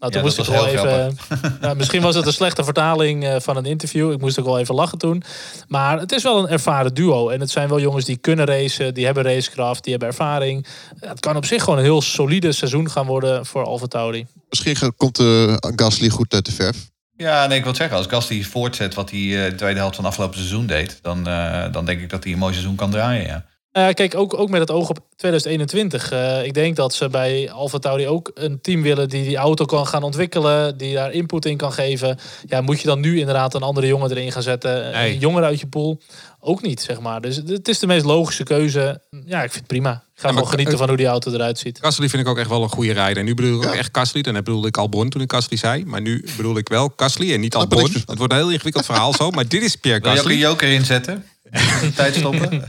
Nou, 0.00 0.12
toen 0.12 0.20
Ja, 0.20 0.26
moest 0.26 0.36
dat 0.36 0.46
ik 0.46 0.52
was 0.52 0.72
wel 0.72 0.92
heel 0.92 1.06
even. 1.06 1.58
Ja, 1.68 1.74
misschien 1.74 2.02
was 2.02 2.14
het 2.14 2.26
een 2.26 2.32
slechte 2.32 2.64
vertaling 2.64 3.24
eh, 3.24 3.36
van 3.38 3.56
een 3.56 3.64
interview. 3.64 4.12
Ik 4.12 4.20
moest 4.20 4.38
ook 4.38 4.44
wel 4.44 4.58
even 4.58 4.74
lachen 4.74 4.98
toen. 4.98 5.22
Maar 5.68 5.98
het 5.98 6.12
is 6.12 6.22
wel 6.22 6.38
een 6.38 6.48
ervaren 6.48 6.94
duo. 6.94 7.28
En 7.28 7.40
het 7.40 7.50
zijn 7.50 7.68
wel 7.68 7.80
jongens 7.80 8.04
die 8.04 8.16
kunnen 8.16 8.46
racen, 8.46 8.94
die 8.94 9.04
hebben 9.04 9.22
racekraft, 9.22 9.82
die 9.82 9.90
hebben 9.92 10.08
ervaring. 10.08 10.66
Ja, 11.00 11.08
Het 11.08 11.20
kan 11.20 11.36
op 11.36 11.44
zich 11.44 11.62
gewoon 11.62 11.78
een 11.78 11.84
heel 11.84 12.02
solide 12.02 12.52
seizoen 12.52 12.90
gaan 12.90 13.06
worden 13.06 13.46
voor 13.46 13.64
Alfa 13.64 13.86
Tauri. 13.86 14.26
Misschien 14.48 14.94
komt 14.96 15.18
eh 15.18 15.54
Gasly 15.76 16.08
goed 16.08 16.34
uit 16.34 16.44
de 16.44 16.52
verf. 16.52 16.76
Ja, 17.16 17.46
nee, 17.46 17.58
ik 17.58 17.64
wil 17.64 17.74
zeggen, 17.74 17.96
als 17.96 18.06
Gasly 18.06 18.42
voortzet 18.42 18.94
wat 18.94 19.10
hij 19.10 19.20
eh, 19.20 19.50
de 19.50 19.54
tweede 19.56 19.78
helft 19.78 19.94
van 19.94 20.04
het 20.04 20.12
afgelopen 20.12 20.38
seizoen 20.38 20.66
deed, 20.66 20.98
dan, 21.02 21.26
eh, 21.26 21.72
dan 21.72 21.84
denk 21.84 22.00
ik 22.00 22.10
dat 22.10 22.24
hij 22.24 22.32
een 22.32 22.38
mooi 22.38 22.52
seizoen 22.52 22.76
kan 22.76 22.90
draaien. 22.90 23.26
Ja. 23.26 23.44
Eh, 23.72 23.88
kijk, 23.88 24.14
ook, 24.14 24.34
ook 24.38 24.50
met 24.50 24.60
het 24.60 24.70
oog 24.70 24.88
op 24.88 24.98
2021. 25.16 26.10
Eh, 26.12 26.44
ik 26.44 26.54
denk 26.54 26.76
dat 26.76 26.94
ze 26.94 27.08
bij 27.08 27.50
Alfa 27.50 27.78
Tauri 27.78 28.08
ook 28.08 28.30
een 28.34 28.60
team 28.60 28.82
willen 28.82 29.08
die 29.08 29.24
die 29.24 29.36
auto 29.36 29.64
kan 29.64 29.86
gaan 29.86 30.02
ontwikkelen, 30.02 30.76
die 30.76 30.94
daar 30.94 31.12
input 31.12 31.44
in 31.44 31.56
kan 31.56 31.72
geven. 31.72 32.18
Ja, 32.46 32.60
moet 32.60 32.80
je 32.80 32.86
dan 32.86 33.00
nu 33.00 33.18
inderdaad 33.18 33.54
een 33.54 33.62
andere 33.62 33.86
jongen 33.86 34.10
erin 34.10 34.32
gaan 34.32 34.42
zetten, 34.42 34.90
Nee. 34.92 35.12
een 35.12 35.18
jonger 35.18 35.42
uit 35.44 35.60
je 35.60 35.66
pool? 35.66 36.00
Ook 36.40 36.62
niet, 36.62 36.80
zeg 36.80 37.00
maar. 37.00 37.20
Dus 37.20 37.36
het 37.36 37.68
is 37.68 37.78
de 37.78 37.86
meest 37.86 38.04
logische 38.04 38.42
keuze. 38.42 39.00
Ja, 39.26 39.36
ik 39.42 39.50
vind 39.50 39.54
het 39.54 39.66
prima. 39.66 39.90
Ik 39.92 40.00
ga 40.14 40.22
maar 40.26 40.32
gewoon 40.32 40.48
genieten 40.48 40.78
van 40.78 40.88
hoe 40.88 40.96
die 40.96 41.06
auto 41.06 41.32
eruit 41.32 41.58
ziet. 41.58 41.78
Gasly 41.82 42.08
vind 42.08 42.22
ik 42.22 42.28
ook 42.28 42.38
echt 42.38 42.48
wel 42.48 42.62
een 42.62 42.68
goede 42.68 42.92
rijder. 42.92 43.18
En 43.18 43.24
nu 43.24 43.34
bedoel 43.34 43.60
ik 43.60 43.66
ook 43.66 43.72
Ja. 43.72 43.78
echt 43.78 43.88
Gasly. 43.92 44.20
Dan 44.22 44.34
bedoelde 44.34 44.68
ik 44.68 44.76
Albon 44.76 45.08
toen 45.08 45.22
ik 45.22 45.32
Gasly 45.32 45.56
zei. 45.56 45.84
Maar 45.84 46.00
nu 46.00 46.24
bedoel 46.36 46.56
ik 46.56 46.68
wel 46.68 46.92
Gasly 46.96 47.32
en 47.32 47.40
niet 47.40 47.54
Albon. 47.54 47.90
Het 48.06 48.18
wordt 48.18 48.32
een 48.32 48.38
heel 48.38 48.50
ingewikkeld 48.50 48.84
verhaal 48.84 49.12
zo. 49.14 49.30
Maar 49.30 49.48
dit 49.48 49.62
is 49.62 49.76
Pierre 49.76 50.00
Wil 50.00 50.10
je 50.12 50.18
ook 50.18 50.24
een 50.24 50.30
Gasly. 50.30 50.46
joker 50.46 50.68
inzetten? 50.72 51.24
Tijd 51.96 52.14
stoppen? 52.14 52.62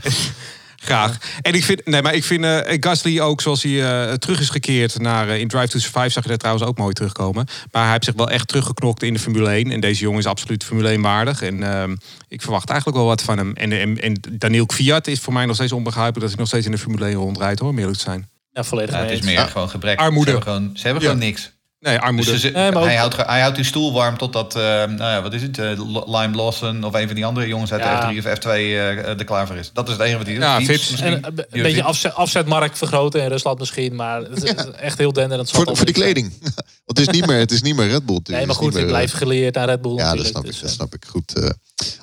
Graag. 0.82 1.18
En 1.42 1.54
ik 1.54 1.64
vind, 1.64 1.86
nee, 1.86 2.02
maar 2.02 2.14
ik 2.14 2.24
vind 2.24 2.44
eh, 2.44 2.76
Gasly 2.80 3.20
ook 3.20 3.40
zoals 3.40 3.62
hij 3.62 4.06
eh, 4.08 4.12
terug 4.12 4.40
is 4.40 4.48
gekeerd 4.48 4.98
naar 4.98 5.28
eh, 5.28 5.38
in 5.38 5.48
Drive 5.48 5.68
to 5.68 5.78
Survive 5.78 6.08
zag 6.08 6.22
je 6.22 6.28
dat 6.28 6.38
trouwens 6.38 6.66
ook 6.66 6.78
mooi 6.78 6.92
terugkomen. 6.92 7.46
Maar 7.70 7.82
hij 7.82 7.92
heeft 7.92 8.04
zich 8.04 8.14
wel 8.14 8.30
echt 8.30 8.48
teruggeknokt 8.48 9.02
in 9.02 9.12
de 9.12 9.18
Formule 9.18 9.48
1. 9.50 9.70
En 9.70 9.80
deze 9.80 10.02
jongen 10.02 10.18
is 10.18 10.26
absoluut 10.26 10.64
Formule 10.64 10.88
1 10.88 11.02
waardig. 11.02 11.42
En 11.42 11.62
ehm, 11.62 11.96
ik 12.28 12.42
verwacht 12.42 12.68
eigenlijk 12.68 12.98
wel 12.98 13.06
wat 13.08 13.22
van 13.22 13.38
hem. 13.38 13.52
En, 13.54 13.72
en, 13.72 14.00
en 14.00 14.20
Daniel 14.30 14.66
Kvyat 14.66 15.06
is 15.06 15.20
voor 15.20 15.32
mij 15.32 15.46
nog 15.46 15.54
steeds 15.54 15.72
onbegrijpelijk 15.72 16.20
dat 16.20 16.30
hij 16.30 16.38
nog 16.38 16.48
steeds 16.48 16.66
in 16.66 16.72
de 16.72 16.78
Formule 16.78 17.06
1 17.06 17.14
rondrijdt 17.14 17.60
hoor, 17.60 17.68
om 17.68 17.78
eerlijk 17.78 17.96
te 17.96 18.02
zijn. 18.02 18.28
Ja, 18.52 18.64
volledig 18.64 18.94
Ja, 18.94 19.00
het 19.00 19.10
is 19.10 19.20
meer 19.20 19.38
gewoon 19.48 19.68
gebrek. 19.70 19.98
Armoede. 19.98 20.30
Ze 20.30 20.36
hebben 20.36 20.52
gewoon, 20.52 20.70
ze 20.76 20.82
hebben 20.82 21.02
Ja. 21.02 21.08
gewoon 21.08 21.24
niks. 21.24 21.52
Nee, 21.82 21.98
armoede. 21.98 22.30
Dus 22.30 22.40
ze- 22.40 22.48
Nee, 22.48 22.70
maar 22.72 22.80
ook- 22.82 22.88
hij, 22.88 22.96
houdt, 22.96 23.16
hij 23.26 23.40
houdt 23.40 23.56
die 23.56 23.64
stoel 23.64 23.92
warm 23.92 24.18
totdat, 24.18 24.56
eh 24.56 24.62
nou 24.62 24.96
ja, 24.98 25.22
wat 25.22 25.32
is 25.32 25.42
het, 25.42 25.58
eh, 25.58 25.70
Lo- 25.92 26.04
Lime 26.18 26.36
Lawson 26.36 26.84
of 26.84 26.94
een 26.94 27.06
van 27.06 27.14
die 27.14 27.24
andere 27.26 27.46
jongens 27.46 27.72
uit 27.72 27.82
Ja. 27.82 28.00
de 28.00 28.06
F3 28.14 28.18
of 28.18 28.24
F2 28.38 28.48
eh, 28.48 29.08
er 29.08 29.24
klaar 29.24 29.46
voor 29.46 29.56
is. 29.56 29.70
Dat 29.72 29.86
is 29.86 29.92
het 29.92 30.02
enige 30.02 30.16
wat 30.16 30.26
hij 30.26 30.34
doet. 30.34 30.44
Ja, 30.44 30.60
Vips. 30.62 31.00
En 31.00 31.12
een, 31.12 31.34
beetje 31.34 31.62
Vips. 31.62 31.80
afzet, 31.82 32.14
afzetmarkt 32.14 32.78
vergroten 32.78 33.22
in 33.22 33.28
Rusland 33.28 33.58
misschien. 33.58 33.94
Maar 33.94 34.20
het 34.22 34.42
is 34.42 34.54
echt 34.80 34.98
heel 34.98 35.12
denderend. 35.12 35.50
Voor, 35.50 35.76
voor 35.76 35.84
die 35.86 35.94
kleding. 35.94 36.32
Want 36.86 36.98
het 36.98 37.08
is 37.08 37.08
niet 37.08 37.26
meer, 37.26 37.38
het 37.38 37.50
is 37.52 37.62
niet 37.62 37.76
meer 37.76 37.88
Red 37.88 38.06
Bull. 38.06 38.20
Nee, 38.24 38.46
maar 38.46 38.54
goed, 38.54 38.76
ik 38.76 38.86
blijf 38.86 39.12
geleerd 39.12 39.56
aan 39.56 39.66
Red 39.66 39.82
Bull 39.82 39.96
Ja, 39.96 40.14
dat 40.14 40.26
snap 40.26 40.44
ik. 40.44 40.50
Dus, 40.50 40.60
Dat 40.60 40.68
eh, 40.70 40.74
snap 40.76 40.94
ik 40.94 41.04
goed. 41.08 41.34
eh 41.42 41.50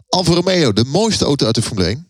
Alfa 0.09 0.33
Romeo, 0.33 0.73
de 0.73 0.83
mooiste 0.83 1.25
auto 1.25 1.45
uit 1.45 1.55
de 1.55 1.61
Formule 1.61 1.87
1. 1.87 2.07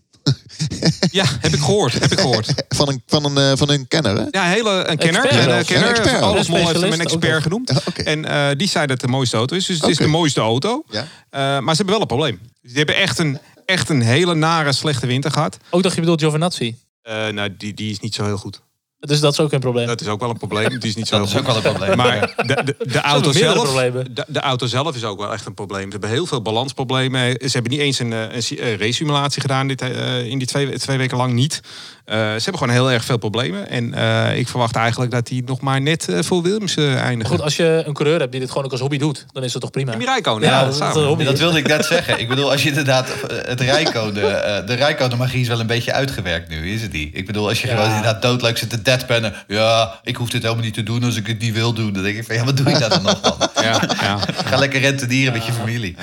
Ja, 1.11 1.25
heb 1.39 1.53
ik 1.53 1.59
gehoord. 1.59 1.93
Heb 1.93 2.11
ik 2.11 2.19
gehoord. 2.19 2.53
Van 2.79 2.87
een, 2.89 3.03
van 3.05 3.25
een, 3.25 3.37
eh, 3.51 3.57
van 3.57 3.69
een 3.69 3.87
kenner, 3.87 4.15
hè? 4.15 4.25
Ja, 4.31 4.45
een 4.45 4.51
hele 4.51 4.87
een 4.87 4.97
kenner. 4.97 5.23
Expert 5.23 5.45
Een, 5.45 5.51
eh, 5.51 5.65
kenner. 5.65 5.89
Een 5.89 5.95
expert. 5.95 6.21
Alles 6.21 6.47
Een 6.47 6.53
Mol 6.53 6.67
heeft 6.67 6.81
hem 6.81 6.91
een 6.91 6.99
expert 7.01 7.41
genoemd. 7.41 7.71
Ja. 7.95 8.03
En 8.03 8.25
eh, 8.25 8.57
die 8.57 8.67
zei 8.67 8.85
dat 8.85 9.01
het 9.01 9.05
de 9.09 9.15
mooiste 9.17 9.37
auto 9.37 9.55
is. 9.55 9.65
Dus 9.65 9.79
het 9.79 9.89
is 9.89 9.97
de 9.97 10.07
mooiste 10.07 10.39
auto. 10.41 10.83
Ja. 10.89 11.07
Eh, 11.29 11.39
maar 11.39 11.75
ze 11.75 11.83
hebben 11.83 11.85
wel 11.85 12.01
een 12.01 12.07
probleem. 12.07 12.39
Ze 12.63 12.77
hebben 12.77 12.95
echt 12.95 13.19
een, 13.19 13.39
echt 13.65 13.89
een 13.89 14.01
hele 14.01 14.35
nare, 14.35 14.73
slechte 14.73 15.07
winter 15.07 15.31
gehad. 15.31 15.57
Ook 15.69 15.83
dat 15.83 15.93
je 15.93 15.99
bedoelt 15.99 16.19
Giovinazzi. 16.19 16.75
Eh, 17.01 17.27
nou, 17.27 17.55
die, 17.57 17.73
die 17.73 17.91
is 17.91 17.99
niet 17.99 18.15
zo 18.15 18.25
heel 18.25 18.37
goed. 18.37 18.61
Dus 18.99 19.19
dat 19.19 19.31
is 19.33 19.39
ook 19.39 19.51
een 19.51 19.59
probleem. 19.59 19.87
Dat 19.87 20.01
is 20.01 20.07
ook 20.07 20.19
wel 20.19 20.29
een 20.29 20.37
probleem. 20.37 20.69
Die 20.79 20.89
is 20.89 20.95
niet 20.95 21.07
zo 21.07 21.17
Dat 21.17 21.27
is 21.27 21.31
heel 21.33 21.41
ook 21.41 21.47
wel 21.47 21.55
een 21.55 21.61
probleem. 21.61 21.97
Maar 21.97 22.33
de, 22.35 22.61
de, 22.65 22.75
de 22.91 23.01
auto 23.01 23.31
zelf, 23.31 23.73
de, 24.11 24.25
de 24.27 24.39
auto 24.39 24.65
zelf 24.67 24.95
is 24.95 25.03
ook 25.03 25.19
wel 25.19 25.33
echt 25.33 25.45
een 25.45 25.53
probleem. 25.53 25.83
Ze 25.83 25.89
hebben 25.91 26.09
heel 26.09 26.25
veel 26.25 26.41
balansproblemen. 26.41 27.31
Ze 27.39 27.49
hebben 27.51 27.71
niet 27.71 27.81
eens 27.81 27.99
een, 27.99 28.13
eh, 28.13 28.33
een, 28.35 28.43
si- 28.43 28.55
eh, 28.55 28.77
race-simulatie 28.77 29.41
gedaan 29.41 29.67
dit, 29.67 29.81
eh, 29.81 30.25
in 30.25 30.37
die 30.37 30.47
twee, 30.47 30.77
twee 30.79 30.97
weken 30.97 31.17
lang 31.17 31.33
niet. 31.33 31.61
Eh, 32.09 32.15
ze 32.17 32.43
hebben 32.43 32.57
gewoon 32.57 32.69
heel 32.73 32.91
erg 32.91 33.05
veel 33.05 33.17
problemen. 33.17 33.69
En 33.69 33.93
eh, 33.93 34.37
ik 34.37 34.47
verwacht 34.47 34.75
eigenlijk 34.75 35.11
dat 35.11 35.27
die 35.27 35.43
nog 35.45 35.61
maar 35.61 35.81
net 35.81 36.07
eh, 36.09 36.19
voor 36.21 36.41
Williams 36.41 36.75
eindigen. 36.75 37.25
goed, 37.35 37.41
als 37.41 37.55
je 37.55 37.83
een 37.85 37.93
coureur 37.93 38.19
hebt 38.19 38.31
die 38.31 38.39
dit 38.39 38.49
gewoon 38.49 38.63
ook 38.65 38.71
als 38.71 38.79
hobby 38.81 38.97
doet, 38.97 39.25
dan 39.31 39.43
is 39.43 39.51
dat 39.51 39.61
toch 39.61 39.71
prima. 39.71 39.91
Kimi 39.91 40.05
Räikkönen, 40.05 40.41
Ja, 40.41 40.59
ja, 40.59 40.65
dat 40.65 40.77
dat 40.93 41.25
dat 41.25 41.39
wilde 41.39 41.57
ik 41.57 41.67
net 41.67 41.85
zeggen. 41.85 42.19
Ik 42.19 42.27
bedoel, 42.29 42.51
als 42.51 42.63
je 42.63 42.69
inderdaad 42.69 43.07
het 43.31 43.61
Rijcode, 43.61 44.21
eh 44.27 44.67
de 44.67 44.73
Rijcode 44.73 45.15
magie 45.15 45.41
is 45.41 45.47
wel 45.47 45.59
een 45.59 45.67
beetje 45.67 45.93
uitgewerkt 45.93 46.49
nu, 46.49 46.71
is 46.71 46.81
het 46.81 46.91
niet? 46.91 47.17
Ik 47.17 47.25
bedoel, 47.25 47.47
als 47.47 47.61
je 47.61 47.67
Ja. 47.67 47.73
gewoon 47.73 47.89
inderdaad 47.89 48.21
doodleuk 48.21 48.57
zit 48.57 48.69
te 48.69 48.81
deadpannen. 48.81 49.33
Ja, 49.47 49.99
ik 50.03 50.15
hoef 50.15 50.29
dit 50.29 50.41
helemaal 50.41 50.63
niet 50.63 50.73
te 50.73 50.83
doen 50.83 51.03
als 51.03 51.15
ik 51.15 51.27
het 51.27 51.39
niet 51.39 51.53
wil 51.53 51.73
doen. 51.73 51.93
Dan 51.93 52.03
denk 52.03 52.17
ik 52.17 52.25
van, 52.25 52.35
ja, 52.35 52.43
wat 52.43 52.57
doe 52.57 52.69
je 52.69 52.77
daar 52.79 52.89
dan 52.89 53.03
nog 53.03 53.19
van? 53.21 53.63
Ja, 53.63 53.81
ja. 54.01 54.19
Ga 54.49 54.57
lekker 54.57 54.79
rentenieren 54.79 55.33
met 55.33 55.45
je 55.45 55.51
familie. 55.51 55.95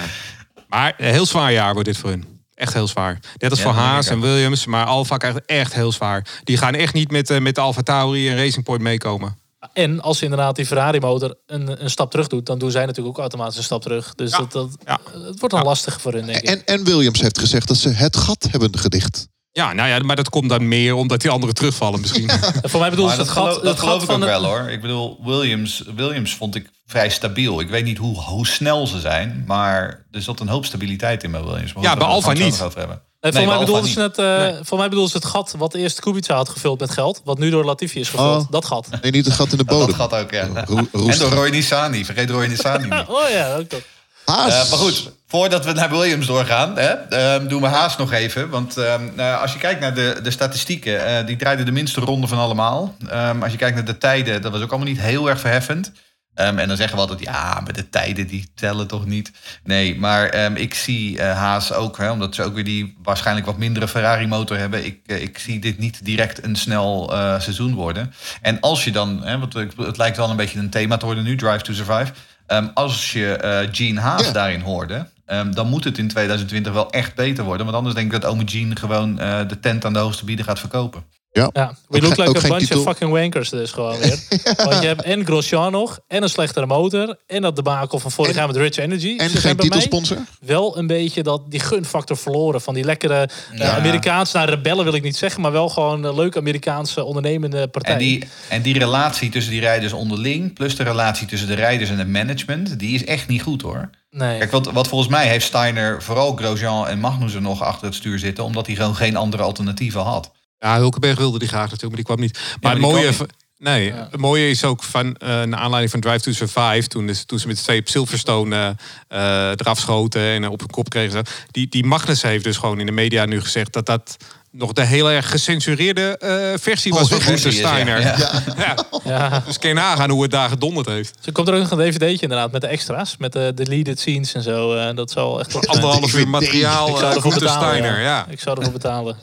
Maar 0.69 0.95
een 0.99 1.13
heel 1.13 1.27
zwaar 1.27 1.53
jaar 1.53 1.73
wordt 1.73 1.89
dit 1.89 1.99
voor 1.99 2.11
hun. 2.11 2.36
Echt 2.57 2.73
heel 2.75 2.87
zwaar. 2.89 3.19
Net 3.39 3.51
als 3.51 3.59
Ja, 3.59 3.65
voor 3.65 3.75
Haas 3.75 4.07
en. 4.09 4.21
Williams. 4.21 4.67
Maar 4.67 4.85
Alfa 4.87 5.17
krijgt 5.17 5.41
echt 5.47 5.75
heel 5.75 5.93
zwaar. 5.93 6.27
Die 6.45 6.57
gaan 6.57 6.75
echt 6.75 6.95
niet 6.95 7.11
met, 7.11 7.31
eh, 7.31 7.39
met 7.41 7.55
de 7.55 7.61
Alfa 7.61 7.83
Tauri 7.83 8.29
en 8.31 8.37
Racing 8.37 8.65
Point 8.65 8.83
meekomen. 8.83 9.39
En 9.73 10.01
als 10.01 10.23
inderdaad 10.23 10.57
die 10.57 10.67
Ferrari 10.67 11.01
motor 11.01 11.35
een, 11.47 11.83
een 11.85 11.91
stap 11.91 12.11
terug 12.11 12.27
doet, 12.27 12.47
dan 12.47 12.59
doen 12.59 12.71
zij 12.71 12.87
natuurlijk 12.87 13.15
ook 13.17 13.21
automatisch 13.21 13.57
een 13.57 13.63
stap 13.63 13.83
terug. 13.83 14.15
Dus 14.15 14.31
Ja. 14.31 14.39
dat, 14.39 14.53
dat, 14.53 14.69
Ja. 14.85 15.01
het 15.13 15.39
wordt 15.41 15.55
dan 15.55 15.65
lastig 15.65 16.01
voor 16.01 16.13
hun, 16.13 16.27
denk 16.27 16.39
ik. 16.39 16.49
En, 16.49 16.65
en 16.65 16.85
Williams 16.85 17.21
heeft 17.21 17.39
gezegd 17.39 17.69
dat 17.69 17.77
ze 17.77 17.89
het 17.89 18.17
gat 18.17 18.47
hebben 18.51 18.79
gedicht. 18.79 19.29
Ja, 19.57 19.73
nou 19.73 19.89
ja, 19.89 19.99
maar 19.99 20.17
dat 20.17 20.29
komt 20.29 20.49
dan 20.49 20.69
meer 20.69 20.95
omdat 20.95 21.21
die 21.21 21.31
anderen 21.31 21.55
terugvallen 21.55 22.01
misschien. 22.01 22.29
En 22.63 22.71
voor 22.71 22.81
mij 22.81 22.91
bedoel 22.91 23.09
ze 23.09 23.17
dat 23.17 23.27
het 23.27 23.35
gat, 23.37 23.47
geloof, 23.49 23.63
dat 23.63 23.79
geloof 23.79 23.93
gat 23.93 24.03
ik 24.03 24.07
van 24.09 24.15
ook 24.15 24.21
de- 24.21 24.27
wel 24.27 24.45
hoor. 24.45 24.71
Ik 24.71 24.81
bedoel, 24.81 25.19
Williams, 25.25 25.83
Williams 25.97 26.35
vond 26.35 26.55
ik 26.55 26.71
vrij 26.87 27.09
stabiel. 27.11 27.61
Ik 27.61 27.69
weet 27.69 27.85
niet 27.85 27.99
hoe, 27.99 28.21
hoe 28.21 28.47
snel 28.47 28.87
ze 28.87 29.01
zijn, 29.01 29.45
maar 29.47 30.07
er 30.11 30.23
zat 30.23 30.41
een 30.41 30.49
hoop 30.49 30.65
stabiliteit 30.65 31.23
in 31.23 31.31
bij 31.31 31.43
Williams. 31.43 31.73
Maar 31.73 31.83
Ja, 31.83 31.97
bij 31.97 32.07
Alfa 32.07 32.29
het 32.29 32.39
niet. 32.39 32.59
hebben. 32.59 33.03
Nee, 33.21 33.33
voor, 33.33 33.47
mij 33.47 33.59
bedoelden 33.59 33.91
ze 33.91 34.01
het, 34.01 34.19
eh, 34.19 34.49
voor 34.63 34.79
mij 34.79 34.89
bedoelden 34.89 35.11
ze 35.13 35.17
het 35.17 35.27
gat 35.27 35.55
wat 35.59 35.75
eerst 35.75 36.01
Kubica 36.01 36.35
had 36.35 36.49
gevuld 36.49 36.81
met 36.81 36.91
geld, 36.91 37.21
wat 37.25 37.39
nu 37.39 37.51
door 37.51 37.65
Latifi 37.65 38.01
is 38.01 38.09
gevuld. 38.09 38.43
Oh. 38.43 38.51
Dat 38.51 38.65
gat. 38.65 38.89
Nee, 39.03 39.11
niet 39.11 39.25
het 39.25 39.35
gat 39.35 39.51
in 39.53 39.59
de 39.59 39.65
Dat 39.65 39.79
bodem. 39.79 39.95
gaat 39.95 40.15
ook, 40.15 40.31
ja. 40.31 40.49
Ro-. 40.67 41.09
En 41.09 41.19
door 41.19 41.31
Roy 41.33 41.49
Nissani. 41.49 42.05
Vergeet 42.05 42.31
Roy 42.31 42.47
Nissani 42.47 42.85
niet. 42.97 43.05
Oh 43.09 43.29
ja, 43.31 43.57
ook 43.57 43.71
dat. 43.71 43.81
Eh, 44.25 44.37
maar 44.37 44.65
goed, 44.65 45.11
Voordat 45.29 45.65
we 45.65 45.73
naar 45.73 45.91
Williams 45.91 46.27
doorgaan, 46.27 46.77
hè, 46.77 46.91
ehm, 46.93 47.47
doen 47.47 47.61
we 47.61 47.67
haast 47.67 47.99
nog 47.99 48.13
even. 48.13 48.49
Want 48.49 48.77
ehm, 48.77 49.15
nou, 49.15 49.41
als 49.41 49.53
je 49.53 49.59
kijkt 49.59 49.81
naar 49.81 49.95
de, 49.95 50.19
de 50.23 50.31
statistieken, 50.31 51.07
eh, 51.07 51.27
die 51.27 51.37
draaiden 51.37 51.67
de 51.67 51.73
minste 51.73 52.01
ronde 52.01 52.27
van 52.27 52.39
allemaal. 52.39 52.97
Ehm, 53.09 53.43
als 53.43 53.53
je 53.53 53.59
kijkt 53.59 53.75
naar 53.77 53.85
de 53.85 53.99
tijden, 53.99 54.43
dat 54.43 54.53
was 54.53 54.63
ook 54.63 54.71
allemaal 54.71 54.89
niet 54.89 55.01
heel 55.01 55.29
erg 55.29 55.41
verheffend. 55.41 55.93
En 56.37 56.69
dan 56.69 56.77
zeggen 56.77 56.97
we 56.97 57.03
altijd, 57.03 57.21
ja, 57.21 57.61
maar 57.65 57.73
de 57.73 57.89
tijden 57.89 58.27
die 58.27 58.51
tellen 58.55 58.87
toch 58.87 59.07
niet. 59.07 59.33
Nee, 59.65 59.99
maar 59.99 60.35
ik 60.59 60.75
zie 60.75 61.19
eh, 61.19 61.37
Haas 61.37 61.73
ook, 61.73 61.99
hè, 61.99 62.11
omdat 62.11 62.35
ze 62.35 62.43
ook 62.43 62.55
weer 62.55 62.65
die 62.65 62.97
waarschijnlijk 63.03 63.47
wat 63.47 63.59
mindere 63.59 63.89
Ferrari-motor 63.89 64.59
hebben. 64.59 64.85
Ik, 64.85 64.99
eh, 65.07 65.23
ik 65.23 65.39
zie 65.39 65.59
dit 65.59 65.79
niet 65.79 66.05
direct 66.05 66.45
een 66.45 66.57
snel 66.57 67.13
eh, 67.13 67.41
seizoen 67.41 67.75
worden. 67.75 68.13
En 68.43 68.61
als 68.61 68.85
je 68.85 68.93
dan, 68.93 69.23
hè, 69.25 69.39
want 69.39 69.53
het 69.77 69.97
lijkt 69.97 70.17
wel 70.17 70.31
een 70.31 70.37
beetje 70.37 70.59
een 70.59 70.71
thema 70.71 70.97
te 70.97 71.05
worden 71.05 71.25
nu, 71.25 71.37
Drive 71.37 71.63
to 71.63 71.73
Survive. 71.73 72.13
Ehm, 72.47 72.67
als 72.75 73.13
je 73.13 73.33
eh 73.37 73.69
Gene 73.73 74.01
Haas 74.01 74.25
Ja. 74.27 74.33
daarin 74.33 74.61
hoorde, 74.61 75.07
ehm, 75.27 75.53
dan 75.53 75.69
moet 75.69 75.85
het 75.85 75.99
in 75.99 76.09
2020 76.09 76.73
wel 76.73 76.91
echt 76.91 77.15
beter 77.15 77.45
worden. 77.45 77.65
Want 77.67 77.79
anders 77.79 77.95
denk 77.95 78.13
ik 78.15 78.21
dat 78.21 78.31
ome 78.31 78.43
Gene 78.47 78.77
gewoon 78.77 79.19
eh, 79.19 79.49
de 79.49 79.61
tent 79.61 79.85
aan 79.85 79.93
de 79.93 79.99
hoogste 79.99 80.25
bieden 80.25 80.45
gaat 80.45 80.59
verkopen. 80.59 81.05
Ja. 81.37 81.51
Ja, 81.53 81.75
we 81.89 81.97
Ook 81.97 82.03
look 82.03 82.17
like 82.17 82.39
a 82.39 82.49
bunch 82.49 82.59
titel. 82.59 82.79
of 82.79 82.85
fucking 82.85 83.11
wankers 83.11 83.51
dus 83.51 83.71
gewoon 83.73 83.99
weer. 83.99 84.19
Want 84.65 84.81
je 84.83 84.87
hebt 84.87 85.03
en 85.03 85.25
Grosjean 85.25 85.73
nog, 85.73 85.99
en 86.09 86.23
een 86.23 86.29
slechtere 86.29 86.67
motor, 86.67 87.17
en 87.27 87.43
dat 87.43 87.57
debakel 87.57 87.99
van 87.99 88.11
vorig 88.11 88.35
jaar 88.35 88.47
met 88.47 88.57
Rich 88.57 88.77
Energy. 88.77 89.15
En 89.19 89.31
Ze 89.31 89.37
geen 89.37 89.57
titelsponsor? 89.57 90.17
wel 90.41 90.79
een 90.79 90.87
beetje 90.87 91.23
dat, 91.23 91.43
die 91.51 91.61
gunfactor 91.61 92.17
verloren. 92.17 92.61
Van 92.61 92.75
die 92.75 92.85
lekkere 92.85 93.29
Ja. 93.55 93.77
Amerikaanse, 93.77 94.37
nou 94.37 94.49
rebellen 94.51 94.85
wil 94.85 94.95
ik 94.95 95.03
niet 95.03 95.17
zeggen, 95.17 95.41
maar 95.41 95.53
wel 95.53 95.69
gewoon 95.69 96.05
een 96.05 96.15
leuke 96.15 96.39
Amerikaanse 96.39 97.05
ondernemende 97.05 97.69
partij. 97.69 97.93
En 97.93 97.99
die, 97.99 98.25
en 98.49 98.63
die 98.63 98.79
relatie 98.79 99.31
tussen 99.31 99.53
die 99.53 99.61
rijders 99.61 99.93
onderling, 99.93 100.55
plus 100.55 100.77
de 100.77 100.83
relatie 100.83 101.27
tussen 101.27 101.49
de 101.49 101.55
rijders 101.55 101.91
en 101.91 101.99
het 101.99 102.09
management, 102.09 102.79
die 102.79 102.95
is 102.95 103.05
echt 103.05 103.29
niet 103.29 103.43
goed 103.43 103.63
hoor. 103.63 103.91
nee. 104.11 104.39
Kijk, 104.39 104.51
wat, 104.51 104.71
wat 104.73 104.89
volgens 104.89 105.11
mij 105.11 105.27
heeft 105.29 105.47
Steiner 105.47 106.03
vooral 106.03 106.37
Grosjean 106.37 106.87
en 106.87 106.99
Magnussen 107.01 107.43
nog 107.43 107.63
achter 107.63 107.87
het 107.87 107.95
stuur 107.95 108.19
zitten, 108.19 108.45
omdat 108.45 108.67
hij 108.67 108.75
gewoon 108.77 108.97
geen 108.97 109.17
andere 109.17 109.43
alternatieven 109.43 110.01
had. 110.03 110.31
Ja, 110.59 110.77
Hulkenberg 110.77 111.19
wilde 111.19 111.39
die 111.39 111.49
graag 111.49 111.71
natuurlijk, 111.71 111.89
maar 111.89 111.97
die 111.97 112.05
kwam 112.05 112.21
niet. 112.21 112.33
Maar, 112.39 112.59
maar 112.61 112.73
het 112.73 112.81
die 112.81 112.91
mooie... 112.91 113.15
kwam 113.15 113.27
Nee, 113.59 113.93
het 113.93 114.17
mooie 114.17 114.51
is 114.51 114.65
ook 114.65 114.83
van, 114.83 115.17
eh 115.17 115.29
naar 115.29 115.61
aanleiding 115.61 115.91
van 115.91 116.01
Drive 116.01 116.21
to 116.21 116.33
Survive, 116.33 116.89
toen, 116.89 117.07
dus, 117.07 117.25
toen 117.25 117.39
ze 117.39 117.47
met 117.47 117.59
z'n 117.59 117.63
tweeën 117.65 117.81
op 117.81 117.89
Silverstone 117.89 118.77
eh, 119.09 119.49
eh, 119.49 119.53
eraf 119.57 119.79
schoten 119.79 120.23
en 120.23 120.49
op 120.49 120.59
hun 120.59 120.71
kop 120.71 120.89
kregen. 120.89 121.25
Die, 121.51 121.69
die 121.69 121.85
Magnus 121.85 122.23
heeft 122.23 122.45
dus 122.45 122.57
gewoon 122.57 122.81
in 122.81 122.87
de 122.87 122.93
media 122.93 123.25
nu 123.25 123.41
gezegd 123.41 123.73
dat 123.73 123.87
dat 123.87 124.17
nog 124.51 124.73
de 124.73 124.85
heel 124.85 125.11
erg 125.11 125.31
gecensureerde 125.31 126.19
eh, 126.19 126.59
versie 126.61 126.93
was 126.93 127.03
Oh, 127.03 127.09
van 127.09 127.21
Gunther 127.21 127.47
is, 127.47 127.59
ja. 127.59 127.69
Steiner. 127.69 128.01
Ja. 128.01 128.17
Ja. 128.57 128.77
Ja. 129.05 129.43
Dus 129.47 129.59
kun 129.59 129.69
je 129.69 129.75
nagaan 129.75 130.11
hoe 130.11 130.23
het 130.23 130.31
daar 130.31 130.49
gedonderd 130.49 130.87
heeft. 130.87 131.15
Zo 131.21 131.33
komt 131.33 131.49
er 131.49 131.55
ook 131.55 131.61
nog 131.61 131.71
een 131.71 131.91
dvd'tje 131.91 132.23
inderdaad 132.23 132.53
met 132.53 132.61
de 132.61 132.67
extra's, 132.67 133.17
met 133.19 133.33
de 133.33 133.53
deleted 133.55 133.99
scenes 134.01 134.35
en 134.35 134.43
zo. 134.43 134.75
eh, 134.75 134.97
dat 134.97 135.11
zal 135.11 135.41
echt. 135.41 135.67
Anderhalf 135.67 136.15
uur 136.15 136.29
materiaal 136.29 136.89
Ik 136.89 136.97
zou 136.97 137.11
uh, 137.11 137.17
ervoor 137.17 137.33
Gunther 137.33 137.49
betalen. 137.49 137.77
Steiner. 137.77 138.01
ja. 138.01 138.07
Ja. 138.07 138.27
Ik 138.29 138.41
zou 138.41 138.57
ervoor 138.57 138.73
betalen. 138.73 139.17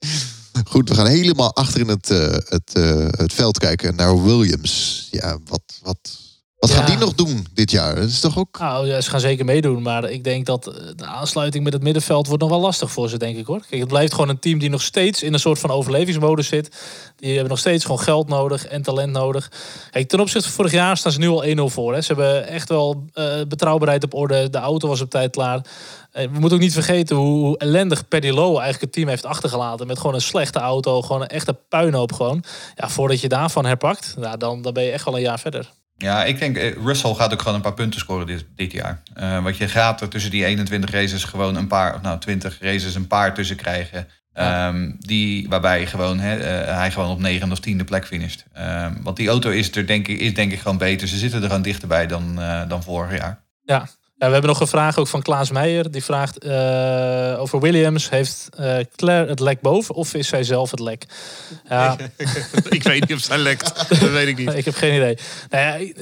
Goed, 0.72 0.88
we 0.88 0.94
gaan 0.94 1.06
helemaal 1.06 1.54
achter 1.54 1.80
in 1.80 1.88
het, 1.88 2.10
eh, 2.10 2.36
het, 2.48 2.72
eh, 2.72 3.06
het 3.10 3.32
veld 3.32 3.58
kijken 3.58 3.94
naar 3.94 4.22
Williams. 4.22 5.08
Ja, 5.10 5.38
wat, 5.44 5.62
wat, 5.82 6.29
wat 6.60 6.70
Ja. 6.70 6.76
gaan 6.76 6.86
die 6.86 6.96
nog 6.98 7.14
doen 7.14 7.46
dit 7.54 7.70
jaar? 7.70 7.94
Dat 7.94 8.04
is 8.08 8.20
toch 8.20 8.38
ook... 8.38 8.58
Nou, 8.58 8.86
ja, 8.86 9.00
ze 9.00 9.10
gaan 9.10 9.20
zeker 9.20 9.44
meedoen, 9.44 9.82
maar 9.82 10.10
ik 10.10 10.24
denk 10.24 10.46
dat 10.46 10.66
eh, 10.66 10.74
de 10.96 11.06
aansluiting 11.06 11.64
met 11.64 11.72
het 11.72 11.82
middenveld 11.82 12.26
wordt 12.26 12.42
nog 12.42 12.50
wel 12.50 12.60
lastig 12.60 12.90
voor 12.90 13.08
ze, 13.08 13.18
denk 13.18 13.36
ik 13.36 13.46
hoor. 13.46 13.60
Kijk, 13.68 13.80
het 13.80 13.90
blijft 13.90 14.12
gewoon 14.12 14.28
een 14.28 14.38
team 14.38 14.58
die 14.58 14.70
nog 14.70 14.82
steeds 14.82 15.22
in 15.22 15.32
een 15.32 15.40
soort 15.40 15.58
van 15.58 15.70
overlevingsmodus 15.70 16.46
zit. 16.46 16.76
Die 17.16 17.30
hebben 17.30 17.48
nog 17.48 17.58
steeds 17.58 17.84
gewoon 17.84 18.00
geld 18.00 18.28
nodig 18.28 18.66
en 18.66 18.82
talent 18.82 19.12
nodig. 19.12 19.50
Kijk, 19.90 20.08
ten 20.08 20.20
opzichte 20.20 20.46
van 20.46 20.56
vorig 20.56 20.72
jaar 20.72 20.96
staan 20.96 21.12
ze 21.12 21.18
nu 21.18 21.28
al 21.28 21.44
1-0 21.44 21.72
voor. 21.72 21.94
Hè. 21.94 22.00
Ze 22.00 22.12
hebben 22.12 22.46
echt 22.46 22.68
wel 22.68 23.04
eh, 23.12 23.40
betrouwbaarheid 23.48 24.04
op 24.04 24.14
orde. 24.14 24.50
De 24.50 24.58
auto 24.58 24.88
was 24.88 25.00
op 25.00 25.10
tijd 25.10 25.30
klaar. 25.30 25.64
Eh, 26.12 26.24
we 26.24 26.38
moeten 26.38 26.52
ook 26.52 26.64
niet 26.64 26.72
vergeten 26.72 27.16
hoe, 27.16 27.58
ellendig 27.58 28.08
Paddy 28.08 28.30
Lowe 28.30 28.60
eigenlijk 28.60 28.80
het 28.80 28.92
team 28.92 29.08
heeft 29.08 29.26
achtergelaten. 29.26 29.86
Met 29.86 29.98
gewoon 29.98 30.14
een 30.14 30.20
slechte 30.20 30.58
auto, 30.58 31.02
gewoon 31.02 31.22
een 31.22 31.28
echte 31.28 31.56
puinhoop 31.68 32.12
gewoon. 32.12 32.44
Ja, 32.74 32.88
voordat 32.88 33.20
je 33.20 33.28
daarvan 33.28 33.64
herpakt, 33.64 34.14
nou, 34.18 34.36
dan, 34.36 34.62
dan 34.62 34.72
ben 34.72 34.82
je 34.82 34.90
echt 34.90 35.04
wel 35.04 35.14
een 35.14 35.20
jaar 35.20 35.38
verder. 35.40 35.70
Ja, 36.02 36.24
ik 36.24 36.38
denk 36.38 36.56
eh, 36.56 36.72
Russell 36.84 37.14
gaat 37.14 37.32
ook 37.32 37.38
gewoon 37.38 37.54
een 37.54 37.60
paar 37.60 37.74
punten 37.74 38.00
scoren 38.00 38.26
dit, 38.26 38.46
dit 38.56 38.72
jaar. 38.72 39.02
Eh 39.14 39.42
want 39.42 39.56
je 39.56 39.68
gaat 39.68 40.00
er 40.00 40.08
tussen 40.08 40.30
die 40.30 40.44
21 40.44 40.90
races 40.90 41.24
gewoon 41.24 41.56
een 41.56 41.66
paar, 41.66 41.94
of 41.94 42.00
nou 42.00 42.18
20 42.18 42.58
races 42.60 42.94
een 42.94 43.06
paar 43.06 43.34
tussen 43.34 43.56
krijgen. 43.56 44.08
Ehm, 44.32 44.90
die, 44.98 45.48
waarbij 45.48 45.86
gewoon, 45.86 46.20
eh, 46.20 46.76
hij 46.76 46.90
gewoon 46.90 47.10
op 47.10 47.20
negende 47.20 47.54
of 47.54 47.60
tiende 47.60 47.84
plek 47.84 48.06
finisht. 48.06 48.44
Ehm, 48.52 48.94
want 49.02 49.16
die 49.16 49.28
auto 49.28 49.50
is, 49.50 49.76
er, 49.76 49.86
denk 49.86 50.08
ik, 50.08 50.20
is 50.20 50.34
denk 50.34 50.52
ik 50.52 50.58
gewoon 50.58 50.78
beter. 50.78 51.08
Ze 51.08 51.16
zitten 51.16 51.40
er 51.42 51.46
gewoon 51.46 51.62
dichterbij 51.62 52.06
dan, 52.06 52.34
dan 52.68 52.82
vorig 52.82 53.18
jaar. 53.18 53.44
Ja. 53.62 53.88
We 54.20 54.26
hebben 54.26 54.50
nog 54.50 54.60
een 54.60 54.66
vraag 54.66 54.98
ook 54.98 55.06
van 55.06 55.22
Klaas 55.22 55.50
Meijer. 55.50 55.90
Die 55.90 56.04
vraagt 56.04 56.38
eh, 56.38 57.40
over 57.40 57.60
Williams. 57.60 58.10
Heeft 58.10 58.48
eh, 58.56 58.76
Claire 58.96 59.28
het 59.28 59.40
lek 59.40 59.60
boven 59.60 59.94
of 59.94 60.14
is 60.14 60.28
zij 60.28 60.44
zelf 60.44 60.70
het 60.70 60.80
lek? 60.80 61.04
Ja, 61.68 61.96
ik 62.68 62.82
weet 62.82 63.08
niet 63.08 63.16
of 63.16 63.22
zij 63.22 63.38
lekt. 63.38 63.88
Dat 63.88 64.10
weet 64.10 64.26
ik 64.26 64.38
niet. 64.38 64.54
ik 64.54 64.64
heb 64.64 64.74
geen 64.74 64.94
idee. 64.94 65.18
Nou 65.50 65.64
ja, 65.64 65.92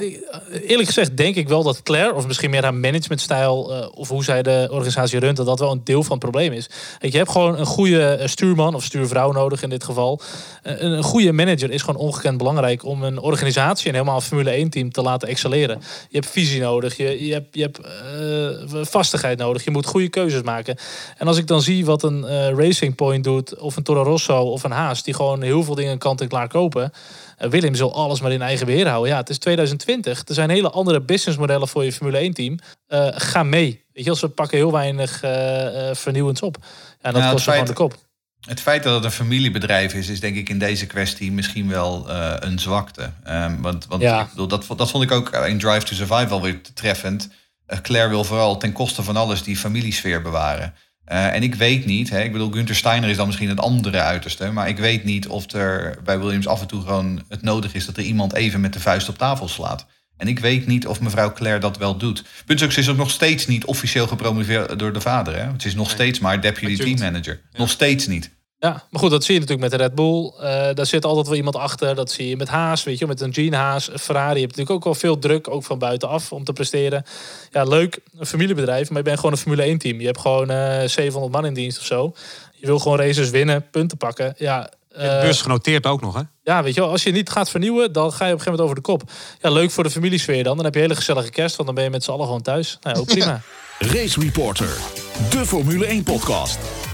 eerlijk 0.61 0.87
gezegd 0.87 1.17
denk 1.17 1.35
ik 1.35 1.47
wel 1.47 1.63
dat 1.63 1.83
Claire, 1.83 2.13
of 2.13 2.27
misschien 2.27 2.49
meer 2.49 2.63
haar 2.63 2.73
managementstijl, 2.73 3.73
eh, 3.73 3.87
of 3.93 4.07
hoe 4.07 4.23
zij 4.23 4.43
de 4.43 4.67
organisatie 4.71 5.19
runt, 5.19 5.37
dat 5.37 5.45
dat 5.45 5.59
wel 5.59 5.71
een 5.71 5.83
deel 5.83 6.03
van 6.03 6.11
het 6.11 6.19
probleem 6.19 6.51
is. 6.51 6.69
Je 6.99 7.17
hebt 7.17 7.31
gewoon 7.31 7.59
een 7.59 7.65
goede 7.65 8.21
stuurman 8.25 8.75
of 8.75 8.83
stuurvrouw 8.83 9.31
nodig 9.31 9.63
in 9.63 9.69
dit 9.69 9.83
geval. 9.83 10.21
Een, 10.63 11.03
goede 11.03 11.31
manager 11.31 11.71
is 11.71 11.81
gewoon 11.81 12.01
ongekend 12.01 12.37
belangrijk 12.37 12.85
om 12.85 13.03
een 13.03 13.19
organisatie 13.19 13.87
en 13.87 13.93
helemaal 13.93 14.15
een 14.15 14.21
Formule 14.21 14.49
1 14.49 14.69
team 14.69 14.91
te 14.91 15.01
laten 15.01 15.27
excelleren. 15.27 15.81
Je 16.09 16.19
hebt 16.19 16.31
visie 16.31 16.61
nodig, 16.61 16.97
je, 16.97 17.25
je 17.25 17.33
hebt, 17.33 17.55
je 17.55 17.61
hebt 17.61 17.79
eh, 18.09 18.83
vastigheid 18.83 19.37
nodig, 19.37 19.63
je 19.63 19.71
moet 19.71 19.85
goede 19.85 20.09
keuzes 20.09 20.41
maken. 20.41 20.77
En 21.17 21.27
als 21.27 21.37
ik 21.37 21.47
dan 21.47 21.61
zie 21.61 21.85
wat 21.85 22.03
een 22.03 22.25
eh, 22.25 22.49
Racing 22.49 22.95
Point 22.95 23.23
doet, 23.23 23.57
of 23.57 23.75
een 23.75 23.83
Toro 23.83 24.03
Rosso 24.03 24.41
of 24.41 24.63
een 24.63 24.71
Haas, 24.71 25.03
die 25.03 25.13
gewoon 25.13 25.41
heel 25.41 25.63
veel 25.63 25.75
dingen 25.75 25.97
kant 25.97 26.21
en 26.21 26.27
klaar 26.27 26.47
kopen. 26.47 26.91
Uh, 27.41 27.49
Willem 27.49 27.73
wil 27.73 27.93
alles 27.93 28.21
maar 28.21 28.31
in 28.31 28.41
eigen 28.41 28.65
beheer 28.65 28.87
houden. 28.87 29.11
Ja, 29.11 29.17
het 29.17 29.29
is 29.29 29.37
2020. 29.37 30.21
Er 30.25 30.33
zijn 30.33 30.49
hele 30.49 30.69
andere 30.69 31.01
businessmodellen 31.01 31.67
voor 31.67 31.83
je 31.83 31.93
Formule 31.93 32.17
1 32.17 32.33
team. 32.33 32.59
Ga 33.11 33.43
mee. 33.43 33.83
Weet 33.93 34.03
je, 34.03 34.09
als 34.09 34.21
we 34.21 34.27
pakken 34.27 34.57
heel 34.57 34.71
weinig 34.71 35.19
vernieuwends 35.91 36.41
op. 36.41 36.57
Ja, 37.01 37.11
dat 37.11 37.31
kost 37.31 37.45
het 37.45 37.53
gewoon 37.53 37.65
de 37.67 37.73
kop. 37.73 37.95
Het 38.47 38.61
feit 38.61 38.83
dat 38.83 38.95
het 38.95 39.03
een 39.03 39.11
familiebedrijf 39.11 39.93
is, 39.93 40.09
is 40.09 40.19
denk 40.19 40.35
ik 40.35 40.49
in 40.49 40.59
deze 40.59 40.85
kwestie 40.85 41.31
misschien 41.31 41.69
wel 41.69 42.09
een 42.39 42.59
zwakte. 42.59 43.11
Um, 43.27 43.61
want 43.61 43.85
want 43.87 44.01
Ja. 44.01 44.21
ik 44.21 44.29
bedoel, 44.29 44.47
dat, 44.47 44.65
dat 44.75 44.89
vond 44.89 45.03
ik 45.03 45.11
ook 45.11 45.29
in 45.29 45.59
Drive 45.59 45.85
to 45.85 45.95
Survive 45.95 46.29
wel 46.29 46.41
weer 46.41 46.61
treffend. 46.73 47.29
Uh, 47.69 47.79
Claire 47.79 48.09
wil 48.09 48.23
vooral 48.23 48.57
ten 48.57 48.71
koste 48.71 49.03
van 49.03 49.15
alles 49.15 49.43
die 49.43 49.57
familiesfeer 49.57 50.21
bewaren. 50.21 50.73
Uh, 51.11 51.33
en 51.35 51.43
ik 51.43 51.55
weet 51.55 51.85
niet, 51.85 52.09
hè, 52.09 52.21
ik 52.21 52.31
bedoel, 52.31 52.51
Gunther 52.51 52.75
Steiner 52.75 53.09
is 53.09 53.17
dan 53.17 53.25
misschien 53.25 53.49
het 53.49 53.59
andere 53.59 53.99
uiterste. 53.99 54.51
Maar 54.51 54.67
ik 54.67 54.77
weet 54.77 55.03
niet 55.03 55.27
of 55.27 55.51
er 55.51 55.99
bij 56.03 56.19
Williams 56.19 56.47
af 56.47 56.61
en 56.61 56.67
toe 56.67 56.81
gewoon 56.81 57.23
het 57.27 57.41
nodig 57.41 57.73
is 57.73 57.85
dat 57.85 57.97
er 57.97 58.03
iemand 58.03 58.33
even 58.33 58.61
met 58.61 58.73
de 58.73 58.79
vuist 58.79 59.09
op 59.09 59.17
tafel 59.17 59.47
slaat. 59.47 59.85
En 60.17 60.27
ik 60.27 60.39
weet 60.39 60.67
niet 60.67 60.87
of 60.87 61.01
mevrouw 61.01 61.33
Claire 61.33 61.59
dat 61.59 61.77
wel 61.77 61.97
doet. 61.97 62.23
Punt 62.45 62.59
is 62.59 62.65
ook, 62.65 62.71
ze 62.71 62.79
is 62.79 62.89
ook 62.89 62.97
nog 62.97 63.11
steeds 63.11 63.47
niet 63.47 63.65
officieel 63.65 64.07
gepromoveerd 64.07 64.79
door 64.79 64.93
de 64.93 65.01
vader. 65.01 65.35
Hè? 65.35 65.51
Het 65.51 65.65
is 65.65 65.75
nog 65.75 65.89
steeds 65.89 66.19
maar 66.19 66.41
deputy 66.41 66.75
team 66.75 66.99
manager. 66.99 67.41
Ja. 67.51 67.59
Nog 67.59 67.69
steeds 67.69 68.07
niet. 68.07 68.37
Ja, 68.59 68.83
maar 68.89 69.01
goed, 69.01 69.11
dat 69.11 69.23
zie 69.23 69.33
je 69.33 69.39
natuurlijk 69.39 69.69
met 69.69 69.79
de 69.79 69.85
Red 69.85 69.95
Bull. 69.95 70.31
Uh, 70.35 70.41
daar 70.73 70.85
zit 70.85 71.05
altijd 71.05 71.27
wel 71.27 71.35
iemand 71.35 71.55
achter. 71.55 71.95
Dat 71.95 72.11
zie 72.11 72.27
je 72.27 72.37
met 72.37 72.47
Haas, 72.47 72.83
weet 72.83 72.99
je, 72.99 73.07
met 73.07 73.21
een 73.21 73.33
Gene 73.33 73.55
Haas, 73.55 73.89
Ferrari. 73.95 74.33
Je 74.33 74.45
hebt 74.45 74.57
natuurlijk 74.57 74.75
ook 74.75 74.83
wel 74.83 74.95
veel 74.95 75.19
druk, 75.19 75.47
ook 75.47 75.63
van 75.63 75.79
buitenaf, 75.79 76.31
om 76.31 76.43
te 76.43 76.53
presteren. 76.53 77.03
Ja, 77.51 77.63
leuk, 77.63 77.99
een 78.17 78.25
familiebedrijf, 78.25 78.89
maar 78.89 78.97
je 78.97 79.03
bent 79.03 79.17
gewoon 79.17 79.31
een 79.31 79.37
Formule 79.37 79.61
1 79.61 79.77
team. 79.77 79.99
Je 79.99 80.05
hebt 80.05 80.19
gewoon 80.19 80.51
uh, 80.51 80.83
700 80.85 81.33
man 81.33 81.45
in 81.45 81.53
dienst 81.53 81.79
of 81.79 81.85
zo. 81.85 82.13
Je 82.51 82.65
wil 82.65 82.79
gewoon 82.79 82.97
races 82.97 83.29
winnen, 83.29 83.69
punten 83.69 83.97
pakken. 83.97 84.33
Ja, 84.37 84.69
uh, 84.91 84.97
beurs 84.97 85.41
genoteerd 85.41 85.85
ook 85.85 86.01
nog, 86.01 86.15
hè? 86.15 86.21
Ja, 86.43 86.63
weet 86.63 86.73
je 86.73 86.81
wel, 86.81 86.89
als 86.89 87.03
je 87.03 87.11
niet 87.11 87.29
gaat 87.29 87.49
vernieuwen, 87.49 87.91
dan 87.91 88.13
ga 88.13 88.25
je 88.25 88.33
op 88.33 88.39
een 88.39 88.45
gegeven 88.45 88.51
moment 88.51 88.61
over 88.61 88.75
de 88.75 88.81
kop. 88.81 89.11
Ja, 89.41 89.49
leuk 89.49 89.71
voor 89.71 89.83
de 89.83 89.89
familiesfeer 89.89 90.43
dan. 90.43 90.55
Dan 90.55 90.65
heb 90.65 90.73
je 90.73 90.79
een 90.79 90.85
hele 90.85 90.99
gezellige 90.99 91.29
kerst, 91.29 91.55
want 91.55 91.67
dan 91.67 91.75
ben 91.75 91.83
je 91.83 91.89
met 91.89 92.03
z'n 92.03 92.11
allen 92.11 92.25
gewoon 92.25 92.41
thuis. 92.41 92.77
Nou, 92.81 92.97
ook 92.97 93.05
prima. 93.05 93.41
Race 93.79 94.19
Reporter, 94.19 94.77
de 95.29 95.45
Formule 95.45 95.85
1 95.85 96.03
podcast. 96.03 96.88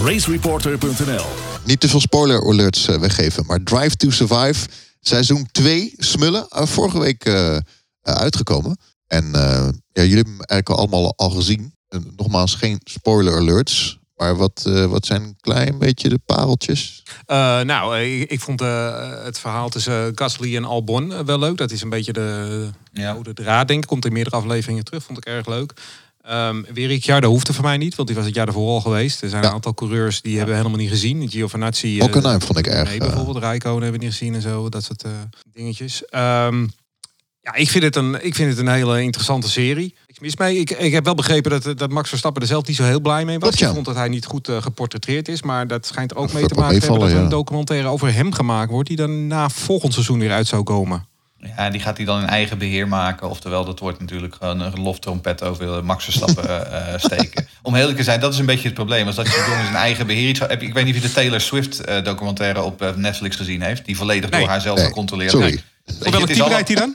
Racereporter.nl 0.00 1.24
Niet 1.64 1.80
te 1.80 1.88
veel 1.88 2.00
spoiler 2.00 2.46
alerts 2.46 2.88
uh, 2.88 2.96
weggeven, 2.96 3.46
maar 3.46 3.62
Drive 3.62 3.96
to 3.96 4.10
Survive, 4.10 4.68
seizoen 5.00 5.48
2, 5.52 5.94
Smullen, 5.96 6.46
uh, 6.56 6.66
vorige 6.66 6.98
week 6.98 7.26
uh, 7.26 7.56
uitgekomen. 8.02 8.76
En 9.06 9.30
ja, 9.32 9.72
jullie 9.92 10.14
hebben 10.14 10.34
hem 10.34 10.42
eigenlijk 10.42 10.68
al 10.68 10.76
allemaal 10.76 11.12
al 11.16 11.30
gezien. 11.30 11.74
nogmaals, 12.16 12.54
geen 12.54 12.80
spoiler 12.84 13.36
alerts. 13.36 14.00
Maar 14.22 14.36
wat, 14.36 14.64
uh, 14.68 14.84
wat 14.84 15.06
zijn 15.06 15.22
een 15.22 15.36
klein 15.40 15.78
beetje 15.78 16.08
de 16.08 16.20
pareltjes? 16.26 17.02
Uh, 17.26 17.60
nou, 17.60 17.98
ik, 17.98 18.30
ik 18.30 18.40
vond 18.40 18.62
uh, 18.62 19.24
het 19.24 19.38
verhaal 19.38 19.68
tussen 19.68 20.12
Gasly 20.14 20.56
en 20.56 20.64
Albon 20.64 21.24
wel 21.24 21.38
leuk. 21.38 21.56
Dat 21.56 21.70
is 21.70 21.82
een 21.82 21.88
beetje 21.88 22.12
de, 22.12 22.68
ja. 22.92 23.14
de 23.22 23.34
draad, 23.34 23.68
denk 23.68 23.82
ik. 23.82 23.88
Komt 23.88 24.04
in 24.04 24.12
meerdere 24.12 24.36
afleveringen 24.36 24.84
terug. 24.84 25.02
Vond 25.02 25.18
ik 25.18 25.24
erg 25.24 25.46
leuk. 25.46 25.72
Um, 26.30 26.66
weer 26.74 26.86
Ricciardo 26.86 27.28
hoefde 27.28 27.52
voor 27.52 27.64
mij 27.64 27.76
niet, 27.76 27.94
want 27.94 28.08
die 28.08 28.16
was 28.16 28.26
het 28.26 28.34
jaar 28.34 28.46
ervoor 28.46 28.68
al 28.68 28.80
geweest. 28.80 29.22
Er 29.22 29.28
zijn 29.28 29.42
ja. 29.42 29.48
een 29.48 29.54
aantal 29.54 29.74
coureurs 29.74 30.20
die 30.22 30.32
ja. 30.32 30.36
hebben 30.38 30.56
helemaal 30.56 30.78
niet 30.78 30.90
gezien. 30.90 31.30
Giovinazzi... 31.30 32.02
Ook 32.02 32.14
een 32.14 32.22
naam 32.22 32.40
vond 32.40 32.58
ik 32.58 32.66
erg. 32.66 32.88
Nee, 32.88 32.98
bijvoorbeeld 32.98 33.38
Rijkonen 33.38 33.82
hebben 33.82 34.00
we 34.00 34.06
niet 34.06 34.14
gezien 34.14 34.34
en 34.34 34.42
zo. 34.42 34.68
Dat 34.68 34.84
soort 34.84 35.04
dingetjes. 35.52 36.02
Um, 36.14 36.70
Ja, 37.42 37.54
ik 37.54 37.70
vind 37.70 37.84
het 37.84 37.96
een, 37.96 38.24
ik 38.24 38.34
vind 38.34 38.50
het 38.50 38.58
een 38.58 38.72
hele 38.72 39.02
interessante 39.02 39.50
serie. 39.50 39.94
Ik 40.06 40.20
mis 40.20 40.36
mee. 40.36 40.58
Ik, 40.58 40.70
ik 40.70 40.92
heb 40.92 41.04
wel 41.04 41.14
begrepen 41.14 41.50
dat, 41.50 41.78
dat 41.78 41.90
Max 41.90 42.08
Verstappen 42.08 42.42
er 42.42 42.48
zelf 42.48 42.66
niet 42.66 42.76
zo 42.76 42.84
heel 42.84 43.00
blij 43.00 43.24
mee 43.24 43.38
was. 43.38 43.58
Ja. 43.58 43.66
Ik 43.68 43.74
vond 43.74 43.86
dat 43.86 43.94
hij 43.94 44.08
niet 44.08 44.24
goed 44.24 44.48
eh, 44.48 44.62
geportretteerd 44.62 45.28
is. 45.28 45.42
Maar 45.42 45.66
dat 45.66 45.86
schijnt 45.86 46.14
ook 46.14 46.26
Dat 46.26 46.34
mee 46.34 46.46
te 46.46 46.54
maken 46.54 46.78
te 46.78 46.86
hebben 46.86 47.00
dat 47.00 47.10
er 47.10 47.22
een 47.22 47.28
documentaire 47.28 47.88
over 47.88 48.14
hem 48.14 48.32
gemaakt 48.32 48.70
wordt. 48.70 48.88
Die 48.88 48.96
dan 48.96 49.26
na 49.26 49.50
volgend 49.50 49.92
seizoen 49.92 50.18
weer 50.18 50.32
uit 50.32 50.46
zou 50.46 50.62
komen. 50.62 51.06
Ja, 51.56 51.70
die 51.70 51.80
gaat 51.80 51.96
hij 51.96 52.06
dan 52.06 52.20
in 52.20 52.26
eigen 52.26 52.58
beheer 52.58 52.88
maken. 52.88 53.30
Oftewel, 53.30 53.64
dat 53.64 53.78
wordt 53.78 54.00
natuurlijk 54.00 54.34
gewoon 54.34 54.60
een 54.60 54.80
loftrompet 54.80 55.42
over 55.42 55.84
Max 55.84 56.04
Verstappen 56.04 56.72
eh, 56.72 56.98
steken. 56.98 57.46
Om 57.62 57.72
heel 57.72 57.80
eerlijk 57.80 57.98
te 57.98 58.04
zijn, 58.04 58.20
dat 58.20 58.32
is 58.32 58.38
een 58.38 58.46
beetje 58.46 58.64
het 58.64 58.74
probleem. 58.74 59.06
Als 59.06 59.16
dat 59.16 59.26
je 59.26 59.44
jongens 59.48 59.68
in 59.68 59.74
eigen 59.74 60.06
beheer 60.06 60.28
iets... 60.28 60.40
Ik 60.40 60.74
weet 60.74 60.84
niet 60.84 60.96
of 60.96 61.02
je 61.02 61.08
de 61.08 61.12
Taylor 61.14 61.40
Swift 61.40 61.80
eh, 61.80 62.04
documentaire 62.04 62.62
op 62.62 62.82
eh, 62.82 62.94
Netflix 62.94 63.36
gezien 63.36 63.62
heeft. 63.62 63.84
Die 63.84 63.96
volledig 63.96 64.30
Nee. 64.30 64.40
door 64.40 64.48
haar 64.48 64.60
zelf 64.60 64.78
Nee, 64.78 64.86
gecontroleerd 64.86 65.30
sorry. 65.30 65.46
wordt. 65.48 65.64
Je, 65.84 65.92
Voor 66.10 66.10
welk 66.12 66.26
team 66.30 66.48
rijdt 66.48 66.68
hij 66.68 66.76
dan? 66.76 66.94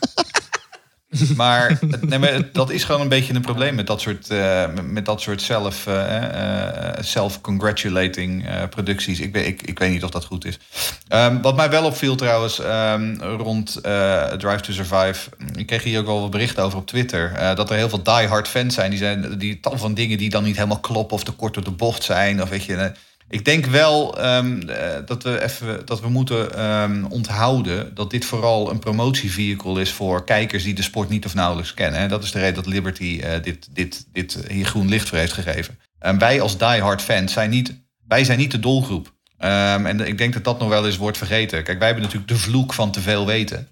Maar, 1.35 1.79
nee, 2.01 2.19
maar 2.19 2.49
dat 2.51 2.69
is 2.69 2.83
gewoon 2.83 3.01
een 3.01 3.09
beetje 3.09 3.33
een 3.33 3.41
probleem 3.41 3.75
met 3.75 3.87
dat 3.87 4.01
soort, 4.01 4.29
eh, 4.29 4.65
met- 4.83 5.05
dat 5.05 5.21
soort 5.21 5.41
self, 5.41 5.87
eh, 5.87 6.87
eh, 6.87 7.03
self-congratulating 7.03 8.45
producties. 8.69 9.19
Ik, 9.19 9.33
weet- 9.33 9.45
ik, 9.47 9.61
ik 9.61 9.79
weet 9.79 9.91
niet 9.91 10.03
of 10.03 10.09
dat 10.09 10.25
goed 10.25 10.45
is. 10.45 10.59
Ehm, 11.07 11.41
wat 11.41 11.55
mij 11.55 11.69
wel 11.69 11.83
opviel 11.85 12.15
trouwens 12.15 12.59
ehm, 12.59 13.15
rond 13.21 13.73
Drive 14.37 14.59
to 14.61 14.73
Survive. 14.73 15.29
Ik 15.55 15.65
kreeg 15.65 15.83
hier 15.83 15.99
ook 15.99 16.05
wel 16.05 16.21
wat 16.21 16.31
berichten 16.31 16.63
over 16.63 16.77
op 16.77 16.87
Twitter. 16.87 17.55
dat 17.55 17.69
er 17.69 17.75
heel 17.75 17.89
veel 17.89 18.03
die-hard 18.03 18.47
fans 18.47 18.73
zijn. 18.73 18.89
Die 18.89 18.99
zijn 18.99 19.37
die 19.37 19.59
tal 19.59 19.77
van 19.77 19.93
dingen 19.93 20.17
die 20.17 20.29
dan 20.29 20.43
niet 20.43 20.55
helemaal 20.55 20.79
kloppen 20.79 21.15
of 21.15 21.23
te 21.23 21.31
kort 21.31 21.53
door 21.53 21.63
de 21.63 21.71
bocht 21.71 22.03
zijn. 22.03 22.41
Of 22.41 22.49
weet 22.49 22.63
je, 22.63 22.91
ik 23.29 23.45
denk 23.45 23.65
wel 23.65 24.19
ehm, 24.19 24.61
eh, 24.61 24.87
dat, 25.05 25.23
we 25.23 25.43
even, 25.43 25.85
dat 25.85 26.01
we 26.01 26.09
moeten 26.09 26.55
ehm, 26.55 27.03
onthouden 27.09 27.95
dat 27.95 28.09
dit 28.09 28.25
vooral 28.25 28.71
een 28.71 28.79
promotievehicle 28.79 29.81
is 29.81 29.91
voor 29.91 30.23
kijkers 30.23 30.63
die 30.63 30.73
de 30.73 30.81
sport 30.81 31.09
niet 31.09 31.25
of 31.25 31.33
nauwelijks 31.33 31.73
kennen. 31.73 31.99
hè. 31.99 32.07
Dat 32.07 32.23
is 32.23 32.31
de 32.31 32.39
reden 32.39 32.55
dat 32.55 32.65
Liberty 32.65 33.19
eh, 33.23 33.43
dit, 33.43 33.67
dit, 33.71 34.05
dit 34.13 34.37
hier 34.47 34.65
groen 34.65 34.89
licht 34.89 35.09
voor 35.09 35.17
heeft 35.17 35.33
gegeven. 35.33 35.79
En 35.99 36.17
wij 36.17 36.41
als 36.41 36.57
diehard 36.57 37.01
fans 37.01 37.33
zijn 37.33 37.49
niet, 37.49 37.73
wij 38.07 38.23
zijn 38.23 38.37
niet 38.37 38.51
de 38.51 38.59
doelgroep. 38.59 39.13
Ehm, 39.37 39.85
en 39.85 40.07
ik 40.07 40.17
denk 40.17 40.33
dat 40.33 40.43
dat 40.43 40.59
nog 40.59 40.69
wel 40.69 40.85
eens 40.85 40.97
wordt 40.97 41.17
vergeten. 41.17 41.63
Kijk, 41.63 41.77
wij 41.77 41.87
hebben 41.87 42.05
natuurlijk 42.05 42.31
de 42.31 42.37
vloek 42.39 42.73
van 42.73 42.91
te 42.91 43.01
veel 43.01 43.25
weten. 43.25 43.67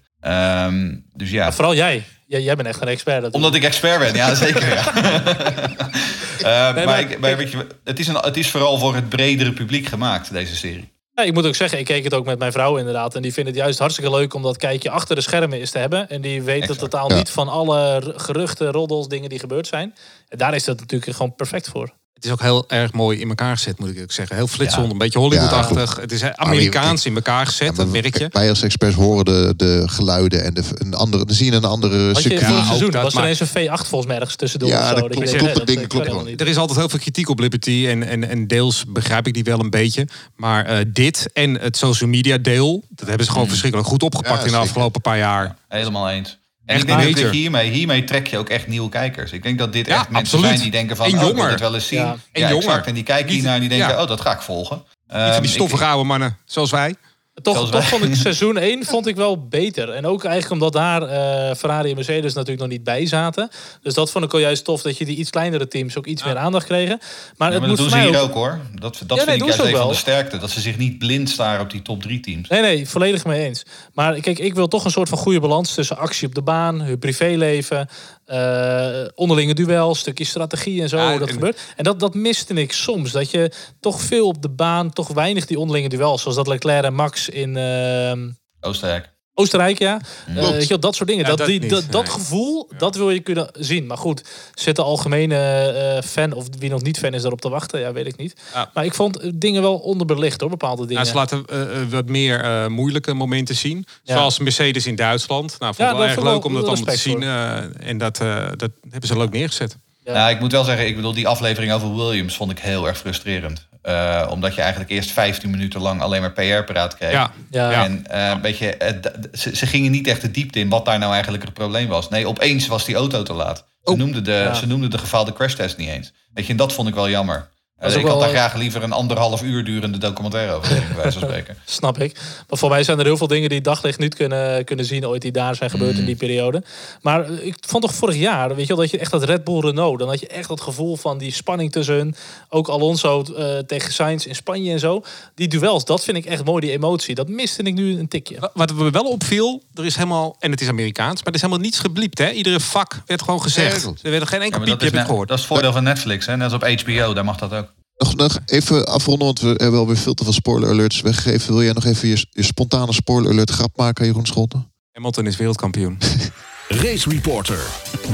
Dus 1.14 1.30
ja, 1.30 1.52
Vooral 1.52 1.74
jij. 1.74 2.04
jij. 2.26 2.42
Jij 2.42 2.56
bent 2.56 2.68
echt 2.68 2.80
een 2.80 2.88
expert. 2.88 3.22
Dat 3.22 3.32
omdat 3.32 3.54
ik 3.54 3.64
expert 3.64 3.98
ben, 3.98 4.14
ja 4.14 4.34
zeker. 4.34 4.68
Ja. 4.68 4.92
Eh, 6.42 6.74
Nee, 6.74 6.84
maar 6.84 6.84
maar 6.84 7.00
ik, 7.00 7.18
maar 7.18 7.36
weet 7.36 7.50
je, 7.50 7.66
het, 7.84 7.98
is 7.98 8.08
een, 8.08 8.16
het 8.16 8.36
is 8.36 8.50
vooral 8.50 8.78
voor 8.78 8.94
het 8.94 9.08
bredere 9.08 9.52
publiek 9.52 9.86
gemaakt, 9.86 10.32
deze 10.32 10.56
serie. 10.56 10.94
Ja, 11.12 11.22
ik 11.22 11.32
moet 11.34 11.46
ook 11.46 11.54
zeggen, 11.54 11.78
ik 11.78 11.84
keek 11.84 12.04
het 12.04 12.14
ook 12.14 12.24
met 12.26 12.38
mijn 12.38 12.52
vrouw 12.52 12.76
inderdaad. 12.76 13.14
En 13.14 13.22
die 13.22 13.32
vindt 13.32 13.48
het 13.48 13.58
juist 13.58 13.78
hartstikke 13.78 14.10
leuk 14.10 14.34
om 14.34 14.42
dat 14.42 14.56
kijkje 14.56 14.90
achter 14.90 15.14
de 15.14 15.20
schermen 15.22 15.60
is 15.60 15.70
te 15.70 15.78
hebben. 15.78 16.08
En 16.08 16.20
die 16.20 16.42
weet 16.42 16.68
het 16.68 16.78
totaal 16.78 17.10
Ja. 17.10 17.16
niet 17.16 17.30
van 17.30 17.48
alle 17.48 18.12
geruchten, 18.16 18.72
roddels, 18.72 19.08
dingen 19.08 19.28
die 19.28 19.38
gebeurd 19.38 19.66
zijn. 19.66 19.94
En 20.28 20.38
daar 20.38 20.54
is 20.54 20.64
dat 20.64 20.80
natuurlijk 20.80 21.12
gewoon 21.16 21.34
perfect 21.34 21.68
voor. 21.68 21.90
Het 22.16 22.24
is 22.24 22.30
ook 22.30 22.40
heel 22.40 22.64
erg 22.68 22.92
mooi 22.92 23.18
in 23.20 23.28
elkaar 23.28 23.56
gezet, 23.56 23.78
moet 23.78 23.88
ik 23.88 24.02
ook 24.02 24.12
zeggen. 24.12 24.36
Heel 24.36 24.46
flitsend, 24.46 24.84
Ja. 24.86 24.90
een 24.92 24.98
beetje 24.98 25.18
Hollywood-achtig. 25.18 25.96
het 26.00 26.12
is 26.12 26.22
Amerikaans 26.22 27.06
in 27.06 27.14
elkaar 27.14 27.46
gezet, 27.46 27.68
Ja, 27.68 27.72
dat 27.74 27.88
merk 27.88 28.18
je. 28.18 28.28
Wij 28.32 28.48
als 28.48 28.62
experts 28.62 28.94
horen 28.96 29.24
de, 29.24 29.54
de 29.56 29.82
geluiden 29.86 30.44
en 30.44 30.54
de, 30.54 30.62
een 30.74 30.94
andere, 30.94 31.24
dan 31.24 31.34
zien 31.34 31.52
een 31.52 31.64
andere 31.64 32.06
Had 32.12 32.22
circuit. 32.22 32.50
ook 32.52 32.64
seizoen 32.64 32.90
dat, 32.90 33.02
was 33.02 33.12
er 33.14 33.18
maar- 33.20 33.30
ineens 33.30 33.40
een 33.40 33.46
V8 33.68 33.86
volgens 33.88 34.06
mij 34.06 34.16
ergens 34.16 34.36
tussendoor. 34.36 34.68
Ja, 34.68 34.88
zo, 34.88 34.94
dat 34.94 35.00
klopt, 35.00 35.66
denkt, 35.66 35.86
klopt, 35.86 36.06
dat 36.06 36.24
niet. 36.24 36.40
Er 36.40 36.46
is 36.48 36.56
altijd 36.56 36.78
heel 36.78 36.88
veel 36.88 36.98
kritiek 36.98 37.28
op 37.28 37.38
Liberty 37.38 37.86
en, 37.88 38.02
en, 38.02 38.28
en 38.28 38.46
deels 38.46 38.84
begrijp 38.88 39.26
ik 39.26 39.34
die 39.34 39.44
wel 39.44 39.60
een 39.60 39.70
beetje. 39.70 40.08
Maar 40.36 40.64
eh, 40.64 40.78
dit 40.88 41.28
en 41.32 41.54
het 41.60 41.76
social 41.76 42.10
media 42.10 42.38
deel, 42.38 42.84
dat 42.88 43.08
hebben 43.08 43.26
ze 43.26 43.32
gewoon 43.32 43.48
verschrikkelijk 43.48 43.88
goed 43.88 44.02
opgepakt 44.02 44.38
Ja, 44.40 44.46
in 44.46 44.52
de 44.52 44.58
afgelopen 44.58 45.00
paar 45.00 45.18
jaar. 45.18 45.56
Helemaal 45.68 46.10
eens. 46.10 46.38
En 46.66 46.74
Echt 46.74 46.80
ik 46.82 46.86
denk 46.88 46.98
major. 47.00 47.22
dat 47.22 47.32
je 47.32 47.38
hiermee, 47.38 47.70
hiermee 47.70 48.04
trek 48.04 48.26
je 48.26 48.38
ook 48.38 48.48
echt 48.48 48.66
nieuwe 48.66 48.88
kijkers. 48.88 49.32
Ik 49.32 49.42
denk 49.42 49.58
dat 49.58 49.72
dit 49.72 49.86
Ja, 49.86 49.92
echt 49.94 50.02
mensen 50.02 50.18
absoluut. 50.18 50.46
zijn 50.46 50.60
die 50.60 50.70
denken 50.70 50.96
van, 50.96 51.06
En 51.06 51.18
oh, 51.18 51.28
ik 51.28 51.36
het 51.50 51.60
wel 51.60 51.74
eens 51.74 51.86
zien. 51.86 51.98
Ja. 51.98 52.04
Ja, 52.04 52.12
En 52.32 52.42
exact. 52.42 52.62
jonger. 52.64 52.86
En 52.86 52.94
die 52.94 53.02
kijken 53.02 53.32
hiernaar 53.32 53.54
en 53.54 53.60
die 53.60 53.68
denken, 53.68 53.88
ja. 53.88 54.02
oh, 54.02 54.08
dat 54.08 54.20
ga 54.20 54.32
ik 54.32 54.40
volgen. 54.40 54.76
Niet 54.76 54.86
van 55.06 55.20
Ehm, 55.20 55.40
die 55.40 55.48
ik- 55.50 55.54
stoffige 55.56 55.84
oude 55.84 56.04
mannen, 56.04 56.36
zoals 56.44 56.70
wij. 56.70 56.94
Toch, 57.42 57.70
toch 57.70 57.88
vond 57.88 58.04
ik 58.04 58.14
seizoen 58.26 58.58
1 58.58 58.84
vond 58.84 59.06
ik 59.06 59.16
wel 59.16 59.46
beter. 59.48 59.90
En 59.90 60.06
ook 60.06 60.24
eigenlijk 60.24 60.52
omdat 60.52 60.72
daar 60.72 61.02
eh, 61.02 61.56
Ferrari 61.56 61.88
en 61.88 61.94
Mercedes 61.94 62.34
natuurlijk 62.34 62.60
nog 62.60 62.70
niet 62.70 62.84
bij 62.84 63.06
zaten. 63.06 63.50
Dus 63.82 63.94
dat 63.94 64.10
vond 64.10 64.24
ik 64.24 64.32
al 64.32 64.38
juist 64.38 64.64
tof 64.64 64.82
dat 64.82 64.98
je 64.98 65.04
die 65.04 65.16
iets 65.16 65.30
kleinere 65.30 65.68
teams 65.68 65.96
ook 65.96 66.06
iets 66.06 66.24
meer 66.24 66.36
aandacht 66.36 66.66
kregen. 66.66 66.98
Maar 67.36 67.48
Ja, 67.48 67.54
het 67.54 67.60
dat 67.60 67.70
moet 67.70 67.78
doen 67.78 67.90
ze 67.90 67.98
hier 67.98 68.20
ook... 68.20 68.28
ook 68.28 68.34
hoor. 68.34 68.60
Dat, 68.74 69.02
dat 69.06 69.18
vind 69.18 69.30
ik 69.30 69.44
juist 69.44 69.58
een 69.58 69.76
van 69.76 69.88
de 69.88 69.94
sterkte. 69.94 70.38
Dat 70.38 70.50
ze 70.50 70.60
zich 70.60 70.76
niet 70.76 70.98
blind 70.98 71.30
staren 71.30 71.60
op 71.60 71.70
die 71.70 71.82
top 71.82 72.02
drie 72.02 72.20
teams. 72.20 72.48
Nee, 72.48 72.60
nee, 72.60 72.88
volledig 72.88 73.24
mee 73.24 73.44
eens. 73.44 73.64
Maar 73.94 74.20
kijk, 74.20 74.38
ik 74.38 74.54
wil 74.54 74.68
toch 74.68 74.84
een 74.84 74.90
soort 74.90 75.08
van 75.08 75.18
goede 75.18 75.40
balans 75.40 75.74
tussen 75.74 75.98
actie 75.98 76.26
op 76.26 76.34
de 76.34 76.42
baan, 76.42 76.80
hun 76.80 76.98
privéleven, 76.98 77.88
eh, 78.26 79.04
onderlinge 79.14 79.54
duels, 79.54 79.98
stukje 79.98 80.24
strategie 80.24 80.82
en 80.82 80.88
zo, 80.88 80.96
Ja, 80.96 81.18
dat 81.18 81.28
en- 81.28 81.34
gebeurt. 81.34 81.60
En 81.76 81.84
dat, 81.84 82.00
dat 82.00 82.14
miste 82.14 82.54
ik 82.54 82.72
soms. 82.72 83.12
Dat 83.12 83.30
je 83.30 83.52
toch 83.80 84.00
veel 84.00 84.26
op 84.26 84.42
de 84.42 84.48
baan, 84.48 84.90
toch 84.92 85.08
weinig 85.08 85.46
die 85.46 85.58
onderlinge 85.58 85.88
duels, 85.88 86.20
zoals 86.22 86.36
dat 86.36 86.46
Leclerc 86.46 86.84
en 86.84 86.94
Max 86.94 87.28
in 87.28 87.56
ehm, 87.56 88.30
Oostenrijk. 88.60 89.14
Oostenrijk, 89.38 89.78
ja. 89.78 90.00
Klopt. 90.34 90.50
weet 90.50 90.62
je 90.62 90.68
wel, 90.68 90.78
dat 90.78 90.94
soort 90.94 91.08
dingen. 91.08 91.22
Ja, 91.24 91.28
dat, 91.28 91.38
dat 91.38 91.46
die, 91.46 91.60
niet, 91.60 91.92
dat, 91.92 92.08
gevoel, 92.08 92.68
dat 92.78 92.96
wil 92.96 93.10
je 93.10 93.20
kunnen 93.20 93.48
zien. 93.58 93.86
Maar 93.86 93.98
goed, 93.98 94.22
zit 94.54 94.76
de 94.76 94.82
algemene 94.82 95.36
eh, 95.36 96.02
fan 96.08 96.32
of 96.32 96.46
wie 96.58 96.70
nog 96.70 96.82
niet 96.82 96.98
fan 96.98 97.14
is 97.14 97.20
daarop 97.22 97.40
te 97.40 97.48
wachten? 97.48 97.80
Ja, 97.80 97.92
weet 97.92 98.06
ik 98.06 98.16
niet. 98.16 98.34
Ja. 98.54 98.70
Maar 98.74 98.84
ik 98.84 98.94
vond 98.94 99.18
eh, 99.18 99.30
dingen 99.34 99.62
wel 99.62 99.76
onderbelicht 99.76 100.40
hoor, 100.40 100.50
bepaalde 100.50 100.86
dingen. 100.86 101.06
Ze 101.06 101.14
laten 101.14 101.44
wat 101.90 102.06
meer 102.08 102.40
eh, 102.40 102.66
moeilijke 102.66 103.14
momenten 103.14 103.54
zien. 103.56 103.86
Ja. 104.02 104.14
Zoals 104.16 104.38
Mercedes 104.38 104.86
in 104.86 104.94
Duitsland. 104.96 105.56
Nou, 105.58 105.74
vond 105.74 105.88
Ja, 105.88 105.90
ik 105.90 105.96
wel 105.98 106.04
erg 106.06 106.14
vond 106.14 106.26
ik 106.26 106.32
leuk 106.32 106.42
wel 106.42 106.52
om 106.52 106.58
dat 106.60 106.68
allemaal 106.68 106.94
te 106.94 107.00
zien. 107.00 107.22
eh, 107.22 107.88
en 107.88 107.98
dat, 107.98 108.20
eh, 108.20 108.46
dat 108.56 108.70
hebben 108.90 109.08
ze 109.08 109.16
leuk 109.18 109.30
neergezet. 109.30 109.76
Ja. 110.04 110.12
Nou, 110.12 110.30
ik 110.30 110.40
moet 110.40 110.52
wel 110.52 110.64
zeggen, 110.64 110.86
ik 110.86 110.96
bedoel, 110.96 111.14
die 111.14 111.28
aflevering 111.28 111.72
over 111.72 111.96
Williams 111.96 112.36
vond 112.36 112.50
ik 112.50 112.58
heel 112.58 112.86
erg 112.86 112.98
frustrerend. 112.98 113.66
Eh, 113.86 114.26
omdat 114.30 114.54
je 114.54 114.60
eigenlijk 114.60 114.90
eerst 114.90 115.10
15 115.10 115.50
minuten 115.50 115.80
lang 115.80 116.00
alleen 116.00 116.20
maar 116.20 116.32
PR-praat 116.32 116.96
kreeg. 116.96 117.30
Ja. 117.50 117.84
En 117.84 118.06
eh, 118.06 118.28
een 118.28 118.40
beetje, 118.40 118.76
eh, 118.76 119.12
ze, 119.32 119.56
ze 119.56 119.66
gingen 119.66 119.90
niet 119.90 120.06
echt 120.06 120.20
de 120.20 120.30
diepte 120.30 120.58
in 120.58 120.68
wat 120.68 120.84
daar 120.84 120.98
nou 120.98 121.12
eigenlijk 121.12 121.44
het 121.44 121.52
probleem 121.52 121.88
was. 121.88 122.08
Nee, 122.08 122.28
opeens 122.28 122.66
was 122.66 122.84
die 122.84 122.94
auto 122.94 123.22
te 123.22 123.32
laat. 123.32 123.64
Ze, 123.84 123.96
noemden, 123.96 124.24
de, 124.24 124.30
Ja. 124.30 124.54
ze 124.54 124.66
noemden 124.66 124.90
de 124.90 124.98
gefaalde 124.98 125.32
crashtest 125.32 125.76
niet 125.76 125.88
eens. 125.88 126.12
Weet 126.34 126.44
je, 126.44 126.50
en 126.50 126.56
dat 126.56 126.72
vond 126.72 126.88
ik 126.88 126.94
wel 126.94 127.08
jammer. 127.08 127.48
Is 127.80 127.94
ik 127.94 128.06
had 128.06 128.20
daar 128.20 128.28
graag 128.28 128.54
liever 128.54 128.82
een 128.82 128.92
anderhalf 128.92 129.42
uur 129.42 129.64
durende 129.64 129.98
documentaire 129.98 130.52
over, 130.52 130.68
bij 130.74 130.96
wijze 131.02 131.18
van 131.18 131.28
spreken. 131.28 131.56
Snap 131.64 131.98
ik. 131.98 132.14
Maar 132.48 132.58
voor 132.58 132.68
mij 132.70 132.82
zijn 132.84 132.98
er 132.98 133.04
heel 133.04 133.16
veel 133.16 133.26
dingen 133.26 133.48
die 133.48 133.60
daglicht 133.60 133.98
niet 133.98 134.14
kunnen, 134.14 134.64
kunnen 134.64 134.84
zien 134.84 135.06
ooit 135.06 135.22
die 135.22 135.32
daar 135.32 135.54
zijn 135.54 135.70
gebeurd 135.70 135.92
Mm. 135.92 135.98
in 135.98 136.04
die 136.04 136.16
periode. 136.16 136.62
Maar 137.02 137.30
ik 137.30 137.56
vond 137.60 137.82
toch 137.82 137.94
vorig 137.94 138.16
jaar, 138.16 138.48
weet 138.48 138.60
je 138.66 138.66
wel, 138.66 138.76
dat 138.76 138.90
je 138.90 138.98
echt 138.98 139.10
dat 139.10 139.24
Red 139.24 139.44
Bull 139.44 139.60
Renault, 139.60 139.98
dan 139.98 140.08
had 140.08 140.20
je 140.20 140.26
echt 140.26 140.48
dat 140.48 140.60
gevoel 140.60 140.96
van 140.96 141.18
die 141.18 141.32
spanning 141.32 141.72
tussen 141.72 141.94
hun. 141.94 142.14
Ook 142.48 142.68
Alonso 142.68 143.22
eh, 143.22 143.58
tegen 143.58 143.92
Sainz 143.92 144.24
in 144.26 144.34
Spanje 144.34 144.72
en 144.72 144.78
zo. 144.78 145.02
Die 145.34 145.48
duels, 145.48 145.84
dat 145.84 146.04
vind 146.04 146.16
ik 146.16 146.24
echt 146.24 146.44
mooi, 146.44 146.60
die 146.60 146.72
emotie. 146.72 147.14
Dat 147.14 147.28
miste 147.28 147.62
ik 147.62 147.74
nu 147.74 147.98
een 147.98 148.08
tikje. 148.08 148.40
Wa- 148.40 148.50
Wat 148.54 148.72
me 148.74 148.90
wel 148.90 149.04
opviel, 149.04 149.62
er 149.74 149.84
is 149.84 149.94
helemaal, 149.94 150.36
en 150.38 150.50
het 150.50 150.60
is 150.60 150.68
Amerikaans, 150.68 151.16
maar 151.16 151.26
er 151.28 151.34
is 151.34 151.40
helemaal 151.40 151.62
niets 151.62 151.78
gebliept. 151.78 152.18
Hè? 152.18 152.30
Iedere 152.30 152.60
vak 152.60 153.00
werd 153.06 153.22
gewoon 153.22 153.42
gezegd. 153.42 153.82
Ja, 153.82 153.90
er 154.02 154.10
werd 154.10 154.28
geen 154.28 154.38
Ja, 154.38 154.44
enkel 154.44 154.58
dat, 154.60 154.68
piepje 154.68 154.86
is 154.86 154.92
net- 154.92 155.06
gehoord. 155.06 155.28
dat 155.28 155.36
is 155.38 155.44
het 155.44 155.52
voordeel 155.52 155.72
van 155.72 155.82
Netflix. 155.82 156.26
Hè? 156.26 156.36
Net 156.36 156.52
als 156.52 156.62
op 156.62 156.80
HBO, 156.82 157.14
daar 157.14 157.24
mag 157.24 157.36
dat 157.36 157.52
ook. 157.52 157.65
Nog, 157.96 158.14
nog 158.14 158.38
even 158.46 158.86
afronden, 158.86 159.26
want 159.26 159.40
we 159.40 159.54
hebben 159.56 159.80
alweer 159.80 159.96
veel 159.96 160.14
te 160.14 160.24
veel 160.24 160.32
spoiler 160.32 160.68
alerts 160.68 161.00
weggegeven. 161.00 161.52
Wil 161.52 161.62
jij 161.62 161.72
nog 161.72 161.84
even 161.84 162.08
je, 162.08 162.26
je 162.30 162.42
spontane 162.42 162.92
spoiler 162.92 163.30
alert 163.30 163.50
grap 163.50 163.76
maken, 163.76 164.06
Jeroen 164.06 164.26
Scholten? 164.26 164.70
Hamilton 164.92 165.26
is 165.26 165.36
wereldkampioen. 165.36 165.98
Race 166.68 167.10
Reporter, 167.10 167.58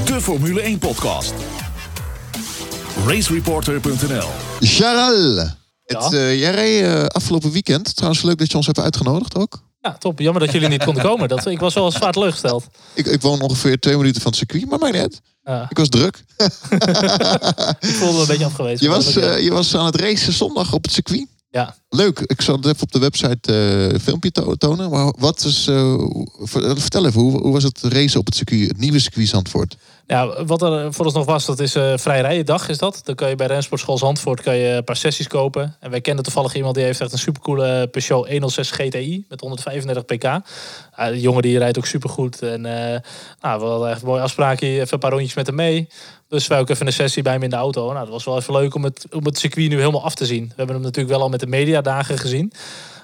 de 0.04 0.20
Formule 0.20 0.60
1 0.60 0.78
podcast. 0.78 1.32
Racereporter.nl 3.06 4.28
Charal! 4.60 5.36
Het, 5.84 6.12
eh, 6.12 6.38
jij 6.38 6.54
reed 6.54 6.82
eh, 6.82 7.04
afgelopen 7.04 7.50
weekend. 7.50 7.96
Trouwens, 7.96 8.22
leuk 8.22 8.38
dat 8.38 8.50
je 8.50 8.56
ons 8.56 8.66
hebt 8.66 8.80
uitgenodigd 8.80 9.36
ook. 9.36 9.62
Ja, 9.82 9.96
top. 9.98 10.18
Jammer 10.18 10.42
dat 10.42 10.52
jullie 10.52 10.68
niet 10.68 10.84
konden 10.84 11.02
komen. 11.02 11.28
Dat, 11.28 11.46
ik 11.46 11.60
was 11.60 11.74
wel 11.74 11.90
zwaar 11.90 12.12
teleurgesteld. 12.12 12.66
Ik, 12.94 13.06
ik 13.06 13.20
woon 13.22 13.40
ongeveer 13.40 13.78
twee 13.80 13.96
minuten 13.96 14.22
van 14.22 14.30
het 14.30 14.38
circuit, 14.40 14.68
maar 14.70 14.78
mij 14.78 14.90
net. 14.90 15.20
Ja, 15.44 15.66
Ik 15.70 15.76
was 15.78 15.88
druk. 15.88 16.24
ik 17.80 17.94
voelde 17.94 18.14
me 18.14 18.20
een 18.20 18.26
beetje 18.26 18.44
afgewezen. 18.44 18.86
Je 18.86 18.92
was- 18.92 19.16
eh, 19.16 19.40
je 19.42 19.50
was 19.52 19.76
aan 19.76 19.86
het 19.86 19.96
racen 19.96 20.32
zondag 20.32 20.72
op 20.72 20.82
het 20.82 20.92
circuit. 20.92 21.26
Ja. 21.52 21.74
Leuk. 21.88 22.18
Ik 22.20 22.40
zal 22.40 22.56
het 22.56 22.66
even 22.66 22.82
op 22.82 22.92
de 22.92 22.98
website 22.98 23.52
eh, 23.52 23.88
een 23.92 24.00
filmpje 24.00 24.30
to- 24.30 24.54
tonen. 24.54 24.90
Maar 24.90 25.12
wat 25.18 25.44
is... 25.44 25.66
eh, 25.66 25.94
ver- 26.42 26.80
vertel 26.80 27.06
even, 27.06 27.20
hoe, 27.20 27.40
hoe 27.40 27.52
was 27.52 27.62
het 27.62 27.80
racen 27.82 28.20
op 28.20 28.26
het 28.26 28.34
circuit? 28.34 28.68
Het 28.68 28.78
nieuwe 28.78 28.98
circuit 28.98 29.28
Zandvoort. 29.28 29.76
Ja, 30.06 30.44
wat 30.44 30.62
er 30.62 30.92
voor 30.94 31.04
ons 31.04 31.14
nog 31.14 31.24
was, 31.24 31.44
dat 31.46 31.60
is 31.60 31.74
eh 31.74 31.92
vrij 31.96 32.20
rijdendag 32.20 32.68
is 32.68 32.78
dat. 32.78 33.00
Dan 33.04 33.14
kan 33.14 33.28
je 33.28 33.34
bij 33.34 33.46
Rensportschool 33.46 33.98
Zandvoort 33.98 34.40
kan 34.42 34.56
je 34.56 34.68
een 34.68 34.84
paar 34.84 34.96
sessies 34.96 35.26
kopen. 35.26 35.76
En 35.80 35.90
wij 35.90 36.00
kennen 36.00 36.24
toevallig 36.24 36.54
iemand 36.54 36.74
die 36.74 36.84
heeft 36.84 37.00
echt 37.00 37.12
een 37.12 37.18
supercoole 37.18 37.86
Peugeot 37.90 38.28
106 38.28 38.70
GTI 38.70 39.24
met 39.28 39.40
135 39.40 40.04
pk. 40.04 40.24
Ah, 40.24 41.08
de 41.08 41.20
jongen 41.20 41.42
die 41.42 41.58
rijdt 41.58 41.78
ook 41.78 41.86
supergoed. 41.86 42.42
En 42.42 42.66
eh, 42.66 43.00
nou, 43.40 43.60
we 43.60 43.66
hadden 43.66 43.90
echt 43.90 44.02
een 44.02 44.08
mooie 44.08 44.20
afspraakje, 44.22 44.66
even 44.66 44.92
een 44.92 44.98
paar 44.98 45.10
rondjes 45.10 45.34
met 45.34 45.46
hem 45.46 45.54
mee. 45.54 45.88
Dus 46.32 46.46
wij 46.46 46.58
ook 46.58 46.68
even 46.68 46.86
een 46.86 46.92
sessie 46.92 47.22
bij 47.22 47.32
hem 47.32 47.42
in 47.42 47.50
de 47.50 47.56
auto. 47.56 47.86
Nou, 47.86 47.98
dat 47.98 48.08
was 48.08 48.24
wel 48.24 48.36
even 48.38 48.52
leuk 48.52 48.74
om 48.74 48.84
het, 48.84 49.06
om 49.10 49.24
het 49.24 49.38
circuit 49.38 49.68
nu 49.68 49.78
helemaal 49.78 50.04
af 50.04 50.14
te 50.14 50.26
zien. 50.26 50.44
We 50.44 50.54
hebben 50.56 50.74
hem 50.74 50.84
natuurlijk 50.84 51.14
wel 51.14 51.22
al 51.22 51.28
met 51.28 51.40
de 51.40 51.46
media 51.46 51.72
Olympia-dagen 51.72 52.18
gezien. 52.18 52.52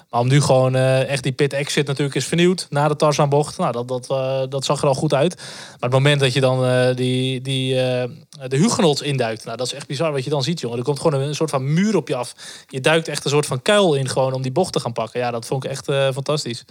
Maar 0.09 0.19
om 0.19 0.27
nu 0.27 0.41
gewoon 0.41 0.75
eh, 0.75 1.09
echt 1.09 1.23
die 1.23 1.31
pit 1.31 1.53
exit 1.53 1.87
natuurlijk 1.87 2.15
is 2.15 2.25
vernieuwd 2.25 2.67
na 2.69 2.87
de 2.87 2.95
Tarzanbocht. 2.95 3.57
Nou, 3.57 3.71
dat, 3.71 3.87
dat, 3.87 4.09
eh, 4.09 4.41
dat 4.49 4.65
zag 4.65 4.81
er 4.81 4.87
al 4.87 4.93
goed 4.93 5.13
uit. 5.13 5.35
Maar 5.35 5.77
het 5.79 5.91
moment 5.91 6.19
dat 6.19 6.33
je 6.33 6.39
dan 6.39 6.65
eh, 6.65 6.95
die, 6.95 7.41
die, 7.41 7.73
de 8.47 8.57
Hugenots 8.57 9.01
induikt. 9.01 9.45
Nou, 9.45 9.57
dat 9.57 9.65
is 9.65 9.73
echt 9.73 9.87
bizar 9.87 10.11
wat 10.11 10.23
je 10.23 10.29
dan 10.29 10.43
ziet, 10.43 10.59
jongen. 10.59 10.77
Er 10.77 10.83
komt 10.83 10.99
gewoon 10.99 11.21
een, 11.21 11.35
soort 11.35 11.49
van 11.49 11.73
muur 11.73 11.95
op 11.95 12.07
je 12.07 12.15
af. 12.15 12.35
Je 12.67 12.81
duikt 12.81 13.07
echt 13.07 13.25
een 13.25 13.31
soort 13.31 13.45
van 13.45 13.61
kuil 13.61 13.93
in 13.93 14.09
gewoon 14.09 14.33
om 14.33 14.41
die 14.41 14.51
bocht 14.51 14.73
te 14.73 14.79
gaan 14.79 14.93
pakken. 14.93 15.19
Ja, 15.19 15.31
dat 15.31 15.45
vond 15.45 15.63
ik 15.63 15.69
echt 15.69 15.85
fantastisch. 16.13 16.65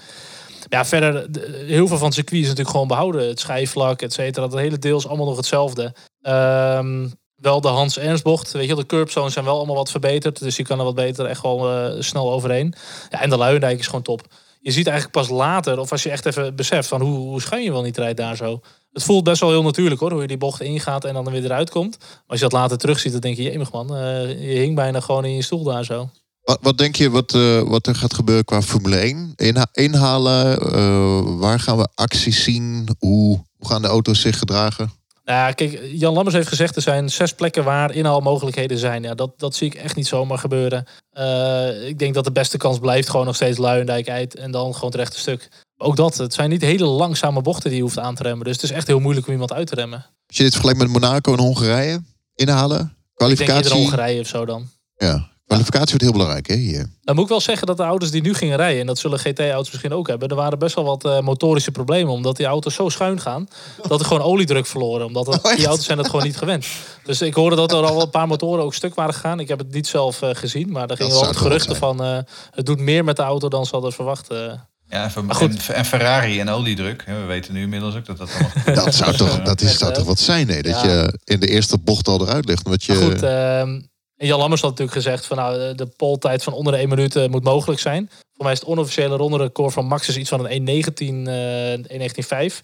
Ja, 0.69 0.85
verder, 0.85 1.33
de- 1.33 1.65
heel 1.67 1.87
veel 1.87 1.97
van 1.97 2.07
het 2.07 2.15
circuit 2.15 2.41
is 2.41 2.47
natuurlijk 2.47 2.71
gewoon 2.71 2.89
behouden. 2.89 3.29
Het 3.29 3.41
schijfvlak, 3.41 4.03
et 4.03 4.13
cetera. 4.13 4.47
Dat 4.47 4.59
hele 4.59 4.79
deel 4.79 4.97
is 4.99 5.09
allemaal 5.09 5.27
nog 5.27 5.37
hetzelfde. 5.37 5.95
Ehm, 6.23 7.09
wel 7.37 7.61
de 7.61 7.69
Hans 7.69 7.99
Ernst 7.99 8.23
bocht. 8.23 8.53
Weet 8.53 8.69
je, 8.69 8.75
de 8.75 8.87
curbzones 8.87 9.33
zijn 9.33 9.45
wel 9.45 9.57
allemaal 9.57 9.77
wat 9.77 9.91
verbeterd. 9.91 10.39
Dus 10.39 10.57
je 10.57 10.63
kan 10.63 10.79
er 10.79 10.85
wat 10.85 10.95
beter 10.95 11.27
echt 11.27 11.43
wel 11.43 11.71
eh, 11.71 12.03
snel 12.03 12.33
overheen. 12.33 12.75
Ja, 13.11 13.21
en 13.21 13.31
de 13.31 13.37
Luijendijk 13.37 13.79
is 13.79 13.87
gewoon 13.87 14.03
top. 14.03 14.27
Je 14.61 14.71
ziet 14.71 14.87
eigenlijk 14.87 15.17
pas 15.17 15.29
later, 15.29 15.79
of 15.79 15.93
als 15.93 16.03
je 16.03 16.11
echt 16.11 16.27
even 16.27 16.57
beseft 16.57 16.89
van 16.89 17.01
hoe, 17.01 17.17
hoe 17.17 17.41
schuin 17.41 17.63
je 17.63 17.73
wel 17.73 17.83
niet 17.83 17.97
rijdt 17.97 18.17
daar 18.17 18.37
zo. 18.37 18.61
Het 18.93 19.03
voelt 19.03 19.25
best 19.25 19.41
wel 19.41 19.51
heel 19.51 19.63
natuurlijk 19.63 20.01
hoor, 20.01 20.11
hoe 20.11 20.21
je 20.21 20.27
die 20.27 20.37
bocht 20.37 20.61
ingaat 20.61 21.05
en 21.05 21.15
dan 21.15 21.31
weer 21.31 21.45
eruit 21.45 21.71
komt. 21.71 21.99
Maar 21.99 22.23
als 22.27 22.39
je 22.39 22.49
dat 22.49 22.61
later 22.61 22.79
terugziet, 22.79 23.13
dan 23.13 23.21
denk 23.21 23.37
je, 23.37 23.43
jemig 23.43 23.73
man, 23.73 23.97
eh, 23.97 24.29
je 24.29 24.59
hing 24.59 24.75
bijna 24.75 25.01
gewoon 25.01 25.25
in 25.25 25.35
je 25.35 25.43
stoel 25.43 25.63
daar 25.65 25.85
zo. 25.85 26.11
Wat, 26.43 26.59
wat 26.63 26.79
denk 26.79 26.97
je 26.97 27.11
wat, 27.11 27.35
eh, 27.35 27.61
wat 27.61 27.87
er 27.87 27.95
gaat 27.95 28.15
gebeuren 28.15 28.45
qua 28.45 28.63
Formule 28.63 28.97
1? 28.97 29.33
Inha- 29.37 29.69
inhalen, 29.73 31.39
waar 31.39 31.61
gaan 31.61 31.77
we 31.77 31.89
acties 31.95 32.43
zien? 32.43 32.89
Hoe, 32.99 33.45
hoe 33.57 33.69
gaan 33.69 33.83
de 33.83 33.89
auto's 33.89 34.21
zich 34.21 34.39
gedragen? 34.39 34.98
Nou 35.29 35.41
ja, 35.41 35.53
kijk, 35.53 35.81
Jan 35.93 36.15
Lammers 36.15 36.35
heeft 36.35 36.49
gezegd 36.49 36.77
er 36.77 36.83
zijn 36.83 37.11
zes 37.11 37.33
plekken 37.33 37.65
waar 37.65 37.95
inhaalmogelijkheden 37.95 38.79
zijn. 38.79 39.03
Ja, 39.03 39.15
dat, 39.15 39.39
dat 39.39 39.55
zie 39.55 39.67
ik 39.67 39.75
echt 39.75 39.97
niet 39.97 40.07
zomaar 40.07 40.39
gebeuren. 40.39 40.85
Eh, 41.11 41.89
ik 41.89 41.99
denk 41.99 42.15
dat 42.15 42.25
de 42.25 42.33
beste 42.33 42.57
kans 42.57 42.79
blijft 42.79 43.11
gewoon 43.11 43.27
nog 43.27 43.35
steeds 43.35 43.59
Luijendijk 43.59 44.09
uit 44.09 44.35
en 44.35 44.51
dan 44.51 44.75
gewoon 44.75 44.91
het 44.91 44.99
rechte 44.99 45.19
stuk. 45.19 45.49
Ook 45.77 45.97
dat, 45.97 46.17
het 46.17 46.35
zijn 46.35 46.51
niet 46.51 46.63
hele 46.63 46.85
langzame 46.85 47.43
bochten 47.43 47.69
die 47.69 47.79
je 47.79 47.85
hoeft 47.85 47.99
aan 47.99 48.15
te 48.15 48.23
remmen. 48.23 48.45
Dus 48.45 48.55
het 48.55 48.63
is 48.63 48.71
echt 48.71 48.87
heel 48.87 49.01
moeilijk 49.01 49.27
om 49.27 49.33
iemand 49.33 49.53
uit 49.53 49.67
te 49.67 49.75
remmen. 49.75 50.07
Als 50.27 50.37
je 50.37 50.43
dit 50.43 50.53
vergelijkt 50.53 50.81
met 50.81 50.91
Monaco 50.91 51.33
en 51.33 51.39
Hongarije, 51.39 52.03
inhalen, 52.35 52.81
Ik 52.81 52.87
denk 52.87 53.15
kwalificatie. 53.15 53.73
Hongarije 53.73 54.21
of 54.21 54.27
zo 54.27 54.45
dan. 54.45 54.69
Ja, 54.97 55.29
kwalificatie 55.49 55.89
wordt 55.89 56.03
heel 56.03 56.13
belangrijk 56.13 56.47
hè, 56.47 56.55
hier. 56.55 56.91
Dan 57.03 57.15
moet 57.15 57.25
ik 57.25 57.31
wel 57.31 57.41
zeggen 57.41 57.67
dat 57.67 57.77
de 57.77 57.83
auto's 57.83 58.11
die 58.11 58.23
nu 58.23 58.35
gingen 58.35 58.57
rijden, 58.57 58.81
en 58.81 58.87
dat 58.87 58.99
zullen 58.99 59.19
GT-auto's 59.19 59.71
misschien 59.71 59.93
ook 59.93 60.09
hebben, 60.09 60.29
er 60.29 60.35
waren 60.37 60.59
best 60.59 60.75
wel 60.75 60.85
wat 60.85 61.05
eh, 61.05 61.21
motorische 61.21 61.71
problemen. 61.71 62.13
Omdat 62.13 62.37
die 62.37 62.47
auto's 62.47 62.75
zo 62.75 62.89
schuin 62.89 63.21
gaan, 63.21 63.49
dat 63.89 64.01
er 64.01 64.07
gewoon 64.07 64.23
oliedruk 64.23 64.67
verloren. 64.67 65.07
Omdat 65.07 65.25
dat- 65.27 65.45
Oh, 65.47 65.57
die 65.57 65.67
auto's 65.67 65.85
zijn 65.85 65.97
dat 65.99 66.07
gewoon 66.09 66.25
niet 66.25 66.37
gewend. 66.37 66.67
Dus 67.05 67.21
ik 67.23 67.35
hoorde 67.35 67.57
dat 67.57 67.73
er 67.73 67.77
al 67.85 67.93
wel 67.95 68.03
een 68.03 68.11
paar 68.11 68.27
motoren 68.27 68.65
ook 68.65 68.75
stuk 68.75 68.95
waren 68.95 69.15
gegaan. 69.15 69.41
Ik 69.41 69.49
heb 69.49 69.59
het 69.59 69.73
niet 69.73 69.87
zelf 69.87 70.23
eh, 70.23 70.31
gezien, 70.33 70.71
maar 70.71 70.91
er 70.91 70.97
gingen 70.97 71.13
wel 71.13 71.23
geruchten 71.33 71.77
van, 71.77 72.03
eh, 72.03 72.19
het 72.51 72.67
doet 72.67 72.79
meer 72.81 73.05
met 73.05 73.17
de 73.17 73.23
auto 73.23 73.49
dan 73.49 73.65
ze 73.67 73.71
hadden 73.73 73.93
verwacht. 73.93 74.31
eh. 74.31 74.53
Ja, 74.91 75.11
en, 75.17 75.25
Maar 75.27 75.35
goed. 75.35 75.67
en, 75.69 75.75
en 75.75 75.85
Ferrari 75.85 76.41
en 76.41 76.49
oliedruk. 76.49 77.03
hè, 77.07 77.21
We 77.21 77.27
weten 77.27 77.55
nu 77.55 77.63
inmiddels 77.63 77.95
ook 77.95 78.07
dat 78.07 78.19
dat 78.19 78.29
allemaal... 78.65 78.85
Dat 78.85 78.95
zou 78.95 79.17
toch, 79.17 79.43
dat 79.43 79.61
is, 79.61 79.79
zou 79.79 79.91
hè? 79.91 79.97
toch 79.97 80.07
wat 80.07 80.19
zijn, 80.19 80.47
nee? 80.47 80.63
Dat 80.63 80.81
Ja. 80.81 80.85
je 80.93 81.19
in 81.25 81.41
de 81.41 81.47
eerste 81.47 81.79
bocht 81.79 82.09
al 82.09 82.21
eruit 82.21 82.45
ligt. 82.45 82.65
Omdat 82.65 82.85
je, 82.85 82.93
Maar 82.95 83.03
goed, 83.03 83.23
ehm, 83.23 83.81
en 84.19 84.27
Jan 84.27 84.39
Lammers 84.39 84.61
had 84.61 84.71
natuurlijk 84.71 84.97
gezegd 84.97 85.27
van 85.27 85.37
nou, 85.37 85.75
de- 85.75 85.87
poltijd 85.87 86.43
van 86.43 86.53
onder 86.53 86.73
de 86.73 86.79
1 86.79 86.89
minuut 86.89 87.17
eh, 87.17 87.29
moet 87.29 87.45
mogelijk 87.45 87.81
zijn. 87.81 88.11
Voor 88.35 88.45
mij 88.45 88.53
is 88.53 88.59
het 88.61 88.69
onofficiële 88.69 89.17
ronderecord 89.17 89.73
van 89.73 89.85
Max 89.87 90.09
is 90.09 90.17
iets 90.17 90.29
van 90.29 90.49
een 90.49 90.61
1.19, 90.61 91.27
eh 91.29 92.51
1.19.5. 92.51 92.63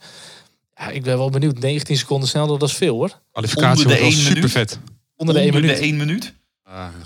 Ja, 0.76 0.88
ik 0.90 1.02
ben 1.02 1.18
wel 1.18 1.30
benieuwd. 1.30 1.58
19 1.58 1.96
seconden 1.96 2.28
sneller, 2.28 2.58
dat 2.58 2.68
is 2.68 2.74
veel 2.74 2.94
hoor. 2.94 3.20
Kwalificatie 3.32 3.68
Onder 3.84 3.96
de 3.96 4.02
wordt 4.02 4.02
wel 4.02 4.10
super 4.22 4.34
minuut? 4.34 4.50
vet. 4.50 4.78
Onder 5.16 5.34
de 5.34 5.40
1 5.40 5.48
Onder 5.48 5.62
minuut. 5.62 5.76
de 5.78 5.84
één 5.84 5.96
minuut? 5.96 6.34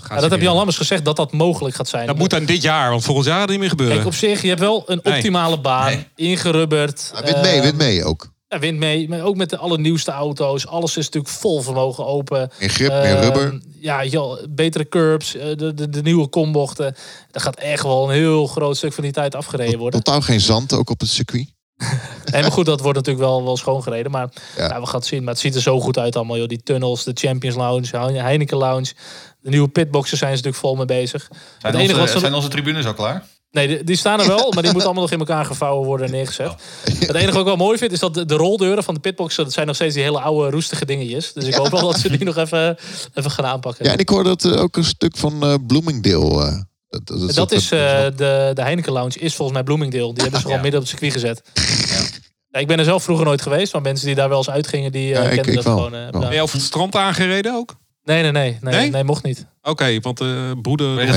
Ja, 0.09 0.19
dat 0.21 0.31
heb 0.31 0.41
Jan 0.41 0.55
Lammers 0.55 0.77
gezegd 0.77 1.05
dat 1.05 1.15
dat 1.15 1.31
mogelijk 1.31 1.75
gaat 1.75 1.87
zijn. 1.87 2.07
Dat 2.07 2.17
moet 2.17 2.29
dan 2.29 2.45
dit 2.45 2.61
jaar, 2.61 2.89
want 2.89 3.03
volgend 3.03 3.25
jaar 3.25 3.33
gaat 3.39 3.43
het 3.43 3.51
niet 3.51 3.59
meer 3.59 3.69
gebeuren. 3.69 3.95
Kijk, 3.95 4.07
op 4.07 4.13
zich, 4.13 4.41
je 4.41 4.47
hebt 4.47 4.59
wel 4.59 4.83
een 4.85 5.05
optimale 5.05 5.59
baan, 5.59 5.85
Nee. 5.93 6.07
ingerubberd. 6.15 7.11
Ah, 7.15 7.23
wint 7.23 7.41
mee, 7.41 7.53
Ehm, 7.53 7.61
wint 7.63 7.77
mee 7.77 8.03
ook. 8.03 8.31
Ja, 8.49 8.59
wint 8.59 8.77
mee. 8.79 9.09
Maar 9.09 9.21
ook 9.21 9.35
met 9.35 9.49
de 9.49 9.57
allernieuwste 9.57 10.11
auto's. 10.11 10.67
Alles 10.67 10.97
is 10.97 11.05
natuurlijk 11.05 11.33
vol 11.33 11.61
vermogen 11.61 12.05
open. 12.05 12.49
Meer 12.59 12.69
grip, 12.69 12.89
meer 12.91 13.01
Ehm, 13.01 13.21
rubber. 13.21 13.59
Ja, 13.79 14.05
joh, 14.05 14.39
betere 14.49 14.87
curbs, 14.89 15.35
eh, 15.35 15.55
de, 15.57 15.73
de, 15.73 15.89
de 15.89 16.01
nieuwe 16.01 16.27
kombochten. 16.27 16.95
Daar 17.31 17.41
gaat 17.43 17.55
echt 17.59 17.83
wel 17.83 18.03
een 18.09 18.15
heel 18.15 18.47
groot 18.47 18.77
stuk 18.77 18.93
van 18.93 19.03
die 19.03 19.11
tijd 19.13 19.35
afgereden 19.35 19.79
worden. 19.79 20.03
Totaal 20.03 20.21
geen 20.21 20.41
zand 20.41 20.73
ook 20.73 20.89
op 20.89 20.99
het 20.99 21.09
circuit. 21.09 21.47
Nee, 22.31 22.41
maar 22.41 22.51
goed, 22.51 22.65
dat 22.65 22.79
wordt 22.81 22.97
natuurlijk 22.97 23.25
wel, 23.25 23.43
wel 23.43 23.57
schoongereden. 23.57 24.11
Maar 24.11 24.29
Ja. 24.57 24.79
we 24.79 24.85
gaan 24.85 24.95
het 24.99 25.05
zien. 25.05 25.23
Maar 25.23 25.33
het 25.33 25.41
ziet 25.41 25.55
er 25.55 25.61
zo 25.61 25.79
goed 25.79 25.97
uit 25.97 26.15
allemaal. 26.15 26.37
Joh. 26.37 26.47
Die 26.47 26.63
tunnels, 26.63 27.03
de 27.03 27.11
Champions 27.13 27.55
Lounge, 27.55 28.17
Heineken 28.21 28.57
Lounge. 28.57 28.93
De 29.41 29.49
nieuwe 29.49 29.67
pitboxen 29.67 30.17
zijn 30.17 30.29
ze 30.31 30.35
natuurlijk 30.43 30.63
vol 30.65 30.75
mee 30.75 30.85
bezig. 30.99 31.27
Zijn, 31.31 31.41
Het 31.59 31.73
enige 31.75 31.89
onze, 31.89 31.99
wat 31.99 32.09
ze- 32.09 32.19
zijn 32.19 32.33
onze 32.33 32.47
tribunes 32.47 32.85
al 32.85 32.93
klaar? 32.93 33.23
Nee, 33.51 33.67
die, 33.67 33.83
die 33.83 33.95
staan 33.95 34.19
er 34.19 34.27
wel, 34.27 34.37
maar 34.53 34.63
die 34.63 34.71
moeten 34.71 34.83
allemaal 34.83 35.03
nog 35.03 35.11
in 35.11 35.19
elkaar 35.19 35.45
gevouwen 35.45 35.85
worden 35.87 36.05
en 36.05 36.11
neergezet. 36.11 36.53
Het 36.83 37.13
enige 37.15 37.31
wat 37.31 37.39
ik 37.39 37.45
wel 37.45 37.55
mooi 37.55 37.77
vind, 37.77 37.91
is 37.91 37.99
dat 37.99 38.13
de, 38.13 38.25
de 38.25 38.35
roldeuren 38.35 38.83
van 38.83 38.93
de 38.93 38.99
pitboxen... 38.99 39.43
dat 39.43 39.53
zijn 39.53 39.67
nog 39.67 39.75
steeds 39.75 39.93
die 39.93 40.03
hele 40.03 40.19
oude 40.19 40.49
roestige 40.51 40.85
dingetjes. 40.85 41.33
Dus 41.33 41.43
ik 41.45 41.53
hoop 41.53 41.69
wel 41.69 41.81
dat 41.81 41.99
ze 41.99 42.09
die 42.09 42.23
nog 42.25 42.37
even, 42.37 42.77
even 43.13 43.31
gaan 43.31 43.45
aanpakken. 43.45 43.85
Ja, 43.85 43.91
en 43.91 43.97
ik 43.97 44.09
hoor 44.09 44.23
dat 44.23 44.45
eh, 44.45 44.61
ook 44.61 44.77
een 44.77 44.83
stuk 44.83 45.17
van 45.17 45.43
eh 45.43 45.53
Bloomingdale. 45.67 46.45
eh, 46.45 46.61
dat, 46.89 47.07
dat, 47.07 47.19
dat, 47.19 47.35
dat- 47.35 47.51
is 47.51 47.71
eh, 47.71 47.79
de, 48.15 48.51
de 48.53 48.61
Heineken 48.61 48.91
Lounge, 48.93 49.19
is 49.19 49.35
volgens 49.35 49.57
mij 49.57 49.65
Bloomingdale. 49.65 50.13
Die 50.13 50.21
hebben 50.21 50.39
ze 50.39 50.45
gewoon 50.45 50.55
Ja. 50.57 50.61
midden 50.63 50.81
op 50.81 50.87
het 50.87 50.97
circuit 50.99 51.13
gezet. 51.21 51.41
Ja, 52.51 52.59
ik 52.59 52.67
ben 52.67 52.79
er 52.79 52.83
zelf 52.85 53.03
vroeger 53.03 53.25
nooit 53.25 53.41
geweest, 53.41 53.73
maar 53.73 53.81
mensen 53.81 54.05
die 54.05 54.15
daar 54.15 54.29
wel 54.29 54.37
eens 54.37 54.49
uitgingen, 54.49 54.91
die 54.91 55.13
eh, 55.13 55.23
Ja, 55.23 55.29
ik- 55.29 55.35
kenden 55.35 55.47
ik 55.47 55.55
dat 55.55 55.63
wel. 55.63 55.77
gewoon. 55.83 55.99
ja. 55.99 56.09
Ben 56.19 56.33
je 56.33 56.41
over 56.41 56.55
het 56.55 56.65
strand 56.65 56.95
aangereden 56.95 57.53
ook? 57.55 57.75
Nee, 58.09 58.21
nee, 58.21 58.31
nee, 58.31 58.57
nee, 58.61 58.73
Nee? 58.73 58.89
nee, 58.89 59.03
mocht 59.03 59.23
niet. 59.23 59.45
Oké, 59.61 59.99
want 59.99 60.17
de 60.17 60.57
broeder... 60.61 60.87
Nee, 60.95 61.05
dat- 61.05 61.15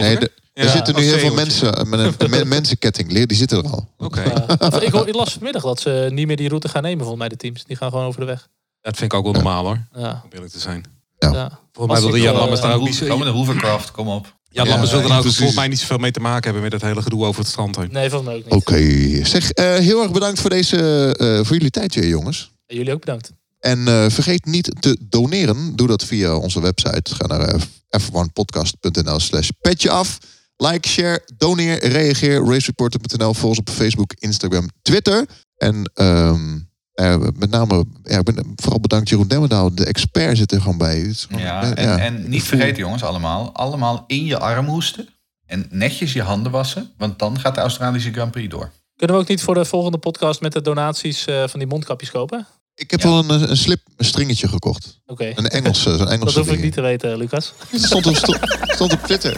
nee, 0.00 0.18
de- 0.18 0.32
Ja, 0.54 0.64
er 0.64 0.70
zitten 0.70 0.94
nu 0.94 1.02
heel 1.02 1.18
veel 1.18 1.34
mensen 1.34 1.74
eh, 1.76 1.84
met 1.84 2.00
een, 2.00 2.14
een 2.18 2.30
men- 2.30 2.48
mensenketting. 2.58 3.12
leer- 3.12 3.26
Die 3.26 3.36
zitten 3.36 3.58
er 3.64 3.70
al. 3.70 3.88
Oké, 3.98 4.22
Ja. 4.22 4.80
ik, 5.06 5.14
las 5.14 5.32
vanmiddag 5.32 5.62
dat 5.62 5.80
ze 5.80 6.08
niet 6.12 6.26
meer 6.26 6.36
die 6.36 6.48
route 6.48 6.68
gaan 6.68 6.82
nemen, 6.82 6.98
volgens 6.98 7.18
mij, 7.18 7.28
de 7.28 7.36
teams. 7.36 7.64
Die 7.64 7.76
gaan 7.76 7.90
gewoon 7.90 8.06
over 8.06 8.20
de 8.20 8.26
weg. 8.26 8.48
dat 8.80 8.96
vind 8.96 9.12
ik 9.12 9.18
ook 9.18 9.24
wel 9.24 9.32
normaal 9.32 9.64
hoor, 9.64 9.86
Ja, 9.94 10.20
om 10.24 10.30
eerlijk 10.32 10.52
te 10.52 10.58
zijn. 10.58 10.84
Ja. 11.18 11.32
ja. 11.32 11.58
Volgens 11.72 11.98
mij 12.00 12.08
wilde 12.10 12.24
Jan 12.24 12.34
eh, 12.34 12.40
Lammers 12.40 12.60
daar 12.60 12.74
ook 12.74 12.82
niet... 12.84 12.96
Gewoon 12.96 13.18
met 13.18 13.28
een 13.28 13.34
hovercraft, 13.34 13.90
kom 13.90 14.08
op. 14.08 14.36
Jan 14.50 14.64
Ja, 14.64 14.70
Lammers 14.70 14.94
ook 14.94 15.06
precies. 15.06 15.36
volgens 15.36 15.58
mij 15.58 15.68
niet 15.68 15.78
zoveel 15.80 15.98
mee 15.98 16.10
te 16.10 16.20
maken 16.20 16.44
hebben 16.44 16.62
met 16.62 16.72
het 16.72 16.82
hele 16.82 17.02
gedoe 17.02 17.24
over 17.24 17.40
het 17.40 17.50
strand 17.50 17.76
heen. 17.76 17.88
Nee, 17.92 18.10
volgens 18.10 18.30
mij 18.30 18.38
ook 18.38 18.44
niet. 18.44 18.54
Oké. 18.54 19.24
Zeg, 19.24 19.50
eh, 19.50 19.74
heel 19.74 20.02
erg 20.02 20.10
bedankt 20.12 20.40
voor, 20.40 20.50
deze, 20.50 20.76
eh, 21.18 21.36
voor 21.46 21.56
jullie 21.56 21.70
tijd 21.70 21.94
weer, 21.94 22.08
jongens. 22.08 22.52
Jullie 22.66 22.92
ook 22.92 23.00
bedankt. 23.00 23.32
En 23.58 23.88
eh, 23.88 24.06
vergeet 24.08 24.44
niet 24.44 24.76
te 24.80 24.98
doneren. 25.08 25.76
Doe 25.76 25.86
dat 25.86 26.04
via 26.04 26.36
onze 26.36 26.60
website. 26.60 27.14
Ga 27.14 27.26
naar 27.26 27.40
eh, 27.40 27.60
f1podcast.nl 28.00 29.20
slash 29.20 29.48
petje 29.60 29.90
af. 29.90 30.18
Like, 30.56 30.88
share, 30.88 31.22
doneer, 31.36 31.86
reageer. 31.86 32.44
Racereporter.nl. 32.44 33.34
Volg 33.34 33.48
ons 33.48 33.58
op 33.58 33.70
Facebook, 33.70 34.12
Instagram, 34.18 34.68
Twitter. 34.82 35.26
En 35.56 35.90
ehm, 35.94 36.58
eh, 36.92 37.16
met 37.34 37.50
name, 37.50 37.84
ja, 38.02 38.18
ik 38.18 38.24
ben 38.24 38.52
vooral 38.56 38.80
bedankt 38.80 39.08
Jeroen 39.08 39.28
Demmendaal. 39.28 39.74
De 39.74 39.84
expert 39.84 40.36
zit 40.36 40.52
er 40.52 40.60
gewoon 40.60 40.78
bij. 40.78 41.14
Gewoon, 41.14 41.42
Ja, 41.42 41.74
en, 41.74 41.84
ja. 41.84 41.98
en 41.98 42.28
niet 42.28 42.42
vergeten 42.42 42.78
jongens 42.78 43.02
allemaal. 43.02 43.54
Allemaal 43.54 44.04
in 44.06 44.24
je 44.24 44.38
arm 44.38 44.66
hoesten. 44.66 45.08
En 45.46 45.66
netjes 45.70 46.12
je 46.12 46.22
handen 46.22 46.52
wassen. 46.52 46.90
Want 46.96 47.18
dan 47.18 47.40
gaat 47.40 47.54
de 47.54 47.60
Australische 47.60 48.12
Grand 48.12 48.30
Prix 48.30 48.50
door. 48.50 48.70
Kunnen 48.96 49.16
we 49.16 49.22
ook 49.22 49.28
niet 49.28 49.42
voor 49.42 49.54
de 49.54 49.64
volgende 49.64 49.98
podcast 49.98 50.40
met 50.40 50.52
de 50.52 50.60
donaties 50.60 51.24
eh, 51.24 51.48
van 51.48 51.58
die 51.58 51.68
mondkapjes 51.68 52.10
kopen? 52.10 52.46
Ik 52.78 52.90
heb 52.90 53.00
Ja. 53.00 53.08
wel 53.08 53.18
een, 53.18 53.50
een 53.50 53.56
slip, 53.56 53.80
een 53.96 54.04
stringetje 54.04 54.48
gekocht. 54.48 54.98
Oké. 55.06 55.32
Een 55.34 55.48
Engelse, 55.48 55.96
Dat 55.96 56.10
Engelse 56.10 56.38
hoef 56.38 56.50
ik 56.50 56.62
niet 56.62 56.72
te 56.72 56.80
weten, 56.80 57.16
Lucas. 57.16 57.52
Het 57.68 57.82
stond 57.82 58.06
op, 58.06 58.16
stond, 58.16 58.38
stond 58.62 58.92
op 58.92 59.02
Twitter. 59.02 59.36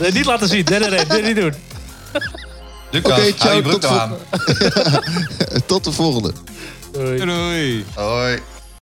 Nee, 0.00 0.12
niet 0.18 0.24
laten 0.24 0.48
zien. 0.48 0.64
Nee, 0.70 0.78
nee, 0.78 0.90
nee. 0.90 1.06
Dit 1.06 1.24
niet 1.24 1.36
doen. 1.36 1.52
Lucas, 2.90 3.12
hou 3.18 3.32
ciao, 3.36 3.54
je 3.56 3.62
broek 3.62 3.80
tot 3.80 3.90
aan. 3.90 4.16
Tot 5.66 5.84
de 5.84 5.92
volgende. 5.92 6.32
Doei. 6.92 7.18
Doei! 7.24 7.84
Hoi. 7.94 8.38